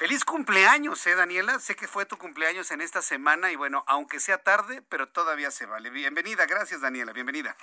Feliz 0.00 0.24
cumpleaños, 0.24 1.06
¿eh, 1.06 1.14
Daniela? 1.14 1.58
Sé 1.58 1.76
que 1.76 1.86
fue 1.86 2.06
tu 2.06 2.16
cumpleaños 2.16 2.70
en 2.70 2.80
esta 2.80 3.02
semana 3.02 3.52
y 3.52 3.56
bueno, 3.56 3.84
aunque 3.86 4.18
sea 4.18 4.38
tarde, 4.38 4.80
pero 4.88 5.10
todavía 5.10 5.50
se 5.50 5.66
vale. 5.66 5.90
Bienvenida, 5.90 6.46
gracias, 6.46 6.80
Daniela, 6.80 7.12
bienvenida. 7.12 7.54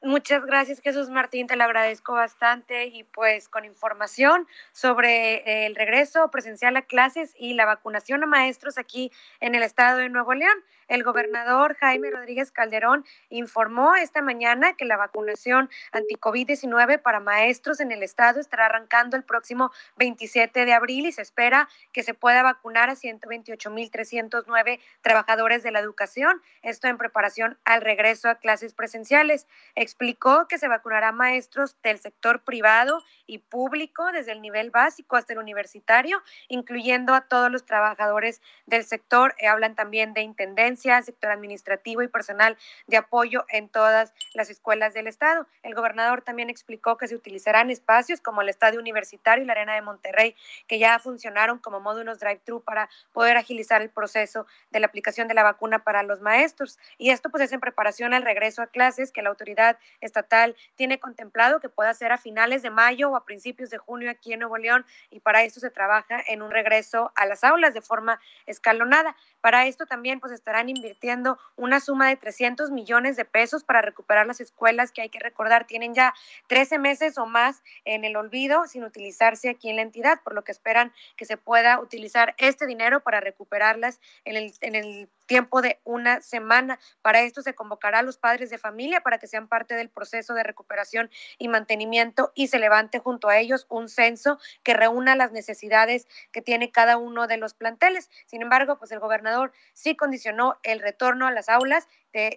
Muchas 0.00 0.46
gracias, 0.46 0.80
Jesús 0.80 1.10
Martín, 1.10 1.46
te 1.46 1.56
lo 1.56 1.64
agradezco 1.64 2.14
bastante 2.14 2.86
y 2.86 3.04
pues 3.04 3.50
con 3.50 3.66
información 3.66 4.46
sobre 4.72 5.66
el 5.66 5.74
regreso 5.74 6.30
presencial 6.30 6.74
a 6.78 6.86
clases 6.86 7.34
y 7.38 7.52
la 7.52 7.66
vacunación 7.66 8.22
a 8.22 8.26
maestros 8.26 8.78
aquí 8.78 9.12
en 9.40 9.54
el 9.54 9.62
estado 9.62 9.98
de 9.98 10.08
Nuevo 10.08 10.32
León. 10.32 10.56
El 10.88 11.04
gobernador 11.04 11.76
Jaime 11.76 12.10
Rodríguez 12.10 12.50
Calderón 12.50 13.04
informó 13.28 13.94
esta 13.94 14.22
mañana 14.22 14.72
que 14.74 14.86
la 14.86 14.96
vacunación 14.96 15.68
anti-COVID-19 15.92 17.02
para 17.02 17.20
maestros 17.20 17.80
en 17.80 17.92
el 17.92 18.02
estado 18.02 18.40
estará 18.40 18.66
arrancando 18.66 19.14
el 19.14 19.22
próximo 19.22 19.70
27 19.96 20.64
de 20.64 20.72
abril 20.72 21.04
y 21.04 21.12
se 21.12 21.20
espera 21.20 21.68
que 21.92 22.02
se 22.02 22.14
pueda 22.14 22.42
vacunar 22.42 22.88
a 22.88 22.94
128.309 22.94 24.80
trabajadores 25.02 25.62
de 25.62 25.72
la 25.72 25.80
educación, 25.80 26.40
esto 26.62 26.88
en 26.88 26.96
preparación 26.96 27.58
al 27.66 27.82
regreso 27.82 28.30
a 28.30 28.36
clases 28.36 28.72
presenciales. 28.72 29.46
Explicó 29.74 30.48
que 30.48 30.56
se 30.56 30.68
vacunará 30.68 31.12
maestros 31.12 31.76
del 31.82 31.98
sector 31.98 32.44
privado 32.44 33.02
y 33.26 33.38
público 33.38 34.10
desde 34.10 34.32
el 34.32 34.40
nivel 34.40 34.70
básico 34.70 35.16
hasta 35.16 35.34
el 35.34 35.38
universitario, 35.38 36.22
incluyendo 36.48 37.14
a 37.14 37.28
todos 37.28 37.50
los 37.50 37.66
trabajadores 37.66 38.40
del 38.64 38.84
sector. 38.84 39.34
hablan 39.46 39.74
también 39.74 40.14
de 40.14 40.22
intendencia 40.22 40.77
sector 40.78 41.30
administrativo 41.30 42.02
y 42.02 42.08
personal 42.08 42.56
de 42.86 42.96
apoyo 42.96 43.44
en 43.48 43.68
todas 43.68 44.12
las 44.34 44.50
escuelas 44.50 44.94
del 44.94 45.06
Estado. 45.06 45.46
El 45.62 45.74
gobernador 45.74 46.22
también 46.22 46.50
explicó 46.50 46.96
que 46.96 47.08
se 47.08 47.14
utilizarán 47.14 47.70
espacios 47.70 48.20
como 48.20 48.42
el 48.42 48.48
Estadio 48.48 48.80
Universitario 48.80 49.44
y 49.44 49.46
la 49.46 49.52
Arena 49.52 49.74
de 49.74 49.82
Monterrey, 49.82 50.34
que 50.66 50.78
ya 50.78 50.98
funcionaron 50.98 51.58
como 51.58 51.80
módulos 51.80 52.18
drive-thru 52.18 52.62
para 52.62 52.88
poder 53.12 53.36
agilizar 53.36 53.82
el 53.82 53.90
proceso 53.90 54.46
de 54.70 54.80
la 54.80 54.86
aplicación 54.86 55.28
de 55.28 55.34
la 55.34 55.42
vacuna 55.42 55.84
para 55.84 56.02
los 56.02 56.20
maestros. 56.20 56.78
Y 56.96 57.10
esto 57.10 57.30
pues 57.30 57.42
es 57.42 57.52
en 57.52 57.60
preparación 57.60 58.14
al 58.14 58.22
regreso 58.22 58.62
a 58.62 58.66
clases 58.66 59.12
que 59.12 59.22
la 59.22 59.30
autoridad 59.30 59.78
estatal 60.00 60.56
tiene 60.76 60.98
contemplado 60.98 61.60
que 61.60 61.68
pueda 61.68 61.92
ser 61.94 62.12
a 62.12 62.18
finales 62.18 62.62
de 62.62 62.70
mayo 62.70 63.10
o 63.10 63.16
a 63.16 63.24
principios 63.24 63.70
de 63.70 63.78
junio 63.78 64.10
aquí 64.10 64.32
en 64.32 64.40
Nuevo 64.40 64.58
León 64.58 64.84
y 65.10 65.20
para 65.20 65.42
esto 65.42 65.60
se 65.60 65.70
trabaja 65.70 66.22
en 66.26 66.42
un 66.42 66.50
regreso 66.50 67.12
a 67.14 67.26
las 67.26 67.44
aulas 67.44 67.74
de 67.74 67.80
forma 67.80 68.20
escalonada. 68.46 69.16
Para 69.40 69.66
esto 69.66 69.86
también 69.86 70.20
pues 70.20 70.32
estarán 70.32 70.67
invirtiendo 70.70 71.38
una 71.56 71.80
suma 71.80 72.08
de 72.08 72.16
300 72.16 72.70
millones 72.70 73.16
de 73.16 73.24
pesos 73.24 73.62
para 73.62 73.82
recuperar 73.82 74.26
las 74.26 74.40
escuelas 74.40 74.90
que 74.90 75.02
hay 75.02 75.10
que 75.10 75.18
recordar 75.18 75.66
tienen 75.66 75.94
ya 75.94 76.14
13 76.46 76.78
meses 76.78 77.18
o 77.18 77.26
más 77.26 77.62
en 77.84 78.04
el 78.04 78.16
olvido 78.16 78.66
sin 78.66 78.84
utilizarse 78.84 79.50
aquí 79.50 79.68
en 79.68 79.76
la 79.76 79.82
entidad, 79.82 80.22
por 80.22 80.34
lo 80.34 80.44
que 80.44 80.52
esperan 80.52 80.92
que 81.16 81.26
se 81.26 81.36
pueda 81.36 81.78
utilizar 81.78 82.34
este 82.38 82.66
dinero 82.66 83.00
para 83.00 83.20
recuperarlas 83.20 84.00
en 84.24 84.36
el, 84.36 84.54
en 84.62 84.74
el 84.74 85.10
tiempo 85.26 85.60
de 85.60 85.78
una 85.84 86.22
semana. 86.22 86.78
Para 87.02 87.20
esto 87.20 87.42
se 87.42 87.54
convocará 87.54 87.98
a 87.98 88.02
los 88.02 88.16
padres 88.16 88.48
de 88.48 88.56
familia 88.56 89.02
para 89.02 89.18
que 89.18 89.26
sean 89.26 89.46
parte 89.46 89.58
parte 89.58 89.74
del 89.74 89.88
proceso 89.88 90.34
de 90.34 90.44
recuperación 90.44 91.10
y 91.36 91.48
mantenimiento 91.48 92.30
y 92.36 92.46
se 92.46 92.60
levante 92.60 93.00
junto 93.00 93.28
a 93.28 93.38
ellos 93.38 93.66
un 93.68 93.88
censo 93.88 94.38
que 94.62 94.72
reúna 94.72 95.16
las 95.16 95.32
necesidades 95.32 96.06
que 96.30 96.42
tiene 96.42 96.70
cada 96.70 96.96
uno 96.96 97.26
de 97.26 97.38
los 97.38 97.54
planteles. 97.54 98.08
Sin 98.26 98.40
embargo, 98.40 98.78
pues 98.78 98.92
el 98.92 99.00
gobernador 99.00 99.52
sí 99.72 99.96
condicionó 99.96 100.57
el 100.62 100.80
retorno 100.80 101.26
a 101.26 101.30
las 101.30 101.48
aulas 101.48 101.88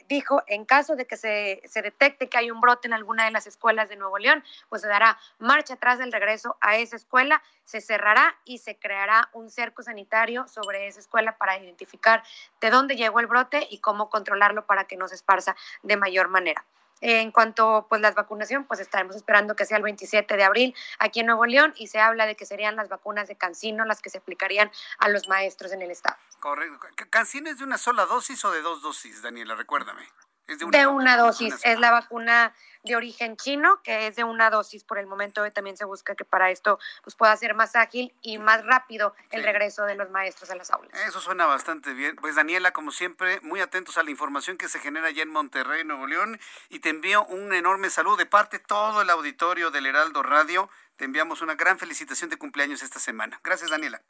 dijo, 0.07 0.43
en 0.47 0.65
caso 0.65 0.95
de 0.95 1.07
que 1.07 1.17
se, 1.17 1.61
se, 1.65 1.81
detecte 1.81 2.29
que 2.29 2.37
hay 2.37 2.51
un 2.51 2.61
brote 2.61 2.87
en 2.87 2.93
alguna 2.93 3.25
de 3.25 3.31
las 3.31 3.47
escuelas 3.47 3.89
de 3.89 3.95
Nuevo 3.95 4.17
León, 4.17 4.43
pues 4.69 4.81
se 4.81 4.87
dará 4.87 5.17
marcha 5.39 5.75
atrás 5.75 5.97
del 5.97 6.11
regreso 6.11 6.57
a 6.61 6.77
esa 6.77 6.95
escuela, 6.95 7.41
se 7.65 7.81
cerrará 7.81 8.35
y 8.45 8.59
se 8.59 8.77
creará 8.77 9.29
un 9.33 9.49
cerco 9.49 9.81
sanitario 9.81 10.47
sobre 10.47 10.87
esa 10.87 10.99
escuela 10.99 11.37
para 11.37 11.57
identificar 11.57 12.23
de 12.59 12.69
dónde 12.69 12.95
llegó 12.95 13.19
el 13.19 13.27
brote 13.27 13.67
y 13.69 13.79
cómo 13.79 14.09
controlarlo 14.09 14.65
para 14.65 14.85
que 14.85 14.97
no 14.97 15.07
se 15.07 15.15
esparza 15.15 15.55
de 15.81 15.97
mayor 15.97 16.27
manera. 16.27 16.63
En 17.01 17.31
cuanto 17.31 17.87
pues 17.89 17.99
las 18.01 18.15
vacunación, 18.15 18.65
pues 18.65 18.79
estaremos 18.79 19.15
esperando 19.15 19.55
que 19.55 19.65
sea 19.65 19.77
el 19.77 19.83
27 19.83 20.37
de 20.37 20.43
abril 20.43 20.75
aquí 20.99 21.19
en 21.19 21.25
Nuevo 21.25 21.45
León 21.45 21.73
y 21.75 21.87
se 21.87 21.99
habla 21.99 22.25
de 22.25 22.35
que 22.35 22.45
serían 22.45 22.75
las 22.75 22.89
vacunas 22.89 23.27
de 23.27 23.35
Cancino 23.35 23.85
las 23.85 24.01
que 24.01 24.09
se 24.09 24.19
aplicarían 24.19 24.71
a 24.99 25.09
los 25.09 25.27
maestros 25.27 25.71
en 25.71 25.81
el 25.81 25.91
estado. 25.91 26.17
Correcto. 26.39 27.05
¿Cancino 27.09 27.49
es 27.49 27.57
de 27.57 27.63
una 27.63 27.77
sola 27.77 28.05
dosis 28.05 28.43
o 28.45 28.51
de 28.51 28.61
dos 28.61 28.81
dosis, 28.81 29.21
Daniela? 29.21 29.55
Recuérdame. 29.55 30.07
Es 30.51 30.59
de 30.59 30.65
una, 30.85 31.15
dosis. 31.15 31.55
es 31.63 31.79
la 31.79 31.91
vacuna 31.91 32.53
de 32.83 32.95
origen 32.97 33.37
chino, 33.37 33.81
que 33.83 34.07
es 34.07 34.17
de 34.17 34.25
una 34.25 34.49
dosis 34.49 34.83
por 34.83 34.97
el 34.97 35.07
momento. 35.07 35.49
También 35.51 35.77
se 35.77 35.85
busca 35.85 36.13
que 36.13 36.25
para 36.25 36.51
esto 36.51 36.77
pues, 37.03 37.15
pueda 37.15 37.35
ser 37.37 37.53
más 37.53 37.75
ágil 37.77 38.13
y 38.21 38.37
más 38.37 38.65
rápido 38.65 39.15
el 39.29 39.43
regreso 39.43 39.85
de 39.85 39.95
los 39.95 40.09
maestros 40.09 40.49
a 40.49 40.55
las 40.55 40.69
aulas. 40.71 40.91
Eso 41.07 41.21
suena 41.21 41.45
bastante 41.45 41.93
bien. 41.93 42.17
Pues 42.17 42.35
Daniela, 42.35 42.73
como 42.73 42.91
siempre, 42.91 43.39
muy 43.41 43.61
atentos 43.61 43.97
a 43.97 44.03
la 44.03 44.11
información 44.11 44.57
que 44.57 44.67
se 44.67 44.79
genera 44.79 45.07
allá 45.07 45.23
en 45.23 45.29
Monterrey, 45.29 45.85
Nuevo 45.85 46.05
León. 46.05 46.37
Y 46.67 46.79
te 46.79 46.89
envío 46.89 47.25
un 47.25 47.53
enorme 47.53 47.89
saludo 47.89 48.17
de 48.17 48.25
parte 48.25 48.57
de 48.57 48.65
todo 48.65 49.01
el 49.01 49.09
auditorio 49.09 49.71
del 49.71 49.85
Heraldo 49.85 50.21
Radio. 50.21 50.69
Te 50.97 51.05
enviamos 51.05 51.41
una 51.41 51.55
gran 51.55 51.79
felicitación 51.79 52.29
de 52.29 52.37
cumpleaños 52.37 52.83
esta 52.83 52.99
semana. 52.99 53.39
Gracias, 53.41 53.69
Daniela. 53.69 54.01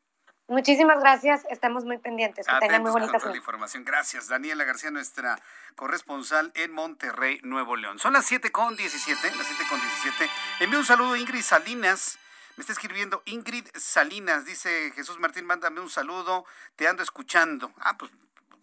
Muchísimas 0.51 0.99
gracias, 0.99 1.45
estamos 1.49 1.85
muy 1.85 1.97
pendientes. 1.97 2.45
Que 2.45 2.53
tengan 2.59 2.81
muy 2.81 2.91
bonita 2.91 3.17
la 3.23 3.37
información. 3.37 3.85
Gracias, 3.85 4.27
Daniela 4.27 4.65
García, 4.65 4.91
nuestra 4.91 5.39
corresponsal 5.77 6.51
en 6.55 6.73
Monterrey, 6.73 7.39
Nuevo 7.43 7.77
León. 7.77 7.99
Son 7.99 8.11
las 8.11 8.25
7 8.25 8.51
con 8.51 8.75
17, 8.75 9.33
las 9.37 9.47
7 9.47 9.63
con 9.69 9.79
17. 9.79 10.29
Envío 10.59 10.79
un 10.79 10.85
saludo 10.85 11.13
a 11.13 11.17
Ingrid 11.17 11.41
Salinas. 11.41 12.19
Me 12.57 12.63
está 12.63 12.73
escribiendo 12.73 13.23
Ingrid 13.23 13.65
Salinas, 13.75 14.43
dice 14.43 14.91
Jesús 14.93 15.19
Martín, 15.19 15.45
mándame 15.45 15.79
un 15.79 15.89
saludo, 15.89 16.43
te 16.75 16.85
ando 16.85 17.01
escuchando. 17.01 17.71
Ah, 17.77 17.95
pues 17.97 18.11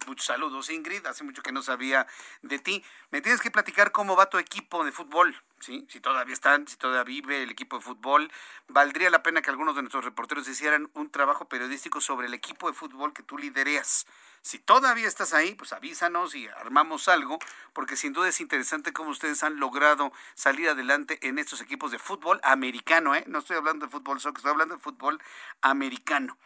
muchos 0.07 0.25
saludos, 0.25 0.69
Ingrid. 0.69 1.05
Hace 1.05 1.23
mucho 1.23 1.41
que 1.41 1.51
no 1.51 1.61
sabía 1.61 2.07
de 2.41 2.59
ti. 2.59 2.83
Me 3.11 3.21
tienes 3.21 3.41
que 3.41 3.51
platicar 3.51 3.91
cómo 3.91 4.15
va 4.15 4.29
tu 4.29 4.37
equipo 4.37 4.83
de 4.83 4.91
fútbol. 4.91 5.35
¿sí? 5.59 5.85
Si 5.89 5.99
todavía 5.99 6.33
están, 6.33 6.67
si 6.67 6.77
todavía 6.77 7.03
vive 7.03 7.43
el 7.43 7.49
equipo 7.49 7.77
de 7.77 7.83
fútbol, 7.83 8.31
valdría 8.67 9.09
la 9.09 9.23
pena 9.23 9.41
que 9.41 9.49
algunos 9.49 9.75
de 9.75 9.81
nuestros 9.81 10.05
reporteros 10.05 10.47
hicieran 10.47 10.89
un 10.93 11.09
trabajo 11.09 11.47
periodístico 11.47 12.01
sobre 12.01 12.27
el 12.27 12.33
equipo 12.33 12.67
de 12.67 12.73
fútbol 12.73 13.13
que 13.13 13.23
tú 13.23 13.37
lidereas. 13.37 14.05
Si 14.41 14.59
todavía 14.59 15.07
estás 15.07 15.33
ahí, 15.33 15.55
pues 15.55 15.73
avísanos 15.73 16.35
y 16.35 16.47
armamos 16.47 17.07
algo, 17.07 17.39
porque 17.73 17.95
sin 17.95 18.13
duda 18.13 18.29
es 18.29 18.41
interesante 18.41 18.93
cómo 18.93 19.11
ustedes 19.11 19.43
han 19.43 19.59
logrado 19.59 20.11
salir 20.35 20.69
adelante 20.69 21.19
en 21.27 21.39
estos 21.39 21.61
equipos 21.61 21.91
de 21.91 21.99
fútbol 21.99 22.39
americano, 22.43 23.15
¿eh? 23.15 23.23
No 23.27 23.39
estoy 23.39 23.57
hablando 23.57 23.85
de 23.85 23.91
fútbol 23.91 24.19
soccer, 24.19 24.39
estoy 24.39 24.51
hablando 24.51 24.75
de 24.75 24.81
fútbol 24.81 25.21
americano. 25.61 26.37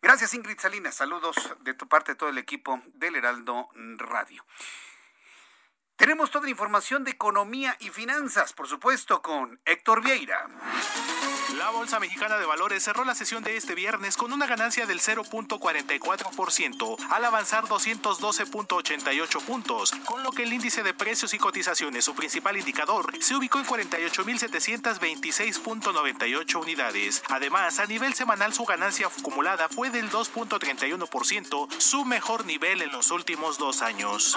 Gracias 0.00 0.34
Ingrid 0.34 0.58
Salinas, 0.58 0.94
saludos 0.94 1.36
de 1.60 1.74
tu 1.74 1.88
parte 1.88 2.12
a 2.12 2.14
todo 2.16 2.28
el 2.28 2.38
equipo 2.38 2.82
del 2.94 3.16
Heraldo 3.16 3.68
Radio. 3.98 4.44
Tenemos 6.02 6.32
toda 6.32 6.46
la 6.46 6.50
información 6.50 7.04
de 7.04 7.12
economía 7.12 7.76
y 7.78 7.90
finanzas, 7.90 8.52
por 8.52 8.66
supuesto, 8.66 9.22
con 9.22 9.60
Héctor 9.64 10.02
Vieira. 10.02 10.48
La 11.58 11.68
Bolsa 11.70 12.00
Mexicana 12.00 12.38
de 12.38 12.46
Valores 12.46 12.82
cerró 12.82 13.04
la 13.04 13.14
sesión 13.14 13.44
de 13.44 13.56
este 13.56 13.76
viernes 13.76 14.16
con 14.16 14.32
una 14.32 14.48
ganancia 14.48 14.84
del 14.84 14.98
0.44% 14.98 16.96
al 17.10 17.24
avanzar 17.24 17.66
212.88 17.66 19.44
puntos, 19.44 19.92
con 20.04 20.24
lo 20.24 20.32
que 20.32 20.42
el 20.42 20.52
índice 20.52 20.82
de 20.82 20.92
precios 20.92 21.34
y 21.34 21.38
cotizaciones, 21.38 22.04
su 22.04 22.16
principal 22.16 22.56
indicador, 22.56 23.12
se 23.20 23.36
ubicó 23.36 23.60
en 23.60 23.66
48.726.98 23.66 26.60
unidades. 26.60 27.22
Además, 27.28 27.78
a 27.78 27.86
nivel 27.86 28.14
semanal 28.14 28.52
su 28.52 28.64
ganancia 28.64 29.06
acumulada 29.06 29.68
fue 29.68 29.90
del 29.90 30.10
2.31%, 30.10 31.68
su 31.78 32.04
mejor 32.04 32.44
nivel 32.44 32.82
en 32.82 32.90
los 32.90 33.12
últimos 33.12 33.58
dos 33.58 33.82
años. 33.82 34.36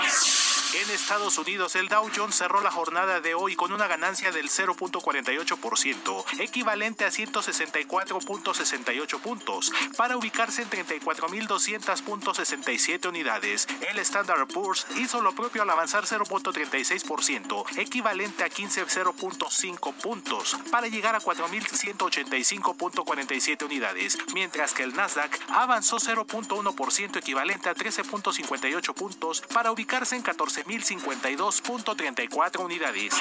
En 0.75 0.91
Estados 0.91 1.37
Unidos, 1.37 1.54
el 1.55 1.87
Dow 1.87 2.11
Jones 2.13 2.35
cerró 2.35 2.59
la 2.59 2.69
jornada 2.69 3.21
de 3.21 3.33
hoy 3.33 3.55
con 3.55 3.71
una 3.71 3.87
ganancia 3.87 4.29
del 4.29 4.49
0.48%, 4.49 6.25
equivalente 6.39 7.05
a 7.05 7.09
164.68 7.09 9.21
puntos, 9.21 9.71
para 9.95 10.17
ubicarse 10.17 10.63
en 10.63 10.69
34.200.67 10.69 13.07
unidades. 13.07 13.69
El 13.89 13.99
Standard 13.99 14.47
Poor's 14.47 14.85
hizo 14.97 15.21
lo 15.21 15.33
propio 15.33 15.61
al 15.61 15.69
avanzar 15.69 16.03
0.36%, 16.03 17.77
equivalente 17.77 18.43
a 18.43 18.49
15.0.5 18.49 19.93
puntos, 19.93 20.57
para 20.71 20.89
llegar 20.89 21.15
a 21.15 21.21
4.185.47 21.21 23.63
unidades, 23.63 24.17
mientras 24.33 24.73
que 24.73 24.83
el 24.83 24.93
Nasdaq 24.93 25.39
avanzó 25.47 25.99
0.1%, 25.99 27.15
equivalente 27.15 27.69
a 27.69 27.75
13.58 27.75 28.93
puntos, 28.93 29.39
para 29.53 29.71
ubicarse 29.71 30.17
en 30.17 30.21
14 30.21 30.65
1052.34 31.45 32.63
unidades. 32.63 33.13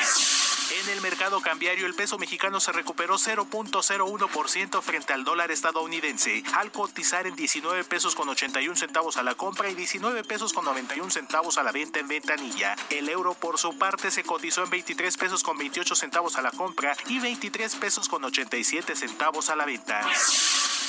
En 0.83 0.89
el 0.91 1.01
mercado 1.03 1.41
cambiario, 1.43 1.87
el 1.87 1.95
peso 1.95 2.19
mexicano 2.19 2.59
se 2.59 2.73
recuperó 2.73 3.17
0.01% 3.17 4.83
frente 4.83 5.13
al 5.13 5.23
dólar 5.23 5.51
estadounidense, 5.51 6.43
al 6.55 6.73
cotizar 6.73 7.27
en 7.27 7.37
19 7.37 7.85
pesos 7.85 8.15
con 8.15 8.29
81 8.29 8.75
centavos 8.75 9.19
a 9.19 9.23
la 9.23 9.35
compra 9.35 9.69
y 9.69 9.75
19 9.75 10.25
pesos 10.25 10.53
con 10.53 10.65
91 10.65 11.11
centavos 11.11 11.59
a 11.59 11.63
la 11.63 11.73
venta 11.73 12.01
en 12.01 12.09
ventanilla. 12.09 12.77
El 12.89 13.09
euro, 13.09 13.35
por 13.35 13.59
su 13.59 13.77
parte, 13.77 14.11
se 14.11 14.23
cotizó 14.23 14.65
en 14.65 14.71
23 14.71 15.17
pesos 15.17 15.43
con 15.43 15.59
28 15.59 15.95
centavos 15.95 16.37
a 16.37 16.43
la 16.43 16.51
compra 16.51 16.97
y 17.09 17.19
23 17.19 17.77
pesos 17.77 18.09
con 18.09 18.25
87 18.25 18.97
centavos 18.97 19.51
a 19.51 19.57
la 19.57 19.67
venta. 19.67 20.01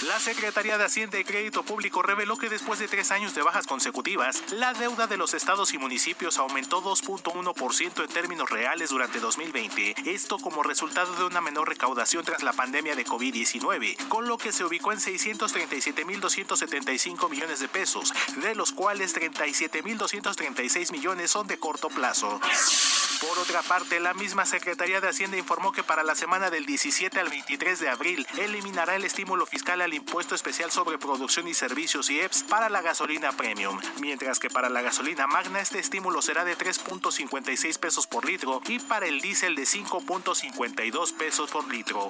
La 0.08 0.20
Secretaría 0.20 0.78
de 0.78 0.84
Hacienda 0.84 1.18
y 1.18 1.24
Crédito 1.24 1.64
Público 1.64 2.02
reveló 2.02 2.38
que 2.38 2.50
después 2.50 2.80
de 2.80 2.88
tres 2.90 3.12
años 3.12 3.34
de 3.34 3.42
bajas 3.42 3.66
consecutivas, 3.66 4.44
la 4.52 4.74
deuda 4.74 5.08
de 5.08 5.16
los 5.16 5.34
estados 5.34 5.74
y 5.74 5.78
municipios 5.78 6.38
aumentó 6.38 6.82
2.1% 7.16 8.04
en 8.04 8.10
términos 8.10 8.50
reales 8.50 8.90
durante 8.90 9.20
2020, 9.20 9.96
esto 10.06 10.38
como 10.38 10.64
resultado 10.64 11.16
de 11.16 11.24
una 11.24 11.40
menor 11.42 11.70
recaudación 11.70 12.26
tras 12.26 12.44
la 12.44 12.54
pandemia 12.54 12.96
de 12.96 13.06
COVID-19, 13.06 14.08
con 14.10 14.28
lo 14.28 14.38
que 14.38 14.52
se 14.52 14.66
ubicó 14.66 14.92
en 14.92 15.00
637.275 15.00 17.30
millones 17.30 17.60
de 17.60 17.68
pesos, 17.68 18.14
de 18.38 18.56
los 18.56 18.72
cuales 18.72 19.16
37.236 19.16 20.92
millones 20.92 21.32
son 21.32 21.48
de 21.48 21.58
corto 21.58 21.90
plazo. 21.90 22.40
Por 23.22 23.40
otra 23.40 23.62
parte, 23.62 24.00
la 24.00 24.14
misma 24.14 24.46
Secretaría 24.46 25.00
de 25.00 25.08
Hacienda 25.08 25.38
informó 25.38 25.72
que 25.72 25.84
para 25.84 26.04
la 26.04 26.16
semana 26.16 26.50
del 26.50 26.66
17 26.66 27.20
al 27.20 27.30
23 27.30 27.80
de 27.80 27.90
abril 27.90 28.28
eliminará 28.38 28.96
el 28.96 29.06
estímulo 29.06 29.46
fiscal 29.46 29.82
al 29.82 29.94
impuesto 29.94 30.36
especial 30.36 30.70
sobre 30.70 30.98
producción 30.98 31.48
y 31.48 31.54
servicios 31.54 32.10
IEPS 32.10 32.44
para 32.44 32.70
la 32.70 32.82
gasolina 32.82 33.32
premium, 33.32 33.80
mientras 34.02 34.40
que 34.40 34.50
para 34.50 34.70
la 34.70 34.82
gasolina 34.82 35.28
magna 35.28 35.62
este 35.62 35.80
estímulo 35.80 36.22
será 36.22 36.44
de 36.44 36.56
3.56 37.06 37.78
pesos 37.78 38.08
por 38.08 38.26
litro 38.26 38.62
y 38.68 38.80
para 38.80 39.06
el 39.06 39.22
diésel 39.22 39.56
de 39.56 39.64
5.52 39.64 41.14
pesos 41.14 41.52
por 41.52 41.68
litro. 41.72 42.10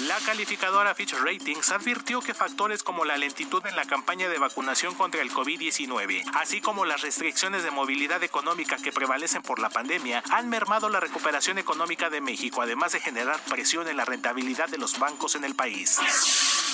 La 0.00 0.18
calificadora 0.18 0.94
Fitch 0.94 1.14
Ratings 1.14 1.70
advirtió 1.70 2.20
que 2.20 2.34
factores 2.34 2.82
como 2.82 3.04
la 3.04 3.16
lentitud 3.16 3.64
en 3.64 3.76
la 3.76 3.84
campaña 3.84 4.28
de 4.28 4.38
vacunación 4.38 4.94
contra 4.96 5.22
el 5.22 5.30
COVID-19, 5.30 6.24
así 6.34 6.60
como 6.60 6.84
las 6.84 7.02
restricciones 7.02 7.62
de 7.62 7.70
movilidad 7.70 8.22
económica 8.24 8.76
que 8.76 8.90
prevalecen 8.90 9.42
por 9.42 9.60
la 9.60 9.70
pandemia, 9.70 10.24
han 10.30 10.48
mermado 10.48 10.88
la 10.88 10.98
recuperación 10.98 11.58
económica 11.58 12.10
de 12.10 12.20
México, 12.20 12.60
además 12.60 12.92
de 12.92 13.00
generar 13.00 13.38
presión 13.48 13.86
en 13.86 13.96
la 13.96 14.04
rentabilidad 14.04 14.68
de 14.68 14.78
los 14.78 14.98
bancos 14.98 15.36
en 15.36 15.44
el 15.44 15.54
país. 15.54 16.00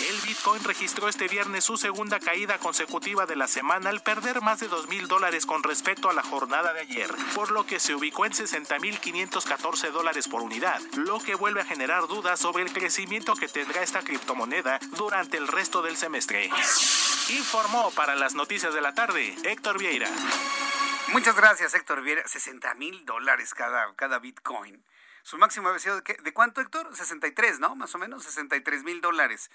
El 0.08 0.18
Bitcoin 0.22 0.64
registró 0.64 1.06
este 1.10 1.28
viernes 1.28 1.64
su 1.64 1.76
segunda 1.76 2.20
caída 2.20 2.56
consecutiva 2.56 3.26
de 3.26 3.36
la 3.36 3.48
semana 3.48 3.90
al 3.90 4.02
perder 4.02 4.40
más 4.40 4.60
de 4.60 4.68
2 4.68 4.88
mil 4.88 5.08
dólares 5.08 5.44
con 5.44 5.62
respecto 5.62 6.08
a 6.08 6.14
la 6.14 6.22
jornada 6.22 6.72
de 6.72 6.80
ayer, 6.80 7.10
por 7.34 7.50
lo 7.50 7.64
que 7.66 7.80
se 7.80 7.94
ubicó 7.94 8.26
en 8.26 8.32
60.514 8.32 9.90
dólares 9.90 10.28
por 10.28 10.42
unidad, 10.42 10.80
lo 10.96 11.18
que 11.20 11.34
vuelve 11.34 11.60
a 11.60 11.64
generar 11.64 12.06
dudas 12.06 12.40
sobre 12.40 12.62
el 12.62 12.72
crecimiento 12.72 13.34
que 13.34 13.48
tendrá 13.48 13.82
esta 13.82 14.00
criptomoneda 14.00 14.78
durante 14.96 15.36
el 15.36 15.48
resto 15.48 15.82
del 15.82 15.96
semestre. 15.96 16.50
Informó 17.30 17.90
para 17.92 18.16
las 18.16 18.34
noticias 18.34 18.74
de 18.74 18.80
la 18.80 18.94
tarde 18.94 19.34
Héctor 19.44 19.78
Vieira. 19.78 20.08
Muchas 21.12 21.36
gracias, 21.36 21.74
Héctor 21.74 22.02
Vieira. 22.02 22.26
60 22.26 22.74
mil 22.74 23.04
dólares 23.04 23.54
cada, 23.54 23.92
cada 23.94 24.18
Bitcoin. 24.18 24.82
Su 25.30 25.38
máximo 25.38 25.68
había 25.68 25.78
sido 25.78 26.00
de, 26.00 26.18
de 26.20 26.32
cuánto, 26.32 26.60
Héctor? 26.60 26.88
63, 26.92 27.60
¿no? 27.60 27.76
Más 27.76 27.94
o 27.94 27.98
menos, 27.98 28.24
63 28.24 28.82
mil 28.82 29.00
dólares. 29.00 29.48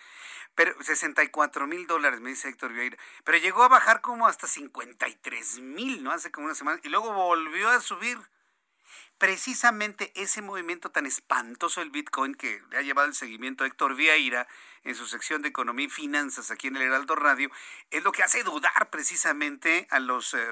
Pero 0.56 0.74
64 0.82 1.68
mil 1.68 1.86
dólares, 1.86 2.22
me 2.22 2.30
dice 2.30 2.48
Héctor 2.48 2.72
Vieira. 2.72 2.98
Pero 3.26 3.40
llegó 3.40 3.62
a 3.62 3.68
bajar 3.68 4.00
como 4.00 4.26
hasta 4.26 4.48
53 4.48 5.60
mil, 5.60 6.02
¿no? 6.02 6.12
Hace 6.12 6.32
como 6.32 6.46
una 6.46 6.56
semana. 6.56 6.80
Y 6.82 6.88
luego 6.88 7.12
volvió 7.12 7.68
a 7.68 7.82
subir. 7.82 8.18
Precisamente 9.18 10.12
ese 10.16 10.42
movimiento 10.42 10.92
tan 10.92 11.06
espantoso 11.06 11.80
del 11.80 11.90
Bitcoin 11.90 12.36
que 12.36 12.62
le 12.70 12.78
ha 12.78 12.82
llevado 12.82 13.08
el 13.08 13.16
seguimiento 13.16 13.64
a 13.64 13.68
Héctor 13.68 13.96
Vieira 13.96 14.48
en 14.84 14.94
su 14.94 15.08
sección 15.08 15.42
de 15.42 15.50
Economía 15.50 15.88
y 15.88 15.90
Finanzas 15.90 16.52
aquí 16.52 16.68
en 16.68 16.76
el 16.76 16.84
Heraldo 16.84 17.16
Radio, 17.16 17.50
es 17.90 18.04
lo 18.04 18.12
que 18.12 18.24
hace 18.24 18.44
dudar 18.44 18.90
precisamente 18.92 19.88
a 19.90 20.00
los, 20.00 20.34
eh, 20.34 20.52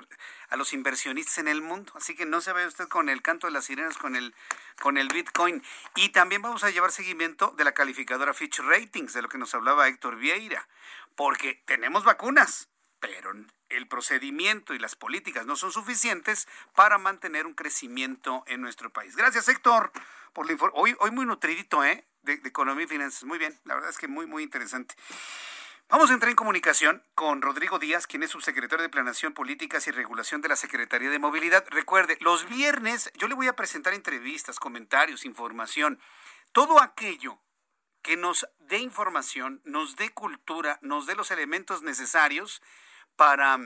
a 0.50 0.58
los 0.58 0.74
inversionistas 0.74 1.38
en 1.38 1.48
el 1.48 1.62
mundo. 1.62 1.94
Así 1.96 2.16
que 2.16 2.26
no 2.26 2.42
se 2.42 2.52
vaya 2.52 2.68
usted 2.68 2.88
con 2.88 3.10
el 3.10 3.22
canto 3.22 3.48
de 3.48 3.54
las 3.54 3.66
sirenas 3.66 3.98
con 3.98 4.16
el, 4.16 4.34
con 4.82 4.98
el 4.98 5.10
Bitcoin. 5.10 5.64
Y 5.96 6.10
también 6.10 6.42
vamos 6.42 6.64
a 6.64 6.72
llevar 6.72 6.92
seguimiento 6.92 7.54
de 7.58 7.64
la 7.64 7.74
calificadora 7.74 8.34
Fitch 8.34 8.60
Ratings, 8.60 9.14
de 9.14 9.22
lo 9.22 9.30
que 9.30 9.38
nos 9.38 9.54
hablaba 9.54 9.88
Héctor 9.88 10.16
Vieira, 10.16 10.68
porque 11.16 11.62
tenemos 11.66 12.04
vacunas, 12.04 12.70
pero 13.04 13.34
el 13.68 13.88
procedimiento 13.90 14.74
y 14.74 14.80
las 14.80 14.96
políticas 14.96 15.46
no 15.46 15.58
son 15.58 15.74
suficientes 15.74 16.48
para 16.74 16.98
mantener 16.98 17.46
un 17.46 17.54
crecimiento 17.54 18.46
en 18.48 18.62
nuestro 18.62 18.92
país. 18.92 19.18
Gracias, 19.18 19.50
Héctor, 19.50 19.92
por 20.32 20.48
la. 20.48 20.72
Hoy, 20.74 20.96
hoy 21.00 21.12
muy 21.12 21.26
nutridito, 21.26 21.84
¿eh? 21.84 22.06
De, 22.22 22.38
de, 22.38 22.48
economía 22.48 22.86
y 22.86 22.88
finanzas. 22.88 23.26
Muy 23.26 23.38
bien, 23.38 23.60
la 23.66 23.76
verdad 23.76 23.90
es 23.90 23.98
que 23.98 24.08
muy, 24.08 24.26
muy 24.26 24.44
interesante. 24.44 24.96
Vamos 25.90 26.10
a 26.12 26.14
entrar 26.14 26.30
en 26.30 26.38
comunicación 26.38 27.04
con 27.14 27.42
Rodrigo 27.42 27.78
Díaz, 27.78 28.08
quien 28.08 28.24
es 28.24 28.32
subsecretario 28.32 28.84
de 28.84 28.90
Planación, 28.90 29.34
Políticas 29.34 29.86
y 29.88 29.92
Regulación 29.92 30.40
de 30.40 30.48
la 30.48 30.56
Secretaría 30.56 31.10
de 31.10 31.20
Movilidad. 31.20 31.66
Recuerde, 31.72 32.18
los 32.22 32.48
viernes 32.48 33.12
yo 33.16 33.28
le 33.28 33.36
voy 33.36 33.48
a 33.48 33.56
presentar 33.58 33.94
entrevistas, 33.94 34.60
comentarios, 34.60 35.26
información, 35.26 36.00
todo 36.54 36.82
aquello 36.82 37.38
que 38.02 38.18
nos 38.18 38.48
dé 38.60 38.78
información, 38.78 39.62
nos 39.66 39.96
dé 39.96 40.10
cultura, 40.10 40.78
nos 40.82 41.06
dé 41.06 41.16
los 41.16 41.32
elementos 41.32 41.82
necesarios 41.82 42.62
para, 43.16 43.60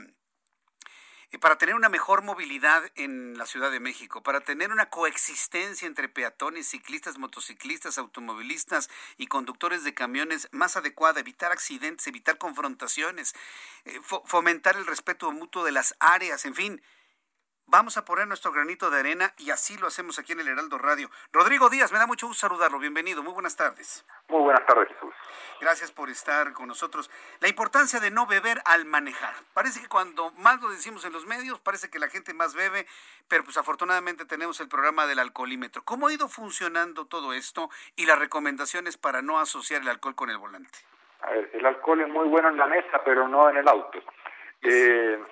para 1.40 1.58
tener 1.58 1.74
una 1.74 1.88
mejor 1.88 2.22
movilidad 2.22 2.82
en 2.94 3.36
la 3.36 3.46
Ciudad 3.46 3.70
de 3.70 3.80
México, 3.80 4.22
para 4.22 4.40
tener 4.40 4.72
una 4.72 4.90
coexistencia 4.90 5.86
entre 5.86 6.08
peatones, 6.08 6.68
ciclistas, 6.68 7.18
motociclistas, 7.18 7.98
automovilistas 7.98 8.88
y 9.16 9.26
conductores 9.26 9.84
de 9.84 9.94
camiones 9.94 10.48
más 10.52 10.76
adecuada, 10.76 11.20
evitar 11.20 11.52
accidentes, 11.52 12.06
evitar 12.06 12.38
confrontaciones, 12.38 13.34
eh, 13.84 14.00
fomentar 14.24 14.76
el 14.76 14.86
respeto 14.86 15.30
mutuo 15.32 15.64
de 15.64 15.72
las 15.72 15.94
áreas, 16.00 16.44
en 16.44 16.54
fin. 16.54 16.82
Vamos 17.70 17.98
a 17.98 18.04
poner 18.06 18.26
nuestro 18.26 18.50
granito 18.50 18.88
de 18.88 18.98
arena 18.98 19.34
y 19.36 19.50
así 19.50 19.76
lo 19.76 19.88
hacemos 19.88 20.18
aquí 20.18 20.32
en 20.32 20.40
el 20.40 20.48
Heraldo 20.48 20.78
Radio. 20.78 21.10
Rodrigo 21.34 21.68
Díaz, 21.68 21.92
me 21.92 21.98
da 21.98 22.06
mucho 22.06 22.26
gusto 22.26 22.48
saludarlo. 22.48 22.78
Bienvenido. 22.78 23.22
Muy 23.22 23.34
buenas 23.34 23.58
tardes. 23.58 24.06
Muy 24.28 24.40
buenas 24.40 24.64
tardes, 24.64 24.88
Jesús. 24.88 25.12
Gracias 25.60 25.92
por 25.92 26.08
estar 26.08 26.54
con 26.54 26.66
nosotros. 26.66 27.10
La 27.40 27.48
importancia 27.48 28.00
de 28.00 28.10
no 28.10 28.26
beber 28.26 28.62
al 28.64 28.86
manejar. 28.86 29.34
Parece 29.52 29.82
que 29.82 29.88
cuando 29.88 30.30
más 30.38 30.62
lo 30.62 30.70
decimos 30.70 31.04
en 31.04 31.12
los 31.12 31.26
medios, 31.26 31.60
parece 31.60 31.90
que 31.90 31.98
la 31.98 32.08
gente 32.08 32.32
más 32.32 32.54
bebe, 32.54 32.86
pero 33.28 33.44
pues 33.44 33.58
afortunadamente 33.58 34.24
tenemos 34.24 34.58
el 34.60 34.68
programa 34.70 35.06
del 35.06 35.18
alcoholímetro. 35.18 35.82
¿Cómo 35.84 36.06
ha 36.06 36.12
ido 36.14 36.26
funcionando 36.30 37.04
todo 37.04 37.34
esto 37.34 37.68
y 37.96 38.06
las 38.06 38.18
recomendaciones 38.18 38.96
para 38.96 39.20
no 39.20 39.40
asociar 39.40 39.82
el 39.82 39.88
alcohol 39.88 40.14
con 40.14 40.30
el 40.30 40.38
volante? 40.38 40.78
A 41.20 41.32
ver, 41.32 41.50
el 41.52 41.66
alcohol 41.66 42.00
es 42.00 42.08
muy 42.08 42.28
bueno 42.28 42.48
en 42.48 42.56
la 42.56 42.66
mesa, 42.66 43.02
pero 43.04 43.28
no 43.28 43.50
en 43.50 43.58
el 43.58 43.68
auto. 43.68 43.98
Eh, 44.62 45.22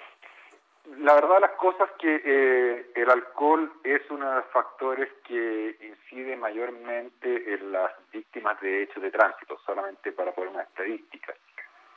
la 0.99 1.15
verdad 1.15 1.41
las 1.41 1.53
cosas 1.53 1.91
que 1.99 2.23
eh, 2.25 2.91
el 2.95 3.11
alcohol 3.11 3.73
es 3.83 4.03
uno 4.11 4.29
de 4.29 4.37
los 4.37 4.47
factores 4.47 5.09
que 5.25 5.77
incide 5.81 6.37
mayormente 6.37 7.55
en 7.55 7.73
las 7.73 7.93
víctimas 8.13 8.61
de 8.61 8.85
hechos 8.85 9.03
de 9.03 9.11
tránsito, 9.11 9.59
solamente 9.67 10.13
para 10.13 10.33
poner 10.33 10.51
una 10.51 10.63
estadística. 10.63 11.35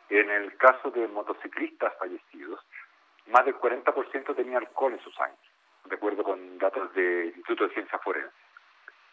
En 0.09 0.29
el 0.29 0.57
caso 0.57 0.89
de 0.89 1.07
motociclistas 1.07 1.93
fallecidos, 1.99 2.65
más 3.27 3.45
del 3.45 3.55
40% 3.55 4.35
tenía 4.35 4.57
alcohol 4.57 4.93
en 4.93 4.99
su 5.01 5.11
sangre, 5.11 5.37
de 5.85 5.95
acuerdo 5.95 6.23
con 6.23 6.57
datos 6.57 6.91
del 6.93 7.27
Instituto 7.27 7.67
de 7.67 7.73
Ciencia 7.75 7.99
Forense. 7.99 8.33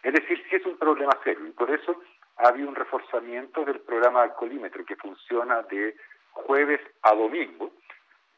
Es 0.02 0.14
decir, 0.14 0.42
sí 0.48 0.56
es 0.56 0.64
un 0.64 0.78
problema 0.78 1.12
serio 1.22 1.46
y 1.46 1.50
por 1.50 1.70
eso 1.70 2.00
ha 2.38 2.48
habido 2.48 2.68
un 2.68 2.74
reforzamiento 2.74 3.64
del 3.64 3.80
programa 3.80 4.22
alcoholímetro 4.22 4.84
que 4.84 4.96
funciona 4.96 5.62
de 5.62 5.96
jueves 6.32 6.80
a 7.02 7.14
domingo, 7.14 7.72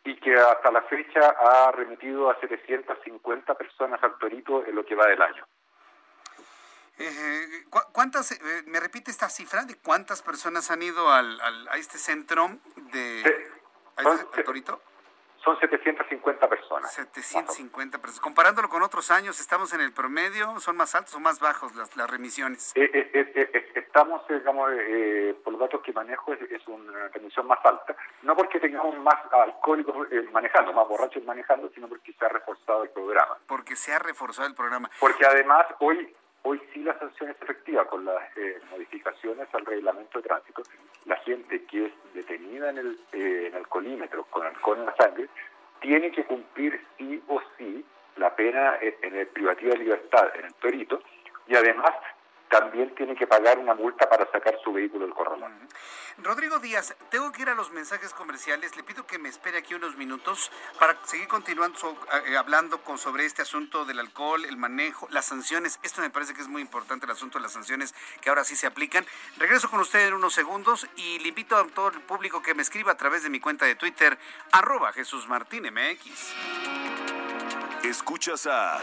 y 0.08 0.16
que 0.16 0.34
hasta 0.34 0.70
la 0.70 0.82
fecha 0.82 1.20
ha 1.20 1.70
remitido 1.72 2.30
a 2.30 2.40
750 2.40 3.54
personas 3.54 4.02
al 4.02 4.16
Torito 4.18 4.64
en 4.64 4.74
lo 4.74 4.84
que 4.84 4.94
va 4.94 5.06
del 5.06 5.20
año. 5.20 5.46
Eh, 6.98 7.64
¿Cuántas, 7.92 8.32
eh, 8.32 8.38
me 8.66 8.80
repite 8.80 9.10
esta 9.10 9.28
cifra 9.28 9.64
de 9.64 9.76
cuántas 9.76 10.22
personas 10.22 10.70
han 10.70 10.82
ido 10.82 11.12
al, 11.12 11.38
al 11.40 11.68
a 11.68 11.76
este 11.76 11.98
centro 11.98 12.48
de 12.90 13.22
sí, 13.22 14.04
este, 14.08 14.42
Torito? 14.44 14.80
Son 15.44 15.60
750 15.60 16.48
personas. 16.48 16.92
750 16.92 17.98
personas. 17.98 18.20
Comparándolo 18.20 18.68
con 18.70 18.82
otros 18.82 19.10
años, 19.10 19.38
¿estamos 19.38 19.74
en 19.74 19.82
el 19.82 19.92
promedio? 19.92 20.58
¿Son 20.58 20.76
más 20.76 20.94
altos 20.94 21.14
o 21.14 21.20
más 21.20 21.38
bajos 21.38 21.76
las, 21.76 21.94
las 21.96 22.10
remisiones? 22.10 22.72
Eh, 22.74 22.90
eh, 22.94 23.12
estamos, 23.98 24.22
digamos, 24.28 24.70
por 25.42 25.52
los 25.52 25.60
datos 25.60 25.82
que 25.82 25.92
manejo, 25.92 26.32
es, 26.32 26.40
es, 26.50 26.66
una 26.68 27.08
remisión 27.08 27.46
más 27.46 27.58
alta. 27.64 27.96
No 28.22 28.36
porque 28.36 28.60
tengamos 28.60 28.96
más 28.98 29.16
alcohólicos 29.32 30.06
manejando, 30.32 30.72
más 30.72 30.86
borrachos 30.88 31.24
manejando, 31.24 31.68
sino 31.74 31.88
porque 31.88 32.12
se 32.12 32.24
ha 32.24 32.28
reforzado 32.28 32.84
el 32.84 32.90
programa. 32.90 33.38
Porque 33.46 33.74
se 33.76 33.92
ha 33.92 33.98
reforzado 33.98 34.46
el 34.46 34.54
programa. 34.54 34.90
Porque 35.00 35.26
además 35.26 35.66
hoy 35.80 36.14
Hoy 36.44 36.62
sí 36.72 36.80
la 36.80 36.98
sanción 36.98 37.30
es 37.30 37.42
efectiva 37.42 37.84
con 37.86 38.04
las 38.04 38.22
eh, 38.36 38.60
modificaciones 38.70 39.48
al 39.52 39.66
reglamento 39.66 40.18
de 40.18 40.28
tránsito. 40.28 40.62
La 41.04 41.16
gente 41.16 41.64
que 41.64 41.86
es 41.86 41.92
detenida 42.14 42.70
en 42.70 42.78
el, 42.78 43.00
eh, 43.12 43.48
en 43.48 43.56
alcoholímetro 43.56 44.24
con 44.30 44.46
alcohol 44.46 44.78
en 44.78 44.86
la 44.86 44.96
sangre 44.96 45.28
tiene 45.80 46.12
que 46.12 46.24
cumplir 46.24 46.80
sí 46.96 47.22
o 47.28 47.42
sí 47.56 47.84
la 48.16 48.34
pena 48.34 48.78
en 48.80 49.14
el 49.14 49.26
privativo 49.26 49.72
de 49.72 49.78
libertad, 49.78 50.30
en 50.36 50.46
el 50.46 50.54
torito, 50.54 51.02
y 51.46 51.54
además 51.54 51.90
también 52.48 52.94
tiene 52.94 53.14
que 53.14 53.26
pagar 53.26 53.58
una 53.58 53.74
multa 53.74 54.08
para 54.08 54.30
sacar 54.30 54.58
su 54.62 54.72
vehículo 54.72 55.04
del 55.04 55.14
corralón. 55.14 55.52
Rodrigo 56.20 56.58
Díaz, 56.58 56.96
tengo 57.10 57.30
que 57.30 57.42
ir 57.42 57.48
a 57.48 57.54
los 57.54 57.70
mensajes 57.70 58.12
comerciales. 58.12 58.76
Le 58.76 58.82
pido 58.82 59.06
que 59.06 59.18
me 59.18 59.28
espere 59.28 59.58
aquí 59.58 59.74
unos 59.74 59.96
minutos 59.96 60.50
para 60.78 60.98
seguir 61.04 61.28
continuando 61.28 61.96
eh, 62.26 62.36
hablando 62.36 62.82
con, 62.82 62.98
sobre 62.98 63.24
este 63.24 63.42
asunto 63.42 63.84
del 63.84 64.00
alcohol, 64.00 64.44
el 64.44 64.56
manejo, 64.56 65.06
las 65.10 65.26
sanciones. 65.26 65.78
Esto 65.84 66.00
me 66.00 66.10
parece 66.10 66.34
que 66.34 66.40
es 66.40 66.48
muy 66.48 66.60
importante, 66.60 67.06
el 67.06 67.12
asunto 67.12 67.38
de 67.38 67.42
las 67.42 67.52
sanciones 67.52 67.94
que 68.20 68.30
ahora 68.30 68.42
sí 68.42 68.56
se 68.56 68.66
aplican. 68.66 69.06
Regreso 69.36 69.70
con 69.70 69.78
usted 69.78 70.08
en 70.08 70.14
unos 70.14 70.34
segundos 70.34 70.88
y 70.96 71.20
le 71.20 71.28
invito 71.28 71.56
a 71.56 71.64
todo 71.68 71.88
el 71.88 72.00
público 72.00 72.42
que 72.42 72.54
me 72.54 72.62
escriba 72.62 72.92
a 72.92 72.96
través 72.96 73.22
de 73.22 73.30
mi 73.30 73.38
cuenta 73.38 73.64
de 73.66 73.76
Twitter, 73.76 74.18
arroba 74.50 74.92
Jesús 74.92 75.28
Martín 75.28 75.64
MX. 75.72 76.34
Escuchas 77.84 78.46
a... 78.46 78.82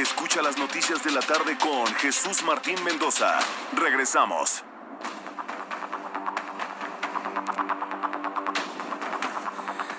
Escucha 0.00 0.40
las 0.40 0.56
noticias 0.56 1.04
de 1.04 1.10
la 1.10 1.20
tarde 1.20 1.58
con 1.58 1.86
Jesús 1.96 2.42
Martín 2.44 2.82
Mendoza. 2.84 3.38
Regresamos. 3.74 4.64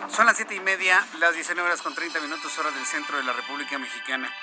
Son 0.10 0.26
las 0.26 0.36
siete 0.36 0.56
y 0.56 0.60
media, 0.60 1.06
las 1.20 1.36
19 1.36 1.70
horas 1.70 1.84
con 1.84 1.94
30 1.94 2.20
minutos, 2.20 2.58
hora 2.58 2.72
del 2.72 2.84
centro 2.88 3.16
de 3.18 3.24
la 3.24 3.34
República 3.34 3.78
Mexicana. 3.78 4.34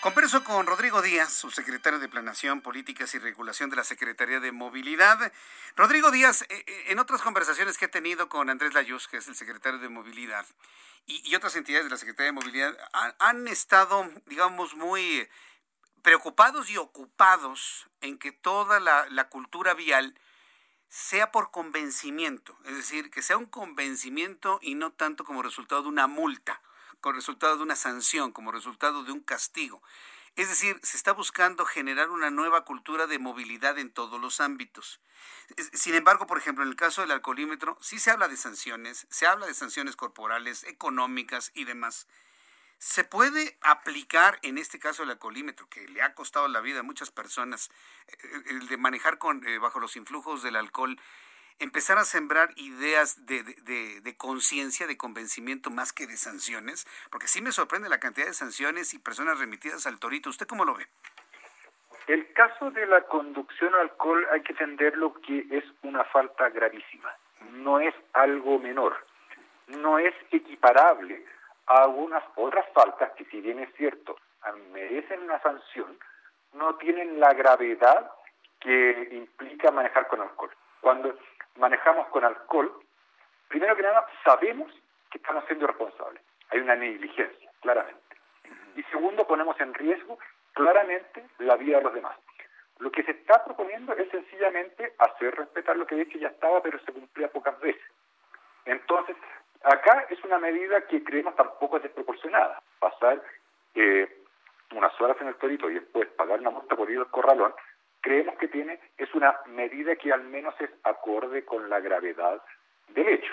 Converso 0.00 0.44
con 0.44 0.66
Rodrigo 0.66 1.00
Díaz, 1.00 1.32
subsecretario 1.32 1.98
de 1.98 2.08
Planación, 2.08 2.60
Políticas 2.60 3.14
y 3.14 3.18
Regulación 3.18 3.70
de 3.70 3.76
la 3.76 3.84
Secretaría 3.84 4.40
de 4.40 4.52
Movilidad. 4.52 5.32
Rodrigo 5.74 6.10
Díaz, 6.10 6.42
eh, 6.42 6.64
eh, 6.66 6.84
en 6.88 6.98
otras 6.98 7.22
conversaciones 7.22 7.78
que 7.78 7.86
he 7.86 7.88
tenido 7.88 8.28
con 8.28 8.50
Andrés 8.50 8.74
Layuz, 8.74 9.08
que 9.08 9.16
es 9.16 9.28
el 9.28 9.34
secretario 9.34 9.78
de 9.78 9.88
Movilidad, 9.88 10.44
y, 11.06 11.34
otras 11.34 11.56
entidades 11.56 11.86
de 11.86 11.90
la 11.90 11.96
Secretaría 11.96 12.26
de 12.26 12.32
Movilidad, 12.32 12.76
han, 13.20 13.48
estado, 13.48 14.10
digamos, 14.26 14.74
muy 14.74 15.28
preocupados 16.02 16.68
y 16.68 16.76
ocupados 16.76 17.88
en 18.00 18.18
que 18.18 18.32
toda 18.32 18.80
la, 18.80 19.06
la 19.10 19.28
cultura 19.28 19.74
vial 19.74 20.18
sea 20.88 21.32
por 21.32 21.50
convencimiento, 21.50 22.56
es 22.64 22.76
decir, 22.76 23.10
que 23.10 23.22
sea 23.22 23.38
un 23.38 23.46
convencimiento 23.46 24.58
y 24.62 24.74
no 24.74 24.92
tanto 24.92 25.24
como 25.24 25.42
resultado 25.42 25.82
de 25.82 25.88
una 25.88 26.06
multa 26.06 26.60
como 27.06 27.14
resultado 27.14 27.56
de 27.56 27.62
una 27.62 27.76
sanción, 27.76 28.32
como 28.32 28.50
resultado 28.50 29.04
de 29.04 29.12
un 29.12 29.20
castigo. 29.20 29.80
Es 30.34 30.48
decir, 30.48 30.80
se 30.82 30.96
está 30.96 31.12
buscando 31.12 31.64
generar 31.64 32.10
una 32.10 32.30
nueva 32.30 32.64
cultura 32.64 33.06
de 33.06 33.20
movilidad 33.20 33.78
en 33.78 33.92
todos 33.92 34.20
los 34.20 34.40
ámbitos. 34.40 34.98
Sin 35.72 35.94
embargo, 35.94 36.26
por 36.26 36.36
ejemplo, 36.36 36.64
en 36.64 36.70
el 36.70 36.74
caso 36.74 37.02
del 37.02 37.12
alcoholímetro, 37.12 37.78
sí 37.80 38.00
se 38.00 38.10
habla 38.10 38.26
de 38.26 38.36
sanciones, 38.36 39.06
se 39.08 39.24
habla 39.24 39.46
de 39.46 39.54
sanciones 39.54 39.94
corporales, 39.94 40.64
económicas 40.64 41.52
y 41.54 41.62
demás. 41.62 42.08
¿Se 42.78 43.04
puede 43.04 43.56
aplicar 43.60 44.40
en 44.42 44.58
este 44.58 44.80
caso 44.80 45.04
el 45.04 45.10
alcoholímetro, 45.10 45.68
que 45.68 45.86
le 45.86 46.02
ha 46.02 46.12
costado 46.16 46.48
la 46.48 46.60
vida 46.60 46.80
a 46.80 46.82
muchas 46.82 47.12
personas, 47.12 47.70
eh, 48.08 48.42
el 48.46 48.66
de 48.66 48.78
manejar 48.78 49.18
con, 49.18 49.46
eh, 49.46 49.58
bajo 49.58 49.78
los 49.78 49.94
influjos 49.94 50.42
del 50.42 50.56
alcohol, 50.56 51.00
empezar 51.58 51.98
a 51.98 52.04
sembrar 52.04 52.50
ideas 52.56 53.26
de, 53.26 53.42
de, 54.02 54.16
conciencia, 54.16 54.86
de 54.86 54.96
convencimiento 54.96 55.70
más 55.70 55.92
que 55.92 56.06
de 56.06 56.16
sanciones? 56.16 56.86
Porque 57.10 57.28
sí 57.28 57.42
me 57.42 57.52
sorprende 57.52 57.88
la 57.88 58.00
cantidad 58.00 58.26
de 58.26 58.34
sanciones 58.34 58.94
y 58.94 58.98
personas 58.98 59.38
remitidas 59.38 59.86
al 59.86 59.98
torito. 59.98 60.30
¿Usted 60.30 60.46
cómo 60.46 60.64
lo 60.64 60.74
ve? 60.74 60.86
El 62.06 62.32
caso 62.34 62.70
de 62.70 62.86
la 62.86 63.02
conducción 63.02 63.74
al 63.74 63.80
alcohol 63.80 64.26
hay 64.30 64.42
que 64.42 64.52
entenderlo 64.52 65.14
que 65.22 65.46
es 65.50 65.64
una 65.82 66.04
falta 66.04 66.48
gravísima, 66.50 67.12
no 67.50 67.80
es 67.80 67.94
algo 68.12 68.60
menor, 68.60 68.96
no 69.66 69.98
es 69.98 70.14
equiparable 70.30 71.24
a 71.66 71.82
algunas 71.82 72.22
otras 72.36 72.64
faltas 72.72 73.10
que 73.16 73.24
si 73.24 73.40
bien 73.40 73.58
es 73.58 73.74
cierto 73.74 74.16
merecen 74.72 75.22
una 75.22 75.40
sanción, 75.42 75.98
no 76.52 76.76
tienen 76.76 77.20
la 77.20 77.32
gravedad 77.34 78.10
que 78.60 79.08
implica 79.12 79.70
manejar 79.70 80.06
con 80.08 80.20
alcohol. 80.20 80.50
Cuando 80.80 81.16
manejamos 81.58 82.08
con 82.08 82.24
alcohol, 82.24 82.72
primero 83.48 83.76
que 83.76 83.82
nada 83.82 84.06
sabemos 84.24 84.72
que 85.10 85.18
estamos 85.18 85.44
siendo 85.46 85.66
responsables. 85.66 86.22
Hay 86.50 86.60
una 86.60 86.76
negligencia, 86.76 87.50
claramente. 87.60 88.16
Y 88.76 88.82
segundo, 88.84 89.26
ponemos 89.26 89.58
en 89.60 89.74
riesgo 89.74 90.18
claramente 90.52 91.24
la 91.38 91.56
vida 91.56 91.78
de 91.78 91.84
los 91.84 91.94
demás. 91.94 92.16
Lo 92.78 92.90
que 92.90 93.02
se 93.02 93.12
está 93.12 93.42
proponiendo 93.44 93.94
es 93.94 94.08
sencillamente 94.10 94.94
hacer 94.98 95.34
respetar 95.34 95.76
lo 95.76 95.86
que 95.86 95.94
de 95.94 96.02
hecho 96.02 96.18
ya 96.18 96.28
estaba, 96.28 96.62
pero 96.62 96.78
se 96.80 96.92
cumplía 96.92 97.28
pocas 97.28 97.58
veces. 97.60 97.82
Entonces, 98.66 99.16
acá 99.62 100.06
es 100.10 100.22
una 100.24 100.38
medida 100.38 100.86
que 100.86 101.02
creemos 101.02 101.34
tampoco 101.36 101.78
es 101.78 101.84
desproporcionada. 101.84 102.60
Pasar 102.78 103.22
eh, 103.74 104.22
unas 104.72 105.00
horas 105.00 105.16
en 105.20 105.28
el 105.28 105.36
torito 105.36 105.70
y 105.70 105.74
después 105.74 106.08
pagar 106.08 106.40
una 106.40 106.50
multa 106.50 106.76
por 106.76 106.90
ir 106.90 106.98
al 106.98 107.10
corralón, 107.10 107.54
creemos 108.06 108.38
que 108.38 108.46
tiene 108.46 108.78
es 108.96 109.12
una 109.16 109.36
medida 109.46 109.96
que 109.96 110.12
al 110.12 110.22
menos 110.22 110.54
es 110.60 110.70
acorde 110.84 111.44
con 111.44 111.68
la 111.68 111.80
gravedad 111.80 112.40
del 112.90 113.08
hecho. 113.08 113.32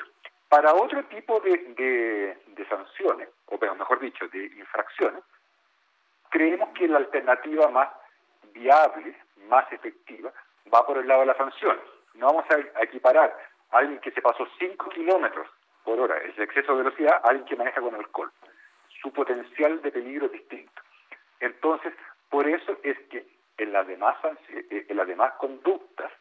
Para 0.50 0.74
otro 0.74 1.04
tipo 1.06 1.40
de, 1.42 2.36
sanciones, 2.68 3.30
o 3.46 3.76
mejor 3.76 4.00
dicho, 4.00 4.28
de 4.30 4.46
infracciones, 4.46 5.24
creemos 6.30 6.70
que 6.70 6.88
la 6.88 6.98
alternativa 6.98 7.70
más 7.70 7.90
viable, 8.52 9.16
más 9.48 9.72
efectiva, 9.72 10.34
va 10.74 10.84
por 10.88 10.98
el 10.98 11.08
lado 11.08 11.20
de 11.20 11.28
la 11.28 11.38
sanción. 11.38 11.80
No 12.16 12.34
vamos 12.34 12.46
a 12.50 12.82
equiparar 12.82 13.32
a 13.70 13.78
alguien 13.78 14.00
que 14.00 14.10
se 14.10 14.24
pasó 14.24 14.48
5 14.58 14.90
kilómetros 14.90 15.48
por 15.84 16.00
hora, 16.00 16.18
ese 16.18 16.42
exceso 16.42 16.72
de 16.72 16.84
velocidad, 16.84 17.22
a 17.24 17.30
alguien 17.30 17.46
que 17.46 17.56
maneja 17.56 17.80
con 17.80 17.94
alcohol. 17.94 18.32
Su 19.04 19.14
potencial 19.14 19.84
de 19.84 19.92
peligro 19.92 20.26
es 20.26 20.32
distinto. 20.32 20.82
Entonces, 21.42 21.94
por 22.32 22.48
eso 22.48 22.76
es 22.82 22.98
que 23.10 23.33
en 23.58 23.74
las 23.74 23.88
demás, 23.88 24.16
eh, 24.50 24.86
en 24.90 24.98
las 24.98 25.08
demás 25.08 25.34
conductas, 25.34 26.12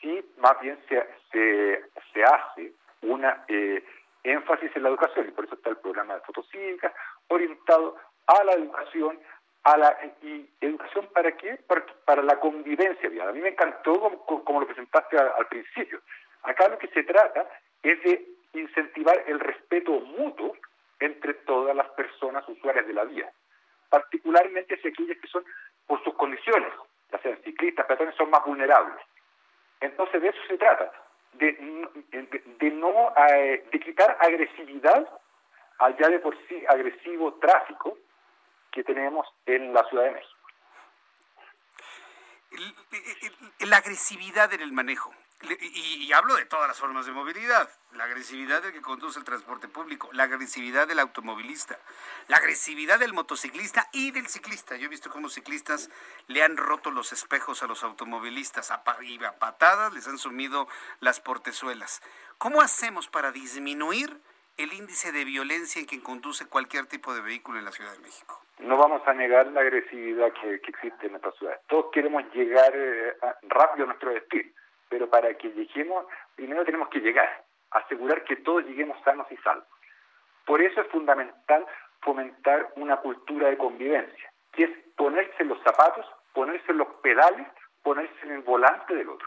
sí 0.00 0.24
más 0.38 0.60
bien 0.60 0.78
se, 0.88 1.02
se, 1.30 1.84
se 2.12 2.24
hace 2.24 2.72
una 3.02 3.44
eh, 3.48 3.84
énfasis 4.24 4.70
en 4.76 4.84
la 4.84 4.88
educación, 4.90 5.28
y 5.28 5.32
por 5.32 5.44
eso 5.44 5.54
está 5.54 5.70
el 5.70 5.78
programa 5.78 6.14
de 6.14 6.20
fotocívica, 6.20 6.92
orientado 7.28 7.96
a 8.26 8.44
la 8.44 8.52
educación, 8.52 9.18
a 9.64 9.76
la 9.76 9.96
y 10.22 10.48
educación 10.60 11.08
para 11.12 11.36
qué? 11.36 11.58
Para, 12.04 12.22
la 12.22 12.38
convivencia 12.38 13.08
vial. 13.08 13.28
A 13.28 13.32
mí 13.32 13.40
me 13.40 13.50
encantó 13.50 14.00
como, 14.26 14.60
lo 14.60 14.66
presentaste 14.66 15.16
al, 15.18 15.46
principio. 15.48 16.00
Acá 16.42 16.68
lo 16.68 16.78
que 16.78 16.88
se 16.88 17.02
trata 17.04 17.48
es 17.82 18.02
de 18.02 18.26
incentivar 18.54 19.22
el 19.26 19.40
respeto 19.40 19.92
mutuo 19.92 20.56
entre 21.00 21.34
todas 21.34 21.74
las 21.74 21.88
personas 21.90 22.46
usuarias 22.48 22.86
de 22.86 22.92
la 22.92 23.04
vía, 23.04 23.32
particularmente 23.88 24.74
aquellas 24.74 25.18
que 25.18 25.28
son 25.28 25.44
por 25.92 26.02
sus 26.04 26.14
condiciones, 26.14 26.72
ya 27.12 27.18
sean 27.18 27.38
ciclistas, 27.44 27.84
peatones, 27.84 28.14
son 28.14 28.30
más 28.30 28.42
vulnerables. 28.46 28.96
Entonces 29.78 30.22
de 30.22 30.28
eso 30.28 30.38
se 30.48 30.56
trata, 30.56 30.90
de, 31.34 31.52
no 32.72 33.12
eh, 33.28 33.62
de 33.70 33.78
quitar 33.78 34.16
agresividad 34.18 35.06
al 35.80 35.94
ya 35.98 36.08
de 36.08 36.18
por 36.20 36.34
sí 36.48 36.64
agresivo 36.66 37.34
tráfico 37.34 37.98
que 38.70 38.82
tenemos 38.84 39.26
en 39.44 39.74
la 39.74 39.84
Ciudad 39.90 40.04
de 40.04 40.10
México. 40.12 40.38
La 43.66 43.76
agresividad 43.76 44.50
en 44.54 44.62
el 44.62 44.72
manejo. 44.72 45.12
Y, 45.42 46.12
hablo 46.12 46.36
de 46.36 46.44
todas 46.44 46.68
las 46.68 46.78
formas 46.78 47.06
de 47.06 47.12
movilidad, 47.12 47.68
la 47.92 48.04
agresividad 48.04 48.62
del 48.62 48.72
que 48.72 48.80
conduce 48.80 49.18
el 49.18 49.24
transporte 49.24 49.66
público, 49.66 50.08
la 50.12 50.24
agresividad 50.24 50.86
del 50.86 50.98
automovilista, 50.98 51.78
la 52.28 52.36
agresividad 52.36 52.98
del 53.00 53.12
motociclista 53.12 53.88
y 53.92 54.10
del 54.10 54.28
ciclista. 54.28 54.76
Yo 54.76 54.86
he 54.86 54.88
visto 54.88 55.10
cómo 55.10 55.28
ciclistas 55.28 55.90
le 56.26 56.42
han 56.42 56.56
roto 56.56 56.90
los 56.90 57.12
espejos 57.12 57.62
a 57.62 57.66
los 57.66 57.82
automovilistas 57.82 58.70
a, 58.70 58.82
y 59.02 59.22
a 59.24 59.38
patadas 59.38 59.92
les 59.92 60.06
han 60.06 60.18
sumido 60.18 60.68
las 61.00 61.20
portezuelas. 61.20 62.02
¿Cómo 62.38 62.60
hacemos 62.60 63.08
para 63.08 63.32
disminuir 63.32 64.20
el 64.58 64.72
índice 64.74 65.12
de 65.12 65.24
violencia 65.24 65.80
en 65.80 65.86
que 65.86 66.02
conduce 66.02 66.46
cualquier 66.46 66.86
tipo 66.86 67.14
de 67.14 67.20
vehículo 67.20 67.58
en 67.58 67.64
la 67.64 67.72
Ciudad 67.72 67.92
de 67.92 68.00
México? 68.00 68.42
no 68.62 68.76
vamos 68.76 69.02
a 69.06 69.12
negar 69.12 69.46
la 69.48 69.60
agresividad 69.60 70.32
que, 70.40 70.54
existe 70.54 71.06
en 71.06 71.12
nuestra 71.12 71.32
ciudad. 71.32 71.60
Todos 71.68 71.86
queremos 71.92 72.22
llegar 72.32 72.72
eh, 72.74 73.14
rápido 73.42 73.84
a 73.84 73.88
nuestro 73.88 74.10
destino, 74.12 74.50
pero 74.92 75.08
para 75.08 75.32
que 75.32 75.48
lleguemos, 75.48 76.04
primero 76.36 76.66
tenemos 76.66 76.90
que 76.90 77.00
llegar, 77.00 77.44
asegurar 77.70 78.24
que 78.24 78.36
todos 78.36 78.62
lleguemos 78.66 79.02
sanos 79.02 79.26
y 79.32 79.38
salvos. 79.38 79.66
Por 80.44 80.60
eso 80.60 80.82
es 80.82 80.86
fundamental 80.88 81.64
fomentar 82.02 82.70
una 82.76 82.98
cultura 82.98 83.48
de 83.48 83.56
convivencia, 83.56 84.30
que 84.52 84.64
es 84.64 84.70
ponerse 84.94 85.46
los 85.46 85.58
zapatos, 85.62 86.04
ponerse 86.34 86.74
los 86.74 86.88
pedales, 87.02 87.46
ponerse 87.82 88.14
en 88.24 88.32
el 88.32 88.42
volante 88.42 88.94
del 88.94 89.08
otro. 89.08 89.26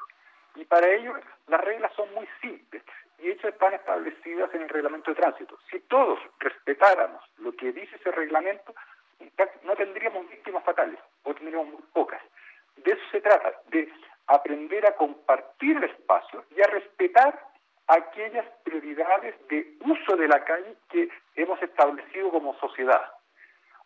Y 0.54 0.66
para 0.66 0.88
ello 0.88 1.16
las 1.48 1.62
reglas 1.62 1.92
son 1.96 2.14
muy 2.14 2.30
simples 2.40 2.84
y 3.18 3.24
de 3.24 3.32
hecho 3.32 3.48
están 3.48 3.74
establecidas 3.74 4.54
en 4.54 4.62
el 4.62 4.70
reglamento 4.70 5.10
de 5.10 5.20
tránsito. 5.20 5.58
Si 5.72 5.80
todos 5.80 6.20
respetáramos 6.38 7.24
lo 7.38 7.54
que 7.54 7.72
dice 7.72 7.96
ese 7.96 8.12
reglamento, 8.12 8.76
no 9.64 9.76
tendríamos 9.76 10.30
víctimas 10.30 10.64
fatales 10.64 11.00
o 11.24 11.34
tendríamos 11.34 11.70
muy 11.70 11.84
pocas. 11.92 12.22
De 12.76 12.92
eso 12.92 13.02
se 13.12 13.22
trata, 13.22 13.52
de 13.70 13.90
aprender 14.28 14.86
a 14.86 14.96
compartir 14.96 15.78
el 15.78 15.84
espacio 15.86 16.46
y 16.56 16.62
a 16.62 16.68
respetar 16.68 17.40
aquellas 17.88 18.46
prioridades 18.64 19.36
de 19.48 19.78
uso 19.82 20.16
de 20.16 20.28
la 20.28 20.44
calle 20.44 20.76
que 20.90 21.10
hemos 21.36 21.62
establecido 21.62 22.32
como 22.32 22.58
sociedad. 22.60 23.12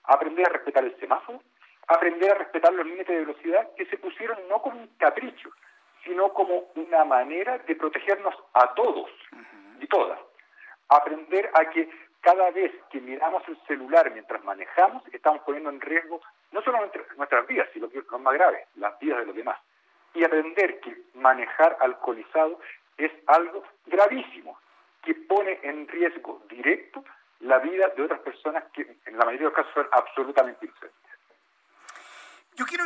Aprender 0.03 0.47
a 0.47 0.53
respetar 0.53 0.83
el 0.83 0.97
semáforo, 0.99 1.41
aprender 1.87 2.31
a 2.31 2.35
respetar 2.35 2.73
los 2.73 2.85
límites 2.85 3.07
de 3.07 3.25
velocidad 3.25 3.69
que 3.75 3.85
se 3.87 3.97
pusieron 3.97 4.37
no 4.47 4.61
como 4.61 4.79
un 4.79 4.87
capricho, 4.97 5.49
sino 6.03 6.31
como 6.33 6.71
una 6.75 7.03
manera 7.03 7.57
de 7.57 7.75
protegernos 7.75 8.33
a 8.53 8.73
todos 8.73 9.09
y 9.79 9.87
todas. 9.87 10.19
Aprender 10.87 11.49
a 11.53 11.69
que 11.69 11.89
cada 12.21 12.51
vez 12.51 12.71
que 12.89 13.01
miramos 13.01 13.43
el 13.47 13.57
celular 13.67 14.11
mientras 14.11 14.43
manejamos, 14.43 15.03
estamos 15.11 15.41
poniendo 15.41 15.69
en 15.69 15.81
riesgo 15.81 16.21
no 16.51 16.61
solamente 16.61 17.01
nuestras 17.17 17.45
vidas, 17.47 17.69
sino 17.73 17.89
que 17.89 18.01
lo 18.09 18.19
más 18.19 18.33
grave, 18.33 18.65
las 18.75 18.97
vidas 18.99 19.19
de 19.19 19.25
los 19.25 19.35
demás. 19.35 19.59
Y 20.13 20.23
aprender 20.23 20.79
que 20.79 21.03
manejar 21.13 21.77
alcoholizado 21.79 22.59
es 22.97 23.11
algo 23.27 23.63
gravísimo, 23.85 24.59
que 25.03 25.13
pone 25.15 25.59
en 25.63 25.87
riesgo 25.87 26.43
directo 26.49 27.03
la 27.39 27.59
vida 27.59 27.87
de 27.95 28.03
otras 28.03 28.19
personas 28.19 28.65
que 28.73 28.97
en 29.05 29.17
la 29.17 29.25
mayoría 29.25 29.49
de 29.49 29.53
los 29.53 29.53
casos 29.53 29.73
son 29.73 29.87
absolutamente 29.91 30.65
inocentes. 30.65 30.99
Yo 32.55 32.65
quiero 32.65 32.83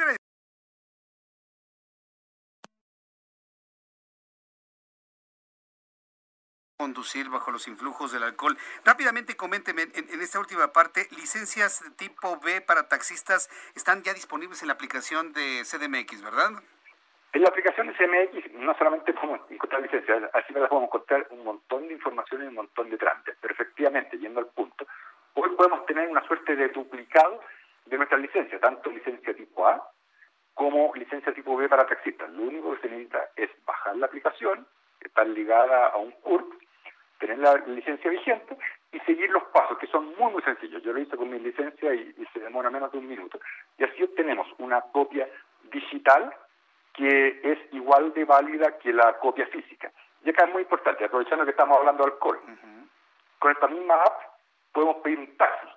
conducir 6.84 7.30
bajo 7.30 7.50
los 7.50 7.70
influjos 7.70 8.12
del 8.12 8.24
alcohol. 8.24 8.58
Rápidamente 8.84 9.38
coménteme 9.38 9.84
en, 9.94 10.22
esta 10.22 10.38
última 10.40 10.74
parte, 10.74 11.08
licencias 11.12 11.82
tipo 11.95 12.38
B 12.40 12.60
para 12.60 12.90
taxistas 12.90 13.50
están 13.74 14.04
ya 14.04 14.14
disponibles 14.14 14.62
en 14.62 14.68
la 14.68 14.74
aplicación 14.74 15.32
de 15.32 15.64
CDMX, 15.64 16.22
¿verdad? 16.22 16.52
En 17.34 17.42
la 17.42 17.50
aplicación 17.50 17.88
de 17.88 17.94
CDMX 17.94 18.54
no 18.54 18.74
solamente 18.78 19.14
podemos 19.14 19.42
encontrar 19.50 19.82
licencias, 19.82 20.30
así 20.34 20.54
podemos 20.54 20.84
encontrar 20.84 21.28
un 21.32 21.44
montón 21.44 21.88
de 21.88 21.94
información 21.94 22.44
y 22.44 22.48
un 22.48 22.56
montón 22.56 22.90
de 22.90 22.98
trámites, 22.98 23.36
pero 23.42 23.54
efectivamente, 23.54 24.18
yendo 24.18 24.40
al 24.40 24.48
punto, 24.48 24.86
hoy 25.34 25.50
podemos 25.56 25.86
tener 25.86 26.08
una 26.10 26.26
suerte 26.28 26.56
de 26.56 26.70
duplicado 26.70 27.42
de 27.86 27.98
nuestras 27.98 28.22
licencias, 28.22 28.62
tanto 28.62 28.90
licencia 28.92 29.34
tipo 29.36 29.68
A 29.68 29.90
como 30.54 30.94
licencia 30.96 31.34
tipo 31.34 31.58
B 31.58 31.68
para 31.68 31.88
taxistas. 31.88 32.30
Lo 32.30 32.44
único 32.44 32.76
que 32.76 32.82
se 32.82 32.90
necesita 32.90 33.30
es 33.36 33.50
bajar 33.66 33.98
la 33.98 34.06
aplicación, 34.06 34.68
estar 35.02 35.28
ligada 35.28 35.88
a 35.88 35.98
un 35.98 36.12
CURP 36.12 36.54
tener 37.26 37.40
la 37.40 37.56
licencia 37.68 38.12
vigente 38.12 38.58
y 38.92 39.00
seguir 39.02 39.30
los 39.30 39.44
pasos, 39.46 39.78
que 39.78 39.88
son 39.88 40.14
muy, 40.18 40.34
muy 40.34 40.42
sencillos. 40.44 40.84
Yo 40.84 40.92
lo 40.92 41.00
hice 41.00 41.16
con 41.16 41.30
mi 41.30 41.40
licencia 41.40 41.94
y, 41.94 42.14
se 42.34 42.40
demora 42.40 42.70
menos 42.70 42.92
de 42.92 42.98
un 42.98 43.08
minuto. 43.08 43.40
Y 43.78 43.84
así 43.84 44.04
obtenemos 44.04 44.48
una 44.58 44.82
copia 44.82 45.28
digital 45.72 46.34
que 46.94 47.40
es 47.44 47.74
igual 47.74 48.14
de 48.14 48.26
válida 48.26 48.78
que 48.78 48.94
la 48.94 49.18
copia 49.20 49.48
física. 49.48 49.91
Y 50.24 50.30
acá 50.30 50.45
es 50.45 50.53
muy 50.53 50.61
importante, 50.61 51.03
aprovechando 51.06 51.44
que 51.44 51.52
estamos 51.52 51.78
hablando 51.78 52.03
de 52.03 52.11
alcohol. 52.11 52.40
Con 53.40 53.52
esta 53.52 53.68
misma 53.68 53.95
app 53.95 54.22
podemos 54.72 54.98
pedir 54.98 55.20
un 55.20 55.38
taxi. 55.38 55.68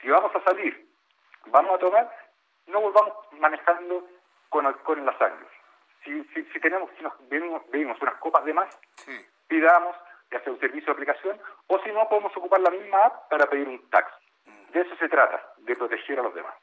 Si 0.00 0.08
vamos 0.08 0.34
a 0.34 0.44
salir, 0.44 0.86
vamos 1.46 1.74
a 1.74 1.78
tomar, 1.78 2.10
no 2.66 2.80
volvamos 2.80 3.14
manejando 3.32 4.06
con 4.48 4.66
alcohol 4.66 4.98
en 4.98 5.06
la 5.06 5.18
sangre. 5.18 5.46
Si, 6.04 6.22
si, 6.34 6.44
si 6.44 6.60
tenemos, 6.60 6.90
si 6.96 7.02
nos 7.02 7.12
bebimos, 7.28 8.00
unas 8.00 8.14
copas 8.16 8.44
de 8.44 8.52
más, 8.52 8.68
pidamos 9.48 9.96
ya 10.30 10.40
sea 10.40 10.52
un 10.52 10.60
servicio 10.60 10.86
de 10.86 10.92
aplicación, 10.92 11.40
o 11.68 11.78
si 11.80 11.90
no, 11.92 12.08
podemos 12.08 12.36
ocupar 12.36 12.60
la 12.60 12.70
misma 12.70 12.98
app 12.98 13.28
para 13.28 13.46
pedir 13.46 13.68
un 13.68 13.88
taxi. 13.90 14.24
De 14.72 14.80
eso 14.80 14.96
se 14.96 15.08
trata, 15.08 15.52
de 15.58 15.76
proteger 15.76 16.18
a 16.18 16.22
los 16.22 16.34
demás. 16.34 16.54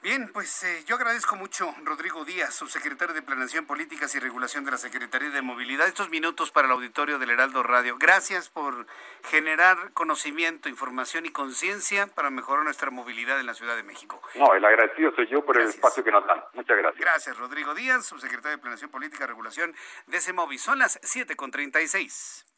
Bien, 0.00 0.30
pues 0.32 0.62
eh, 0.62 0.84
yo 0.86 0.94
agradezco 0.94 1.34
mucho 1.34 1.74
Rodrigo 1.82 2.24
Díaz, 2.24 2.54
subsecretario 2.54 3.14
de 3.14 3.22
Planeación, 3.22 3.66
Políticas 3.66 4.14
y 4.14 4.20
Regulación 4.20 4.64
de 4.64 4.70
la 4.70 4.78
Secretaría 4.78 5.30
de 5.30 5.42
Movilidad, 5.42 5.88
estos 5.88 6.08
minutos 6.08 6.52
para 6.52 6.66
el 6.66 6.72
auditorio 6.72 7.18
del 7.18 7.30
Heraldo 7.30 7.64
Radio. 7.64 7.96
Gracias 7.98 8.48
por 8.48 8.86
generar 9.24 9.92
conocimiento, 9.94 10.68
información 10.68 11.26
y 11.26 11.30
conciencia 11.30 12.06
para 12.06 12.30
mejorar 12.30 12.62
nuestra 12.62 12.92
movilidad 12.92 13.40
en 13.40 13.46
la 13.46 13.54
Ciudad 13.54 13.74
de 13.74 13.82
México. 13.82 14.22
No, 14.36 14.54
el 14.54 14.64
agradecido 14.64 15.12
soy 15.16 15.26
yo 15.26 15.44
por 15.44 15.60
el 15.60 15.68
espacio 15.68 16.04
que 16.04 16.12
nos 16.12 16.24
dan. 16.28 16.44
Muchas 16.52 16.78
gracias. 16.78 17.00
Gracias, 17.00 17.36
Rodrigo 17.36 17.74
Díaz, 17.74 18.06
subsecretario 18.06 18.56
de 18.56 18.62
Planeación, 18.62 18.90
Política 18.92 19.24
y 19.24 19.26
Regulación 19.26 19.74
de 20.06 20.20
CEMOVI. 20.20 20.58
Son 20.58 20.78
las 20.78 21.00
7.36. 21.02 22.57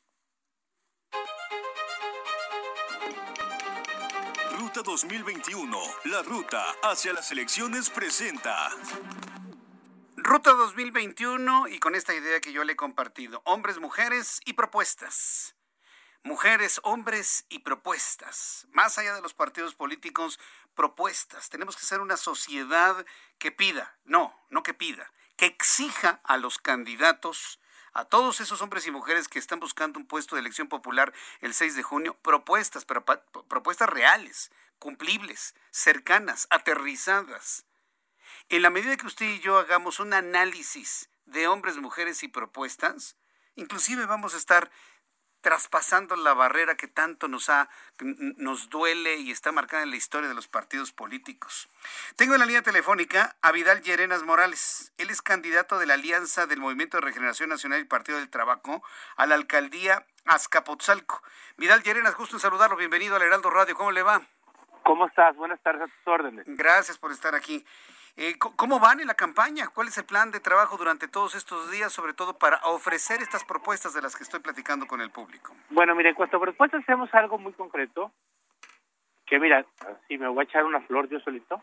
Ruta 4.72 4.88
2021, 4.88 5.78
la 6.04 6.22
ruta 6.22 6.64
hacia 6.84 7.12
las 7.12 7.32
elecciones 7.32 7.90
presenta. 7.90 8.70
Ruta 10.16 10.52
2021 10.52 11.66
y 11.66 11.80
con 11.80 11.96
esta 11.96 12.14
idea 12.14 12.40
que 12.40 12.52
yo 12.52 12.62
le 12.62 12.74
he 12.74 12.76
compartido, 12.76 13.42
hombres, 13.46 13.80
mujeres 13.80 14.40
y 14.44 14.52
propuestas. 14.52 15.56
Mujeres, 16.22 16.80
hombres 16.84 17.46
y 17.48 17.58
propuestas. 17.58 18.68
Más 18.70 18.96
allá 18.96 19.12
de 19.16 19.22
los 19.22 19.34
partidos 19.34 19.74
políticos, 19.74 20.38
propuestas. 20.76 21.50
Tenemos 21.50 21.76
que 21.76 21.84
ser 21.84 21.98
una 21.98 22.16
sociedad 22.16 23.04
que 23.38 23.50
pida, 23.50 23.98
no, 24.04 24.38
no 24.50 24.62
que 24.62 24.72
pida, 24.72 25.12
que 25.36 25.46
exija 25.46 26.20
a 26.22 26.36
los 26.36 26.58
candidatos 26.58 27.58
a 27.92 28.04
todos 28.04 28.40
esos 28.40 28.62
hombres 28.62 28.86
y 28.86 28.90
mujeres 28.90 29.28
que 29.28 29.38
están 29.38 29.60
buscando 29.60 29.98
un 29.98 30.06
puesto 30.06 30.36
de 30.36 30.40
elección 30.40 30.68
popular 30.68 31.12
el 31.40 31.54
6 31.54 31.76
de 31.76 31.82
junio, 31.82 32.16
propuestas, 32.22 32.84
pero 32.84 33.04
propuestas 33.04 33.88
reales, 33.88 34.50
cumplibles, 34.80 35.54
cercanas, 35.70 36.48
aterrizadas. 36.50 37.66
En 38.48 38.62
la 38.62 38.70
medida 38.70 38.96
que 38.96 39.06
usted 39.06 39.26
y 39.26 39.38
yo 39.38 39.58
hagamos 39.58 40.00
un 40.00 40.12
análisis 40.12 41.08
de 41.26 41.46
hombres, 41.46 41.76
mujeres 41.76 42.24
y 42.24 42.28
propuestas, 42.28 43.16
inclusive 43.54 44.06
vamos 44.06 44.34
a 44.34 44.38
estar 44.38 44.72
traspasando 45.40 46.16
la 46.16 46.34
barrera 46.34 46.76
que 46.76 46.88
tanto 46.88 47.28
nos 47.28 47.48
ha 47.48 47.68
nos 48.00 48.68
duele 48.68 49.16
y 49.16 49.30
está 49.30 49.52
marcada 49.52 49.82
en 49.82 49.90
la 49.90 49.96
historia 49.96 50.28
de 50.28 50.34
los 50.34 50.48
partidos 50.48 50.92
políticos. 50.92 51.68
Tengo 52.16 52.34
en 52.34 52.40
la 52.40 52.46
línea 52.46 52.62
telefónica 52.62 53.36
a 53.40 53.52
Vidal 53.52 53.82
Llerenas 53.82 54.22
Morales. 54.22 54.92
Él 54.98 55.10
es 55.10 55.22
candidato 55.22 55.78
de 55.78 55.86
la 55.86 55.94
Alianza 55.94 56.46
del 56.46 56.60
Movimiento 56.60 56.96
de 56.96 57.02
Regeneración 57.02 57.48
Nacional 57.48 57.80
y 57.80 57.84
Partido 57.84 58.18
del 58.18 58.30
Trabajo 58.30 58.82
a 59.16 59.26
la 59.26 59.34
alcaldía 59.34 60.06
Azcapotzalco. 60.24 61.22
Vidal 61.56 61.82
Llerenas, 61.82 62.16
gusto 62.16 62.36
en 62.36 62.40
saludarlo. 62.40 62.76
Bienvenido 62.76 63.16
al 63.16 63.22
Heraldo 63.22 63.50
Radio. 63.50 63.74
¿Cómo 63.74 63.92
le 63.92 64.02
va? 64.02 64.26
¿Cómo 64.82 65.06
estás? 65.06 65.36
Buenas 65.36 65.60
tardes 65.60 65.82
a 65.82 65.86
tus 65.86 66.06
órdenes. 66.06 66.44
Gracias 66.46 66.98
por 66.98 67.12
estar 67.12 67.34
aquí. 67.34 67.64
Eh, 68.16 68.34
¿Cómo 68.38 68.80
van 68.80 69.00
en 69.00 69.06
la 69.06 69.14
campaña? 69.14 69.68
¿Cuál 69.68 69.88
es 69.88 69.96
el 69.98 70.04
plan 70.04 70.30
de 70.30 70.40
trabajo 70.40 70.76
durante 70.76 71.08
todos 71.08 71.34
estos 71.34 71.70
días, 71.70 71.92
sobre 71.92 72.12
todo 72.12 72.36
para 72.38 72.58
ofrecer 72.64 73.22
estas 73.22 73.44
propuestas 73.44 73.94
de 73.94 74.02
las 74.02 74.16
que 74.16 74.24
estoy 74.24 74.40
platicando 74.40 74.86
con 74.86 75.00
el 75.00 75.10
público? 75.10 75.54
Bueno, 75.70 75.94
mire, 75.94 76.10
en 76.10 76.14
cuanto 76.14 76.36
a 76.36 76.40
propuestas, 76.40 76.82
hacemos 76.82 77.12
algo 77.14 77.38
muy 77.38 77.52
concreto, 77.52 78.12
que 79.26 79.38
mira, 79.38 79.64
si 80.08 80.18
me 80.18 80.28
voy 80.28 80.40
a 80.40 80.44
echar 80.44 80.64
una 80.64 80.80
flor 80.80 81.08
yo 81.08 81.20
solito, 81.20 81.62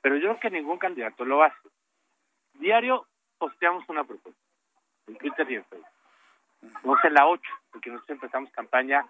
pero 0.00 0.16
yo 0.16 0.28
creo 0.28 0.40
que 0.40 0.50
ningún 0.50 0.78
candidato 0.78 1.24
lo 1.24 1.42
hace. 1.42 1.68
Diario 2.54 3.06
posteamos 3.38 3.84
una 3.88 4.04
propuesta, 4.04 4.40
en 5.06 5.16
Twitter 5.18 5.50
y 5.50 5.56
en 5.56 5.64
Facebook. 5.66 5.86
No 6.84 6.96
sé, 7.00 7.10
la 7.10 7.26
8, 7.26 7.42
porque 7.70 7.90
nosotros 7.90 8.16
empezamos 8.16 8.50
campaña 8.50 9.04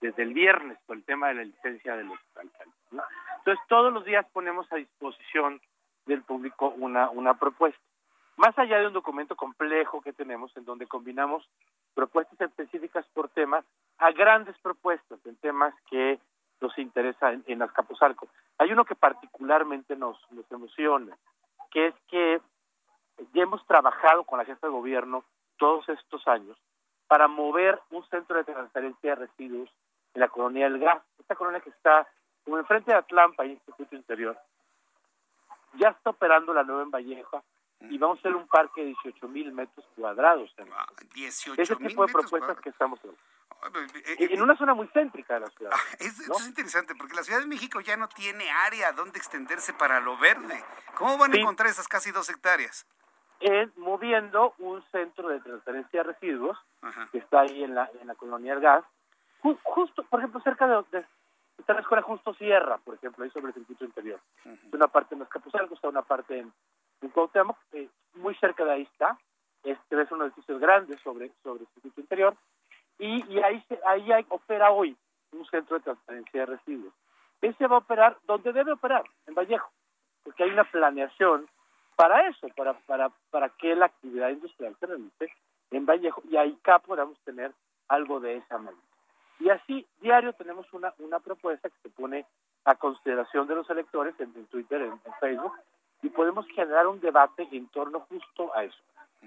desde 0.00 0.22
el 0.22 0.32
viernes 0.32 0.78
por 0.86 0.96
el 0.96 1.04
tema 1.04 1.28
de 1.28 1.34
la 1.34 1.44
licencia 1.44 1.96
de 1.96 2.04
los 2.04 2.18
alcaldes. 2.36 2.74
Entonces, 3.38 3.64
todos 3.68 3.92
los 3.92 4.04
días 4.04 4.26
ponemos 4.32 4.70
a 4.72 4.76
disposición 4.76 5.60
del 6.06 6.22
público 6.22 6.68
una, 6.76 7.10
una 7.10 7.34
propuesta. 7.34 7.80
Más 8.36 8.56
allá 8.58 8.78
de 8.78 8.86
un 8.86 8.92
documento 8.92 9.34
complejo 9.34 10.00
que 10.00 10.12
tenemos 10.12 10.56
en 10.56 10.64
donde 10.64 10.86
combinamos 10.86 11.48
propuestas 11.94 12.40
específicas 12.40 13.04
por 13.12 13.28
temas 13.30 13.64
a 13.98 14.12
grandes 14.12 14.56
propuestas 14.58 15.18
en 15.26 15.36
temas 15.36 15.74
que 15.90 16.20
nos 16.60 16.76
interesa 16.78 17.32
en, 17.32 17.42
en 17.46 17.62
Azcapotzalco. 17.62 18.28
Hay 18.58 18.72
uno 18.72 18.84
que 18.84 18.94
particularmente 18.94 19.96
nos, 19.96 20.16
nos 20.30 20.50
emociona, 20.52 21.16
que 21.70 21.88
es 21.88 21.94
que 22.08 22.40
ya 23.32 23.42
hemos 23.42 23.64
trabajado 23.66 24.24
con 24.24 24.38
la 24.38 24.44
jefa 24.44 24.68
de 24.68 24.72
gobierno 24.72 25.24
todos 25.56 25.88
estos 25.88 26.26
años 26.28 26.56
para 27.08 27.26
mover 27.26 27.80
un 27.90 28.04
centro 28.08 28.36
de 28.36 28.44
transferencia 28.44 29.10
de 29.10 29.26
residuos 29.26 29.70
en 30.14 30.20
la 30.20 30.28
colonia 30.28 30.68
del 30.68 30.78
gas, 30.78 31.02
esta 31.18 31.34
colonia 31.34 31.60
que 31.60 31.70
está 31.70 32.06
como 32.44 32.58
enfrente 32.58 32.90
de 32.90 32.98
Atlampa 32.98 33.44
y 33.44 33.52
Instituto 33.52 33.94
Interior, 33.94 34.38
ya 35.74 35.88
está 35.90 36.10
operando 36.10 36.54
la 36.54 36.62
nueva 36.62 36.82
en 36.82 36.90
Vallejo 36.90 37.44
y 37.80 37.98
vamos 37.98 38.18
a 38.18 38.20
hacer 38.20 38.34
un 38.34 38.48
parque 38.48 38.80
de 38.80 38.88
18 38.88 39.28
mil 39.28 39.52
metros 39.52 39.86
cuadrados. 39.94 40.52
Ese 41.14 41.76
tipo 41.76 42.06
de 42.06 42.12
propuestas 42.12 42.60
que 42.60 42.70
estamos 42.70 42.98
haciendo. 42.98 43.18
Eh, 43.74 44.16
eh, 44.18 44.28
en 44.30 44.42
una 44.42 44.56
zona 44.56 44.72
muy 44.74 44.86
céntrica 44.88 45.34
de 45.34 45.40
la 45.40 45.46
ciudad. 45.48 45.72
Ah, 45.74 45.80
es, 45.98 46.20
es, 46.20 46.46
interesante 46.46 46.94
porque 46.94 47.14
la 47.14 47.24
Ciudad 47.24 47.40
de 47.40 47.46
México 47.46 47.80
ya 47.80 47.96
no 47.96 48.08
tiene 48.08 48.48
área 48.50 48.92
donde 48.92 49.18
extenderse 49.18 49.72
para 49.72 50.00
lo 50.00 50.16
verde. 50.16 50.62
¿Cómo 50.94 51.18
van 51.18 51.32
a 51.32 51.36
encontrar 51.36 51.68
esas 51.68 51.88
casi 51.88 52.12
dos 52.12 52.30
hectáreas? 52.30 52.86
Es 53.40 53.76
moviendo 53.76 54.54
un 54.58 54.82
centro 54.90 55.28
de 55.28 55.40
transferencia 55.40 56.02
de 56.02 56.12
residuos 56.12 56.58
que 57.10 57.18
está 57.18 57.40
ahí 57.40 57.64
en 57.64 57.74
la, 57.74 57.90
en 58.00 58.06
la 58.06 58.14
colonia 58.14 58.52
del 58.52 58.62
gas, 58.62 58.84
justo, 59.40 60.02
por 60.04 60.20
ejemplo, 60.20 60.40
cerca 60.40 60.66
de, 60.66 60.84
de, 60.90 61.06
está 61.58 61.74
la 61.74 61.80
escuela 61.80 62.02
Justo 62.02 62.34
Sierra, 62.34 62.78
por 62.78 62.94
ejemplo, 62.94 63.24
ahí 63.24 63.30
sobre 63.30 63.48
el 63.48 63.54
circuito 63.54 63.84
interior. 63.84 64.20
Una 64.72 64.88
parte 64.88 65.14
en 65.14 65.22
Escapuzalco, 65.22 65.74
está 65.74 65.88
una 65.88 66.02
parte 66.02 66.38
en, 66.38 66.52
en 67.02 67.08
Cuauhtémoc, 67.10 67.56
eh, 67.72 67.88
muy 68.14 68.34
cerca 68.36 68.64
de 68.64 68.72
ahí 68.72 68.82
está. 68.82 69.18
Este 69.64 70.00
es 70.00 70.10
uno 70.10 70.24
de 70.24 70.28
los 70.28 70.36
edificios 70.36 70.60
grandes 70.60 71.00
sobre, 71.00 71.30
sobre 71.42 71.62
el 71.62 71.68
circuito 71.74 72.00
interior. 72.00 72.36
Y, 72.98 73.24
y 73.32 73.42
ahí, 73.42 73.62
se, 73.68 73.78
ahí 73.86 74.10
hay, 74.12 74.26
opera 74.28 74.70
hoy 74.70 74.96
un 75.32 75.44
centro 75.46 75.76
de 75.76 75.84
transferencia 75.84 76.40
de 76.40 76.46
residuos. 76.46 76.92
Ese 77.40 77.66
va 77.66 77.76
a 77.76 77.80
operar 77.80 78.16
donde 78.24 78.52
debe 78.52 78.72
operar, 78.72 79.04
en 79.26 79.34
Vallejo, 79.34 79.70
porque 80.24 80.44
hay 80.44 80.50
una 80.50 80.64
planeación 80.64 81.48
para 81.94 82.28
eso, 82.28 82.48
para, 82.56 82.74
para, 82.74 83.10
para 83.30 83.48
que 83.50 83.74
la 83.76 83.86
actividad 83.86 84.30
industrial 84.30 84.74
se 84.80 84.86
realice 84.86 85.32
en 85.70 85.86
Vallejo 85.86 86.22
y 86.28 86.36
ahí 86.36 86.56
acá 86.60 86.78
podamos 86.78 87.18
tener 87.20 87.52
algo 87.88 88.20
de 88.20 88.36
esa 88.36 88.58
manera. 88.58 88.87
Y 89.40 89.50
así, 89.50 89.86
diario 90.00 90.32
tenemos 90.32 90.66
una, 90.72 90.92
una 90.98 91.20
propuesta 91.20 91.68
que 91.68 91.78
se 91.82 91.90
pone 91.90 92.26
a 92.64 92.74
consideración 92.74 93.46
de 93.46 93.54
los 93.54 93.70
electores 93.70 94.14
en, 94.18 94.32
Twitter, 94.46 94.82
en, 94.82 95.00
Facebook, 95.20 95.52
y 96.02 96.08
podemos 96.10 96.46
generar 96.48 96.86
un 96.86 97.00
debate 97.00 97.48
en 97.52 97.66
torno 97.68 98.00
justo 98.00 98.54
a 98.54 98.64
eso, 98.64 98.78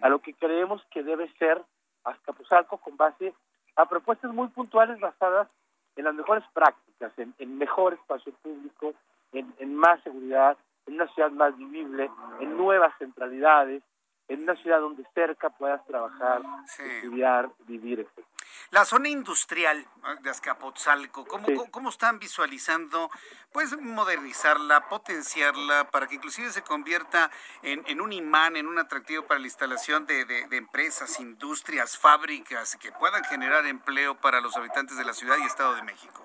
a 0.01 0.09
lo 0.09 0.19
que 0.19 0.33
creemos 0.33 0.83
que 0.91 1.03
debe 1.03 1.31
ser 1.37 1.61
Azcapotzalco 2.03 2.77
con 2.77 2.97
base 2.97 3.33
a 3.75 3.85
propuestas 3.85 4.33
muy 4.33 4.47
puntuales 4.49 4.99
basadas 4.99 5.47
en 5.95 6.05
las 6.05 6.13
mejores 6.13 6.43
prácticas, 6.53 7.11
en, 7.17 7.33
en 7.39 7.57
mejor 7.57 7.93
espacio 7.93 8.33
público, 8.41 8.93
en, 9.33 9.53
en 9.59 9.75
más 9.75 10.01
seguridad, 10.03 10.57
en 10.87 10.95
una 10.95 11.07
ciudad 11.13 11.31
más 11.31 11.55
vivible, 11.57 12.09
en 12.39 12.57
nuevas 12.57 12.93
centralidades, 12.97 13.83
en 14.27 14.43
una 14.43 14.55
ciudad 14.55 14.79
donde 14.79 15.03
cerca 15.13 15.49
puedas 15.49 15.85
trabajar, 15.85 16.41
estudiar, 16.79 17.49
vivir, 17.67 17.99
etc. 17.99 18.25
La 18.71 18.85
zona 18.85 19.09
industrial 19.09 19.85
de 20.21 20.29
Azcapotzalco, 20.29 21.25
¿cómo, 21.25 21.47
¿cómo 21.71 21.89
están 21.89 22.19
visualizando 22.19 23.09
pues 23.51 23.77
modernizarla, 23.79 24.87
potenciarla 24.87 25.89
para 25.91 26.07
que 26.07 26.15
inclusive 26.15 26.49
se 26.51 26.63
convierta 26.63 27.29
en, 27.63 27.83
en 27.87 28.01
un 28.01 28.13
imán, 28.13 28.55
en 28.55 28.67
un 28.67 28.79
atractivo 28.79 29.23
para 29.23 29.39
la 29.39 29.45
instalación 29.45 30.05
de, 30.05 30.25
de, 30.25 30.57
empresas, 30.57 31.19
industrias, 31.19 31.97
fábricas 31.97 32.77
que 32.77 32.91
puedan 32.93 33.23
generar 33.25 33.65
empleo 33.65 34.15
para 34.15 34.41
los 34.41 34.55
habitantes 34.55 34.97
de 34.97 35.05
la 35.05 35.13
ciudad 35.13 35.35
y 35.37 35.45
Estado 35.45 35.75
de 35.75 35.83
México? 35.83 36.23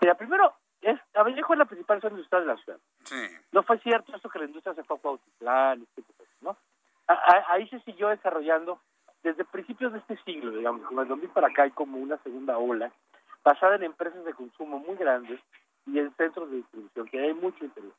Mira, 0.00 0.14
primero, 0.14 0.54
es, 0.80 1.00
Avallejo 1.14 1.52
es 1.52 1.58
la 1.58 1.64
principal 1.64 2.00
zona 2.00 2.12
industrial 2.12 2.46
de 2.46 2.54
la 2.54 2.62
ciudad. 2.62 2.78
Sí. 3.04 3.28
No 3.52 3.62
fue 3.64 3.78
cierto 3.80 4.14
eso 4.14 4.28
que 4.28 4.38
la 4.38 4.44
industria 4.44 4.74
se 4.74 4.84
fue 4.84 4.96
a 4.96 5.00
Cuautitlán, 5.00 5.86
¿no? 6.40 6.56
ahí 7.48 7.66
se 7.68 7.80
siguió 7.80 8.08
desarrollando 8.08 8.80
desde 9.22 9.44
principios 9.44 9.92
de 9.92 9.98
este 9.98 10.16
siglo, 10.24 10.50
digamos, 10.50 10.82
el 10.90 11.08
2000 11.08 11.30
para 11.30 11.48
acá 11.48 11.62
hay 11.64 11.70
como 11.70 11.98
una 11.98 12.16
segunda 12.18 12.58
ola, 12.58 12.92
basada 13.44 13.76
en 13.76 13.84
empresas 13.84 14.24
de 14.24 14.34
consumo 14.34 14.78
muy 14.78 14.96
grandes 14.96 15.40
y 15.86 15.98
en 15.98 16.14
centros 16.16 16.50
de 16.50 16.58
distribución, 16.58 17.06
que 17.08 17.20
hay 17.20 17.34
mucho 17.34 17.64
interés. 17.64 17.92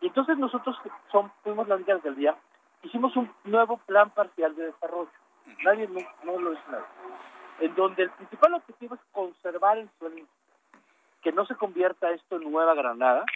Y 0.00 0.06
entonces 0.06 0.38
nosotros 0.38 0.76
son, 1.10 1.30
fuimos 1.42 1.68
la 1.68 1.76
única 1.76 1.96
día, 2.16 2.36
hicimos 2.82 3.14
un 3.16 3.30
nuevo 3.44 3.78
plan 3.78 4.10
parcial 4.10 4.54
de 4.56 4.66
desarrollo. 4.66 5.10
Nadie 5.64 5.88
no, 6.24 6.38
lo 6.38 6.52
hizo 6.52 6.70
nada. 6.70 6.86
En 7.60 7.74
donde 7.74 8.04
el 8.04 8.10
principal 8.10 8.54
objetivo 8.54 8.94
es 8.94 9.00
conservar 9.12 9.78
el 9.78 9.90
suelo 9.98 10.26
que 11.22 11.32
no 11.32 11.44
se 11.44 11.54
convierta 11.54 12.10
esto 12.12 12.36
en 12.36 12.50
Nueva 12.50 12.74
Granada, 12.74 13.26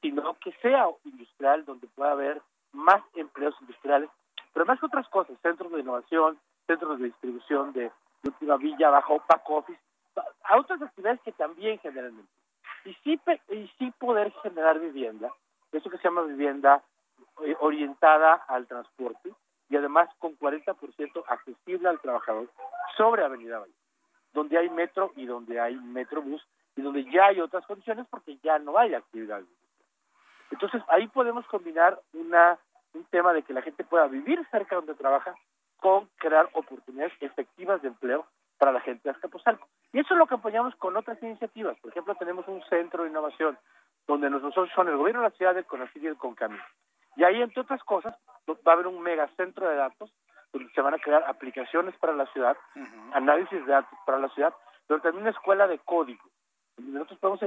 sino 0.00 0.34
que 0.38 0.52
sea 0.62 0.86
industrial, 1.04 1.64
donde 1.66 1.86
pueda 1.88 2.12
haber 2.12 2.40
más 2.72 3.02
empleos 3.14 3.54
industriales, 3.60 4.08
pero 4.52 4.66
más 4.66 4.78
que 4.78 4.86
otras 4.86 5.08
cosas, 5.08 5.36
centros 5.42 5.72
de 5.72 5.80
innovación, 5.80 6.38
centros 6.66 6.98
de 6.98 7.06
distribución 7.06 7.72
de, 7.72 7.90
última 8.24 8.56
villa, 8.56 8.90
bajo 8.90 9.22
back 9.28 9.50
office, 9.50 9.80
a 10.44 10.56
otras 10.56 10.80
actividades 10.80 11.20
que 11.22 11.32
también 11.32 11.78
generan. 11.80 12.26
Y 12.84 12.94
sí, 13.02 13.20
y 13.50 13.66
sí 13.78 13.92
poder 13.98 14.32
generar 14.42 14.78
vivienda, 14.78 15.32
eso 15.72 15.90
que 15.90 15.96
se 15.96 16.04
llama 16.04 16.22
vivienda 16.22 16.82
eh, 17.44 17.56
orientada 17.60 18.34
al 18.46 18.66
transporte 18.66 19.32
y 19.68 19.76
además 19.76 20.08
con 20.18 20.38
40% 20.38 21.24
accesible 21.26 21.88
al 21.88 22.00
trabajador 22.00 22.48
sobre 22.96 23.24
Avenida 23.24 23.58
Valle, 23.58 23.72
donde 24.34 24.58
hay 24.58 24.68
metro 24.68 25.12
y 25.16 25.24
donde 25.24 25.58
hay 25.58 25.76
metrobús 25.76 26.46
y 26.76 26.82
donde 26.82 27.10
ya 27.10 27.26
hay 27.26 27.40
otras 27.40 27.64
condiciones 27.66 28.06
porque 28.10 28.36
ya 28.42 28.58
no 28.58 28.76
hay 28.78 28.94
actividad. 28.94 29.42
Entonces 30.50 30.82
ahí 30.88 31.08
podemos 31.08 31.46
combinar 31.46 31.98
una 32.12 32.58
un 32.94 33.04
tema 33.04 33.32
de 33.32 33.42
que 33.42 33.52
la 33.52 33.62
gente 33.62 33.84
pueda 33.84 34.06
vivir 34.06 34.44
cerca 34.50 34.76
donde 34.76 34.94
trabaja 34.94 35.34
con 35.78 36.08
crear 36.16 36.48
oportunidades 36.52 37.12
efectivas 37.20 37.82
de 37.82 37.88
empleo 37.88 38.26
para 38.58 38.72
la 38.72 38.80
gente 38.80 39.02
de 39.04 39.10
Azcapotzalco. 39.10 39.66
Y 39.92 40.00
eso 40.00 40.14
lo 40.14 40.24
acompañamos 40.24 40.74
con 40.76 40.96
otras 40.96 41.20
iniciativas. 41.22 41.76
Por 41.80 41.90
ejemplo, 41.90 42.14
tenemos 42.14 42.46
un 42.46 42.62
centro 42.70 43.02
de 43.02 43.10
innovación 43.10 43.58
donde 44.06 44.30
nuestros 44.30 44.54
socios 44.54 44.74
son 44.74 44.88
el 44.88 44.96
gobierno 44.96 45.22
de 45.22 45.30
la 45.30 45.36
ciudad, 45.36 45.56
el 45.56 45.66
CONACYT 45.66 46.02
y 46.04 46.06
el 46.06 46.16
CONCAMI. 46.16 46.58
Y 47.16 47.24
ahí, 47.24 47.42
entre 47.42 47.62
otras 47.62 47.82
cosas, 47.84 48.16
va 48.48 48.72
a 48.72 48.74
haber 48.74 48.86
un 48.86 49.00
megacentro 49.00 49.68
de 49.68 49.76
datos 49.76 50.12
donde 50.52 50.72
se 50.72 50.80
van 50.80 50.94
a 50.94 50.98
crear 50.98 51.24
aplicaciones 51.26 51.96
para 51.96 52.12
la 52.14 52.26
ciudad, 52.26 52.56
análisis 53.12 53.64
de 53.66 53.72
datos 53.72 53.98
para 54.06 54.18
la 54.18 54.28
ciudad, 54.30 54.54
pero 54.86 55.00
también 55.00 55.22
una 55.22 55.30
escuela 55.30 55.66
de 55.66 55.78
código. 55.78 56.22
Nosotros 56.86 57.18
podemos 57.18 57.40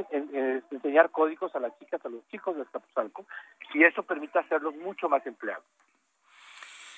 enseñar 0.71 1.11
códigos 1.11 1.53
a 1.55 1.59
las 1.59 1.77
chicas, 1.79 2.03
a 2.05 2.09
los 2.09 2.27
chicos 2.27 2.55
de 2.55 2.63
Escapuzalco, 2.63 3.25
y 3.73 3.83
eso 3.83 4.03
permite 4.03 4.39
hacerlos 4.39 4.75
mucho 4.75 5.09
más 5.09 5.25
empleados. 5.25 5.65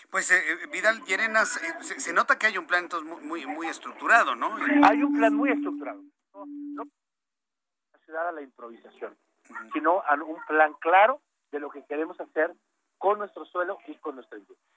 Pues 0.10 0.32
eh, 0.32 0.36
eh, 0.38 0.68
Vidal 0.72 1.04
Llerenas, 1.04 1.62
eh, 1.62 1.84
se, 1.84 2.14
nota 2.14 2.38
que 2.38 2.48
hay 2.48 2.58
un 2.58 2.66
plan 2.66 2.84
entonces 2.86 3.24
muy, 3.24 3.46
muy 3.46 3.68
estructurado, 3.68 4.36
¿no? 4.36 4.56
Hay 4.84 5.04
un 5.04 5.18
plan 5.18 5.34
muy 5.34 5.52
estructurado. 5.52 6.02
No, 6.34 6.46
no 6.46 6.88
a 8.16 8.32
la 8.32 8.42
improvisación, 8.42 9.18
sino 9.74 10.02
a 10.02 10.14
un 10.16 10.42
plan 10.48 10.74
claro 10.80 11.22
de 11.52 11.60
lo 11.60 11.70
que 11.70 11.84
queremos 11.86 12.20
hacer 12.22 12.54
con 12.98 13.20
nuestro 13.20 13.46
suelo 13.46 13.78
y 13.86 13.96
con 13.96 14.16
nuestra 14.16 14.38
industria. 14.38 14.77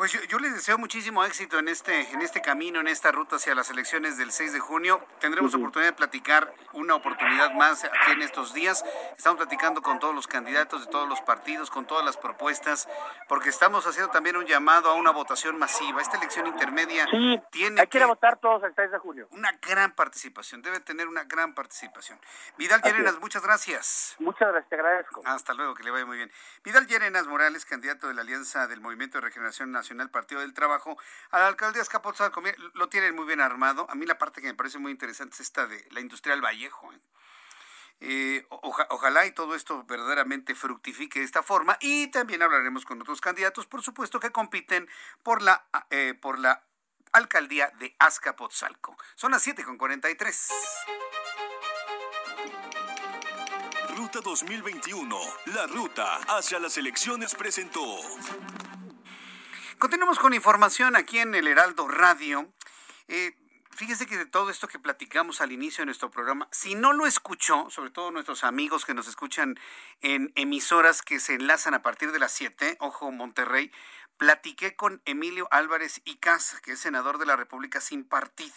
Pues 0.00 0.12
yo, 0.12 0.38
les 0.38 0.54
deseo 0.54 0.78
muchísimo 0.78 1.22
éxito 1.26 1.58
en 1.58 1.68
este, 1.68 2.10
en 2.12 2.22
este 2.22 2.40
camino, 2.40 2.80
en 2.80 2.88
esta 2.88 3.12
ruta 3.12 3.36
hacia 3.36 3.54
las 3.54 3.68
elecciones 3.68 4.16
del 4.16 4.32
6 4.32 4.54
de 4.54 4.58
junio. 4.58 5.06
Tendremos 5.18 5.54
oportunidad 5.54 5.90
de 5.90 5.96
platicar 5.98 6.54
una 6.72 6.94
oportunidad 6.94 7.52
más 7.52 7.84
aquí 7.84 8.12
en 8.12 8.22
estos 8.22 8.54
días. 8.54 8.82
Estamos 9.14 9.36
platicando 9.36 9.82
con 9.82 9.98
todos 9.98 10.14
los 10.14 10.26
candidatos 10.26 10.86
de 10.86 10.90
todos 10.90 11.06
los 11.06 11.20
partidos, 11.20 11.68
con 11.68 11.84
todas 11.84 12.02
las 12.02 12.16
propuestas, 12.16 12.88
porque 13.28 13.50
estamos 13.50 13.86
haciendo 13.86 14.10
también 14.10 14.38
un 14.38 14.46
llamado 14.46 14.88
a 14.88 14.94
una 14.94 15.10
votación 15.10 15.58
masiva. 15.58 16.00
Esta 16.00 16.16
elección 16.16 16.46
intermedia 16.46 17.06
tiene 17.50 17.82
hay 17.82 17.86
que, 17.86 18.02
votar 18.02 18.38
todos 18.38 18.62
el 18.62 18.74
6 18.74 18.92
de 18.92 18.98
junio. 19.00 19.28
Una 19.32 19.52
gran 19.60 19.92
participación, 19.92 20.62
debe 20.62 20.80
tener 20.80 21.08
una 21.08 21.24
gran 21.24 21.52
participación. 21.52 22.18
Vidal 22.56 22.80
Llerenas, 22.80 23.20
muchas 23.20 23.42
gracias. 23.42 24.16
Muchas 24.18 24.48
gracias, 24.48 24.70
te 24.70 24.76
agradezco. 24.76 25.20
Hasta 25.26 25.52
luego, 25.52 25.74
que 25.74 25.82
le 25.82 25.90
vaya 25.90 26.06
muy 26.06 26.16
bien. 26.16 26.32
Vidal 26.64 26.86
Llerenas 26.86 27.26
Morales, 27.26 27.66
candidato 27.66 28.08
de 28.08 28.14
la 28.14 28.22
Alianza 28.22 28.66
del 28.66 28.80
Movimiento 28.80 29.18
de 29.18 29.26
Regeneración 29.26 29.70
Nacional 29.70 29.89
el 29.98 30.10
Partido 30.10 30.42
del 30.42 30.54
Trabajo, 30.54 30.96
a 31.30 31.40
la 31.40 31.48
alcaldía 31.48 31.82
Escapotzalco, 31.82 32.42
lo 32.74 32.88
tienen 32.88 33.16
muy 33.16 33.24
bien 33.24 33.40
armado. 33.40 33.86
A 33.90 33.96
mí 33.96 34.06
la 34.06 34.18
parte 34.18 34.40
que 34.40 34.46
me 34.46 34.54
parece 34.54 34.78
muy 34.78 34.92
interesante 34.92 35.34
es 35.34 35.40
esta 35.40 35.66
de 35.66 35.84
la 35.90 36.00
Industrial 36.00 36.40
Vallejo. 36.40 36.92
¿eh? 36.92 37.00
Eh, 38.02 38.46
ojalá 38.48 39.26
y 39.26 39.32
todo 39.32 39.54
esto 39.54 39.84
verdaderamente 39.84 40.54
fructifique 40.54 41.18
de 41.18 41.24
esta 41.26 41.42
forma 41.42 41.76
y 41.80 42.06
también 42.06 42.42
hablaremos 42.42 42.86
con 42.86 43.00
otros 43.00 43.20
candidatos, 43.20 43.66
por 43.66 43.82
supuesto, 43.82 44.18
que 44.18 44.30
compiten 44.30 44.88
por 45.22 45.42
la, 45.42 45.66
eh, 45.90 46.14
por 46.14 46.38
la 46.38 46.62
alcaldía 47.12 47.70
de 47.78 47.94
Azcapotzalco. 47.98 48.96
Son 49.16 49.32
las 49.32 49.42
7 49.42 49.64
con 49.64 49.76
43. 49.76 50.48
Ruta 53.96 54.20
2021, 54.22 55.20
la 55.46 55.66
ruta 55.66 56.16
hacia 56.28 56.58
las 56.58 56.78
elecciones 56.78 57.34
presentó. 57.34 57.84
Continuamos 59.80 60.18
con 60.18 60.34
información 60.34 60.94
aquí 60.94 61.20
en 61.20 61.34
el 61.34 61.46
Heraldo 61.46 61.88
Radio. 61.88 62.52
Eh, 63.08 63.34
fíjese 63.70 64.04
que 64.04 64.18
de 64.18 64.26
todo 64.26 64.50
esto 64.50 64.68
que 64.68 64.78
platicamos 64.78 65.40
al 65.40 65.52
inicio 65.52 65.80
de 65.80 65.86
nuestro 65.86 66.10
programa, 66.10 66.48
si 66.52 66.74
no 66.74 66.92
lo 66.92 67.06
escuchó, 67.06 67.70
sobre 67.70 67.88
todo 67.88 68.10
nuestros 68.10 68.44
amigos 68.44 68.84
que 68.84 68.92
nos 68.92 69.08
escuchan 69.08 69.58
en 70.02 70.32
emisoras 70.34 71.00
que 71.00 71.18
se 71.18 71.32
enlazan 71.32 71.72
a 71.72 71.80
partir 71.80 72.12
de 72.12 72.18
las 72.18 72.30
7, 72.32 72.76
ojo 72.78 73.10
Monterrey, 73.10 73.72
platiqué 74.18 74.76
con 74.76 75.00
Emilio 75.06 75.48
Álvarez 75.50 76.02
y 76.04 76.16
Casa, 76.16 76.60
que 76.60 76.72
es 76.72 76.80
senador 76.80 77.16
de 77.16 77.24
la 77.24 77.36
República 77.36 77.80
sin 77.80 78.04
partido, 78.04 78.56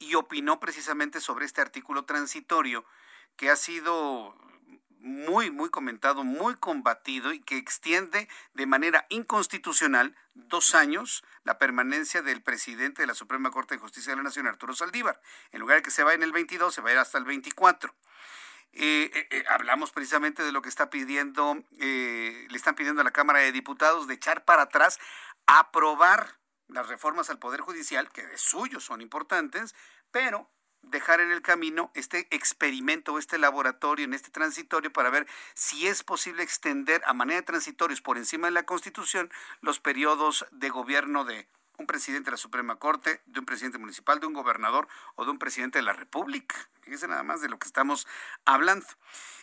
y 0.00 0.16
opinó 0.16 0.58
precisamente 0.58 1.20
sobre 1.20 1.46
este 1.46 1.60
artículo 1.60 2.06
transitorio 2.06 2.84
que 3.36 3.50
ha 3.50 3.56
sido 3.56 4.34
muy, 5.00 5.50
muy 5.50 5.70
comentado, 5.70 6.24
muy 6.24 6.54
combatido 6.54 7.32
y 7.32 7.40
que 7.40 7.56
extiende 7.56 8.28
de 8.54 8.66
manera 8.66 9.06
inconstitucional 9.08 10.14
dos 10.34 10.74
años 10.74 11.24
la 11.44 11.58
permanencia 11.58 12.22
del 12.22 12.42
presidente 12.42 13.02
de 13.02 13.06
la 13.06 13.14
Suprema 13.14 13.50
Corte 13.50 13.74
de 13.74 13.80
Justicia 13.80 14.12
de 14.12 14.16
la 14.16 14.22
Nación, 14.22 14.46
Arturo 14.46 14.74
Saldívar. 14.74 15.20
En 15.52 15.60
lugar 15.60 15.78
de 15.78 15.82
que 15.82 15.90
se 15.90 16.02
vaya 16.02 16.16
en 16.16 16.22
el 16.22 16.32
22, 16.32 16.74
se 16.74 16.80
va 16.80 16.90
a 16.90 16.92
ir 16.92 16.98
hasta 16.98 17.18
el 17.18 17.24
24. 17.24 17.94
Eh, 18.72 19.10
eh, 19.12 19.28
eh, 19.30 19.44
hablamos 19.48 19.90
precisamente 19.90 20.44
de 20.44 20.52
lo 20.52 20.62
que 20.62 20.68
está 20.68 20.90
pidiendo, 20.90 21.64
le 21.78 22.56
están 22.56 22.74
pidiendo 22.74 23.00
a 23.00 23.04
la 23.04 23.10
Cámara 23.10 23.40
de 23.40 23.52
Diputados 23.52 24.06
de 24.06 24.14
echar 24.14 24.44
para 24.44 24.62
atrás, 24.62 24.98
aprobar 25.46 26.38
las 26.68 26.88
reformas 26.88 27.30
al 27.30 27.38
Poder 27.38 27.60
Judicial, 27.60 28.10
que 28.12 28.24
de 28.24 28.38
suyo 28.38 28.78
son 28.78 29.00
importantes, 29.00 29.74
pero 30.12 30.48
dejar 30.82 31.20
en 31.20 31.30
el 31.30 31.42
camino 31.42 31.90
este 31.94 32.26
experimento, 32.30 33.18
este 33.18 33.38
laboratorio, 33.38 34.04
en 34.04 34.14
este 34.14 34.30
transitorio, 34.30 34.92
para 34.92 35.10
ver 35.10 35.26
si 35.54 35.86
es 35.86 36.02
posible 36.02 36.42
extender 36.42 37.02
a 37.06 37.12
manera 37.12 37.40
de 37.40 37.46
transitorios 37.46 38.00
por 38.00 38.18
encima 38.18 38.48
de 38.48 38.52
la 38.52 38.64
Constitución 38.64 39.30
los 39.60 39.80
periodos 39.80 40.46
de 40.50 40.70
gobierno 40.70 41.24
de 41.24 41.46
un 41.80 41.86
presidente 41.86 42.26
de 42.26 42.32
la 42.32 42.36
Suprema 42.36 42.76
Corte, 42.76 43.22
de 43.26 43.40
un 43.40 43.46
presidente 43.46 43.78
municipal, 43.78 44.20
de 44.20 44.26
un 44.26 44.34
gobernador 44.34 44.86
o 45.16 45.24
de 45.24 45.30
un 45.30 45.38
presidente 45.38 45.78
de 45.78 45.82
la 45.82 45.92
República. 45.92 46.54
Fíjese 46.82 47.08
nada 47.08 47.22
más 47.22 47.40
de 47.40 47.48
lo 47.48 47.58
que 47.58 47.66
estamos 47.66 48.06
hablando. 48.44 48.86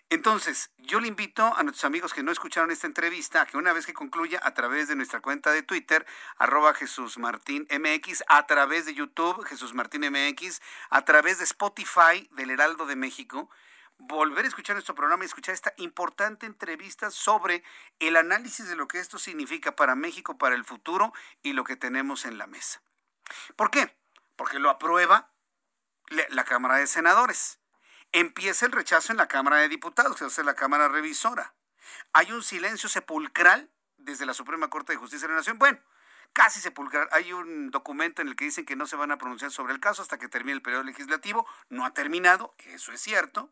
Entonces, 0.09 0.71
yo 0.77 1.01
le 1.01 1.09
invito 1.09 1.43
a 1.43 1.63
nuestros 1.63 1.83
amigos 1.83 2.13
que 2.13 2.23
no 2.23 2.31
escucharon 2.31 2.71
esta 2.71 2.87
entrevista 2.87 3.41
a 3.41 3.45
que 3.45 3.57
una 3.57 3.73
vez 3.73 3.85
que 3.85 3.93
concluya 3.93 4.39
a 4.41 4.53
través 4.53 4.87
de 4.87 4.95
nuestra 4.95 5.19
cuenta 5.19 5.51
de 5.51 5.63
Twitter, 5.63 6.05
arroba 6.37 6.73
Jesús 6.73 7.17
Martín 7.17 7.67
MX, 7.69 8.23
a 8.29 8.47
través 8.47 8.85
de 8.85 8.93
YouTube, 8.93 9.43
Jesús 9.43 9.73
Martín 9.73 10.03
MX, 10.09 10.61
a 10.89 11.03
través 11.03 11.39
de 11.39 11.43
Spotify 11.43 12.29
del 12.31 12.51
Heraldo 12.51 12.85
de 12.85 12.95
México, 12.95 13.49
volver 13.99 14.45
a 14.45 14.47
escuchar 14.47 14.75
nuestro 14.75 14.95
programa 14.95 15.23
y 15.23 15.27
escuchar 15.27 15.53
esta 15.53 15.73
importante 15.77 16.45
entrevista 16.45 17.11
sobre 17.11 17.63
el 17.99 18.15
análisis 18.15 18.67
de 18.67 18.75
lo 18.75 18.87
que 18.87 18.99
esto 18.99 19.17
significa 19.19 19.75
para 19.75 19.95
México, 19.95 20.37
para 20.37 20.55
el 20.55 20.65
futuro 20.65 21.13
y 21.43 21.53
lo 21.53 21.63
que 21.63 21.75
tenemos 21.75 22.25
en 22.25 22.37
la 22.37 22.47
mesa. 22.47 22.81
¿Por 23.55 23.71
qué? 23.71 23.97
Porque 24.35 24.59
lo 24.59 24.69
aprueba 24.69 25.31
la 26.29 26.45
Cámara 26.45 26.77
de 26.77 26.87
Senadores 26.87 27.59
Empieza 28.11 28.65
el 28.65 28.71
rechazo 28.71 29.11
en 29.11 29.17
la 29.17 29.27
Cámara 29.27 29.57
de 29.57 29.69
Diputados, 29.69 30.17
que 30.17 30.25
es 30.25 30.37
la 30.37 30.55
Cámara 30.55 30.87
Revisora. 30.87 31.53
Hay 32.13 32.31
un 32.31 32.41
silencio 32.41 32.87
sepulcral 32.87 33.69
desde 33.97 34.25
la 34.25 34.33
Suprema 34.33 34.69
Corte 34.69 34.93
de 34.93 34.97
Justicia 34.97 35.27
de 35.27 35.33
la 35.33 35.39
Nación. 35.39 35.59
Bueno, 35.59 35.79
casi 36.31 36.59
sepulcral. 36.61 37.09
Hay 37.11 37.33
un 37.33 37.69
documento 37.69 38.21
en 38.21 38.29
el 38.29 38.35
que 38.35 38.45
dicen 38.45 38.65
que 38.65 38.75
no 38.75 38.87
se 38.87 38.95
van 38.95 39.11
a 39.11 39.17
pronunciar 39.17 39.51
sobre 39.51 39.73
el 39.73 39.79
caso 39.79 40.01
hasta 40.01 40.17
que 40.17 40.29
termine 40.29 40.55
el 40.55 40.61
periodo 40.61 40.83
legislativo. 40.83 41.45
No 41.69 41.85
ha 41.85 41.93
terminado, 41.93 42.55
eso 42.59 42.93
es 42.93 43.01
cierto 43.01 43.51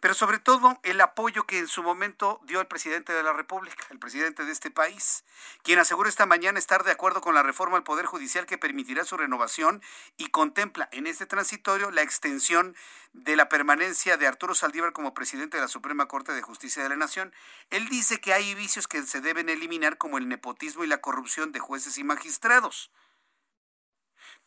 pero 0.00 0.14
sobre 0.14 0.38
todo 0.38 0.78
el 0.82 1.00
apoyo 1.00 1.44
que 1.46 1.58
en 1.58 1.68
su 1.68 1.82
momento 1.82 2.40
dio 2.44 2.60
el 2.60 2.66
presidente 2.66 3.12
de 3.12 3.22
la 3.22 3.32
República, 3.32 3.86
el 3.90 3.98
presidente 3.98 4.44
de 4.44 4.52
este 4.52 4.70
país, 4.70 5.24
quien 5.62 5.78
asegura 5.78 6.08
esta 6.08 6.26
mañana 6.26 6.58
estar 6.58 6.84
de 6.84 6.92
acuerdo 6.92 7.20
con 7.20 7.34
la 7.34 7.42
reforma 7.42 7.76
al 7.76 7.84
Poder 7.84 8.06
Judicial 8.06 8.46
que 8.46 8.58
permitirá 8.58 9.04
su 9.04 9.16
renovación 9.16 9.82
y 10.16 10.26
contempla 10.26 10.88
en 10.92 11.06
este 11.06 11.26
transitorio 11.26 11.90
la 11.90 12.02
extensión 12.02 12.76
de 13.12 13.36
la 13.36 13.48
permanencia 13.48 14.16
de 14.16 14.26
Arturo 14.26 14.54
Saldívar 14.54 14.92
como 14.92 15.14
presidente 15.14 15.56
de 15.56 15.62
la 15.62 15.68
Suprema 15.68 16.06
Corte 16.06 16.32
de 16.32 16.42
Justicia 16.42 16.82
de 16.82 16.88
la 16.88 16.96
Nación. 16.96 17.32
Él 17.70 17.88
dice 17.88 18.20
que 18.20 18.34
hay 18.34 18.54
vicios 18.54 18.88
que 18.88 19.02
se 19.04 19.20
deben 19.20 19.48
eliminar 19.48 19.98
como 19.98 20.18
el 20.18 20.28
nepotismo 20.28 20.84
y 20.84 20.88
la 20.88 21.00
corrupción 21.00 21.52
de 21.52 21.60
jueces 21.60 21.96
y 21.98 22.04
magistrados 22.04 22.90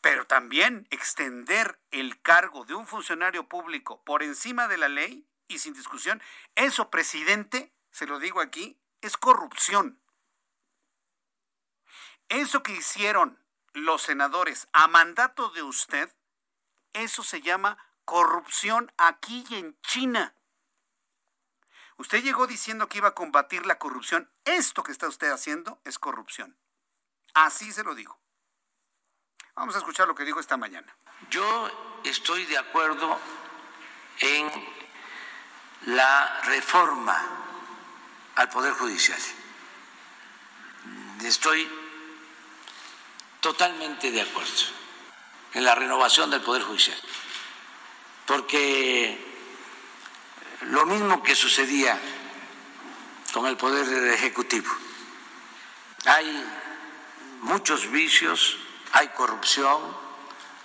pero 0.00 0.26
también 0.26 0.86
extender 0.90 1.80
el 1.90 2.20
cargo 2.22 2.64
de 2.64 2.74
un 2.74 2.86
funcionario 2.86 3.48
público 3.48 4.02
por 4.04 4.22
encima 4.22 4.68
de 4.68 4.78
la 4.78 4.88
ley 4.88 5.26
y 5.48 5.58
sin 5.58 5.74
discusión, 5.74 6.22
eso, 6.54 6.90
presidente, 6.90 7.72
se 7.90 8.06
lo 8.06 8.18
digo 8.18 8.40
aquí, 8.40 8.78
es 9.00 9.16
corrupción. 9.16 10.00
Eso 12.28 12.62
que 12.62 12.72
hicieron 12.72 13.42
los 13.72 14.02
senadores 14.02 14.68
a 14.72 14.86
mandato 14.88 15.48
de 15.50 15.62
usted, 15.62 16.14
eso 16.92 17.22
se 17.22 17.40
llama 17.40 17.78
corrupción 18.04 18.92
aquí 18.98 19.44
y 19.48 19.56
en 19.56 19.80
China. 19.80 20.34
Usted 21.96 22.22
llegó 22.22 22.46
diciendo 22.46 22.88
que 22.88 22.98
iba 22.98 23.08
a 23.08 23.14
combatir 23.14 23.66
la 23.66 23.78
corrupción. 23.78 24.30
Esto 24.44 24.82
que 24.82 24.92
está 24.92 25.08
usted 25.08 25.30
haciendo 25.30 25.80
es 25.84 25.98
corrupción. 25.98 26.56
Así 27.34 27.72
se 27.72 27.82
lo 27.82 27.94
digo. 27.94 28.20
Vamos 29.58 29.74
a 29.74 29.78
escuchar 29.78 30.06
lo 30.06 30.14
que 30.14 30.24
dijo 30.24 30.38
esta 30.38 30.56
mañana. 30.56 30.86
Yo 31.30 31.68
estoy 32.04 32.44
de 32.44 32.56
acuerdo 32.56 33.18
en 34.20 34.48
la 35.86 36.40
reforma 36.44 37.20
al 38.36 38.48
Poder 38.50 38.72
Judicial. 38.74 39.18
Estoy 41.24 41.68
totalmente 43.40 44.12
de 44.12 44.22
acuerdo 44.22 44.62
en 45.54 45.64
la 45.64 45.74
renovación 45.74 46.30
del 46.30 46.40
Poder 46.40 46.62
Judicial, 46.62 46.98
porque 48.26 49.18
lo 50.70 50.86
mismo 50.86 51.20
que 51.20 51.34
sucedía 51.34 51.98
con 53.32 53.44
el 53.46 53.56
Poder 53.56 54.12
Ejecutivo, 54.14 54.70
hay 56.04 56.44
muchos 57.40 57.90
vicios, 57.90 58.56
hay 58.92 59.08
corrupción, 59.08 59.80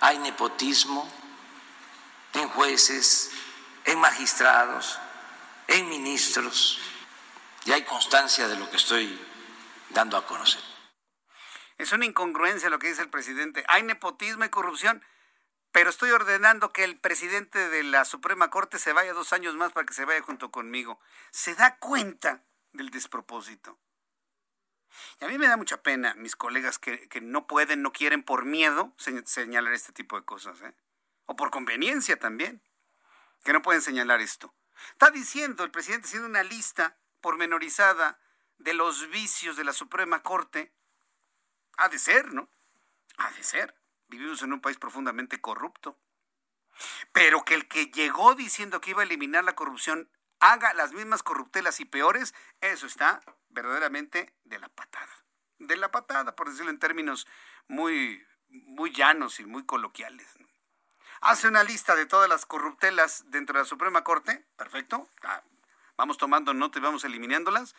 hay 0.00 0.18
nepotismo 0.18 1.10
en 2.34 2.48
jueces, 2.48 3.30
en 3.84 3.98
magistrados, 4.00 4.98
en 5.68 5.88
ministros, 5.88 6.80
y 7.64 7.72
hay 7.72 7.84
constancia 7.84 8.48
de 8.48 8.56
lo 8.56 8.68
que 8.70 8.76
estoy 8.76 9.18
dando 9.90 10.16
a 10.16 10.26
conocer. 10.26 10.60
Es 11.78 11.92
una 11.92 12.04
incongruencia 12.04 12.70
lo 12.70 12.78
que 12.78 12.88
dice 12.88 13.02
el 13.02 13.10
presidente. 13.10 13.64
Hay 13.68 13.82
nepotismo 13.82 14.44
y 14.44 14.48
corrupción, 14.48 15.04
pero 15.72 15.90
estoy 15.90 16.10
ordenando 16.10 16.72
que 16.72 16.84
el 16.84 16.98
presidente 16.98 17.68
de 17.68 17.82
la 17.82 18.04
Suprema 18.04 18.50
Corte 18.50 18.78
se 18.78 18.92
vaya 18.92 19.12
dos 19.12 19.32
años 19.32 19.54
más 19.54 19.72
para 19.72 19.86
que 19.86 19.94
se 19.94 20.04
vaya 20.04 20.22
junto 20.22 20.50
conmigo. 20.50 21.00
¿Se 21.30 21.54
da 21.54 21.76
cuenta 21.78 22.44
del 22.72 22.90
despropósito? 22.90 23.78
Y 25.20 25.24
a 25.24 25.28
mí 25.28 25.38
me 25.38 25.48
da 25.48 25.56
mucha 25.56 25.82
pena 25.82 26.14
mis 26.14 26.36
colegas 26.36 26.78
que, 26.78 27.08
no 27.22 27.46
pueden, 27.46 27.82
no 27.82 27.92
quieren 27.92 28.22
por 28.22 28.44
miedo 28.44 28.92
señalar 29.24 29.72
este 29.72 29.92
tipo 29.92 30.16
de 30.18 30.24
cosas, 30.24 30.60
¿eh? 30.62 30.74
o 31.26 31.36
por 31.36 31.50
conveniencia 31.50 32.18
también, 32.18 32.62
que 33.44 33.52
no 33.52 33.62
pueden 33.62 33.82
señalar 33.82 34.20
esto. 34.20 34.54
Está 34.92 35.10
diciendo 35.10 35.64
el 35.64 35.70
presidente, 35.70 36.06
haciendo 36.06 36.28
una 36.28 36.42
lista 36.42 36.96
pormenorizada 37.20 38.18
de 38.58 38.74
los 38.74 39.08
vicios 39.10 39.56
de 39.56 39.64
la 39.64 39.72
Suprema 39.72 40.22
Corte. 40.22 40.72
Ha 41.76 41.88
de 41.88 41.98
ser, 41.98 42.32
¿no? 42.32 42.48
Ha 43.16 43.30
de 43.32 43.42
ser. 43.42 43.74
Vivimos 44.08 44.42
en 44.42 44.52
un 44.52 44.60
país 44.60 44.76
profundamente 44.76 45.40
corrupto. 45.40 45.98
Pero 47.12 47.44
que 47.44 47.54
el 47.54 47.68
que 47.68 47.86
llegó 47.86 48.34
diciendo 48.34 48.80
que 48.80 48.90
iba 48.90 49.02
a 49.02 49.04
eliminar 49.04 49.44
la 49.44 49.54
corrupción 49.54 50.08
haga 50.44 50.74
las 50.74 50.92
mismas 50.92 51.22
corruptelas 51.22 51.80
y 51.80 51.86
peores, 51.86 52.34
eso 52.60 52.86
está 52.86 53.22
verdaderamente 53.48 54.34
de 54.44 54.58
la 54.58 54.68
patada. 54.68 55.24
De 55.58 55.76
la 55.76 55.90
patada, 55.90 56.36
por 56.36 56.50
decirlo 56.50 56.70
en 56.70 56.78
términos 56.78 57.26
muy, 57.66 58.22
muy 58.48 58.92
llanos 58.92 59.40
y 59.40 59.46
muy 59.46 59.64
coloquiales. 59.64 60.28
Hace 61.22 61.48
una 61.48 61.64
lista 61.64 61.96
de 61.96 62.04
todas 62.04 62.28
las 62.28 62.44
corruptelas 62.44 63.24
dentro 63.28 63.54
de 63.54 63.62
la 63.62 63.68
Suprema 63.68 64.04
Corte, 64.04 64.44
perfecto, 64.56 65.08
vamos 65.96 66.18
tomando 66.18 66.52
nota 66.52 66.78
y 66.78 66.82
vamos 66.82 67.04
eliminándolas, 67.04 67.74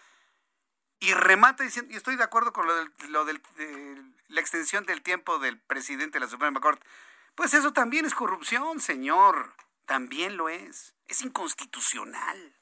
y 1.00 1.14
remata 1.14 1.64
diciendo, 1.64 1.94
y 1.94 1.98
estoy 1.98 2.16
de 2.16 2.24
acuerdo 2.24 2.52
con 2.52 2.66
lo, 2.66 3.26
de 3.26 4.04
la 4.30 4.42
extensión 4.42 4.88
del 4.88 5.04
tiempo 5.04 5.38
del 5.38 5.60
presidente 5.60 6.18
de 6.18 6.26
la 6.26 6.32
Suprema 6.32 6.60
Corte, 6.62 6.84
pues 7.36 7.54
eso 7.54 7.74
también 7.74 8.06
es 8.06 8.16
corrupción, 8.16 8.80
señor, 8.80 9.54
también 9.86 10.36
lo 10.36 10.50
es, 10.50 10.96
es 11.08 11.22
inconstitucional 11.22 12.55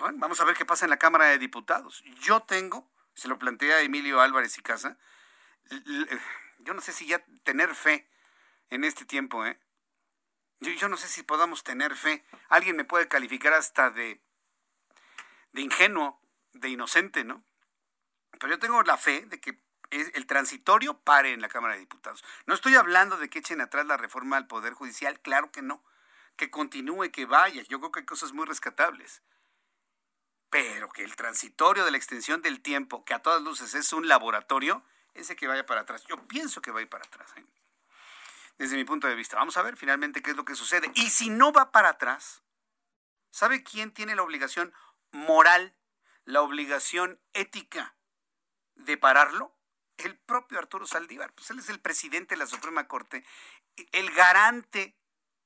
vamos 0.00 0.40
a 0.40 0.44
ver 0.44 0.56
qué 0.56 0.64
pasa 0.64 0.84
en 0.84 0.90
la 0.90 0.98
Cámara 0.98 1.26
de 1.26 1.38
Diputados. 1.38 2.02
Yo 2.20 2.40
tengo, 2.40 2.90
se 3.14 3.28
lo 3.28 3.38
plantea 3.38 3.80
Emilio 3.80 4.20
Álvarez 4.20 4.56
y 4.58 4.62
Casa, 4.62 4.98
yo 6.58 6.74
no 6.74 6.80
sé 6.80 6.92
si 6.92 7.06
ya 7.06 7.24
tener 7.42 7.74
fe 7.74 8.08
en 8.70 8.84
este 8.84 9.04
tiempo, 9.04 9.44
¿eh? 9.44 9.58
Yo, 10.60 10.72
yo, 10.72 10.88
no 10.88 10.96
sé 10.96 11.08
si 11.08 11.22
podamos 11.22 11.62
tener 11.62 11.94
fe. 11.96 12.24
Alguien 12.48 12.76
me 12.76 12.84
puede 12.84 13.08
calificar 13.08 13.52
hasta 13.52 13.90
de, 13.90 14.22
de 15.52 15.60
ingenuo, 15.60 16.20
de 16.52 16.70
inocente, 16.70 17.24
¿no? 17.24 17.44
Pero 18.38 18.54
yo 18.54 18.58
tengo 18.58 18.82
la 18.82 18.96
fe 18.96 19.26
de 19.26 19.40
que 19.40 19.62
el 19.90 20.26
transitorio 20.26 20.98
pare 21.00 21.32
en 21.32 21.40
la 21.40 21.48
Cámara 21.48 21.74
de 21.74 21.80
Diputados. 21.80 22.24
No 22.46 22.54
estoy 22.54 22.74
hablando 22.74 23.16
de 23.16 23.28
que 23.28 23.40
echen 23.40 23.60
atrás 23.60 23.86
la 23.86 23.96
reforma 23.96 24.36
al 24.36 24.46
Poder 24.46 24.72
Judicial, 24.72 25.20
claro 25.20 25.52
que 25.52 25.62
no. 25.62 25.84
Que 26.36 26.50
continúe, 26.50 27.10
que 27.12 27.26
vaya. 27.26 27.62
Yo 27.62 27.78
creo 27.78 27.92
que 27.92 28.00
hay 28.00 28.06
cosas 28.06 28.32
muy 28.32 28.46
rescatables 28.46 29.22
pero 30.54 30.88
que 30.88 31.02
el 31.02 31.16
transitorio 31.16 31.84
de 31.84 31.90
la 31.90 31.96
extensión 31.96 32.40
del 32.40 32.60
tiempo, 32.60 33.04
que 33.04 33.12
a 33.12 33.18
todas 33.18 33.42
luces 33.42 33.74
es 33.74 33.92
un 33.92 34.06
laboratorio, 34.06 34.84
ese 35.12 35.34
que 35.34 35.48
vaya 35.48 35.66
para 35.66 35.80
atrás. 35.80 36.04
Yo 36.04 36.28
pienso 36.28 36.62
que 36.62 36.70
va 36.70 36.78
a 36.78 36.82
ir 36.82 36.88
para 36.88 37.04
atrás, 37.04 37.28
¿eh? 37.36 37.44
desde 38.56 38.76
mi 38.76 38.84
punto 38.84 39.08
de 39.08 39.16
vista. 39.16 39.36
Vamos 39.36 39.56
a 39.56 39.62
ver 39.62 39.76
finalmente 39.76 40.22
qué 40.22 40.30
es 40.30 40.36
lo 40.36 40.44
que 40.44 40.54
sucede. 40.54 40.92
Y 40.94 41.10
si 41.10 41.28
no 41.28 41.50
va 41.50 41.72
para 41.72 41.88
atrás, 41.88 42.44
¿sabe 43.32 43.64
quién 43.64 43.92
tiene 43.92 44.14
la 44.14 44.22
obligación 44.22 44.72
moral, 45.10 45.74
la 46.24 46.40
obligación 46.40 47.20
ética 47.32 47.96
de 48.76 48.96
pararlo? 48.96 49.58
El 49.96 50.16
propio 50.16 50.60
Arturo 50.60 50.86
Saldívar. 50.86 51.32
Pues 51.32 51.50
él 51.50 51.58
es 51.58 51.68
el 51.68 51.80
presidente 51.80 52.36
de 52.36 52.38
la 52.38 52.46
Suprema 52.46 52.86
Corte, 52.86 53.26
el 53.90 54.08
garante 54.12 54.96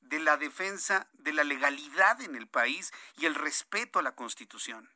de 0.00 0.18
la 0.18 0.36
defensa 0.36 1.08
de 1.14 1.32
la 1.32 1.44
legalidad 1.44 2.20
en 2.20 2.36
el 2.36 2.46
país 2.46 2.92
y 3.16 3.24
el 3.24 3.34
respeto 3.34 4.00
a 4.00 4.02
la 4.02 4.14
Constitución. 4.14 4.90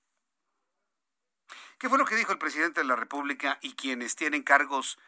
¿Qué 1.83 1.89
fue 1.89 1.99
lo 1.99 2.05
que 2.05 2.15
dijo 2.15 2.31
el 2.31 2.39
presidente 2.39 2.79
de 2.79 2.87
la 2.87 2.95
República 2.95 3.59
y 3.61 3.75
quienes 3.75 4.15
tienen 4.15 4.45
cargos 4.45 5.01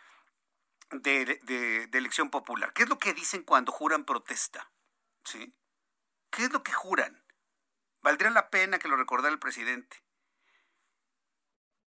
de, 0.91 1.39
elección 1.93 2.31
popular? 2.31 2.73
¿Qué 2.73 2.83
es 2.83 2.89
lo 2.89 2.99
que 2.99 3.15
dicen 3.15 3.45
cuando 3.45 3.71
juran 3.71 4.05
protesta? 4.05 4.73
¿Sí? 5.23 5.55
¿Qué 6.31 6.47
es 6.47 6.53
lo 6.53 6.65
que 6.65 6.73
juran? 6.73 7.23
Valdría 8.03 8.31
la 8.31 8.51
pena 8.51 8.81
que 8.81 8.89
lo 8.89 8.97
recordara 8.97 9.33
el 9.33 9.39
presidente. 9.39 10.03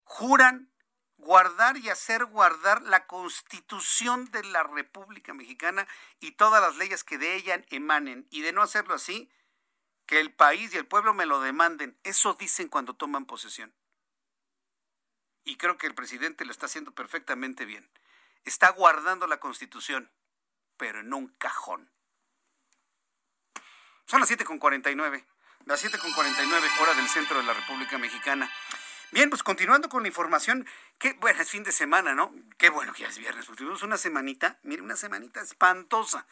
Juran 0.03 0.71
guardar 1.17 1.77
y 1.77 1.89
hacer 1.89 2.25
guardar 2.25 2.83
la 2.83 3.07
constitución 3.07 4.29
de 4.29 4.43
la 4.43 4.61
República 4.61 5.33
Mexicana 5.33 5.87
y 6.19 6.33
todas 6.33 6.61
las 6.61 6.77
leyes 6.77 7.03
que 7.03 7.17
de 7.17 7.33
ella 7.33 7.65
emanen. 7.71 8.27
Y 8.29 8.41
de 8.41 8.53
no 8.53 8.61
hacerlo 8.61 8.93
así, 8.93 9.31
que 10.05 10.19
el 10.19 10.31
país 10.31 10.75
y 10.75 10.77
el 10.77 10.85
pueblo 10.85 11.15
me 11.15 11.25
lo 11.25 11.41
demanden. 11.41 11.99
Eso 12.03 12.35
dicen 12.35 12.67
cuando 12.67 12.95
toman 12.95 13.25
posesión 13.25 13.73
y 15.45 15.57
creo 15.57 15.77
que 15.77 15.87
el 15.87 15.95
presidente 15.95 16.43
lo 16.43 16.51
está 16.51 16.65
haciendo 16.65 16.91
perfectamente 16.91 17.65
bien. 17.65 17.87
Está 18.43 18.69
guardando 18.69 19.27
la 19.27 19.39
Constitución, 19.39 20.11
pero 20.77 20.99
en 20.99 21.13
un 21.13 21.27
cajón. 21.37 21.89
Son 24.05 24.19
las 24.19 24.29
7.49, 24.29 25.23
las 25.65 25.83
7.49 25.83 26.81
hora 26.81 26.93
del 26.95 27.07
centro 27.07 27.37
de 27.37 27.43
la 27.43 27.53
República 27.53 27.97
Mexicana. 27.97 28.51
Bien, 29.11 29.29
pues 29.29 29.43
continuando 29.43 29.87
con 29.87 30.01
la 30.01 30.09
información, 30.09 30.67
qué 30.97 31.13
bueno, 31.13 31.41
es 31.41 31.49
fin 31.49 31.63
de 31.63 31.71
semana, 31.71 32.13
¿no? 32.13 32.33
Qué 32.57 32.69
bueno 32.69 32.91
que 32.93 33.03
ya 33.03 33.07
es 33.07 33.17
viernes, 33.17 33.45
porque 33.45 33.59
tuvimos 33.59 33.83
una 33.83 33.97
semanita, 33.97 34.59
mire, 34.63 34.81
una 34.81 34.95
semanita 34.95 35.41
espantosa. 35.41 36.27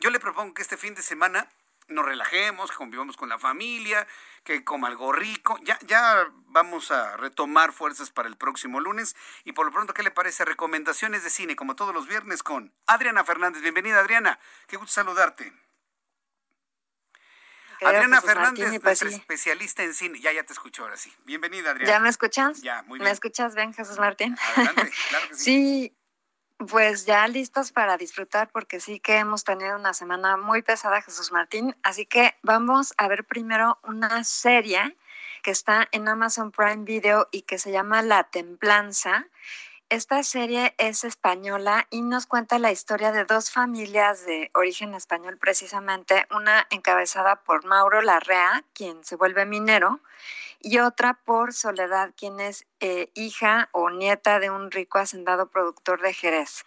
Yo 0.00 0.10
le 0.10 0.18
propongo 0.20 0.54
que 0.54 0.62
este 0.62 0.76
fin 0.76 0.94
de 0.94 1.02
semana 1.02 1.48
nos 1.88 2.04
relajemos, 2.04 2.70
que 2.70 2.76
convivamos 2.76 3.16
con 3.16 3.28
la 3.28 3.38
familia, 3.38 4.06
que 4.42 4.64
coma 4.64 4.88
algo 4.88 5.12
rico. 5.12 5.58
Ya, 5.62 5.78
ya 5.86 6.26
vamos 6.46 6.90
a 6.90 7.16
retomar 7.16 7.72
fuerzas 7.72 8.10
para 8.10 8.28
el 8.28 8.36
próximo 8.36 8.80
lunes. 8.80 9.16
Y 9.44 9.52
por 9.52 9.66
lo 9.66 9.72
pronto, 9.72 9.94
¿qué 9.94 10.02
le 10.02 10.10
parece? 10.10 10.44
Recomendaciones 10.44 11.24
de 11.24 11.30
cine, 11.30 11.56
como 11.56 11.76
todos 11.76 11.94
los 11.94 12.06
viernes, 12.06 12.42
con 12.42 12.72
Adriana 12.86 13.24
Fernández. 13.24 13.62
Bienvenida, 13.62 14.00
Adriana. 14.00 14.38
Qué 14.66 14.76
gusto 14.76 14.92
saludarte. 14.92 15.52
Adriana 17.82 18.20
Fernández, 18.22 18.82
nuestra 18.82 19.08
especialista 19.08 19.82
en 19.82 19.94
cine. 19.94 20.20
Ya, 20.20 20.32
ya 20.32 20.44
te 20.44 20.52
escucho 20.52 20.82
ahora 20.82 20.96
sí. 20.96 21.12
Bienvenida, 21.24 21.70
Adriana. 21.70 21.92
¿Ya 21.92 22.00
me 22.00 22.08
escuchas? 22.08 22.62
Ya, 22.62 22.82
muy 22.82 22.98
bien. 22.98 23.04
¿Me 23.08 23.10
escuchas 23.10 23.54
bien, 23.54 23.74
Jesús 23.74 23.98
Martín? 23.98 24.36
Adelante, 24.56 24.92
claro 25.08 25.28
que 25.28 25.34
sí. 25.34 25.42
sí, 25.44 25.96
pues 26.66 27.06
ya 27.06 27.26
listos 27.28 27.72
para 27.72 27.96
disfrutar 27.96 28.48
porque 28.50 28.80
sí 28.80 29.00
que 29.00 29.16
hemos 29.18 29.44
tenido 29.44 29.76
una 29.76 29.94
semana 29.94 30.36
muy 30.36 30.62
pesada, 30.62 31.02
Jesús 31.02 31.32
Martín. 31.32 31.76
Así 31.82 32.06
que 32.06 32.34
vamos 32.42 32.94
a 32.96 33.08
ver 33.08 33.24
primero 33.24 33.78
una 33.82 34.24
serie 34.24 34.96
que 35.42 35.50
está 35.50 35.88
en 35.92 36.08
Amazon 36.08 36.50
Prime 36.50 36.84
Video 36.84 37.28
y 37.30 37.42
que 37.42 37.58
se 37.58 37.72
llama 37.72 38.02
La 38.02 38.24
Templanza. 38.24 39.26
Esta 39.90 40.22
serie 40.22 40.74
es 40.78 41.04
española 41.04 41.86
y 41.90 42.02
nos 42.02 42.26
cuenta 42.26 42.58
la 42.58 42.72
historia 42.72 43.12
de 43.12 43.24
dos 43.24 43.50
familias 43.50 44.24
de 44.24 44.50
origen 44.54 44.94
español 44.94 45.36
precisamente, 45.36 46.26
una 46.30 46.66
encabezada 46.70 47.36
por 47.36 47.64
Mauro 47.66 48.00
Larrea, 48.00 48.64
quien 48.72 49.04
se 49.04 49.16
vuelve 49.16 49.44
minero, 49.44 50.00
y 50.64 50.78
otra 50.78 51.20
por 51.24 51.52
Soledad, 51.52 52.12
quien 52.16 52.40
es 52.40 52.66
eh, 52.80 53.10
hija 53.14 53.68
o 53.72 53.90
nieta 53.90 54.40
de 54.40 54.50
un 54.50 54.70
rico 54.70 54.98
hacendado 54.98 55.50
productor 55.50 56.00
de 56.00 56.14
Jerez. 56.14 56.64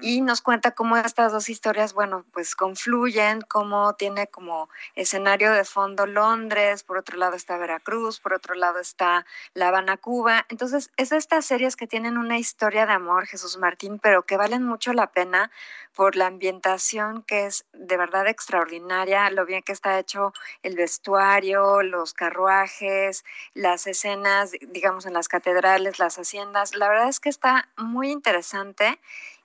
Y 0.00 0.20
nos 0.20 0.42
cuenta 0.42 0.72
cómo 0.72 0.96
estas 0.96 1.32
dos 1.32 1.48
historias, 1.48 1.92
bueno, 1.92 2.24
pues 2.32 2.56
confluyen, 2.56 3.40
cómo 3.42 3.94
tiene 3.94 4.26
como 4.26 4.68
escenario 4.96 5.52
de 5.52 5.64
fondo 5.64 6.06
Londres, 6.06 6.82
por 6.82 6.98
otro 6.98 7.18
lado 7.18 7.36
está 7.36 7.56
Veracruz, 7.56 8.18
por 8.18 8.32
otro 8.32 8.54
lado 8.54 8.80
está 8.80 9.24
La 9.54 9.68
Habana, 9.68 9.96
Cuba. 9.96 10.44
Entonces, 10.48 10.90
es 10.96 11.12
estas 11.12 11.46
series 11.46 11.76
que 11.76 11.86
tienen 11.86 12.18
una 12.18 12.38
historia 12.38 12.84
de 12.84 12.92
amor, 12.92 13.26
Jesús 13.26 13.58
Martín, 13.58 14.00
pero 14.00 14.24
que 14.24 14.36
valen 14.36 14.64
mucho 14.64 14.92
la 14.92 15.12
pena 15.12 15.52
por 15.94 16.14
la 16.16 16.26
ambientación 16.26 17.22
que 17.22 17.46
es 17.46 17.64
de 17.72 17.96
verdad 17.96 18.26
extraordinaria, 18.26 19.30
lo 19.30 19.46
bien 19.46 19.62
que 19.62 19.72
está 19.72 19.98
hecho 19.98 20.32
el 20.62 20.76
vestuario, 20.76 21.82
los 21.82 22.12
carruajes, 22.12 23.24
las 23.54 23.86
escenas, 23.86 24.52
digamos, 24.60 25.06
en 25.06 25.12
las 25.12 25.28
catedrales, 25.28 25.98
las 25.98 26.18
haciendas. 26.18 26.74
La 26.74 26.88
verdad 26.88 27.08
es 27.08 27.20
que 27.20 27.28
está 27.28 27.68
muy 27.76 28.10
interesante 28.10 29.00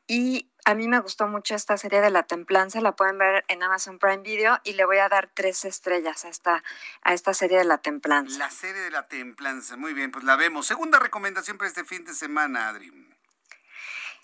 y 0.08 0.48
a 0.66 0.76
mí 0.76 0.88
me 0.88 1.00
gustó 1.00 1.28
mucho 1.28 1.56
esta 1.56 1.78
serie 1.78 2.02
de 2.02 2.10
La 2.10 2.24
Templanza, 2.24 2.82
la 2.82 2.96
pueden 2.96 3.18
ver 3.18 3.44
en 3.48 3.64
Amazon 3.64 3.98
Prime 3.98 4.22
Video 4.24 4.60
y 4.64 4.74
le 4.74 4.86
voy 4.86 4.98
a 4.98 5.10
dar 5.10 5.30
tres 5.34 5.66
estrellas 5.66 6.26
a 6.26 6.30
esta, 6.30 6.64
a 7.02 7.14
esta 7.14 7.34
serie 7.34 7.58
de 7.58 7.66
La 7.66 7.80
Templanza. 7.80 8.38
La 8.38 8.52
serie 8.52 8.82
de 8.82 8.92
La 8.92 9.08
Templanza, 9.08 9.78
muy 9.78 9.94
bien, 9.94 10.12
pues 10.12 10.24
la 10.24 10.36
vemos. 10.36 10.68
Segunda 10.68 11.00
recomendación 11.00 11.58
para 11.58 11.70
este 11.70 11.84
fin 11.84 12.06
de 12.06 12.14
semana, 12.14 12.70
Adri. 12.70 12.92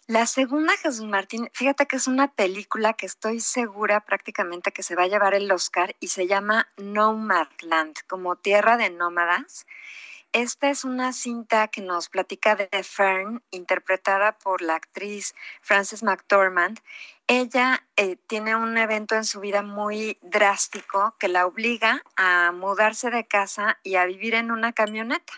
La 0.09 0.25
segunda, 0.25 0.77
Jesús 0.77 1.05
Martín, 1.05 1.49
fíjate 1.51 1.85
que 1.85 1.97
es 1.97 2.07
una 2.07 2.29
película 2.31 2.93
que 2.93 3.05
estoy 3.05 3.41
segura 3.41 3.99
prácticamente 4.05 4.71
que 4.71 4.81
se 4.81 4.95
va 4.95 5.03
a 5.03 5.07
llevar 5.07 5.33
el 5.33 5.51
Oscar 5.51 5.97
y 5.99 6.07
se 6.07 6.27
llama 6.27 6.69
Nomadland, 6.77 7.93
como 8.07 8.37
tierra 8.37 8.77
de 8.77 8.89
nómadas. 8.89 9.67
Esta 10.31 10.69
es 10.69 10.85
una 10.85 11.11
cinta 11.11 11.67
que 11.67 11.81
nos 11.81 12.07
platica 12.07 12.55
de 12.55 12.69
Fern, 12.83 13.43
interpretada 13.51 14.37
por 14.37 14.61
la 14.61 14.75
actriz 14.75 15.35
Frances 15.59 16.03
McDormand. 16.03 16.79
Ella 17.27 17.83
eh, 17.97 18.15
tiene 18.27 18.55
un 18.55 18.77
evento 18.77 19.15
en 19.15 19.25
su 19.25 19.41
vida 19.41 19.61
muy 19.61 20.19
drástico 20.21 21.17
que 21.19 21.27
la 21.27 21.45
obliga 21.45 22.01
a 22.15 22.53
mudarse 22.53 23.09
de 23.09 23.27
casa 23.27 23.77
y 23.83 23.95
a 23.95 24.05
vivir 24.05 24.35
en 24.35 24.51
una 24.51 24.71
camioneta. 24.71 25.33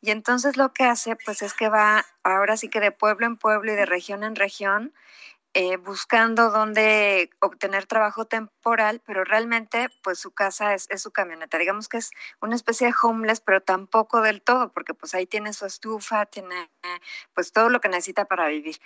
Y 0.00 0.10
entonces 0.10 0.56
lo 0.56 0.72
que 0.72 0.84
hace, 0.84 1.16
pues 1.16 1.42
es 1.42 1.54
que 1.54 1.68
va 1.68 2.04
ahora 2.22 2.56
sí 2.56 2.68
que 2.68 2.80
de 2.80 2.92
pueblo 2.92 3.26
en 3.26 3.36
pueblo 3.36 3.72
y 3.72 3.76
de 3.76 3.86
región 3.86 4.24
en 4.24 4.36
región, 4.36 4.92
eh, 5.54 5.76
buscando 5.76 6.50
dónde 6.50 7.28
obtener 7.40 7.86
trabajo 7.86 8.24
temporal, 8.24 9.02
pero 9.04 9.22
realmente 9.24 9.88
pues 10.02 10.18
su 10.18 10.30
casa 10.30 10.74
es, 10.74 10.88
su 10.96 11.10
camioneta. 11.10 11.58
Digamos 11.58 11.88
que 11.88 11.98
es 11.98 12.10
una 12.40 12.56
especie 12.56 12.86
de 12.86 12.94
homeless, 13.02 13.40
pero 13.40 13.60
tampoco 13.60 14.22
del 14.22 14.40
todo, 14.40 14.72
porque 14.72 14.94
pues 14.94 15.14
ahí 15.14 15.26
tiene 15.26 15.52
su 15.52 15.66
estufa, 15.66 16.24
tiene 16.26 16.70
pues 17.34 17.52
todo 17.52 17.68
lo 17.68 17.80
que 17.80 17.88
necesita 17.88 18.24
para 18.24 18.48
vivir. 18.48 18.76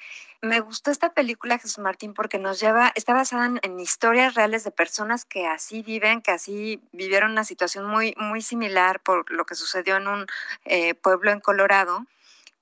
Me 0.42 0.60
gustó 0.60 0.90
esta 0.90 1.14
película, 1.14 1.58
Jesús 1.58 1.78
Martín, 1.78 2.14
porque 2.14 2.38
nos 2.38 2.58
lleva, 2.58 2.92
está 2.96 3.14
basada 3.14 3.46
en, 3.46 3.60
en 3.62 3.78
historias 3.78 4.34
reales 4.34 4.64
de 4.64 4.72
personas 4.72 5.24
que 5.24 5.46
así 5.46 5.82
viven, 5.82 6.20
que 6.20 6.32
así 6.32 6.82
vivieron 6.92 7.30
una 7.32 7.44
situación 7.44 7.86
muy, 7.86 8.14
muy 8.16 8.42
similar 8.42 9.00
por 9.00 9.30
lo 9.30 9.46
que 9.46 9.54
sucedió 9.54 9.96
en 9.96 10.08
un 10.08 10.26
eh, 10.64 10.94
pueblo 10.94 11.30
en 11.30 11.40
Colorado 11.40 12.06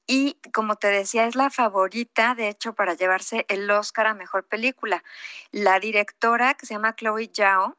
y 0.07 0.39
como 0.53 0.77
te 0.77 0.89
decía, 0.89 1.27
es 1.27 1.35
la 1.35 1.51
favorita, 1.51 2.35
de 2.35 2.49
hecho, 2.49 2.75
para 2.75 2.95
llevarse 2.95 3.47
el 3.49 3.71
Oscar 3.71 4.07
a 4.07 4.15
Mejor 4.15 4.45
Película. 4.45 5.03
La 5.51 5.81
directora, 5.81 6.55
que 6.55 6.67
se 6.67 6.75
llama 6.75 6.95
Chloe 6.95 7.31
Zhao, 7.35 7.77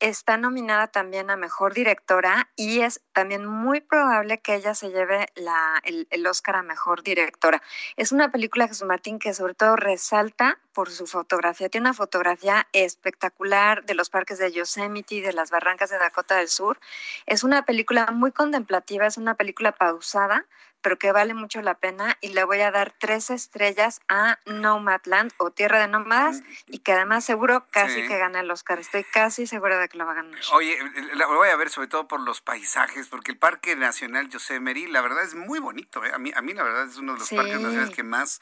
está 0.00 0.38
nominada 0.38 0.86
también 0.88 1.30
a 1.30 1.36
Mejor 1.36 1.74
Directora 1.74 2.50
y 2.56 2.80
es 2.80 3.02
también 3.12 3.44
muy 3.46 3.80
probable 3.82 4.40
que 4.40 4.54
ella 4.54 4.74
se 4.74 4.88
lleve 4.88 5.26
la, 5.34 5.80
el, 5.84 6.08
el, 6.10 6.26
Oscar 6.26 6.56
a 6.56 6.62
Mejor 6.62 7.02
Directora. 7.02 7.62
Es 7.96 8.10
una 8.10 8.32
película, 8.32 8.66
Jesús 8.66 8.88
Martín, 8.88 9.18
que 9.18 9.34
sobre 9.34 9.54
todo 9.54 9.76
resalta 9.76 10.58
por 10.72 10.90
su 10.90 11.06
fotografía. 11.06 11.68
Tiene 11.68 11.88
una 11.88 11.94
fotografía 11.94 12.66
espectacular 12.72 13.84
de 13.84 13.94
los 13.94 14.08
parques 14.08 14.38
de 14.38 14.50
Yosemite, 14.50 15.20
de 15.20 15.34
las 15.34 15.50
barrancas 15.50 15.90
de 15.90 15.98
Dakota 15.98 16.36
del 16.36 16.48
Sur. 16.48 16.80
Es 17.26 17.44
una 17.44 17.66
película 17.66 18.06
muy 18.06 18.32
contemplativa, 18.32 19.06
es 19.06 19.18
una 19.18 19.34
película 19.34 19.72
pausada, 19.72 20.46
pero 20.82 20.98
que 20.98 21.12
vale 21.12 21.34
mucho 21.34 21.62
la 21.62 21.74
pena 21.74 22.16
y 22.20 22.28
le 22.28 22.44
voy 22.44 22.60
a 22.60 22.70
dar 22.70 22.92
tres 22.98 23.30
estrellas 23.30 24.00
a 24.08 24.38
Nomadland 24.46 25.32
o 25.38 25.50
Tierra 25.50 25.80
de 25.80 25.88
Nómadas 25.88 26.42
y 26.66 26.78
que 26.78 26.92
además 26.92 27.24
seguro 27.24 27.66
casi 27.70 28.02
sí. 28.02 28.08
que 28.08 28.18
gana 28.18 28.40
el 28.40 28.50
Oscar. 28.50 28.78
Estoy 28.78 29.04
casi 29.04 29.46
segura 29.46 29.78
de 29.78 29.88
que 29.88 29.98
lo 29.98 30.06
va 30.06 30.12
a 30.12 30.16
ganar. 30.16 30.40
Oye, 30.52 30.78
lo 31.14 31.28
voy 31.28 31.48
a 31.48 31.56
ver 31.56 31.70
sobre 31.70 31.88
todo 31.88 32.08
por 32.08 32.20
los 32.20 32.40
paisajes, 32.40 33.08
porque 33.08 33.32
el 33.32 33.38
Parque 33.38 33.76
Nacional 33.76 34.28
Yosemite, 34.28 34.88
la 34.88 35.00
verdad 35.00 35.22
es 35.24 35.34
muy 35.34 35.58
bonito. 35.58 36.04
¿eh? 36.04 36.12
A, 36.12 36.18
mí, 36.18 36.32
a 36.34 36.42
mí 36.42 36.52
la 36.52 36.62
verdad 36.62 36.86
es 36.88 36.96
uno 36.96 37.14
de 37.14 37.18
los 37.20 37.28
sí. 37.28 37.36
parques 37.36 37.60
nacionales 37.60 37.94
que 37.94 38.02
más 38.02 38.40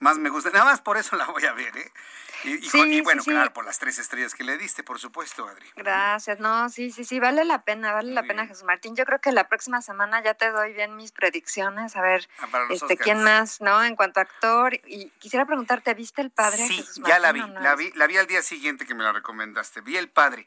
más 0.00 0.18
me 0.18 0.28
gusta. 0.28 0.50
Nada 0.50 0.64
más 0.64 0.80
por 0.80 0.96
eso 0.96 1.16
la 1.16 1.26
voy 1.26 1.44
a 1.44 1.52
ver, 1.52 1.76
¿eh? 1.76 1.92
Y, 2.44 2.56
y, 2.56 2.68
sí, 2.68 2.78
y 2.78 3.00
bueno, 3.00 3.22
sí, 3.22 3.30
claro, 3.30 3.52
por 3.54 3.64
las 3.64 3.78
tres 3.78 3.98
estrellas 3.98 4.34
que 4.34 4.44
le 4.44 4.58
diste, 4.58 4.82
por 4.82 4.98
supuesto, 4.98 5.48
Adri. 5.48 5.66
Gracias, 5.76 6.40
no, 6.40 6.68
sí, 6.68 6.90
sí, 6.90 7.04
sí, 7.04 7.18
vale 7.18 7.44
la 7.46 7.62
pena, 7.62 7.92
vale 7.92 8.12
la 8.12 8.22
pena. 8.22 8.46
Jesús 8.46 8.64
Martín. 8.64 8.94
Yo 8.96 9.06
creo 9.06 9.18
que 9.18 9.32
la 9.32 9.48
próxima 9.48 9.80
semana 9.80 10.22
ya 10.22 10.34
te 10.34 10.50
doy 10.50 10.74
bien 10.74 10.94
mis 10.94 11.12
predicciones, 11.12 11.96
a 11.96 12.02
ver, 12.02 12.28
ah, 12.40 12.66
este, 12.68 12.98
quién 12.98 13.22
más, 13.22 13.62
¿no? 13.62 13.82
En 13.82 13.96
cuanto 13.96 14.20
a 14.20 14.24
actor. 14.24 14.74
Y 14.86 15.08
quisiera 15.18 15.46
preguntarte, 15.46 15.94
¿viste 15.94 16.20
El 16.20 16.30
Padre? 16.30 16.66
Sí, 16.66 16.76
Jesús 16.76 17.02
ya 17.06 17.18
la 17.18 17.32
vi, 17.32 17.40
no 17.40 17.60
la 17.60 17.74
vi, 17.76 17.90
la 17.92 18.06
vi 18.06 18.18
al 18.18 18.26
día 18.26 18.42
siguiente 18.42 18.84
que 18.84 18.94
me 18.94 19.04
la 19.04 19.12
recomendaste. 19.12 19.80
Vi 19.80 19.96
El 19.96 20.10
Padre. 20.10 20.46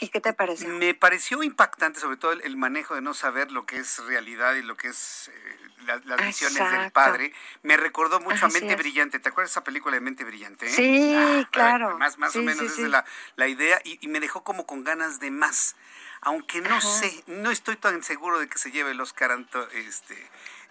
¿Y 0.00 0.08
qué 0.08 0.20
te 0.20 0.32
pareció? 0.32 0.68
Me 0.68 0.94
pareció 0.94 1.42
impactante, 1.42 2.00
sobre 2.00 2.16
todo 2.16 2.32
el, 2.32 2.42
el, 2.42 2.56
manejo 2.56 2.94
de 2.94 3.00
no 3.00 3.14
saber 3.14 3.50
lo 3.50 3.64
que 3.66 3.78
es 3.78 3.98
realidad 4.04 4.54
y 4.54 4.62
lo 4.62 4.76
que 4.76 4.88
es 4.88 5.30
eh, 5.32 5.58
la, 5.86 5.96
las 6.04 6.24
visiones 6.26 6.56
Exacto. 6.58 6.80
del 6.80 6.92
padre. 6.92 7.32
Me 7.62 7.76
recordó 7.76 8.20
mucho 8.20 8.46
Así 8.46 8.56
a 8.56 8.60
Mente 8.60 8.74
es. 8.74 8.78
Brillante. 8.78 9.18
¿Te 9.18 9.28
acuerdas 9.30 9.50
de 9.50 9.52
esa 9.52 9.64
película 9.64 9.94
de 9.94 10.00
Mente 10.00 10.24
Brillante? 10.24 10.68
Sí, 10.68 11.14
Ah, 11.16 11.48
claro. 11.50 11.96
Más, 11.98 12.18
más 12.18 12.32
Sí, 12.32 12.40
o 12.40 12.42
menos 12.42 12.60
sí, 12.60 12.66
esa 12.66 12.74
sí. 12.76 12.82
es 12.82 12.88
la, 12.90 13.04
la 13.36 13.48
idea 13.48 13.80
y, 13.84 13.98
y 14.04 14.08
me 14.08 14.20
dejó 14.20 14.44
como 14.44 14.66
con 14.66 14.84
ganas 14.84 15.18
de 15.18 15.30
más. 15.30 15.76
Aunque 16.20 16.60
no 16.60 16.74
Ajá. 16.76 16.80
sé, 16.80 17.24
no 17.26 17.50
estoy 17.50 17.76
tan 17.76 18.02
seguro 18.02 18.38
de 18.38 18.48
que 18.48 18.58
se 18.58 18.70
lleve 18.70 18.90
el 18.90 19.00
Oscar 19.00 19.32
Anto, 19.32 19.68
este, 19.70 20.14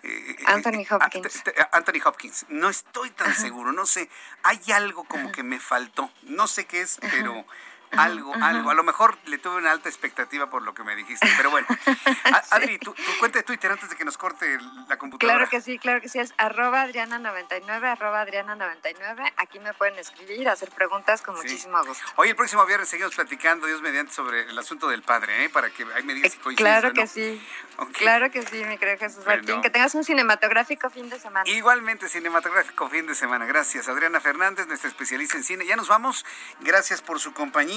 eh, 0.04 0.36
Anthony 0.46 0.82
eh, 0.82 0.88
Hopkins. 0.92 1.44
te- 1.44 1.52
te- 1.52 1.68
Anthony 1.72 2.02
Hopkins. 2.04 2.46
No 2.50 2.70
estoy 2.70 3.10
tan 3.12 3.30
Ajá. 3.32 3.40
seguro, 3.42 3.72
no 3.72 3.86
sé. 3.86 4.10
Hay 4.44 4.60
algo 4.74 5.04
como 5.06 5.32
que 5.32 5.44
me 5.44 5.60
faltó. 5.60 6.12
No 6.24 6.48
sé 6.48 6.66
qué 6.66 6.82
es, 6.82 7.00
pero 7.12 7.46
algo, 7.92 8.34
algo. 8.42 8.70
A 8.70 8.74
lo 8.74 8.84
mejor 8.84 9.18
le 9.26 9.38
tuve 9.38 9.56
una 9.58 9.72
alta 9.72 9.90
expectativa 9.90 10.50
por 10.50 10.62
lo 10.64 10.74
que 10.74 10.84
me 10.84 10.96
dijiste, 10.96 11.28
pero 11.38 11.50
bueno. 11.52 11.68
Adri, 12.52 12.78
tu, 12.80 12.94
tu 12.94 13.18
cuenta 13.20 13.40
de 13.40 13.44
Twitter 13.44 13.72
antes 13.72 13.90
de 13.90 13.96
que 13.96 14.06
nos 14.06 14.18
corte 14.18 14.58
la 14.88 14.98
computadora. 14.98 15.38
Claro 15.38 15.50
que 15.50 15.62
sí, 15.62 15.78
claro 15.80 16.02
que 16.02 16.10
sí, 16.10 16.20
es 16.20 16.34
arroba 16.38 16.86
Adriana99, 16.86 17.84
arroba 17.92 18.26
Adriana99. 18.26 19.34
Aquí 19.38 19.60
me 19.60 19.74
pueden 19.74 19.98
escribir, 20.00 20.48
hacer 20.50 20.70
preguntas 20.72 21.22
con 21.22 21.36
Sí. 21.38 21.44
muchísimo 21.44 21.84
gusto. 21.86 22.04
Hoy 22.16 22.30
el 22.30 22.36
próximo 22.36 22.66
viernes 22.66 22.90
seguimos 22.90 23.16
platicando, 23.16 23.68
Dios 23.68 23.82
mediante, 23.82 24.14
sobre 24.14 24.42
el 24.50 24.58
asunto 24.58 24.88
del 24.88 25.02
padre, 25.02 25.46
¿eh? 25.46 25.50
Para 25.50 25.70
que 25.70 25.86
ahí 25.96 26.04
me 26.04 26.14
digas 26.14 26.32
si 26.34 26.38
coincides 26.40 26.70
Claro 26.72 26.94
que 26.94 27.02
no. 27.02 27.08
sí, 27.08 27.48
claro 27.94 28.32
que 28.32 28.42
sí, 28.44 28.64
mi 28.66 28.78
querido 28.78 28.98
Jesús 28.98 29.24
Bueno. 29.26 29.42
Martín. 29.44 29.62
Que 29.62 29.70
tengas 29.70 29.94
un 29.96 30.04
cinematográfico 30.04 30.90
fin 30.90 31.10
de 31.10 31.20
semana. 31.20 31.48
Igualmente 31.50 32.10
cinematográfico 32.10 32.90
fin 32.90 33.06
de 33.08 33.16
semana. 33.16 33.46
Gracias, 33.46 33.88
Adriana 33.88 34.20
Fernández, 34.20 34.68
nuestra 34.68 34.90
especialista 34.90 35.38
en 35.38 35.44
cine. 35.44 35.66
Ya 35.66 35.76
nos 35.76 35.88
vamos. 35.88 36.26
Gracias 36.62 37.02
por 37.02 37.20
su 37.20 37.34
compañía. 37.34 37.75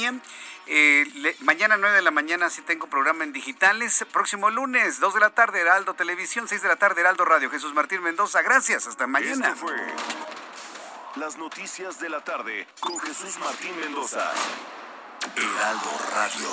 Eh, 0.70 1.06
le- 1.16 1.34
mañana 1.40 1.76
9 1.78 1.96
de 1.96 2.02
la 2.02 2.10
mañana 2.10 2.50
sí 2.50 2.60
tengo 2.62 2.88
programa 2.88 3.24
en 3.24 3.32
digitales. 3.32 4.04
Próximo 4.12 4.50
lunes, 4.50 5.00
2 5.00 5.14
de 5.14 5.20
la 5.20 5.30
tarde, 5.30 5.60
Heraldo 5.60 5.94
Televisión, 5.94 6.46
6 6.46 6.62
de 6.62 6.68
la 6.68 6.76
tarde, 6.76 7.00
Heraldo 7.00 7.24
Radio. 7.24 7.50
Jesús 7.50 7.72
Martín 7.74 8.02
Mendoza, 8.02 8.42
gracias. 8.42 8.86
Hasta 8.86 9.06
mañana. 9.06 9.48
Esto 9.48 9.66
fue 9.66 9.76
las 11.16 11.36
noticias 11.38 11.98
de 12.00 12.10
la 12.10 12.20
tarde 12.22 12.66
con 12.80 12.98
Jesús 13.00 13.38
Martín 13.38 13.74
Mendoza. 13.80 14.30
Heraldo 15.36 15.90
Radio. 16.14 16.48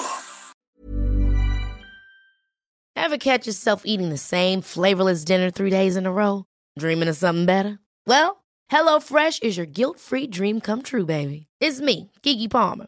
Ever 2.96 3.18
catch 3.18 3.46
yourself 3.46 3.84
eating 3.86 4.10
the 4.10 4.18
same 4.18 4.62
flavorless 4.62 5.24
dinner 5.26 5.52
three 5.52 5.70
days 5.70 5.96
in 5.96 6.06
a 6.06 6.12
row? 6.12 6.46
Dreaming 6.80 7.10
of 7.10 7.18
something 7.18 7.46
better? 7.46 7.80
Well, 8.08 8.44
HelloFresh 8.72 9.44
is 9.44 9.58
your 9.58 9.66
guilt 9.68 10.00
free 10.00 10.26
dream 10.28 10.60
come 10.62 10.82
true, 10.82 11.06
baby. 11.06 11.48
It's 11.60 11.82
me, 11.82 12.12
Kiki 12.24 12.48
Palmer. 12.48 12.88